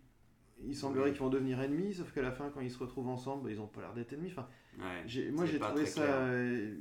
il 0.66 0.76
semblerait 0.76 1.12
qu'ils 1.12 1.22
vont 1.22 1.30
devenir 1.30 1.62
ennemis, 1.62 1.94
sauf 1.94 2.12
qu'à 2.14 2.22
la 2.22 2.32
fin, 2.34 2.50
quand 2.50 2.60
ils 2.60 2.70
se 2.72 2.78
retrouvent 2.80 3.08
ensemble, 3.08 3.46
bah, 3.46 3.52
ils 3.52 3.58
n'ont 3.58 3.68
pas 3.68 3.80
l'air 3.82 3.94
d'être 3.94 4.12
ennemis. 4.12 4.32
Enfin, 4.32 4.48
Ouais. 4.78 5.04
j'ai- 5.06 5.32
moi 5.32 5.46
j'ai 5.46 5.60
trouvé 5.60 5.86
ça 5.86 6.02
clair. 6.02 6.16
euh, 6.18 6.76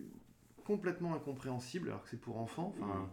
complètement 0.65 1.15
incompréhensible 1.15 1.89
alors 1.89 2.03
que 2.03 2.09
c'est 2.09 2.21
pour 2.21 2.39
enfants. 2.39 2.75
Enfin, 2.77 2.95
Mhm. 3.03 3.09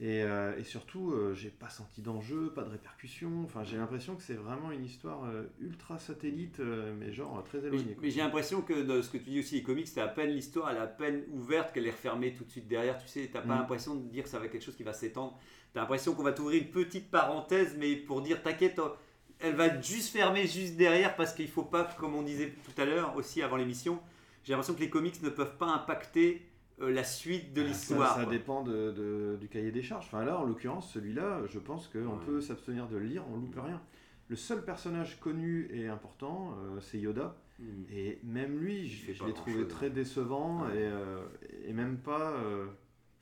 Et, 0.00 0.22
euh, 0.22 0.56
et 0.58 0.64
surtout, 0.64 1.12
euh, 1.12 1.32
j'ai 1.34 1.48
pas 1.48 1.70
senti 1.70 2.02
d'enjeu, 2.02 2.52
pas 2.54 2.62
de 2.62 2.68
répercussions. 2.70 3.42
Enfin, 3.44 3.64
j'ai 3.64 3.76
l'impression 3.78 4.14
que 4.14 4.22
c'est 4.22 4.34
vraiment 4.34 4.70
une 4.70 4.84
histoire 4.84 5.24
euh, 5.24 5.44
ultra 5.60 5.98
satellite, 5.98 6.60
euh, 6.60 6.94
mais 6.98 7.12
genre 7.12 7.42
très 7.44 7.64
éloignée. 7.64 7.96
mais 8.02 8.10
j'ai 8.10 8.20
l'impression 8.20 8.60
que 8.60 8.82
dans 8.82 9.02
ce 9.02 9.08
que 9.08 9.16
tu 9.18 9.30
dis 9.30 9.38
aussi, 9.40 9.54
les 9.56 9.62
comics, 9.62 9.88
c'est 9.88 10.02
à 10.02 10.08
peine 10.08 10.30
l'histoire, 10.30 10.70
elle 10.70 10.76
est 10.76 10.80
à 10.80 10.86
peine 10.86 11.22
ouverte 11.32 11.72
qu'elle 11.72 11.86
est 11.86 11.90
refermée 11.92 12.34
tout 12.34 12.44
de 12.44 12.50
suite 12.50 12.68
derrière. 12.68 12.98
Tu 12.98 13.08
sais, 13.08 13.30
t'as 13.32 13.40
pas 13.40 13.54
Mm. 13.54 13.58
l'impression 13.60 13.94
de 13.94 14.02
dire 14.08 14.24
que 14.24 14.28
ça 14.28 14.38
va 14.38 14.44
être 14.44 14.52
quelque 14.52 14.64
chose 14.64 14.76
qui 14.76 14.82
va 14.82 14.92
s'étendre. 14.92 15.38
T'as 15.72 15.80
l'impression 15.80 16.14
qu'on 16.14 16.22
va 16.22 16.32
t'ouvrir 16.32 16.62
une 16.62 16.70
petite 16.70 17.10
parenthèse, 17.10 17.74
mais 17.78 17.96
pour 17.96 18.20
dire 18.20 18.42
t'inquiète, 18.42 18.78
oh, 18.78 18.92
elle 19.40 19.54
va 19.54 19.80
juste 19.80 20.12
fermée 20.12 20.46
juste 20.46 20.76
derrière 20.76 21.16
parce 21.16 21.32
qu'il 21.32 21.48
faut 21.48 21.62
pas, 21.64 21.84
comme 21.98 22.14
on 22.14 22.22
disait 22.22 22.52
tout 22.64 22.80
à 22.80 22.84
l'heure 22.84 23.16
aussi 23.16 23.40
avant 23.42 23.56
l'émission, 23.56 23.98
j'ai 24.44 24.52
l'impression 24.52 24.74
que 24.74 24.80
les 24.80 24.90
comics 24.90 25.22
ne 25.22 25.28
peuvent 25.30 25.56
pas 25.56 25.66
impacter 25.66 26.42
euh, 26.80 26.90
la 26.92 27.04
suite 27.04 27.52
de 27.54 27.62
Ah, 27.62 27.66
l'histoire. 27.66 28.16
Ça, 28.16 28.26
dépend 28.26 28.62
de, 28.62 28.92
de- 28.92 29.36
du 29.40 29.48
cahier 29.48 29.70
des 29.72 29.82
charges. 29.82 30.06
Enfin, 30.06 30.24
là, 30.24 30.38
en 30.38 30.44
l'occurrence, 30.44 30.92
celui-là, 30.92 31.42
je 31.46 31.58
pense 31.58 31.88
qu'on 31.88 31.98
Ouais. 32.00 32.24
peut 32.26 32.40
s'abstenir 32.40 32.88
de 32.88 32.96
le 32.96 33.04
lire, 33.06 33.24
on 33.32 33.36
loupe 33.36 33.58
rien. 33.58 33.80
Le 34.28 34.36
seul 34.36 34.64
personnage 34.64 35.20
connu 35.20 35.68
et 35.72 35.86
important, 35.88 36.54
euh, 36.58 36.80
c'est 36.80 36.98
Yoda. 36.98 37.36
Mm. 37.58 37.64
Et 37.90 38.18
même 38.24 38.58
lui, 38.58 38.88
je, 38.88 39.24
l'ai 39.24 39.32
trouvé 39.32 39.66
très 39.68 39.88
décevant 39.88 40.62
Ouais. 40.64 40.74
et, 40.76 40.84
euh, 40.86 41.24
et 41.64 41.72
même 41.72 41.96
pas. 41.98 42.32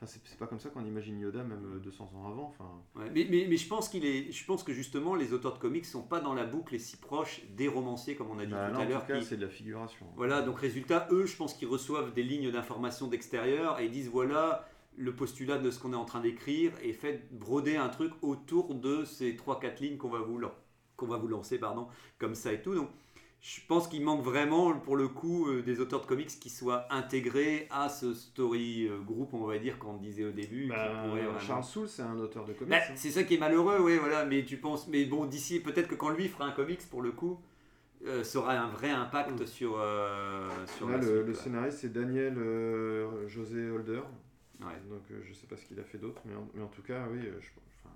Euh, 0.03 0.07
Enfin, 0.07 0.21
c'est 0.25 0.39
pas 0.39 0.47
comme 0.47 0.59
ça 0.61 0.69
qu'on 0.71 0.85
imagine 0.85 1.19
Yoda, 1.19 1.43
même 1.45 1.77
euh, 1.77 1.79
200 1.79 2.11
ans 2.15 2.29
avant. 2.29 2.49
Enfin, 2.49 2.69
Ouais, 2.97 3.11
mais, 3.15 3.27
mais, 3.31 3.47
mais 3.49 3.57
je 3.57 3.67
pense 3.69 3.89
qu'il 3.89 4.05
est, 4.05 4.31
je 4.33 4.45
pense 4.45 4.63
que 4.63 4.73
justement 4.73 5.15
les 5.15 5.33
auteurs 5.33 5.55
de 5.55 5.59
comics 5.59 5.85
sont 5.87 6.03
pas 6.03 6.21
dans 6.21 6.35
la 6.35 6.45
boucle 6.45 6.75
et 6.75 6.79
si 6.79 6.97
proches 6.97 7.43
des 7.57 7.69
romanciers 7.69 8.17
comme 8.17 8.31
on 8.31 8.39
a 8.39 8.45
dit 8.45 8.53
bah, 8.53 8.69
tout 8.71 8.75
là, 8.75 8.81
à 8.81 8.85
en 8.85 8.89
l'heure. 8.89 9.01
tout 9.03 9.13
cas, 9.13 9.19
qui- 9.21 9.25
c'est 9.25 9.37
de 9.37 9.43
la 9.47 9.51
figuration. 9.51 10.07
Voilà, 10.17 10.43
donc 10.43 10.59
résultat, 10.59 11.07
eux, 11.11 11.27
je 11.27 11.37
pense 11.37 11.55
qu'ils 11.55 11.69
reçoivent 11.69 12.13
des 12.13 12.23
lignes 12.23 12.51
d'information 12.51 13.07
d'extérieur 13.09 13.81
et 13.81 13.87
ils 13.87 13.91
disent 13.91 14.09
voilà 14.11 14.69
le 14.97 15.13
postulat 15.15 15.59
de 15.59 15.71
ce 15.71 15.81
qu'on 15.81 15.93
est 15.93 15.97
en 15.97 16.05
train 16.05 16.21
d'écrire 16.21 16.73
et 16.83 16.93
faites 16.93 17.33
broder 17.37 17.77
un 17.77 17.89
truc 17.89 18.13
autour 18.23 18.75
de 18.75 19.05
ces 19.05 19.35
3-4 19.37 19.81
lignes 19.81 19.97
qu'on 19.97 20.11
va 20.11 20.21
vous 20.21 20.39
lan- 20.39 20.55
qu'on 20.97 21.07
va 21.07 21.17
vous 21.17 21.27
lancer, 21.29 21.59
pardon, 21.59 21.89
comme 22.19 22.35
ça 22.37 22.53
et 22.53 22.63
tout. 22.63 22.75
Donc 22.75 22.89
je 23.47 23.61
pense 23.69 23.89
qu'il 23.89 24.03
manque 24.03 24.23
vraiment, 24.25 24.73
pour 24.73 24.97
le 24.97 25.07
coup, 25.07 25.49
euh, 25.49 25.61
des 25.61 25.79
auteurs 25.79 26.01
de 26.01 26.07
comics 26.07 26.29
qui 26.41 26.49
soient 26.49 26.87
intégrés 26.91 27.69
à 27.71 27.91
ce 27.91 28.15
story 28.15 28.89
euh, 28.89 28.99
group, 29.01 29.35
on 29.35 29.45
va 29.45 29.59
dire, 29.59 29.79
qu'on 29.79 29.99
disait 29.99 30.25
au 30.25 30.31
début. 30.31 30.69
Bah, 30.69 30.77
qui 30.89 31.09
pourrait 31.09 31.25
vraiment- 31.25 31.39
Charles 31.39 31.65
Soule, 31.65 31.87
c'est 31.87 32.01
un 32.01 32.19
auteur 32.19 32.47
de 32.47 32.55
comics. 32.55 32.71
Bah, 32.71 32.79
hein. 32.81 32.93
c'est 32.97 33.11
ça 33.11 33.23
qui 33.23 33.35
est 33.35 33.39
malheureux, 33.39 33.81
oui, 33.83 33.99
voilà. 33.99 34.25
Mais 34.25 34.47
tu 34.47 34.57
penses, 34.57 34.89
mais 34.89 35.05
bon, 35.05 35.27
d'ici, 35.27 35.61
peut-être 35.61 35.89
que 35.89 35.95
quand 35.95 36.09
lui 36.09 36.27
fera 36.27 36.47
un 36.47 36.53
comics, 36.53 36.81
pour 36.89 37.03
le 37.03 37.13
coup, 37.13 37.39
euh, 38.07 38.25
ça 38.25 38.39
aura 38.39 38.55
un 38.55 38.69
vrai 38.69 38.89
impact 38.89 39.45
sur, 39.45 39.73
sur 40.79 40.89
Là, 40.89 40.97
la 40.97 40.97
le, 40.97 41.07
suite, 41.07 41.27
le 41.27 41.35
scénariste, 41.35 41.79
c'est 41.81 41.93
Daniel 41.93 42.39
José 43.27 43.69
Holder. 43.69 44.01
Ouais. 44.61 44.81
Donc, 44.89 45.03
je 45.23 45.35
sais 45.35 45.47
pas 45.47 45.59
ce 45.59 45.67
qu'il 45.67 45.79
a 45.79 45.85
fait 45.85 45.99
d'autre, 45.99 46.23
mais 46.25 46.35
en, 46.35 46.49
mais 46.55 46.63
en 46.63 46.69
tout 46.69 46.83
cas, 46.83 47.07
oui, 47.13 47.21
je, 47.21 47.49
enfin, 47.85 47.95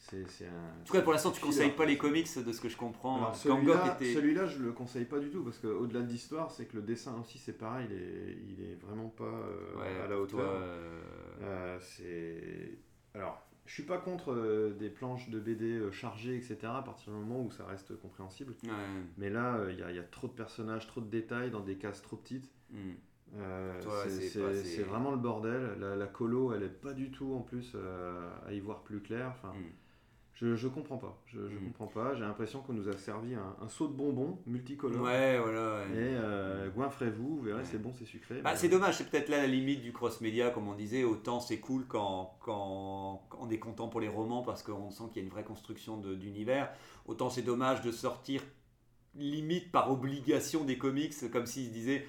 Hmm. 0.00 0.16
c'est 0.24 0.28
c'est 0.30 0.46
un. 0.46 0.50
En 0.80 0.84
tout 0.84 0.92
cas, 0.92 1.02
pour 1.02 1.12
l'instant, 1.12 1.30
tu 1.30 1.40
conseilles 1.40 1.70
pas 1.72 1.84
les 1.84 1.98
comics 1.98 2.26
de 2.44 2.52
ce 2.52 2.60
que 2.60 2.68
je 2.68 2.76
comprends. 2.76 3.16
Alors, 3.18 3.38
Quand 3.42 3.62
Gok 3.62 3.74
celui-là, 3.76 3.94
était- 3.96 4.14
celui-là, 4.14 4.46
je 4.46 4.58
le 4.62 4.72
conseille 4.72 5.04
pas 5.04 5.18
du 5.18 5.30
tout 5.30 5.42
parce 5.44 5.58
qu'au-delà 5.58 6.00
de 6.00 6.08
l'histoire, 6.10 6.50
c'est 6.50 6.66
que 6.66 6.76
le 6.76 6.82
dessin 6.82 7.16
aussi, 7.20 7.38
c'est 7.38 7.52
pareil, 7.58 7.86
il 7.90 7.96
est, 7.96 8.38
il 8.48 8.64
est 8.64 8.74
vraiment 8.76 9.08
pas 9.08 9.24
euh, 9.24 9.76
Ouais, 9.78 10.00
à 10.04 10.08
la 10.08 10.18
hauteur. 10.18 10.40
toi, 10.40 10.48
euh, 10.48 11.00
Euh, 11.42 11.78
c'est. 11.80 12.78
Alors, 13.14 13.46
je 13.66 13.74
suis 13.74 13.82
pas 13.84 13.98
contre 13.98 14.32
euh, 14.32 14.74
des 14.78 14.88
planches 14.90 15.28
de 15.30 15.38
BD 15.38 15.64
euh, 15.78 15.90
chargées, 15.92 16.36
etc., 16.36 16.56
à 16.64 16.82
partir 16.82 17.12
du 17.12 17.18
moment 17.18 17.44
où 17.44 17.50
ça 17.50 17.64
reste 17.66 17.96
compréhensible. 18.00 18.54
ouais. 18.64 18.70
Mais 19.18 19.30
là, 19.30 19.56
euh, 19.56 19.72
il 19.72 19.78
y, 19.78 19.82
a- 19.82 19.90
il 19.90 19.96
y 19.96 20.00
a 20.00 20.02
trop 20.04 20.26
de 20.28 20.32
personnages, 20.32 20.86
trop 20.86 21.00
de 21.00 21.08
détails 21.10 21.50
dans 21.50 21.60
des 21.60 21.76
cases 21.76 22.02
trop 22.02 22.16
petites. 22.16 22.50
Hmm. 22.70 22.92
Euh, 23.36 23.80
Toi, 23.80 23.92
c'est- 24.04 24.10
c'est 24.10 24.28
c'est 24.28 24.40
pas- 24.40 24.54
c'est- 24.54 24.64
c'est 24.64 24.82
vraiment 24.82 25.12
le 25.12 25.16
bordel. 25.16 25.76
La, 25.78 25.94
la 25.94 26.06
colo, 26.06 26.52
elle 26.52 26.64
est 26.64 26.68
pas 26.68 26.92
du 26.94 27.10
tout 27.12 27.32
en 27.34 27.40
plus 27.42 27.72
euh, 27.76 28.28
à 28.46 28.52
y 28.52 28.58
voir 28.60 28.82
plus 28.82 29.00
clair. 29.00 29.28
Enfin, 29.36 29.52
Mm. 29.52 29.62
Je, 30.40 30.56
je 30.56 30.68
comprends 30.68 30.96
pas. 30.96 31.20
Je, 31.26 31.38
je 31.48 31.56
Mm. 31.58 31.64
comprends 31.66 31.86
pas. 31.86 32.14
J'ai 32.14 32.22
l'impression 32.22 32.60
qu'on 32.62 32.72
nous 32.72 32.88
a 32.88 32.96
servi 32.96 33.34
un, 33.34 33.56
un 33.60 33.68
seau 33.68 33.88
de 33.88 33.92
bonbons 33.92 34.38
multicolores. 34.46 35.02
Ouais, 35.02 35.38
voilà. 35.38 35.76
ouais. 35.80 35.96
Et 35.96 36.14
euh, 36.16 36.70
goinfrez-vous, 36.70 37.36
vous 37.36 37.42
verrez, 37.42 37.58
Ouais. 37.60 37.64
c'est 37.70 37.80
bon, 37.80 37.92
c'est 37.92 38.06
sucré. 38.06 38.40
Bah, 38.42 38.50
mais- 38.52 38.56
c'est 38.56 38.68
dommage, 38.70 38.96
c'est 38.96 39.10
peut-être 39.10 39.28
là 39.28 39.36
la 39.38 39.46
limite 39.46 39.82
du 39.82 39.92
cross-média, 39.92 40.50
comme 40.50 40.68
on 40.68 40.74
disait. 40.74 41.04
Autant 41.04 41.40
c'est 41.40 41.60
cool 41.60 41.86
quand, 41.86 42.36
quand, 42.40 43.22
quand 43.28 43.38
on 43.42 43.50
est 43.50 43.58
content 43.58 43.88
pour 43.88 44.00
les 44.00 44.08
romans 44.08 44.42
parce 44.42 44.62
qu'on 44.62 44.90
sent 44.90 45.04
qu'il 45.12 45.16
y 45.20 45.24
a 45.24 45.26
une 45.26 45.32
vraie 45.32 45.44
construction 45.44 45.98
d'univers. 45.98 46.70
Autant 47.06 47.28
c'est 47.28 47.42
dommage 47.42 47.82
de 47.82 47.90
sortir 47.92 48.42
limite 49.16 49.72
par 49.72 49.90
obligation 49.90 50.64
des 50.64 50.78
comics, 50.78 51.12
comme 51.32 51.44
s'ils 51.46 51.66
se 51.68 51.72
disaient 51.72 52.06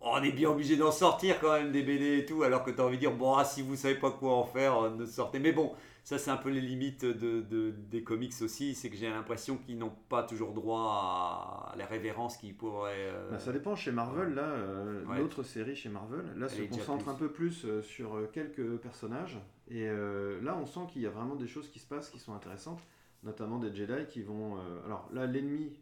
on 0.00 0.22
est 0.22 0.32
bien 0.32 0.48
obligé 0.50 0.76
d'en 0.76 0.90
sortir 0.92 1.38
quand 1.40 1.52
même 1.52 1.72
des 1.72 1.82
BD 1.82 2.18
et 2.18 2.24
tout, 2.26 2.42
alors 2.42 2.64
que 2.64 2.70
tu 2.70 2.80
as 2.80 2.84
envie 2.84 2.96
de 2.96 3.00
dire 3.00 3.12
Bon, 3.12 3.34
ah, 3.34 3.44
si 3.44 3.62
vous 3.62 3.76
savez 3.76 3.96
pas 3.96 4.10
quoi 4.10 4.34
en 4.34 4.44
faire, 4.44 4.76
euh, 4.84 4.90
ne 4.90 5.04
sortez. 5.06 5.38
Mais 5.38 5.52
bon, 5.52 5.72
ça 6.04 6.16
c'est 6.18 6.30
un 6.30 6.36
peu 6.38 6.48
les 6.48 6.60
limites 6.62 7.04
de, 7.04 7.40
de- 7.42 7.70
des 7.70 8.02
comics 8.02 8.32
aussi, 8.40 8.74
c'est 8.74 8.88
que 8.88 8.96
j'ai 8.96 9.10
l'impression 9.10 9.56
qu'ils 9.58 9.76
n'ont 9.78 9.92
pas 10.08 10.22
toujours 10.22 10.52
droit 10.52 11.68
à 11.72 11.76
la 11.76 11.84
révérence 11.86 12.36
qu'ils 12.38 12.56
pourraient. 12.56 13.10
euh, 13.12 13.30
Bah, 13.32 13.38
ça 13.38 13.52
dépend 13.52 13.76
chez 13.76 13.92
Marvel, 13.92 14.34
là, 14.34 14.42
euh, 14.44 15.04
Ouais. 15.04 15.18
l'autre 15.18 15.42
série 15.42 15.76
chez 15.76 15.88
Marvel, 15.90 16.24
là, 16.36 16.46
Elle 16.50 16.50
se 16.50 16.62
concentre 16.62 17.04
plus. 17.04 17.10
un 17.10 17.14
peu 17.14 17.28
plus 17.30 17.66
sur 17.82 18.16
quelques 18.32 18.76
personnages. 18.78 19.38
Et 19.70 19.86
euh, 19.88 20.40
là, 20.42 20.56
on 20.60 20.66
sent 20.66 20.80
qu'il 20.90 21.02
y 21.02 21.06
a 21.06 21.10
vraiment 21.10 21.36
des 21.36 21.46
choses 21.46 21.68
qui 21.70 21.78
se 21.78 21.86
passent 21.86 22.08
qui 22.10 22.18
sont 22.18 22.34
intéressantes, 22.34 22.80
notamment 23.22 23.58
des 23.58 23.72
Jedi 23.74 24.06
qui 24.08 24.22
vont. 24.22 24.56
alors 24.86 25.08
là, 25.12 25.26
l'ennemi 25.26 25.78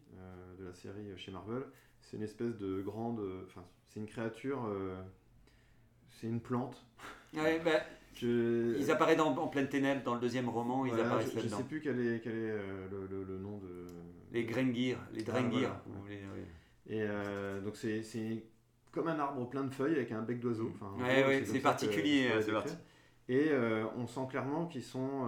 de 0.59 0.65
la 0.65 0.73
série 0.73 1.07
chez 1.15 1.31
Marvel, 1.31 1.63
c'est 2.09 2.17
une 2.17 2.23
espèce 2.23 2.57
de 2.57 2.81
grande. 2.81 3.19
euh, 3.19 3.43
Enfin, 3.47 3.63
c'est 3.87 3.99
une 3.99 4.07
créature. 4.07 4.65
euh, 4.65 4.95
c'est 6.09 6.27
une 6.27 6.41
plante. 6.41 6.83
Ouais, 7.35 7.59
bah, 7.63 7.71
Ils 8.21 8.89
apparaissent 8.91 9.17
dans- 9.17 9.35
en 9.37 9.47
pleine 9.47 9.69
ténèbres 9.69 10.03
dans 10.03 10.15
le 10.15 10.19
deuxième 10.19 10.49
roman, 10.49 10.85
ils 10.85 10.89
Voilà, 10.89 11.05
apparaissent 11.05 11.31
je, 11.31 11.35
là-dedans. 11.37 11.57
sais 11.57 11.63
plus 11.63 11.79
quel 11.79 11.99
est, 11.99 12.19
quel 12.21 12.33
est 12.33 12.49
euh, 12.51 12.87
le, 12.91 13.07
le- 13.07 13.23
le 13.23 13.37
nom 13.37 13.57
de. 13.59 13.85
Les 14.31 14.43
Grengir, 14.43 14.97
les 15.13 15.21
Ah, 15.29 15.31
Drengir. 15.31 15.49
voilà. 15.59 15.83
vous 15.85 16.01
voulez, 16.01 16.15
ouais. 16.15 16.47
Et 16.87 17.01
euh, 17.03 17.61
donc 17.61 17.75
c'est 17.77 18.43
comme 18.91 19.07
un 19.07 19.19
arbre 19.19 19.47
plein 19.47 19.63
de 19.63 19.69
feuilles 19.73 19.95
avec 19.95 20.11
un 20.11 20.23
bec 20.23 20.39
d'oiseau. 20.39 20.71
Enfin, 20.73 20.87
en 20.87 21.01
Ouais, 21.01 21.21
gros, 21.21 21.29
ouais, 21.29 21.37
comme 21.41 21.45
c'est 21.53 21.57
que 21.59 21.63
particulier, 21.63 22.29
ça 22.41 22.51
euh. 22.51 22.61
Et 23.29 23.49
euh, 23.51 23.85
on 23.95 24.07
sent 24.07 24.25
clairement 24.29 24.65
qu'ils 24.65 24.83
sont 24.83 25.27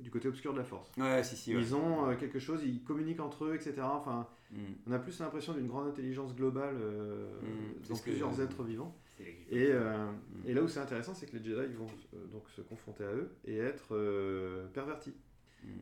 du 0.00 0.10
côté 0.10 0.26
obscur 0.28 0.52
de 0.52 0.58
la 0.58 0.64
force. 0.64 0.90
Si, 1.22 1.36
si. 1.36 1.52
Ils 1.52 1.74
ont 1.76 2.14
quelque 2.16 2.40
chose, 2.40 2.62
ils 2.64 2.82
communiquent 2.82 3.20
entre 3.20 3.44
eux, 3.44 3.54
etc. 3.54 3.74
Enfin, 3.82 4.26
Mm. 4.52 4.58
on 4.86 4.92
a 4.92 4.98
plus 4.98 5.18
l'impression 5.18 5.54
d'une 5.54 5.66
grande 5.66 5.88
intelligence 5.88 6.34
globale 6.34 6.76
euh, 6.78 7.26
Mm, 7.42 7.88
dans 7.88 7.96
que- 7.96 8.02
plusieurs 8.02 8.40
êtres 8.40 8.62
vivants. 8.62 8.94
Et, 9.50 9.68
euh, 9.72 10.10
Mm. 10.10 10.46
et 10.46 10.54
là 10.54 10.62
où 10.62 10.68
c'est 10.68 10.80
intéressant, 10.80 11.14
c'est 11.14 11.26
que 11.26 11.36
les 11.36 11.42
Jedi 11.44 11.72
vont 11.74 11.86
euh, 12.14 12.26
donc 12.26 12.48
se 12.50 12.60
confronter 12.60 13.04
à 13.04 13.12
eux 13.12 13.30
et 13.44 13.56
être 13.58 13.94
euh, 13.96 14.66
pervertis. 14.68 15.14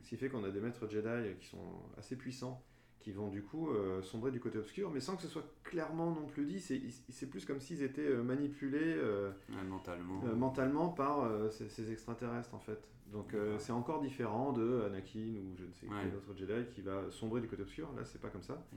Ce 0.03 0.11
qui 0.11 0.17
fait 0.17 0.29
qu'on 0.29 0.45
a 0.45 0.51
des 0.51 0.61
maîtres 0.61 0.87
Jedi 0.89 1.35
qui 1.41 1.47
sont 1.47 1.81
assez 1.97 2.15
puissants, 2.17 2.63
qui 2.99 3.13
vont 3.13 3.29
du 3.29 3.43
coup 3.43 3.71
euh, 3.71 4.03
sombrer 4.03 4.31
du 4.31 4.39
côté 4.39 4.59
obscur, 4.59 4.91
mais 4.91 5.01
sans 5.01 5.17
que 5.17 5.23
ce 5.23 5.29
soit 5.29 5.47
clairement 5.65 6.11
non 6.15 6.27
plus 6.27 6.45
dit. 6.45 6.61
C'est 6.61 6.83
c'est 7.09 7.27
plus 7.31 7.47
comme 7.47 7.61
s'ils 7.61 7.83
étaient 7.83 8.13
manipulés 8.17 8.79
euh, 8.99 9.31
Ouais, 9.49 9.65
mentalement. 9.67 10.23
euh, 10.27 10.35
mentalement 10.35 10.89
par 10.91 11.23
euh, 11.25 11.49
ces, 11.51 11.71
ces 11.71 11.91
extraterrestres 11.91 12.55
en 12.55 12.59
fait. 12.61 12.87
Donc 13.13 13.35
euh, 13.35 13.57
c'est 13.59 13.73
encore 13.73 14.01
différent 14.01 14.53
de 14.53 14.83
Anakin 14.87 15.19
ou 15.43 15.57
je 15.59 15.65
ne 15.65 15.73
sais 15.73 15.87
Ouais. 15.87 15.97
quel 16.03 16.15
autre 16.15 16.33
Jedi 16.37 16.67
qui 16.75 16.81
va 16.81 17.11
sombrer 17.11 17.41
du 17.41 17.49
côté 17.49 17.63
obscur. 17.63 17.89
Là, 17.97 18.05
c'est 18.05 18.21
pas 18.21 18.29
comme 18.29 18.43
ça. 18.43 18.55
Mm. 18.73 18.77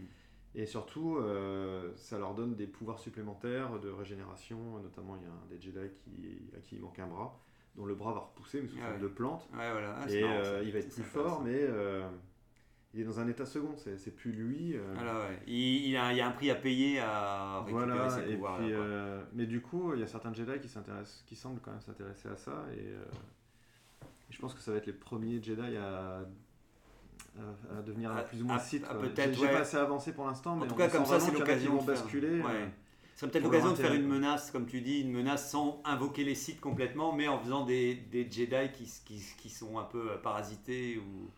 Et 0.56 0.66
surtout, 0.66 1.18
euh, 1.18 1.92
ça 1.96 2.18
leur 2.20 2.34
donne 2.36 2.56
des 2.56 2.68
pouvoirs 2.68 3.00
supplémentaires 3.00 3.80
de 3.80 3.90
régénération. 3.90 4.58
Notamment, 4.82 5.16
il 5.18 5.24
y 5.24 5.26
a 5.26 5.30
un 5.32 5.46
des 5.50 5.60
Jedi 5.62 5.90
qui, 5.96 6.50
à 6.58 6.62
qui 6.62 6.76
il 6.76 6.82
manque 6.82 6.98
un 7.00 7.08
bras, 7.08 7.40
dont 7.76 7.86
le 7.86 7.96
bras 7.96 8.14
va 8.14 8.20
repousser, 8.22 8.62
mais 8.62 8.68
sous 8.68 8.78
Ah 8.80 8.86
forme 8.86 8.96
ouais. 8.96 9.02
de 9.02 9.08
plante. 9.08 9.48
Ouais, 9.52 9.72
voilà. 9.72 9.96
Ah, 10.00 10.10
et 10.12 10.22
marrant, 10.22 10.34
euh, 10.36 10.62
il 10.66 10.72
va 10.72 10.80
être 10.80 10.94
plus 10.94 11.04
fort, 11.04 11.42
mais 11.44 11.68
il 12.96 13.02
est 13.02 13.04
dans 13.06 13.20
un 13.20 13.28
état 13.28 13.46
second. 13.46 13.76
C'est 13.78 14.16
plus 14.16 14.32
lui. 14.32 14.76
ouais. 14.78 15.40
Il, 15.48 15.88
il 15.90 15.98
a, 15.98 16.12
il 16.12 16.18
y 16.18 16.22
a 16.22 16.28
un 16.28 16.32
prix 16.32 16.50
à 16.52 16.56
payer 16.56 17.00
à 17.00 17.62
récupérer 17.62 17.86
voilà, 17.88 18.10
ses 18.10 18.30
et 18.30 18.34
pouvoirs. 18.36 18.58
puis, 18.60 18.70
là, 18.72 18.78
quoi. 18.78 19.28
mais 19.34 19.46
du 19.48 19.62
coup, 19.62 19.94
il 19.96 20.00
y 20.00 20.04
a 20.04 20.08
certains 20.08 20.34
Jedi 20.34 20.60
qui 20.60 20.70
qui 21.26 21.36
semblent 21.36 21.62
quand 21.62 21.72
même 21.72 21.82
s'intéresser 21.82 22.30
à 22.30 22.36
ça, 22.36 22.66
et 22.76 22.94
je 24.34 24.40
pense 24.40 24.54
que 24.54 24.62
ça 24.62 24.72
va 24.72 24.78
être 24.78 24.88
les 24.88 24.94
premiers 24.94 25.42
Jedi 25.42 25.78
à, 25.78 26.22
devenir 27.86 28.12
À- 28.12 28.22
plus 28.24 28.42
ou 28.42 28.46
moins 28.46 28.58
quoi. 28.58 29.00
peut-être, 29.00 29.34
J'ai 29.34 29.42
ouais. 29.46 29.52
pas 29.52 29.60
assez 29.60 29.78
avancé 29.78 30.14
pour 30.14 30.26
l'instant, 30.26 30.56
mais 30.56 30.64
En 30.64 30.68
tout 30.68 30.76
cas, 30.76 30.90
comme 30.90 31.06
ça, 31.06 31.20
c'est 31.20 31.32
l'occasion 31.32 31.78
de 31.82 31.86
basculer. 31.86 32.42
Ouais. 32.42 32.52
euh, 32.52 32.66
Ce 33.16 33.20
serait 33.22 33.32
peut-être 33.32 33.44
l'occasion 33.44 33.72
de 33.72 33.76
faire 33.78 33.94
une 33.94 34.08
menace, 34.08 34.52
comme 34.52 34.66
tu 34.66 34.82
dis, 34.82 35.02
une 35.02 35.12
menace 35.12 35.50
sans 35.52 35.82
invoquer 35.86 36.24
les 36.24 36.36
sites 36.36 36.60
complètement, 36.60 37.14
mais 37.14 37.28
en 37.28 37.40
faisant 37.40 37.66
des, 37.66 37.96
des 37.96 38.30
Jedi 38.30 38.72
qui, 38.74 38.86
qui, 39.06 39.22
qui 39.38 39.50
sont 39.50 39.78
un 39.78 39.84
peu 39.84 40.12
euh, 40.12 40.18
parasités 40.18 40.98
ou. 40.98 41.30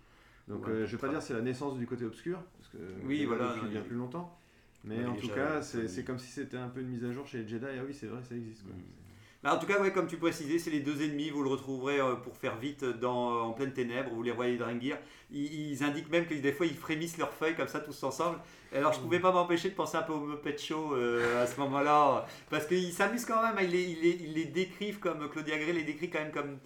Donc 0.47 0.67
ou 0.67 0.69
euh, 0.69 0.85
je 0.85 0.95
vais 0.95 1.01
pas 1.01 1.09
dire 1.09 1.21
c'est 1.21 1.33
la 1.33 1.41
naissance 1.41 1.77
du 1.77 1.87
côté 1.87 2.05
obscur, 2.05 2.39
parce 2.57 2.69
que 2.69 2.77
Oui, 3.05 3.25
voilà, 3.25 3.47
depuis 3.49 3.61
non, 3.63 3.69
bien 3.71 3.81
il- 3.81 3.87
plus 3.87 3.95
longtemps. 3.95 4.37
Mais 4.83 5.03
en 5.05 5.15
tout 5.15 5.29
cas, 5.29 5.61
c'est 5.61 5.87
c'est 5.87 6.03
comme 6.03 6.19
si 6.19 6.27
c'était 6.31 6.57
un 6.57 6.69
peu 6.69 6.81
une 6.81 6.89
mise 6.89 7.03
à 7.03 7.11
jour 7.11 7.25
chez 7.25 7.39
les 7.39 7.47
Jedi. 7.47 7.65
Ah 7.67 7.83
oui, 7.85 7.93
c'est 7.93 8.05
vrai, 8.07 8.21
ça 8.23 8.35
existe. 8.35 8.63
Quoi. 8.63 8.73
Mm. 8.75 8.81
Bah, 9.45 9.53
en 9.53 9.59
tout 9.59 9.67
cas, 9.67 9.79
ouais, 9.79 9.91
comme 9.91 10.07
tu 10.07 10.17
précisais, 10.17 10.57
c'est 10.57 10.71
les 10.71 10.79
deux 10.79 11.03
ennemis. 11.03 11.29
Vous 11.29 11.43
le 11.43 11.49
retrouverez 11.49 11.99
euh, 11.99 12.15
pour 12.15 12.35
faire 12.35 12.57
vite 12.57 12.83
dans, 12.83 13.31
euh, 13.35 13.39
en 13.41 13.51
pleine 13.53 13.73
ténèbres. 13.73 14.09
Vous 14.11 14.23
les 14.23 14.31
voyez 14.31 14.57
Drengir. 14.57 14.97
Ils, 15.29 15.69
ils 15.71 15.83
indiquent 15.83 16.09
même 16.09 16.25
que 16.25 16.33
des 16.33 16.51
fois 16.51 16.65
ils 16.65 16.73
frémissent 16.75 17.19
leurs 17.19 17.31
feuilles 17.31 17.53
comme 17.55 17.67
ça 17.67 17.79
tous 17.79 18.01
ensemble. 18.01 18.39
Alors 18.73 18.91
je 18.93 18.99
pouvais 18.99 19.19
pas 19.19 19.31
m'empêcher 19.31 19.69
de 19.69 19.75
penser 19.75 19.97
un 19.97 20.01
peu 20.01 20.13
au 20.13 20.19
Muppet 20.19 20.57
Show 20.57 20.95
euh, 20.95 21.43
à 21.43 21.45
ce 21.45 21.59
moment-là. 21.59 22.25
Parce 22.49 22.65
qu'ils 22.65 22.91
s'amusent 22.91 23.25
quand 23.25 23.43
même. 23.43 23.55
hein. 23.55 23.61
Ils 23.71 24.33
les, 24.33 24.45
décrivent 24.45 24.97
comme 24.97 25.29
Claudia 25.29 25.59
Gray 25.59 25.73
les 25.73 25.83
décrit 25.83 26.09
quand 26.09 26.21
même 26.21 26.31
comme 26.31 26.57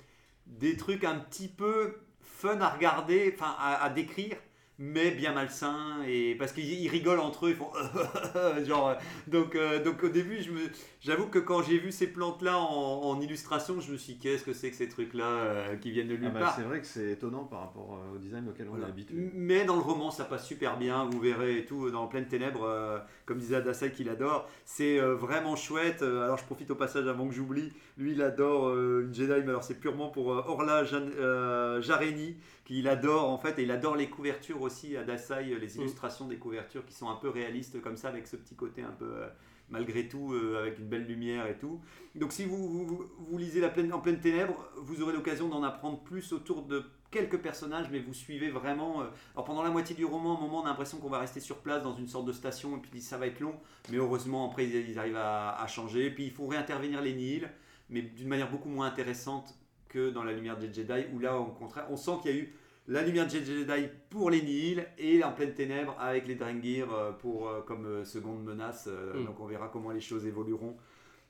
des 0.47 0.77
trucs 0.77 1.03
un 1.03 1.15
petit 1.19 1.49
peu 1.49 1.97
fun 2.21 2.61
à 2.61 2.69
regarder, 2.69 3.35
enfin 3.35 3.57
à 3.59 3.89
décrire. 3.89 4.37
Mais 4.81 5.11
bien 5.11 5.33
malsains 5.33 6.01
et 6.07 6.35
parce 6.35 6.53
qu'ils 6.53 6.63
ils 6.65 6.87
rigolent 6.87 7.19
entre 7.19 7.47
eux, 7.47 7.49
ils 7.49 7.55
font 7.55 7.69
genre 8.65 8.95
donc 9.27 9.55
euh, 9.55 9.83
donc 9.83 10.03
au 10.03 10.09
début 10.09 10.41
je 10.41 10.51
me 10.51 10.61
J'avoue 11.01 11.27
que 11.27 11.39
quand 11.39 11.61
j'ai 11.61 11.77
vu 11.77 11.93
ces 11.93 12.07
plantes-là 12.07 12.57
en, 12.57 13.03
en 13.03 13.21
illustration, 13.21 13.79
je 13.79 13.93
me 13.93 13.97
suis 13.97 14.13
dit, 14.15 14.19
qu'est-ce 14.19 14.43
que 14.43 14.51
c'est 14.51 14.69
que 14.69 14.75
ces 14.75 14.89
trucs-là 14.89 15.23
euh, 15.23 15.75
qui 15.77 15.91
viennent 15.91 16.09
de 16.09 16.17
nulle 16.17 16.31
Ah 16.35 16.39
bah, 16.39 16.53
c'est 16.57 16.63
vrai 16.63 16.81
que 16.81 16.85
c'est 16.85 17.11
étonnant 17.11 17.45
par 17.45 17.61
rapport 17.61 17.97
euh, 18.03 18.15
au 18.15 18.17
design 18.17 18.49
auquel 18.49 18.67
on 18.67 18.71
Voilà. 18.71 18.87
est 18.87 18.89
habitué. 18.89 19.15
Mais 19.33 19.63
dans 19.63 19.75
le 19.75 19.81
roman, 19.81 20.11
ça 20.11 20.25
passe 20.25 20.45
super 20.45 20.77
bien, 20.77 21.05
vous 21.05 21.21
verrez 21.21 21.59
et 21.59 21.65
tout, 21.65 21.89
dans 21.89 22.07
Pleine 22.07 22.27
Ténèbres, 22.27 22.65
euh, 22.65 22.99
comme 23.25 23.37
disait 23.37 23.55
Adasai 23.55 23.93
qu'il 23.93 24.09
adore. 24.09 24.49
C'est 24.65 24.99
euh, 24.99 25.15
vraiment 25.15 25.55
chouette. 25.55 26.01
Euh, 26.01 26.25
alors 26.25 26.37
je 26.37 26.43
profite 26.43 26.69
au 26.71 26.75
passage 26.75 27.07
avant 27.07 27.29
que 27.29 27.33
j'oublie, 27.33 27.71
lui 27.97 28.11
il 28.11 28.21
adore 28.21 28.67
euh, 28.67 29.05
une 29.05 29.13
Jedi, 29.13 29.31
mais 29.43 29.49
alors 29.51 29.63
c'est 29.63 29.79
purement 29.79 30.09
pour 30.09 30.33
euh, 30.33 30.43
Orla 30.47 30.83
euh, 30.91 31.81
Jareni, 31.81 32.35
qu'il 32.69 32.87
adore 32.87 33.29
en 33.29 33.37
fait, 33.39 33.57
et 33.57 33.63
il 33.63 33.71
adore 33.71 33.95
les 33.95 34.09
couvertures 34.09 34.61
aussi, 34.61 34.95
Adasai, 34.95 35.53
euh, 35.53 35.57
les 35.57 35.77
illustrations 35.77 36.27
des 36.27 36.37
couvertures 36.37 36.85
qui 36.85 36.93
sont 36.93 37.09
un 37.09 37.15
peu 37.15 37.29
réalistes 37.29 37.81
comme 37.81 37.97
ça, 37.97 38.09
avec 38.09 38.27
ce 38.27 38.35
petit 38.35 38.55
côté 38.55 38.83
un 38.83 38.91
peu. 38.91 39.05
euh, 39.05 39.27
malgré 39.71 40.07
tout, 40.07 40.33
euh, 40.33 40.61
avec 40.61 40.79
une 40.79 40.87
belle 40.87 41.05
lumière 41.05 41.45
et 41.47 41.55
tout. 41.57 41.79
Donc 42.15 42.31
si 42.31 42.43
vous, 42.45 42.85
vous, 42.87 43.05
vous 43.19 43.37
lisez 43.37 43.59
la 43.61 43.69
pleine, 43.69 43.93
En 43.93 43.99
pleine 43.99 44.19
ténèbres, 44.19 44.67
vous 44.77 45.01
aurez 45.03 45.13
l'occasion 45.13 45.47
d'en 45.47 45.61
apprendre 45.61 45.99
plus 46.03 46.33
autour 46.33 46.63
de 46.63 46.83
quelques 47.11 47.37
personnages, 47.37 47.87
mais 47.91 47.99
vous 47.99 48.13
suivez 48.15 48.49
vraiment... 48.49 49.01
euh, 49.01 49.05
alors 49.35 49.45
pendant 49.45 49.61
la 49.63 49.69
moitié 49.69 49.95
du 49.95 50.05
roman, 50.05 50.35
à 50.35 50.37
un 50.39 50.41
moment, 50.41 50.61
on 50.61 50.65
a 50.65 50.69
l'impression 50.69 50.97
qu'on 50.97 51.09
va 51.09 51.19
rester 51.19 51.39
sur 51.39 51.57
place 51.57 51.83
dans 51.83 51.95
une 51.95 52.07
sorte 52.07 52.25
de 52.25 52.31
station, 52.33 52.77
et 52.77 52.79
puis 52.79 52.99
ça 53.01 53.17
va 53.19 53.27
être 53.27 53.39
long, 53.39 53.55
mais 53.91 53.97
heureusement, 53.97 54.47
après, 54.49 54.65
ils, 54.65 54.89
ils 54.89 54.97
arrivent 54.97 55.17
à, 55.17 55.55
à 55.61 55.67
changer. 55.67 56.09
Puis 56.09 56.25
il 56.25 56.31
faut 56.31 56.47
réintervenir 56.47 57.01
les 57.01 57.13
Nihil, 57.13 57.49
mais 57.91 58.01
d'une 58.01 58.27
manière 58.27 58.49
beaucoup 58.51 58.69
moins 58.69 58.87
intéressante 58.87 59.55
que 59.87 60.09
dans 60.11 60.23
La 60.23 60.33
Lumière 60.33 60.57
des 60.57 60.71
Jedi, 60.73 61.05
où 61.13 61.19
là, 61.19 61.37
au 61.39 61.45
contraire, 61.45 61.85
on 61.91 61.95
sent 61.95 62.11
qu'il 62.21 62.31
y 62.31 62.33
a 62.35 62.37
eu 62.37 62.55
La 62.89 63.03
lumière 63.03 63.25
de 63.27 63.31
Jedi 63.31 63.87
pour 64.09 64.31
les 64.31 64.41
Nihil 64.41 64.85
et 64.97 65.23
En 65.23 65.31
pleine 65.31 65.53
ténèbres 65.53 65.95
avec 65.99 66.27
les 66.27 66.33
Drengir 66.35 66.91
euh, 66.91 67.11
pour, 67.11 67.47
euh, 67.47 67.61
comme 67.61 67.85
euh, 67.85 68.03
seconde 68.03 68.43
menace. 68.43 68.87
Mm. 68.87 69.25
Donc 69.25 69.39
on 69.39 69.45
verra 69.45 69.69
comment 69.71 69.91
les 69.91 70.01
choses 70.01 70.25
évolueront 70.25 70.75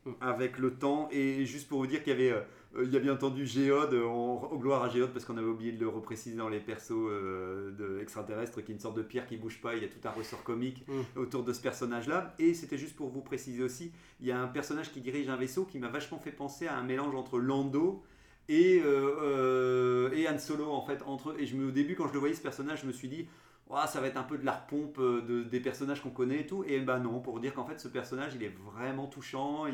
Mm. 0.06 0.12
avec 0.22 0.60
le 0.60 0.72
temps. 0.76 1.10
Et 1.12 1.46
juste 1.46 1.68
pour 1.68 1.80
vous 1.80 1.86
dire 1.88 2.02
qu'il 2.02 2.14
y 2.14 2.16
avait, 2.16 2.32
euh, 2.32 2.86
il 2.86 2.90
y 2.94 2.96
a 2.96 3.02
bien 3.02 3.12
entendu 3.14 3.46
Géode, 3.46 3.94
en- 3.94 4.42
au 4.50 4.58
gloire 4.58 4.82
à 4.84 4.88
Géode 4.88 5.10
parce 5.12 5.26
qu'on 5.26 5.36
avait 5.36 5.46
oublié 5.46 5.74
de 5.74 5.80
le 5.82 5.90
repréciser 5.90 6.38
dans 6.38 6.48
les 6.48 6.62
persos 6.62 6.94
euh, 6.96 7.72
de 7.72 8.00
extraterrestres, 8.02 8.64
qui 8.64 8.72
est 8.72 8.76
une 8.76 8.80
sorte 8.80 8.96
de 8.96 9.02
pierre 9.02 9.28
qui 9.28 9.36
bouge 9.36 9.60
pas. 9.60 9.76
Il 9.76 9.82
y 9.82 9.86
a 9.86 9.90
tout 9.90 10.00
un 10.08 10.12
ressort 10.12 10.42
comique 10.46 10.86
Mm. 10.88 11.20
autour 11.20 11.44
de 11.44 11.52
ce 11.52 11.62
personnage-là. 11.62 12.34
Et 12.40 12.54
c'était 12.54 12.78
juste 12.78 12.96
pour 12.96 13.10
vous 13.10 13.20
préciser 13.22 13.62
aussi, 13.62 13.92
il 14.22 14.28
y 14.28 14.32
a 14.32 14.40
un 14.42 14.48
personnage 14.48 14.94
qui 14.94 15.02
dirige 15.02 15.28
un 15.28 15.36
vaisseau 15.36 15.66
qui 15.66 15.80
m'a 15.80 15.90
vachement 15.90 16.20
fait 16.20 16.32
penser 16.32 16.66
à 16.68 16.78
un 16.78 16.84
mélange 16.84 17.14
entre 17.14 17.38
Lando 17.38 18.02
et, 18.50 18.82
euh, 18.84 19.16
euh, 19.22 20.12
et 20.14 20.28
Han 20.28 20.38
Solo 20.40 20.70
en 20.72 20.82
fait 20.82 21.02
entre 21.06 21.32
eux. 21.32 21.36
Et 21.40 21.46
je 21.46 21.56
me, 21.56 21.68
au 21.70 21.72
début 21.72 21.96
quand 21.96 22.08
je 22.10 22.14
le 22.14 22.20
voyais 22.20 22.36
ce 22.36 22.42
personnage, 22.42 22.82
je 22.82 22.88
me 22.88 22.92
suis 22.92 23.08
dit 23.08 23.28
ça 23.88 24.02
va 24.02 24.08
être 24.08 24.18
un 24.18 24.24
peu 24.24 24.38
de 24.40 24.46
la 24.46 24.54
repompe 24.54 24.98
euh, 25.00 25.22
de, 25.22 25.44
des 25.44 25.60
personnages 25.60 26.02
qu'on 26.02 26.10
connaît 26.10 26.42
et 26.42 26.48
tout. 26.48 26.64
Et 26.68 26.80
ben 26.80 27.00
non, 27.00 27.20
pour 27.22 27.40
dire 27.40 27.54
qu'en 27.54 27.66
fait 27.66 27.80
ce 27.80 27.88
personnage 27.88 28.34
il 28.36 28.44
est 28.44 28.54
vraiment 28.74 29.08
touchant. 29.08 29.66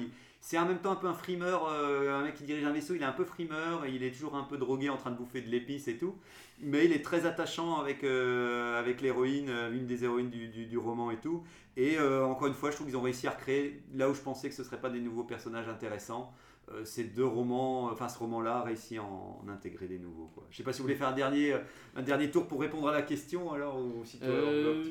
C'est 0.42 0.60
en 0.60 0.66
même 0.68 0.78
temps 0.80 0.92
un 0.92 0.96
peu 0.98 1.08
un 1.08 1.14
frimeur, 1.16 1.68
euh, 1.72 2.14
un 2.20 2.24
mec 2.24 2.36
qui 2.36 2.44
dirige 2.44 2.66
un 2.66 2.72
vaisseau, 2.72 2.94
il 2.94 3.02
est 3.02 3.06
un 3.06 3.12
peu 3.14 3.26
frimeur, 3.26 3.86
il 3.88 4.04
est 4.04 4.12
toujours 4.12 4.36
un 4.36 4.44
peu 4.44 4.58
drogué 4.58 4.90
en 4.90 4.98
train 4.98 5.10
de 5.12 5.18
bouffer 5.18 5.42
de 5.42 5.50
l'épice 5.50 5.88
et 5.88 5.98
tout. 5.98 6.16
Mais 6.60 6.86
il 6.86 6.92
est 6.94 7.04
très 7.04 7.26
attachant 7.26 7.80
avec, 7.80 8.04
avec 8.04 9.02
l'héroïne, 9.02 9.50
une 9.74 9.86
des 9.88 10.04
héroïnes 10.04 10.30
du, 10.30 10.48
du- 10.50 10.66
du 10.68 10.78
roman 10.78 11.12
et 11.12 11.18
tout. 11.18 11.44
Et 11.78 12.00
encore 12.00 12.48
une 12.48 12.54
fois, 12.54 12.70
je 12.72 12.76
trouve 12.76 12.88
qu'ils 12.88 12.98
ont 12.98 13.02
réussi 13.02 13.28
à 13.28 13.32
recréer 13.32 13.82
là 13.96 14.10
où 14.10 14.14
je 14.14 14.22
pensais 14.22 14.50
que 14.50 14.56
ce 14.56 14.62
ne 14.62 14.66
seraient 14.68 14.80
pas 14.82 14.90
des 14.90 15.00
nouveaux 15.02 15.24
personnages 15.24 15.68
intéressants. 15.68 16.34
Euh, 16.72 16.84
ces 16.84 17.04
deux 17.04 17.26
romans, 17.26 17.92
enfin 17.92 18.10
ce 18.10 18.18
roman-là 18.18 18.64
réussi 18.64 18.98
à 18.98 19.04
en, 19.04 19.40
en 19.44 19.50
intégrer 19.50 19.88
des 19.88 20.00
nouveaux. 20.00 20.32
Quoi. 20.34 20.48
Je 20.50 20.58
sais 20.58 20.64
pas 20.64 20.74
si 20.74 20.80
vous 20.80 20.86
voulez 20.86 20.96
faire 20.96 21.10
un 21.10 21.14
dernier, 21.16 21.54
euh, 21.54 21.60
un 21.96 22.02
dernier 22.02 22.32
tour 22.32 22.48
pour 22.48 22.60
répondre 22.60 22.88
à 22.88 22.92
la 22.92 23.04
question 23.04 23.52
alors 23.54 23.78
ou 23.80 24.04
si 24.04 24.18
toi, 24.18 24.30
Euh, 24.30 24.84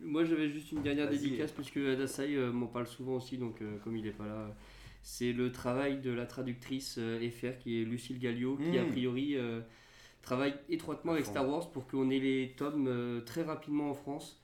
moi 0.00 0.24
j'avais 0.24 0.48
juste 0.48 0.72
une 0.72 0.82
dernière 0.82 1.08
dédicace 1.08 1.52
puisque 1.52 1.76
Adasai 1.76 2.34
euh, 2.34 2.50
m'en 2.50 2.66
parle 2.66 2.88
souvent 2.88 3.14
aussi 3.14 3.38
donc 3.38 3.62
comme 3.84 3.96
il 3.96 4.04
n'est 4.04 4.10
pas 4.10 4.26
là 4.26 4.48
c'est 5.02 5.32
le 5.32 5.52
travail 5.52 6.00
de 6.00 6.10
la 6.10 6.26
traductrice 6.26 6.98
FR 6.98 7.58
qui 7.60 7.80
est 7.80 7.84
Lucille 7.84 8.18
Gallio 8.18 8.56
qui 8.56 8.76
a 8.76 8.82
Mm. 8.82 8.88
priori 8.90 9.36
travaille 10.22 10.54
étroitement 10.68 11.12
avec. 11.12 11.26
Star 11.26 11.48
Wars 11.48 11.70
pour 11.70 11.86
qu'on 11.86 12.10
ait 12.10 12.18
les 12.18 12.54
tomes 12.56 13.22
très 13.24 13.42
rapidement 13.42 13.90
en 13.90 13.94
France 13.94 14.39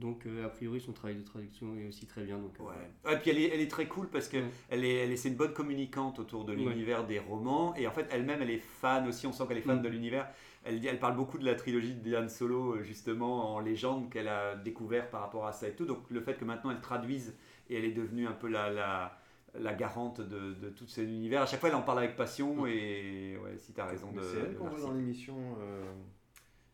donc 0.00 0.26
euh, 0.26 0.46
a 0.46 0.48
priori 0.48 0.80
son 0.80 0.92
travail 0.92 1.16
de 1.16 1.22
traduction 1.22 1.76
est 1.78 1.86
aussi 1.86 2.06
très 2.06 2.22
bien 2.24 2.38
donc 2.38 2.54
euh, 2.58 2.64
Ouais. 2.64 3.12
Et 3.14 3.16
puis 3.18 3.30
elle 3.30 3.38
est, 3.38 3.48
elle 3.54 3.60
est 3.60 3.70
très 3.70 3.86
cool 3.86 4.08
parce 4.08 4.28
que 4.28 4.38
Ouais. 4.38 4.50
elle 4.70 4.84
est, 4.84 4.94
elle 5.04 5.12
est, 5.12 5.16
c'est 5.16 5.28
une 5.28 5.36
bonne 5.36 5.52
communicante 5.52 6.18
autour 6.18 6.44
de 6.44 6.52
Ouais. 6.54 6.58
l'univers 6.64 7.06
des 7.06 7.18
romans 7.20 7.74
et 7.76 7.86
en 7.86 7.92
fait 7.92 8.06
elle-même 8.10 8.42
elle 8.42 8.50
est 8.50 8.58
fan 8.58 9.06
aussi. 9.06 9.26
On 9.26 9.32
sent 9.32 9.44
qu'elle 9.46 9.58
est 9.58 9.62
fan 9.62 9.78
Mm. 9.78 9.82
de 9.82 9.88
l'univers. 9.88 10.26
Elle, 10.64 10.98
parle 10.98 11.16
beaucoup 11.16 11.38
de 11.38 11.44
la 11.46 11.54
trilogie 11.54 11.94
de 11.94 12.00
Diane 12.00 12.28
Solo 12.28 12.74
euh, 12.74 12.82
justement 12.82 13.54
en 13.54 13.60
légende 13.60 14.10
qu'elle 14.10 14.28
a 14.28 14.56
découvert 14.56 15.08
par 15.08 15.20
rapport 15.22 15.46
à 15.46 15.52
ça 15.52 15.68
et 15.68 15.72
tout. 15.72 15.86
Donc 15.86 16.00
le 16.10 16.20
fait 16.20 16.34
que 16.34 16.44
maintenant 16.44 16.70
elle 16.70 16.80
traduise 16.80 17.34
et 17.70 17.76
elle 17.76 17.84
est 17.84 17.92
devenue 17.92 18.26
un 18.26 18.32
peu 18.32 18.48
la, 18.48 18.68
la, 18.70 19.18
la 19.58 19.74
garante 19.74 20.20
de, 20.20 20.52
de 20.54 20.68
tout 20.70 20.86
cet 20.86 21.04
univers. 21.08 21.42
À 21.42 21.46
chaque 21.46 21.60
fois 21.60 21.68
elle 21.70 21.74
en 21.76 21.82
parle 21.82 21.98
avec 22.00 22.14
passion 22.16 22.66
et 22.66 23.36
ouais, 23.42 23.56
si 23.56 23.72
tu 23.72 23.80
as 23.80 23.86
raison 23.86 24.12
de. 24.12 24.20
C'est 24.20 24.38
elle 24.38 24.54
qu'on 24.56 24.68
voit 24.68 24.80
dans 24.80 24.92
l'émission 24.92 25.36
euh, 25.60 25.84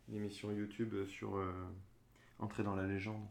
l'émission 0.08 0.50
YouTube 0.52 0.94
sur 1.06 1.36
euh, 1.36 1.52
Entrer 2.39 2.62
dans 2.62 2.74
la 2.76 2.87
légende. 2.87 3.24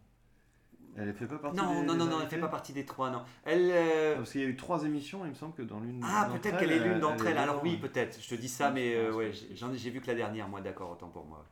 Elle 0.98 1.14
fait 1.14 1.28
pas 1.28 1.38
partie 1.38 1.58
Non, 1.58 1.82
des- 1.82 1.86
non, 1.88 1.94
des 1.94 2.00
non, 2.00 2.06
non, 2.06 2.22
elle 2.22 2.30
fait 2.30 2.40
pas 2.40 2.48
partie 2.48 2.72
des 2.72 2.86
trois, 2.86 3.10
non. 3.10 3.22
Elle. 3.44 3.70
euh, 3.70 4.14
Ah, 4.14 4.18
Parce 4.20 4.32
qu'il 4.32 4.42
y 4.42 4.46
a 4.46 4.48
eu 4.48 4.56
trois 4.56 4.84
émissions, 4.86 5.26
il 5.26 5.30
me 5.32 5.36
semble 5.36 5.54
que 5.54 5.62
dans 5.62 5.80
l'une. 5.82 6.02
Ah, 6.04 6.30
peut-être 6.32 6.58
qu'elle 6.58 6.72
est 6.72 6.80
l'une 6.80 7.00
d'entre 7.00 7.28
elles. 7.28 7.38
Alors 7.38 7.62
oui, 7.64 7.78
peut-être. 7.78 8.18
Je 8.22 8.30
te 8.30 8.36
dis 8.36 8.48
ça, 8.50 8.72
mais 8.72 8.96
euh, 8.96 9.12
ouais, 9.14 9.32
j'en 9.56 9.72
ai, 9.74 9.78
j'ai 9.78 9.90
vu 9.90 10.00
que 10.00 10.08
la 10.08 10.16
dernière, 10.16 10.48
moi, 10.48 10.62
d'accord, 10.62 10.92
autant 10.92 11.10
pour 11.10 11.26
moi. 11.26 11.46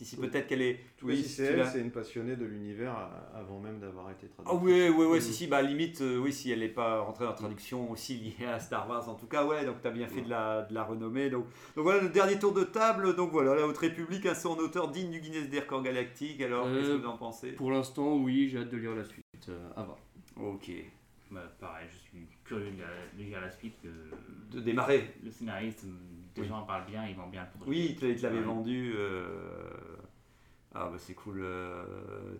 Si, 0.00 0.06
si, 0.06 0.16
Oui. 0.18 0.28
peut-être 0.28 0.46
qu'elle 0.46 0.62
est. 0.62 0.80
Oui, 1.02 1.18
si 1.18 1.24
si 1.24 1.28
c'est 1.28 1.64
c'est 1.66 1.80
une 1.80 1.90
passionnée 1.90 2.34
de 2.34 2.46
l'univers 2.46 2.96
avant 3.34 3.60
même 3.60 3.78
d'avoir 3.80 4.10
été 4.10 4.28
Ah 4.38 4.42
traduite. 4.44 4.62
oui, 4.64 4.88
oui, 4.88 5.04
oui, 5.10 5.18
Mm. 5.18 5.20
si, 5.20 5.32
si, 5.34 5.46
bah 5.46 5.60
limite, 5.60 6.00
euh, 6.00 6.16
oui, 6.16 6.32
si 6.32 6.50
elle 6.50 6.60
n'est 6.60 6.68
pas 6.70 7.00
rentrée 7.00 7.24
dans 7.24 7.32
la 7.32 7.36
traduction 7.36 7.90
aussi 7.90 8.16
liée 8.16 8.46
à 8.46 8.58
Star 8.58 8.88
Wars, 8.88 9.06
en 9.10 9.14
tout 9.14 9.26
cas, 9.26 9.44
ouais, 9.44 9.66
donc 9.66 9.82
tu 9.82 9.88
as 9.88 9.90
bien 9.90 10.06
fait 10.08 10.22
de 10.22 10.30
la, 10.30 10.62
de 10.62 10.72
la 10.72 10.84
renommer. 10.84 11.28
Donc, 11.28 11.44
donc 11.76 11.84
voilà, 11.84 12.00
le 12.00 12.08
dernier 12.08 12.38
tour 12.38 12.54
de 12.54 12.64
table, 12.64 13.14
donc 13.14 13.30
voilà, 13.30 13.54
la 13.54 13.66
Haute 13.66 13.76
République, 13.76 14.24
un 14.24 14.34
son 14.34 14.56
auteur 14.56 14.90
digne 14.90 15.10
du 15.10 15.20
Guinness 15.20 15.50
des 15.50 15.60
records 15.60 15.82
galactiques, 15.82 16.40
alors 16.40 16.66
Euh, 16.66 16.78
qu'est-ce 16.80 16.92
que 16.92 16.96
vous 17.02 17.06
en 17.06 17.18
pensez? 17.18 17.52
pour 17.52 17.70
l'instant 17.70 18.16
oui 18.16 18.48
j'ai 18.48 18.56
hâte 18.60 18.70
de 18.70 18.78
lire 18.78 18.94
la 18.94 19.04
suite 19.04 19.24
euh, 19.50 19.68
à 19.76 19.82
voir 19.82 19.98
Ok. 20.36 20.70
Bah, 21.30 21.42
pareil, 21.60 21.86
je 21.92 21.96
suis 21.98 22.26
curieux 22.44 22.70
de, 22.72 23.22
lire 23.22 23.40
la 23.40 23.50
suite. 23.50 23.74
que 23.82 24.56
De 24.56 24.60
démarrer. 24.62 25.12
Le 25.22 25.30
scénariste, 25.30 25.84
des 26.34 26.42
Oui. 26.42 26.48
gens 26.48 26.58
en 26.60 26.62
parlent 26.62 26.86
bien, 26.86 27.06
ils 27.06 27.16
vont 27.16 27.26
bien 27.28 27.42
le 27.42 27.50
projet. 27.58 27.70
Oui, 27.70 27.86
il 27.90 27.96
te 27.96 28.22
l'avait 28.22 28.38
Ouais. 28.38 28.44
vendu. 28.44 28.92
euh, 28.96 29.70
Ah, 30.72 30.88
bah 30.88 30.98
c'est 30.98 31.14
cool. 31.14 31.40
euh, 31.42 31.82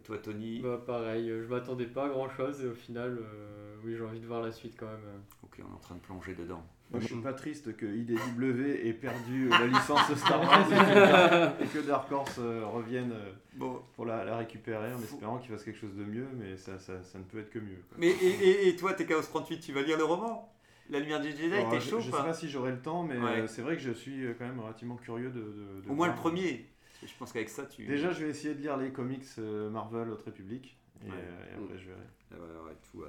Toi, 0.04 0.18
Tony. 0.18 0.60
Bah 0.60 0.80
pareil, 0.86 1.28
euh, 1.30 1.42
je 1.42 1.48
m'attendais 1.48 1.86
pas 1.86 2.06
à 2.06 2.08
grand 2.10 2.28
chose 2.28 2.62
et 2.64 2.68
au 2.68 2.74
final, 2.74 3.18
euh, 3.20 3.74
oui, 3.84 3.96
j'ai 3.96 4.04
envie 4.04 4.20
de 4.20 4.26
voir 4.26 4.40
la 4.40 4.52
suite 4.52 4.76
quand 4.78 4.86
même. 4.86 5.22
Ok, 5.42 5.58
on 5.58 5.70
est 5.70 5.74
en 5.74 5.78
train 5.78 5.96
de 5.96 6.00
plonger 6.00 6.34
dedans. 6.34 6.62
Moi, 6.92 7.00
je 7.00 7.06
suis 7.06 7.16
pas 7.22 7.32
triste 7.32 7.76
que 7.76 7.86
IDW 7.86 8.86
ait 8.86 8.92
perdu 8.92 9.48
la 9.48 9.66
licence 9.66 10.14
Star 10.16 10.40
Wars 10.40 10.64
et 10.70 10.74
que, 10.76 11.64
et 11.64 11.66
que 11.66 11.86
Dark 11.86 12.10
Horse 12.12 12.38
euh, 12.38 12.64
revienne 12.66 13.12
Bon. 13.54 13.80
pour 13.96 14.06
la, 14.06 14.24
la 14.24 14.36
récupérer 14.36 14.94
en 14.94 15.02
espérant 15.02 15.38
qu'il 15.38 15.50
fasse 15.50 15.64
quelque 15.64 15.80
chose 15.80 15.96
de 15.96 16.04
mieux, 16.04 16.28
mais 16.38 16.56
ça, 16.56 16.78
ça, 16.78 17.02
ça 17.02 17.18
ne 17.18 17.24
peut 17.24 17.40
être 17.40 17.50
que 17.50 17.58
mieux. 17.58 17.82
quoi. 17.88 17.98
Mais 17.98 18.10
et, 18.10 18.28
et, 18.48 18.68
et 18.68 18.76
toi, 18.76 18.92
t'es 18.94 19.06
Chaos 19.06 19.22
38, 19.22 19.58
tu 19.58 19.72
vas 19.72 19.82
lire 19.82 19.98
le 19.98 20.04
roman? 20.04 20.52
La 20.90 20.98
lumière 21.00 21.20
des 21.20 21.30
Jedi, 21.30 21.50
t'es 21.70 21.80
je, 21.80 21.88
chaud 21.90 22.00
je 22.00 22.08
ou 22.08 22.10
sais 22.16 22.22
pas 22.22 22.34
si 22.34 22.48
j'aurai 22.48 22.72
le 22.72 22.80
temps, 22.82 23.02
mais 23.04 23.16
Ouais. 23.16 23.40
euh, 23.40 23.46
c'est 23.46 23.62
vrai 23.62 23.76
que 23.76 23.82
je 23.82 23.92
suis 23.92 24.24
euh, 24.26 24.34
quand 24.38 24.44
même 24.44 24.58
relativement 24.60 24.96
curieux 24.96 25.30
de. 25.30 25.40
de- 25.40 25.82
de 25.86 25.90
Au 25.90 25.94
moins 25.94 26.08
le 26.08 26.14
premier. 26.14 26.66
Je 27.02 27.12
pense 27.18 27.32
qu'avec 27.32 27.48
ça, 27.48 27.64
tu. 27.64 27.86
Déjà, 27.86 28.10
je 28.12 28.24
vais 28.24 28.30
essayer 28.30 28.54
de 28.54 28.60
lire 28.60 28.76
les 28.76 28.90
comics 28.90 29.24
euh, 29.38 29.70
Marvel 29.70 30.10
Haute 30.10 30.22
République, 30.22 30.76
et, 31.06 31.08
Ouais. 31.10 31.16
et 31.16 31.54
après 31.64 31.78
je 31.78 31.86
verrai. 31.86 32.00
Ah 32.32 32.34
ouais, 32.34 32.68
ouais, 32.70 32.76
tout. 32.92 33.02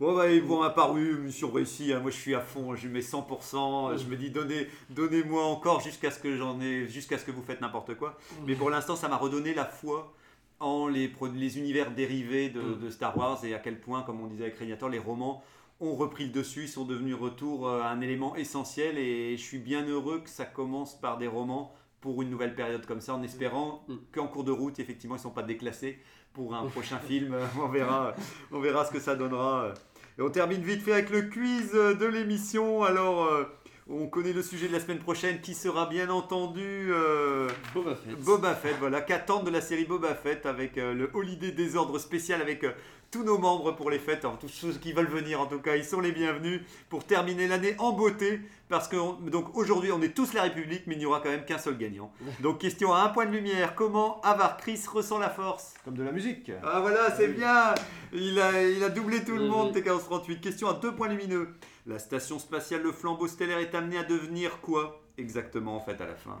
Bon, 0.00 0.16
bah, 0.16 0.26
ma 0.60 0.70
part, 0.70 0.92
oui, 0.94 1.02
mission 1.18 1.50
réussie. 1.50 1.92
hein. 1.92 2.00
Moi, 2.00 2.10
je 2.10 2.16
suis 2.16 2.34
à 2.34 2.40
fond. 2.40 2.74
Je 2.74 2.88
mets 2.88 3.02
100%. 3.02 3.98
Je 3.98 4.06
me 4.06 4.16
dis, 4.16 4.30
donnez, 4.30 4.66
donnez-moi 4.88 5.44
encore 5.44 5.80
jusqu'à 5.80 6.10
ce 6.10 6.18
que 6.18 6.36
j'en 6.36 6.58
ai, 6.60 6.86
jusqu'à 6.88 7.18
ce 7.18 7.24
que 7.26 7.30
vous 7.30 7.42
faites 7.42 7.60
n'importe 7.60 7.94
quoi. 7.96 8.16
Mais 8.46 8.54
pour 8.54 8.70
l'instant, 8.70 8.96
ça 8.96 9.08
m'a 9.08 9.16
redonné 9.18 9.52
la 9.52 9.66
foi 9.66 10.14
en 10.58 10.88
les, 10.88 11.10
univers 11.58 11.90
dérivés 11.90 12.48
de, 12.48 12.60
Mm. 12.62 12.78
de 12.80 12.90
Star 12.90 13.16
Wars 13.16 13.44
et 13.44 13.54
à 13.54 13.58
quel 13.58 13.78
point, 13.78 14.02
comme 14.02 14.20
on 14.22 14.26
disait 14.26 14.44
avec 14.44 14.56
Régnator, 14.56 14.88
les 14.88 14.98
romans 14.98 15.42
ont 15.80 15.94
repris 15.96 16.24
le 16.26 16.30
dessus, 16.30 16.68
sont 16.68 16.84
devenus 16.84 17.14
retour 17.14 17.68
euh, 17.68 17.82
un 17.82 18.00
élément 18.00 18.36
essentiel. 18.36 18.98
Et 18.98 19.36
je 19.36 19.42
suis 19.42 19.58
bien 19.58 19.86
heureux 19.86 20.20
que 20.20 20.30
ça 20.30 20.44
commence 20.44 21.00
par 21.00 21.18
des 21.18 21.26
romans 21.26 21.74
pour 22.00 22.22
une 22.22 22.30
nouvelle 22.30 22.54
période 22.54 22.86
comme 22.86 23.00
ça, 23.00 23.14
en 23.14 23.22
espérant 23.22 23.84
Mm. 23.88 23.94
qu'en 24.12 24.26
cours 24.26 24.44
de 24.44 24.52
route, 24.52 24.78
effectivement, 24.78 25.16
ils 25.16 25.18
ne 25.18 25.22
sont 25.24 25.30
pas 25.30 25.42
déclassés 25.42 25.98
pour 26.32 26.54
un 26.54 26.66
prochain 26.68 26.98
film. 26.98 27.36
On 27.60 27.68
verra, 27.68 28.14
on 28.52 28.60
verra 28.60 28.84
ce 28.84 28.92
que 28.92 29.00
ça 29.00 29.16
donnera. 29.16 29.72
Et 30.18 30.22
on 30.22 30.30
termine 30.30 30.62
vite 30.62 30.82
fait 30.82 30.92
avec 30.92 31.10
le 31.10 31.22
quiz 31.22 31.72
de 31.72 32.06
l'émission. 32.06 32.82
Alors, 32.82 33.24
euh, 33.24 33.44
on 33.92 34.06
connaît 34.06 34.32
le 34.32 34.42
sujet 34.42 34.68
de 34.68 34.72
la 34.72 34.78
semaine 34.78 35.00
prochaine 35.00 35.40
qui 35.40 35.52
sera 35.52 35.86
bien 35.86 36.10
entendu 36.10 36.90
euh, 36.92 37.48
Boba 37.74 37.96
Fett 37.96 38.20
Boba 38.20 38.54
Fett. 38.54 38.76
Voilà, 38.78 39.00
qu'attendre 39.00 39.44
de 39.44 39.50
la 39.50 39.60
série 39.60 39.84
Boba 39.84 40.14
Fett 40.14 40.46
avec 40.46 40.78
euh, 40.78 40.94
le 40.94 41.10
Holiday 41.12 41.50
Désordre 41.50 41.98
spécial 41.98 42.40
avec 42.40 42.62
euh, 42.62 42.70
tous 43.10 43.24
nos 43.24 43.38
membres 43.38 43.72
pour 43.72 43.90
les 43.90 43.98
fêtes. 43.98 44.24
Alors, 44.24 44.38
tous 44.38 44.48
ceux 44.48 44.72
qui 44.72 44.92
veulent 44.92 45.08
venir, 45.08 45.40
en 45.40 45.46
tout 45.46 45.58
cas, 45.60 45.76
ils 45.76 45.84
sont 45.84 46.00
les 46.00 46.12
bienvenus 46.12 46.60
pour 46.88 47.04
terminer 47.04 47.48
l'année 47.48 47.74
en 47.78 47.92
beauté. 47.92 48.40
Parce 48.68 48.86
que 48.86 48.96
on- 48.96 49.14
donc 49.14 49.56
aujourd'hui, 49.56 49.90
on 49.90 50.00
est 50.00 50.14
tous 50.14 50.32
la 50.32 50.42
République, 50.42 50.82
mais 50.86 50.94
il 50.94 50.98
n'y 50.98 51.06
aura 51.06 51.20
quand 51.20 51.28
même 51.30 51.44
qu'un 51.44 51.58
seul 51.58 51.76
gagnant. 51.76 52.12
Donc, 52.40 52.58
question 52.60 52.92
à 52.94 53.00
un 53.02 53.08
point 53.08 53.26
de 53.26 53.32
lumière 53.32 53.74
comment 53.74 54.20
Avar 54.20 54.56
Chris 54.58 54.80
ressent 54.92 55.18
la 55.18 55.28
force? 55.30 55.74
Comme 55.84 55.94
de 55.94 56.04
la 56.04 56.12
musique 56.12 56.52
ah 56.62 56.80
voilà, 56.80 57.10
c'est 57.16 57.26
oui. 57.26 57.34
bien 57.34 57.74
il 58.12 58.38
a, 58.38 58.62
il 58.62 58.82
a 58.84 58.88
doublé 58.88 59.24
tout 59.24 59.36
le 59.36 59.46
monde, 59.48 59.72
oui. 59.74 59.82
TK38. 59.82 60.40
Question 60.40 60.68
à 60.68 60.74
deux 60.74 60.94
points 60.94 61.08
lumineux. 61.08 61.48
La 61.86 61.98
station 61.98 62.38
spatiale 62.38 62.82
Le 62.82 62.92
Flambeau 62.92 63.26
Stellaire 63.26 63.58
est 63.58 63.74
amenée 63.74 63.98
à 63.98 64.04
devenir 64.04 64.60
quoi 64.60 65.02
Exactement, 65.18 65.76
en 65.76 65.80
fait, 65.80 66.00
à 66.00 66.06
la 66.06 66.14
fin? 66.14 66.40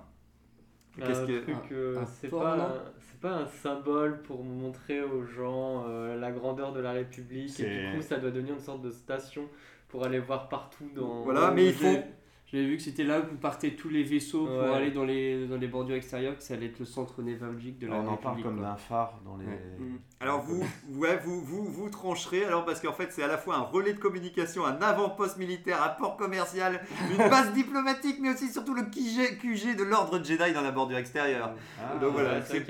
Qu'est-ce 0.96 1.24
que... 1.26 1.74
euh, 1.74 2.04
c'est 2.20 2.28
pas, 2.28 2.84
c'est 2.98 3.20
pas 3.20 3.32
un 3.32 3.46
symbole 3.46 4.22
pour 4.22 4.44
montrer 4.44 5.02
aux 5.02 5.24
gens 5.24 5.84
euh, 5.88 6.16
la 6.18 6.30
grandeur 6.32 6.72
de 6.72 6.80
la 6.80 6.92
République 6.92 7.58
et 7.60 7.64
du 7.90 7.96
coup 7.96 8.02
ça 8.02 8.18
doit 8.18 8.30
devenir 8.30 8.54
une 8.54 8.60
sorte 8.60 8.82
de 8.82 8.90
station 8.90 9.48
pour 9.88 10.04
aller 10.04 10.18
voir 10.18 10.48
partout 10.48 10.88
dans. 10.94 11.22
Voilà, 11.22 11.50
mais 11.52 11.66
il 11.68 11.74
J'ai- 11.74 11.96
faut... 11.96 12.04
J'avais 12.52 12.64
vu 12.66 12.76
que 12.78 12.82
c'était 12.82 13.04
là 13.04 13.20
où 13.20 13.36
partaient 13.36 13.70
tous 13.76 13.88
les 13.88 14.02
vaisseaux 14.02 14.44
pour 14.46 14.56
Ouais. 14.56 14.74
aller 14.74 14.90
dans 14.90 15.04
les, 15.04 15.46
dans 15.46 15.56
les 15.56 15.68
bordures 15.68 15.94
extérieures, 15.94 16.36
que 16.36 16.42
ça 16.42 16.54
allait 16.54 16.66
être 16.66 16.80
le 16.80 16.84
centre 16.84 17.22
névralgique 17.22 17.78
de 17.78 17.86
la 17.86 17.94
On 17.96 18.08
en 18.08 18.16
parle 18.16 18.42
comme 18.42 18.60
d'un 18.60 18.74
phare 18.76 19.20
dans 19.24 19.36
les. 19.36 19.46
Ouais. 19.46 19.60
Mm. 19.78 19.98
Alors 20.18 20.40
vous, 20.42 20.62
ouais, 20.96 21.16
vous, 21.24 21.40
vous, 21.42 21.64
vous 21.64 21.88
trancherez, 21.90 22.44
alors 22.44 22.64
parce 22.64 22.80
qu'en 22.80 22.92
fait 22.92 23.12
c'est 23.12 23.22
à 23.22 23.28
la 23.28 23.38
fois 23.38 23.54
un 23.56 23.60
relais 23.60 23.92
de 23.92 23.98
communication, 24.00 24.66
un 24.66 24.82
avant-poste 24.82 25.38
militaire, 25.38 25.80
un 25.82 25.90
port 25.90 26.16
commercial, 26.16 26.80
une 27.10 27.16
base 27.30 27.52
diplomatique, 27.52 28.18
mais 28.20 28.30
aussi 28.34 28.48
surtout 28.52 28.74
le 28.74 28.82
QG, 28.82 29.38
QG 29.38 29.76
de 29.76 29.84
l'ordre 29.84 30.22
Jedi 30.22 30.52
dans 30.52 30.60
la 30.62 30.72
bordure 30.72 30.98
extérieure. 30.98 31.52
Ah, 31.80 31.96
Donc 31.98 32.12
voilà, 32.14 32.42
c'est 32.42 32.64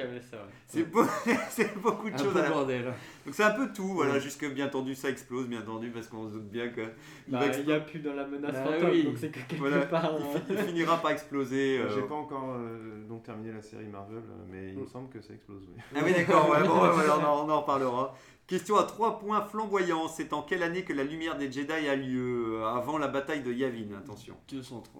c'est- 0.69 0.85
beau- 0.85 1.05
c'est 1.49 1.81
beaucoup 1.81 2.11
de 2.11 2.15
Un 2.15 2.19
choses 2.19 2.33
peu 2.35 2.39
à 2.39 2.43
la 2.43 2.51
bordel. 2.51 2.93
Donc 3.31 3.37
c'est 3.37 3.45
un 3.45 3.53
peu 3.53 3.73
tout, 3.73 3.87
voilà, 3.95 4.19
jusque 4.19 4.45
bien 4.53 4.67
entendu 4.67 4.97
ça 4.97 5.09
explose, 5.09 5.47
bien 5.47 5.61
entendu, 5.61 5.91
parce 5.91 6.09
qu'on 6.09 6.27
se 6.27 6.33
doute 6.33 6.51
bien 6.51 6.69
que. 6.71 6.81
il 7.29 7.33
Bah, 7.33 7.47
n'y 7.65 7.73
a 7.73 7.79
plus 7.79 8.01
dans 8.01 8.15
la 8.15 8.27
menace 8.27 8.55
Bah 8.55 8.65
fantôme, 8.73 8.91
oui. 8.91 9.05
donc 9.05 9.19
c'est 9.19 9.31
que 9.31 9.39
quelque 9.39 9.55
Voilà, 9.55 9.87
part. 9.87 10.15
il, 10.19 10.37
hein. 10.37 10.43
il 10.51 10.57
finira 10.67 10.97
par 11.01 11.13
exploser. 11.13 11.79
euh, 11.79 11.95
J'ai 11.95 12.03
pas 12.03 12.17
encore 12.17 12.55
euh, 12.57 13.07
donc 13.09 13.23
terminé 13.23 13.53
la 13.53 13.63
série 13.63 13.87
Marvel, 13.87 14.17
euh, 14.19 14.45
mais 14.51 14.71
il 14.73 14.79
me 14.81 14.87
semble 14.89 15.11
que 15.11 15.21
ça 15.21 15.33
explose. 15.33 15.63
Oui. 15.69 15.81
Ah 15.95 16.01
oui, 16.05 16.13
d'accord, 16.13 16.51
ouais, 16.51 16.67
bon, 16.67 16.83
ouais, 16.83 16.91
voilà, 16.93 17.21
on, 17.21 17.25
en, 17.25 17.47
on 17.47 17.51
en 17.53 17.61
reparlera. 17.61 18.17
Question 18.49 18.75
à 18.79 18.83
3 18.83 19.21
points 19.21 19.43
flamboyants. 19.43 20.09
C'est 20.09 20.33
en 20.33 20.43
quelle 20.43 20.65
année 20.65 20.83
que 20.83 20.93
la 20.93 21.05
lumière 21.05 21.39
des 21.39 21.53
Jedi 21.53 21.71
a 21.73 21.95
lieu 21.95 22.65
Avant 22.67 22.99
la 22.99 23.07
bataille 23.07 23.45
de 23.45 23.53
Yavin, 23.53 23.97
attention. 23.97 24.35
230. 24.49 24.91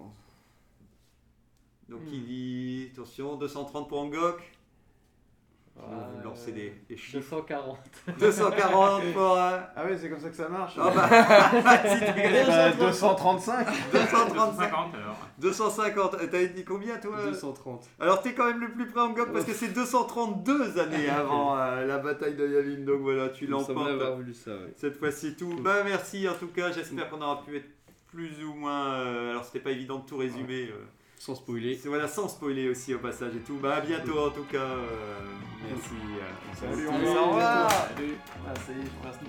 Donc 1.89 1.99
Hmm. 1.99 2.13
il 2.13 2.23
dit, 2.23 2.89
attention, 2.93 3.35
230 3.35 3.89
pour 3.89 3.99
Angok. 3.99 4.41
Vous 5.75 6.23
lancez 6.23 6.51
des, 6.51 6.73
des 6.87 6.95
chiffres. 6.95 7.17
240. 7.19 7.77
240 8.19 9.01
pour. 9.13 9.35
euh, 9.37 9.57
Ah 9.75 9.83
oui, 9.89 9.97
c'est 9.99 10.09
comme 10.09 10.19
ça 10.19 10.29
que 10.29 10.35
ça 10.35 10.47
marche. 10.47 10.73
Ah 10.79 10.91
bah, 10.93 11.09
si 11.89 11.99
tu 11.99 12.05
gagnes 12.21 12.45
Bah, 12.47 12.71
235 12.71 13.67
235, 13.91 14.33
250 14.33 14.95
alors. 14.95 15.17
250. 15.39 16.13
Euh, 16.13 16.27
T'avais 16.27 16.47
dit 16.49 16.63
combien 16.63 16.97
toi 16.97 17.15
230. 17.25 17.89
Alors 17.99 18.21
t'es 18.21 18.33
quand 18.33 18.45
même 18.47 18.59
le 18.61 18.71
plus 18.71 18.87
près 18.87 19.01
Angok 19.01 19.33
parce 19.33 19.45
que 19.45 19.53
c'est 19.53 19.69
232 19.73 20.77
années 20.79 21.09
avant 21.09 21.57
euh, 21.57 21.85
la 21.85 21.97
bataille 21.97 22.35
de 22.35 22.47
Yavin. 22.47 22.85
Donc 22.85 23.01
voilà, 23.01 23.29
tu 23.29 23.47
l'emportes. 23.47 23.87
avoir 23.89 24.17
vu 24.17 24.33
ça, 24.33 24.51
ouais. 24.51 24.73
Cette 24.77 24.97
fois-ci 24.99 25.35
tout. 25.35 25.55
Bah 25.61 25.83
merci 25.83 26.27
en 26.29 26.33
tout 26.35 26.47
cas, 26.47 26.71
j'espère 26.71 27.09
qu'on 27.09 27.21
aura 27.21 27.41
pu 27.43 27.57
être 27.57 27.69
plus 28.11 28.43
ou 28.43 28.53
moins. 28.53 28.93
euh, 28.99 29.31
alors 29.31 29.45
c'était 29.45 29.59
pas 29.61 29.71
évident 29.71 29.99
de 29.99 30.05
tout 30.05 30.17
résumer. 30.17 30.69
euh, 30.69 30.85
Sans 31.23 31.35
spoiler. 31.35 31.79
voilà, 31.85 32.07
sans 32.07 32.27
spoiler 32.27 32.67
aussi 32.67 32.95
au 32.95 32.97
passage 32.97 33.35
et 33.35 33.41
tout. 33.41 33.59
Bah 33.61 33.75
à 33.75 33.81
bientôt 33.81 34.17
en 34.25 34.31
tout 34.31 34.45
cas. 34.45 34.57
euh, 34.57 35.19
merci. 35.69 35.91
euh, 35.93 36.55
Salut, 36.59 36.87
on 36.89 36.95
on 36.95 37.33
se 37.33 37.37
va. 37.37 37.69
Salut. 37.69 38.17
Ah, 38.47 38.53
ça 38.55 38.71
y 38.73 38.79
est, 38.79 38.85
je 38.85 39.07
passe 39.07 39.19